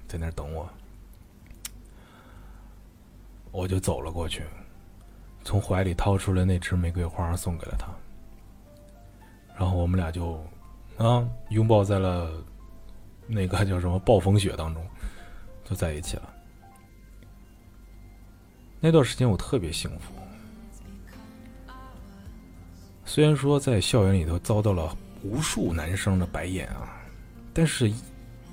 [0.06, 0.68] 在那儿等我。
[3.50, 4.42] 我就走了过去，
[5.42, 7.88] 从怀里掏出了那支玫瑰花，送给了他。
[9.58, 10.44] 然后我们俩就
[10.98, 12.30] 啊拥抱在了
[13.26, 14.86] 那个叫什么暴风雪当中，
[15.64, 16.34] 就在一起了。
[18.80, 20.12] 那段时间我特别幸福，
[23.08, 27.00] 虽然说在校园里头遭到了无数男生的白眼啊，
[27.54, 27.90] 但是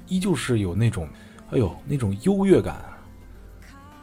[0.08, 1.10] 依旧是有那种，
[1.52, 2.82] 哎呦那种优越感。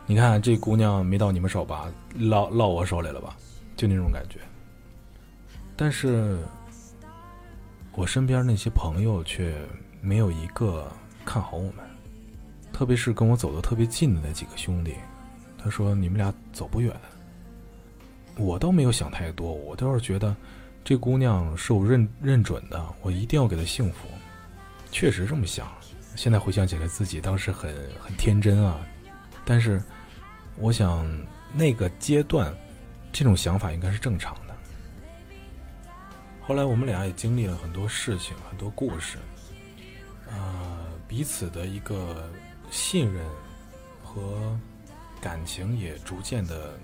[0.05, 3.34] 你看这姑娘没到你们手吧，落落我手里了吧，
[3.76, 4.40] 就那种感觉。
[5.74, 6.39] 但是，
[7.92, 9.55] 我身边那些朋友却
[10.02, 10.86] 没有一个
[11.24, 11.76] 看好我们，
[12.74, 14.97] 特别是跟我走的特别近的那几个兄弟。
[15.56, 16.94] 他说：“你们俩走不远。”
[18.36, 20.34] 我倒没有想太多，我倒是觉得
[20.82, 24.08] 这姑娘是我认认准的，我一定要给她幸福。
[24.90, 25.68] 确实这么想。
[26.16, 28.80] 现在回想起来，自己当时很很天真啊。
[29.44, 29.82] 但是，
[30.56, 31.06] 我想
[31.52, 32.54] 那个阶段，
[33.12, 34.54] 这种想法应该是正常的。
[36.40, 39.18] 后来我们俩也经历了很多事情，很多故事，
[40.30, 42.30] 啊，彼此的一个
[42.70, 43.24] 信任
[44.02, 44.58] 和。
[45.20, 46.76] 感情也逐渐的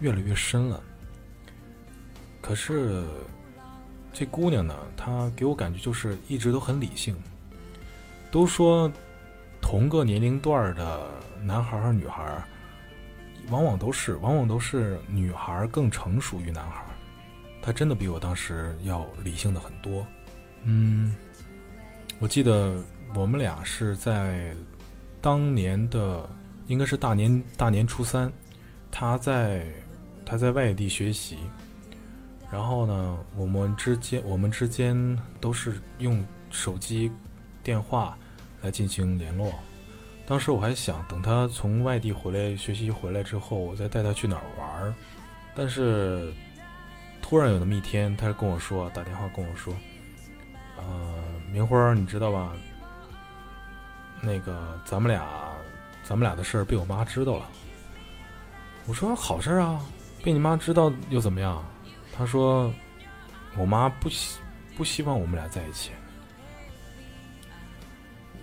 [0.00, 0.82] 越来越深了。
[2.40, 3.04] 可是
[4.12, 7.16] 这姑娘呢，她给我感觉就是一直都很理性。
[8.30, 8.90] 都说
[9.60, 11.08] 同个年龄段的
[11.42, 12.44] 男孩和女孩，
[13.50, 16.84] 往往都是往往都是女孩更成熟于男孩。
[17.62, 20.06] 她真的比我当时要理性的很多。
[20.64, 21.14] 嗯，
[22.18, 22.82] 我记得
[23.14, 24.54] 我们俩是在
[25.20, 26.28] 当年的。
[26.68, 28.30] 应该是大年大年初三，
[28.90, 29.64] 她在
[30.28, 31.38] 他在外地学习，
[32.52, 37.10] 然后呢，我们之间我们之间都是用手机
[37.62, 38.14] 电话
[38.60, 39.50] 来进行联络。
[40.26, 44.94] 当时我还想等他从外地回来学习回来之后，我再带他去哪儿玩儿。
[45.54, 46.30] 但是
[47.22, 49.74] 突然有那么一天，他跟我说打电话跟我说
[50.76, 50.84] ：“呃，
[51.50, 52.52] 明辉，你知道吧？
[54.20, 55.26] 那个咱们俩。”
[56.04, 57.46] 咱们俩的事儿被我妈知道了。
[58.86, 59.78] 我说好事啊，
[60.22, 61.64] 被你妈知道又怎么样？
[62.16, 62.72] 她说，
[63.56, 64.38] 我妈不希
[64.76, 65.90] 不希望我们俩在一起。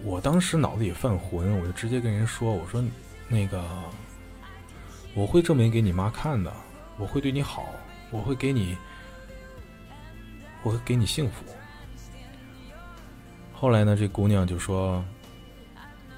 [0.04, 2.84] 我当时脑子里犯浑，我就直接跟人说：“我说
[3.28, 3.64] 那个，
[5.14, 6.54] 我会证明给你妈看的，
[6.98, 7.70] 我会对你好，
[8.12, 8.78] 我会给你，
[10.64, 11.44] 我会给你幸福。”
[13.54, 15.04] 后来呢，这姑娘就说。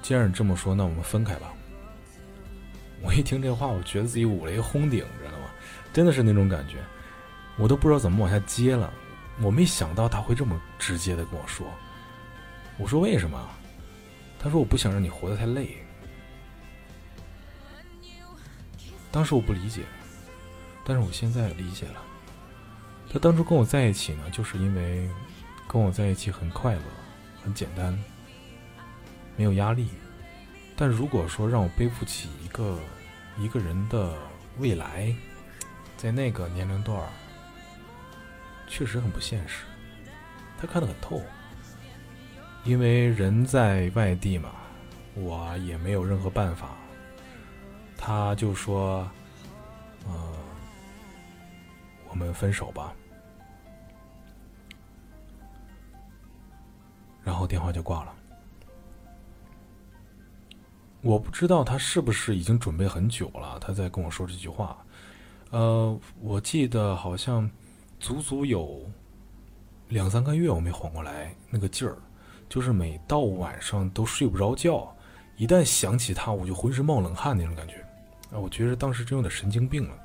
[0.00, 1.52] 既然你这么说，那我们分开吧。
[3.02, 5.37] 我一听这话，我觉得自己五雷轰顶，知道吗？
[5.98, 6.76] 真的是那种感觉，
[7.56, 8.88] 我都不知道怎么往下接了。
[9.42, 11.66] 我没想到他会这么直接的跟我说。
[12.76, 13.50] 我说为什么？
[14.38, 15.76] 他说我不想让你活得太累。
[19.10, 19.82] 当时我不理解，
[20.84, 22.00] 但是我现在理解了。
[23.12, 25.10] 他当初跟我在一起呢，就是因为
[25.66, 26.82] 跟我在一起很快乐，
[27.42, 27.98] 很简单。
[29.36, 29.88] 没有压力，
[30.76, 32.78] 但如果说让我背负起一个
[33.36, 34.14] 一个人的
[34.58, 35.12] 未来，
[35.98, 37.02] 在那个年龄段，
[38.68, 39.64] 确实很不现实。
[40.56, 41.20] 他看得很透，
[42.62, 44.52] 因为人在外地嘛，
[45.14, 46.70] 我也没有任何办法。
[47.96, 49.10] 他就说
[50.06, 50.34] ：“呃，
[52.08, 52.94] 我们分手吧。”
[57.24, 58.14] 然后电话就挂了。
[61.00, 64.76] 我不知道他是不是已经准备很久了，他在跟我说这句话。
[65.50, 67.50] 呃，我记得好像
[67.98, 68.80] 足足有
[69.88, 71.96] 两三个月我没缓过来那个劲儿，
[72.48, 74.94] 就是每到晚上都睡不着觉，
[75.36, 77.76] 一旦想起他，我就浑身冒冷汗那种感觉。
[78.30, 79.98] 啊，我觉得当时真有点神经病了。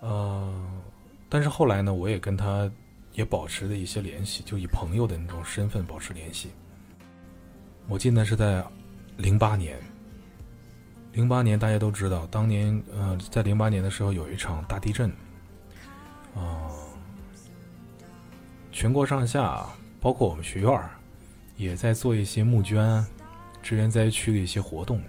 [0.00, 0.82] 呃，
[1.28, 2.68] 但是后来呢，我也跟他
[3.12, 6.50] 也保持了一些联系，就以朋友的那种身份保持联系。
[7.86, 8.64] 我记得是在
[9.16, 9.78] 零八年，
[11.14, 15.08] 零八年大家都知道，当年呃，在零八年的时候有一场大地震，
[16.34, 16.68] 啊、
[18.72, 19.64] 全国上下
[20.00, 20.90] 包括我们学院
[21.56, 23.04] 也在做一些募捐、
[23.62, 25.00] 支援灾区的一些活动，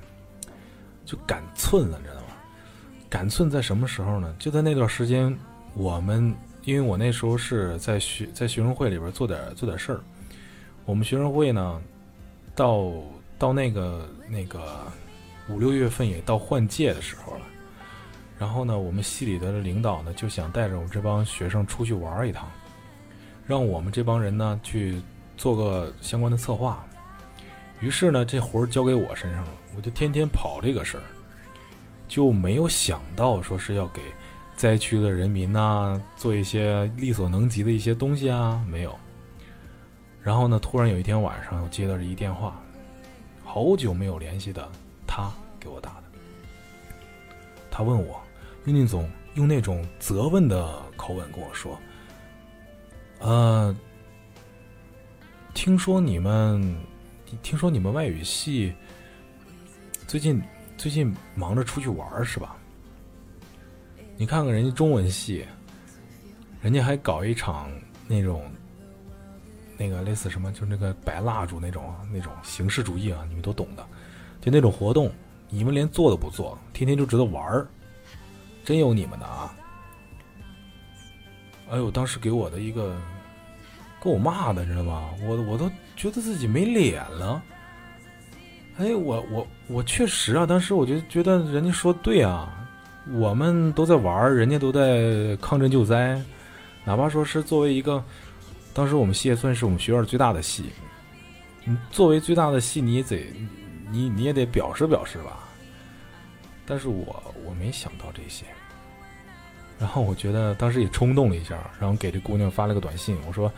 [1.04, 2.28] 就赶寸了，你知道吗？
[3.10, 4.36] 赶寸在什么时候呢？
[4.38, 5.36] 就在那段时间，
[5.74, 6.36] 我们
[6.66, 10.00] 因为我那时候是在学在学生会里边做点做点事儿，
[10.86, 11.82] 我们学生会呢，
[12.54, 12.92] 到
[13.40, 14.86] 到那个那个
[15.50, 17.42] 五六月份也到换届的时候了，
[18.40, 22.50] 然后呢，我们系里的领导呢就想带着我们这帮学生出去玩一趟，
[23.46, 25.02] 让我们这帮人呢去
[25.38, 26.86] 做个相关的策划。
[27.80, 31.04] 于是呢，这活儿交给我身上了，我就天天跑这个事儿，
[32.08, 34.02] 就没有想到说是要给
[34.56, 38.98] 灾区的人民呐、做一些力所能及的一些东西啊，没有。
[40.24, 42.60] 然后呢，突然有一天晚上，我接到这一电话，
[43.44, 44.68] 好久没有联系的
[45.08, 46.04] 他给我打的。
[47.72, 48.22] 他问我，
[48.66, 51.78] 运宁总用那种责问的口吻跟我说
[53.20, 53.76] ：“呃，
[55.54, 56.78] 听说你们，
[57.42, 58.74] 听说你们外语系
[60.08, 60.42] 最近
[60.78, 62.56] 最近忙着出去玩是吧？
[64.18, 65.46] 你看看人家中文系，
[66.62, 67.70] 人家还搞一场
[68.08, 68.50] 那种
[69.78, 73.86] 那个类似什么，就是那个白蜡烛那种那种形式主义啊，你们都懂的，
[74.46, 75.12] 就那种活动，
[75.50, 77.68] 你们连做都不做，天天就知道玩儿，
[78.64, 79.52] 真有你们的啊！
[81.72, 82.96] 哎呦，当时给我的一个，
[84.00, 85.10] 给我骂的，你知道吗？
[85.24, 87.42] 我我都觉得自己没脸了。
[88.78, 92.70] 哎，我我我确实啊，当时我就觉得人家说对啊，
[93.14, 96.22] 我们都在玩儿，人家都在抗震救灾，
[96.84, 98.04] 哪怕说是作为一个，
[98.76, 100.66] 当时我们系也算是我们学院最大的系，
[101.64, 103.26] 你作为最大的系，你也得
[103.96, 105.40] 你你也得表示表示吧。
[106.66, 108.46] 但是我我没想到这些，
[109.80, 113.52] 然后我觉得当时也冲动了一下，然后给这姑娘发了个短信，我说，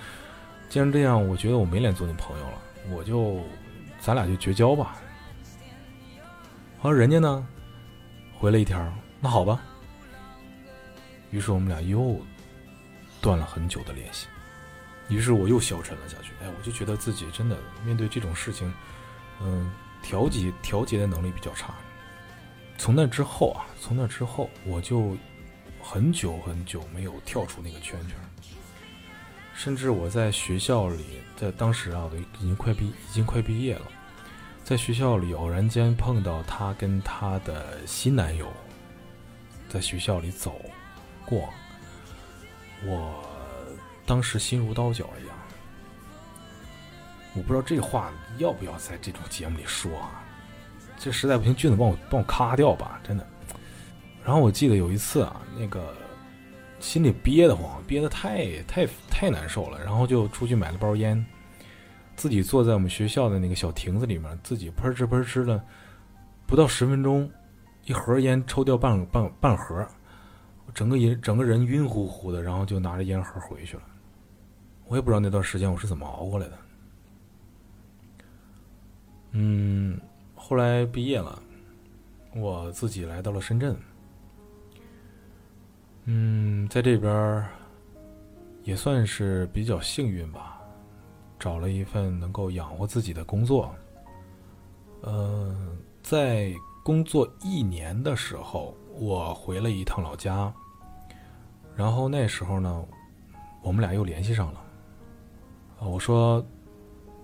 [0.70, 3.42] 既然这样，我觉得我没脸做你朋友了，我就
[4.00, 4.98] 咱俩就绝交吧。
[6.84, 7.48] 而人家呢，
[8.38, 8.78] 回了一条，
[9.20, 9.60] 那好吧。
[11.32, 12.20] 于是我们俩又
[13.22, 14.28] 断了很久的联系，
[15.08, 16.32] 于是我又消沉了下去。
[16.44, 18.72] 哎，我就觉得自己真的面对这种事情，
[19.42, 19.72] 嗯，
[20.08, 21.74] 调节调节的能力比较差。
[22.78, 25.18] 从那之后啊，从那之后我就
[25.82, 28.16] 很久很久没有跳出那个圈圈，
[29.54, 31.04] 甚至我在学校里，
[31.36, 33.88] 在当时啊，我已经快毕已经快毕业了，
[34.64, 38.48] 在学校里偶然间碰到她跟她的新男友
[39.68, 40.56] 在学校里走
[41.26, 41.50] 过，
[42.86, 43.22] 我
[44.06, 45.36] 当时心如刀绞一样。
[47.34, 50.24] 我不知道这话要不要在这种节目里说啊？
[50.98, 53.28] 这实在不行，俊子帮我帮我咔掉吧，真的。
[54.24, 55.94] 然后我记得有一次啊，那个
[56.80, 61.24] 心里憋得慌，憋得太太太难受了，然后就出去买了包烟，
[62.16, 65.64] 自己坐在我们学校的那个小亭子里面，自己喷哧喷哧的，
[66.46, 67.30] 不到十分钟，
[67.86, 69.88] 一盒烟抽掉半半半盒，
[70.74, 73.84] 整个人整个人晕乎乎的，然后就拿着烟盒回去了。
[74.88, 76.58] 我也不知道那段时间我是怎么熬过来的。
[79.38, 80.00] 嗯。
[80.40, 81.42] 后来毕业了，
[82.34, 83.76] 我自己来到了深圳。
[86.06, 87.46] 嗯，在这边
[88.64, 90.62] 也算是比较幸运吧，
[91.38, 93.76] 找了一份能够养活自己的工作。
[95.02, 95.54] 呃，
[96.02, 100.54] 在工作一年的时候，我回了一趟老家，
[101.76, 102.86] 然后那时候呢，
[103.62, 104.62] 我们俩又联系上了。
[105.80, 106.46] 啊，我说，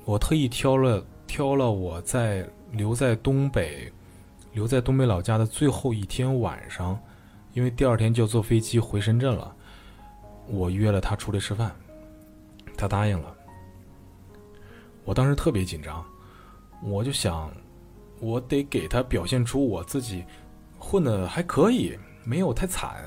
[0.04, 2.48] 我特意挑了挑了我在。
[2.74, 3.94] 留在东北，
[4.52, 7.00] 留在东北老家的最后一天晚上，
[7.54, 9.56] 因为第二天就要坐飞机回深圳了，
[10.48, 11.72] 我约了他出来吃饭，
[12.76, 13.32] 他答应了。
[15.06, 16.04] 我当时特别紧张，
[16.82, 17.52] 我就想，
[18.20, 20.26] 我得给他表现出我自己
[20.80, 23.04] 混的还可以，没有太惨。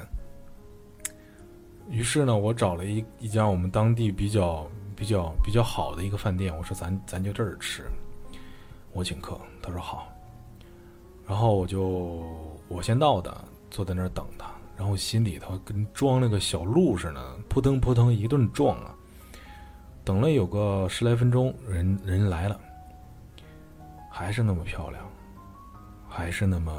[1.90, 4.64] 于是呢，我找了一一家我们当地比较
[4.94, 7.90] 比较比较好的一个饭店，我说咱咱就这儿吃。
[8.96, 10.08] 我请客，他说好，
[11.28, 12.24] 然后我就
[12.66, 18.94] 我先到的，坐在那儿等他，然后心里头跟装了个小鹿似的，扑腾扑腾一顿撞啊。
[20.02, 22.58] 等了有个十来分钟，人人来了，
[24.10, 25.04] 还是那么漂亮，
[26.08, 26.72] 还是那么，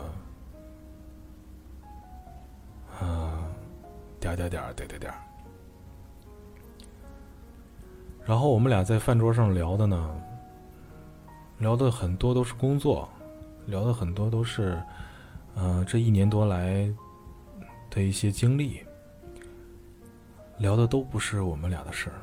[3.00, 3.44] 嗯，
[4.20, 5.14] 点点点点点点。
[8.26, 10.20] 然后我们俩在饭桌上聊的呢，
[11.60, 13.10] 聊的很多都是工作，
[13.66, 14.82] 聊的很多都是，
[15.56, 16.92] 嗯，这一年多来
[17.90, 18.82] 的一些经历，
[20.60, 22.16] 聊的都不是我们俩的事儿。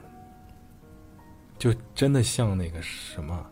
[1.58, 3.44] 就真的像那个什么，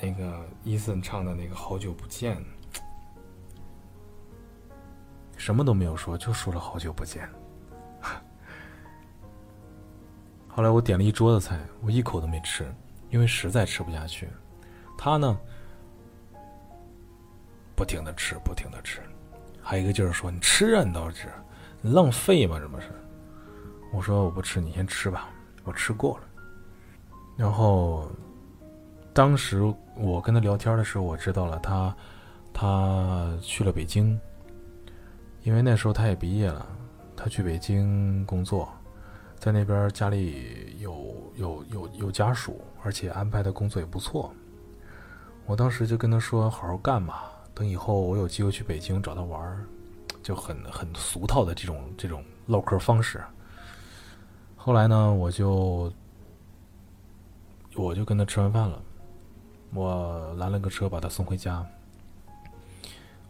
[0.00, 2.36] 那个伊森唱的那个《好久不见》，
[5.36, 7.28] 什么都没有说，就说了好久不见。
[10.48, 12.66] 后来我点了一桌子菜，我一口都没吃，
[13.10, 14.28] 因为实在吃不下去。
[14.96, 15.38] 他呢，
[17.74, 19.00] 不停的吃，不停的吃，
[19.62, 21.28] 还有一个劲儿说：“你吃啊，你倒是，
[21.80, 22.58] 你浪费吗？
[22.58, 22.88] 这不是？”
[23.92, 25.28] 我说：“我不吃，你先吃吧，
[25.64, 26.24] 我吃过了。”
[27.36, 28.10] 然后，
[29.12, 29.62] 当时
[29.96, 31.94] 我跟他聊天的时候，我知道了他，
[32.52, 34.18] 他去了北京，
[35.42, 36.66] 因为那时候他也毕业了，
[37.16, 38.68] 他去北京工作，
[39.38, 44.32] 在那边家里有有有有家属，而且安排的工作也不错。
[45.46, 49.66] 我当时就跟他说：“好好干吧，等以后我有机会去北京找他玩
[50.22, 53.22] 就很很俗套的这种这种唠嗑方式。
[54.56, 55.92] 后来呢，我就。
[57.76, 58.80] 我就跟他吃完饭了，
[59.72, 61.66] 我拦了个车把他送回家。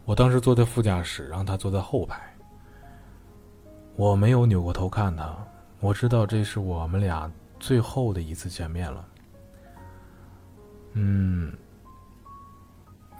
[0.03, 2.21] 我当时坐在副驾驶，让他坐在后排。
[3.95, 5.35] 我没有扭过头看他，
[5.79, 9.05] 我知道这是我们俩最后的一次见面了。
[10.93, 11.51] 嗯，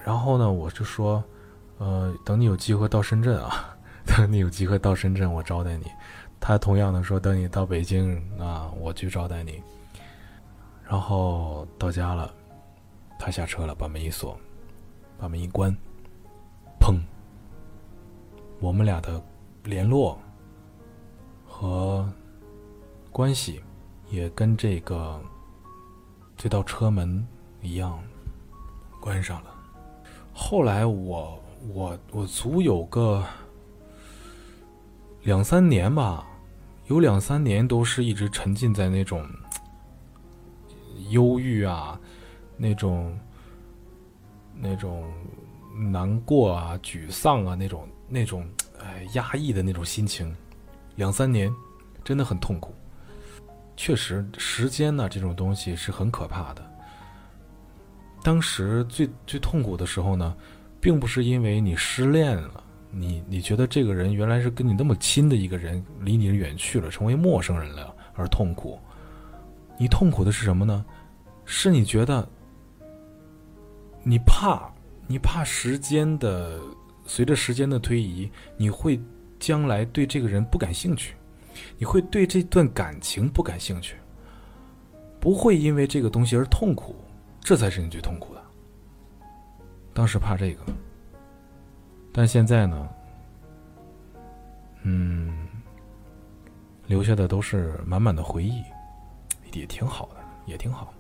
[0.06, 1.24] 然后呢，我就说，
[1.80, 3.76] 呃，等你有机会到深圳啊，
[4.06, 5.86] 等你有机会到深圳，我招待你。
[6.40, 9.60] 他同样的说，等你到北京啊，我去招待你。
[10.88, 12.32] 然后到家了，
[13.18, 14.40] 他下车了，把门一锁，
[15.18, 15.76] 把门一关，
[16.80, 17.00] 砰！
[18.60, 19.20] 我们俩的
[19.64, 20.20] 联络
[21.48, 22.08] 和
[23.12, 23.60] 关系
[24.12, 25.20] 也跟这个
[26.38, 27.28] 这道车门
[27.62, 28.00] 一样
[29.02, 29.55] 关上了。
[30.38, 31.42] 后来我
[31.74, 33.24] 我我足有个
[35.24, 36.28] 两三年吧，
[36.88, 39.26] 有两三年都是一直沉浸在那种。
[41.10, 42.00] 忧郁啊，
[42.58, 43.18] 那种、
[44.54, 45.10] 那种
[45.92, 48.48] 难过啊、沮丧啊，那种、那种
[48.80, 50.36] 哎压抑的那种心情，
[50.96, 51.54] 两三年，
[52.04, 52.74] 真的很痛苦。
[53.78, 56.75] 确实，时间呢这种东西是很可怕的。
[58.26, 60.36] 当时最最痛苦的时候呢，
[60.82, 68.80] 并不是因为你失恋了，你你觉得这个人原来是跟你那么亲的一个人离你远去了，成为陌生人了而痛苦。
[69.78, 70.84] 你痛苦的是什么呢？
[71.46, 72.28] 是你觉得，
[74.02, 74.74] 你怕，
[75.06, 76.60] 你怕时间的
[77.06, 79.00] 随着时间的推移，你会
[79.40, 81.14] 将来对这个人不感兴趣，
[81.78, 83.98] 你会对这段感情不感兴趣，
[85.20, 86.96] 不会因为这个东西而痛苦，
[87.46, 88.42] 这才是你最痛苦的。
[89.94, 90.64] 当时怕这个，
[92.12, 92.90] 但现在呢，
[94.82, 95.48] 嗯，
[96.88, 98.64] 留下的都是满满的回忆，
[99.54, 100.16] 也挺好的，
[100.48, 100.92] 也挺好。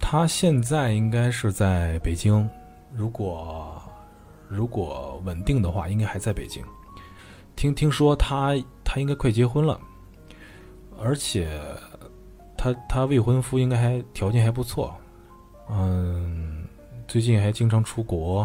[0.00, 2.50] 他现在应该是在北京，
[2.92, 3.80] 如果
[4.48, 6.60] 如果稳定的话，应该还在北京。
[7.54, 9.80] 听听说他他应该快结婚了，
[11.00, 11.62] 而且
[12.60, 14.94] 他他未婚夫应该还条件还不错，
[15.70, 16.66] 嗯，
[17.08, 18.40] 最近还经常出国，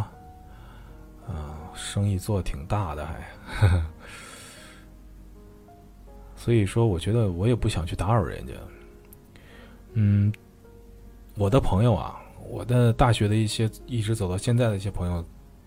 [1.27, 3.21] 啊，生意做的挺大的还，
[6.37, 8.53] 所以说我觉得我也不想去打扰人家，
[9.95, 10.31] 嗯。
[11.37, 12.15] 我的朋友啊，
[12.47, 15.21] 我的大学的一些一直走到现在的一些朋友，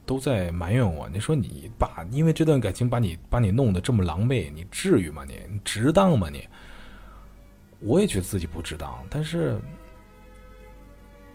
[0.07, 1.07] 都在埋怨我。
[1.11, 5.27] 你说你把因为这段感情把你把你弄得这么狼狈，你至于吗？
[5.29, 6.31] 你你值当吗？
[6.31, 6.49] 你？
[7.81, 9.61] 我也觉得自己不值当，但是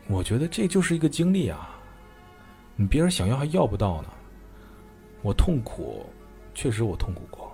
[0.08, 1.70] 我觉得这就是一个经历啊。
[2.76, 4.10] 你别人想要还要不到呢。
[5.22, 6.06] 我痛苦，
[6.54, 7.52] 确实我痛苦过，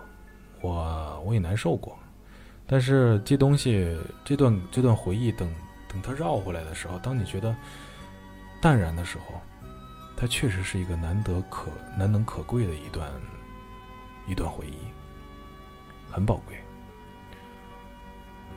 [0.61, 1.98] 我我也难受过，
[2.66, 5.50] 但是这东西，这段这段回忆等。
[5.92, 7.56] 等它绕回来的时候，当你觉得
[8.61, 9.42] 淡然的时候，
[10.16, 13.11] 它确实是一个难得可难能可贵的一段
[14.27, 14.77] 一段回忆，
[16.11, 16.58] 很宝贵。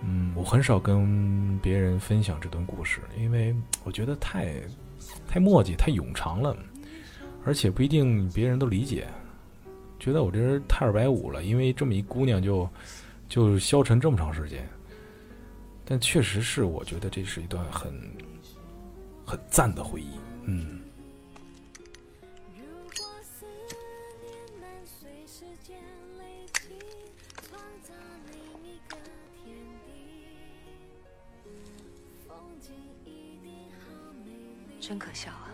[0.04, 4.54] 嗯，我很少跟别人分享这段故事，因为 我觉得太
[5.26, 6.56] 太墨迹、太冗长了，
[7.44, 9.06] 而且不一定别人都理解
[9.98, 12.68] 觉得我这人太二百五了，因为这么一姑娘就
[13.28, 14.68] 就消沉这么长时间。
[15.84, 17.92] 但确实是，我觉得这是一段很
[19.24, 20.81] 很赞的回忆，嗯。
[34.82, 35.48] 真可笑啊！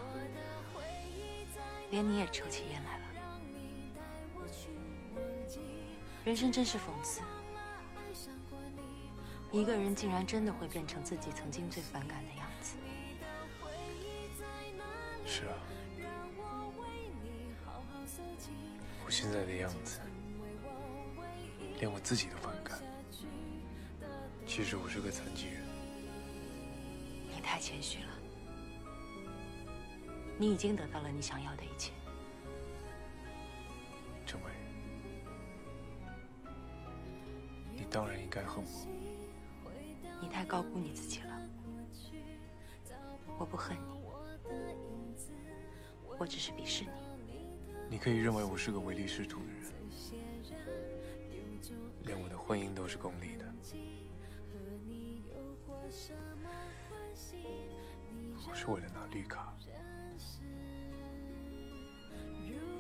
[1.91, 3.05] 连你也抽起烟来了。
[6.25, 7.21] 人生真是讽刺，
[9.53, 12.77] 一个人竟然真的会变成自己曾经最反感的样子。
[15.27, 15.55] 是啊，
[19.05, 20.01] 我现在的样子，
[21.79, 22.79] 连我自己都反感。
[24.47, 25.63] 其实我是个残疾人。
[27.35, 28.08] 你太谦虚了。
[30.41, 31.93] 你已经得到了你想要的一切，
[34.25, 34.53] 郑伟，
[37.75, 38.71] 你当然应该恨我。
[40.21, 41.37] 你太高估你自己了。
[43.37, 43.83] 我不恨你，
[46.17, 46.91] 我只是鄙视你。
[47.91, 49.73] 你可以认为我是个唯利是图的人，
[52.05, 53.45] 连我的婚姻都是功利的。
[58.49, 59.53] 我是为了拿绿卡。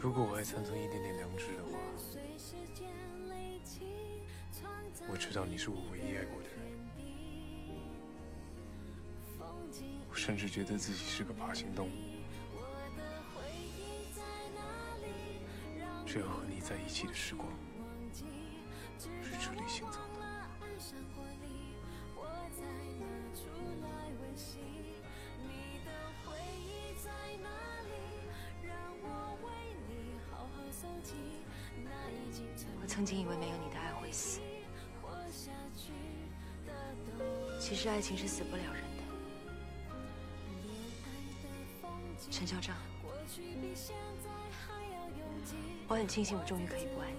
[0.00, 1.78] 如果我还残存一点点良知的话，
[5.10, 6.56] 我知道你是我唯一爱过的人。
[10.08, 11.90] 我甚至觉得自己是个爬行动物，
[16.06, 17.48] 只有和你在一起的时光
[19.20, 19.98] 是直立行走
[32.80, 34.40] 我曾经以为没有你的爱会死，
[37.60, 39.02] 其实爱情是死不了人的。
[42.30, 42.76] 陈校长，
[45.88, 47.18] 我很庆幸我终于可以不爱你。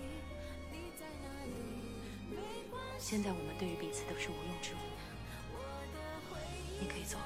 [2.98, 4.78] 现在我们对于彼此都是无用之物，
[6.80, 7.24] 你可以走了。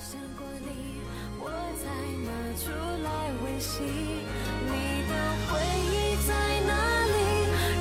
[0.00, 0.97] 想过你，
[1.40, 1.46] 我
[1.82, 1.86] 在
[2.24, 2.70] 哪出
[3.02, 3.08] 来
[3.42, 3.82] 温习。
[4.66, 4.72] 你
[5.08, 5.12] 的
[5.48, 5.50] 回
[5.90, 6.30] 忆在
[6.66, 6.70] 哪
[7.14, 7.16] 里？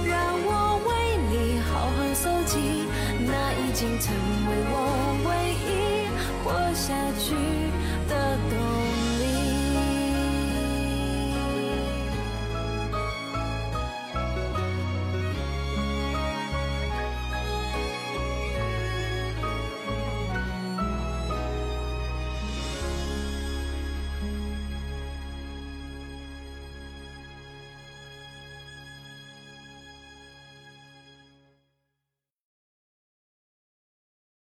[0.08, 0.14] 让
[0.46, 0.50] 我
[0.88, 0.90] 为
[1.30, 2.56] 你好好搜集。
[3.26, 4.76] 那已经成为我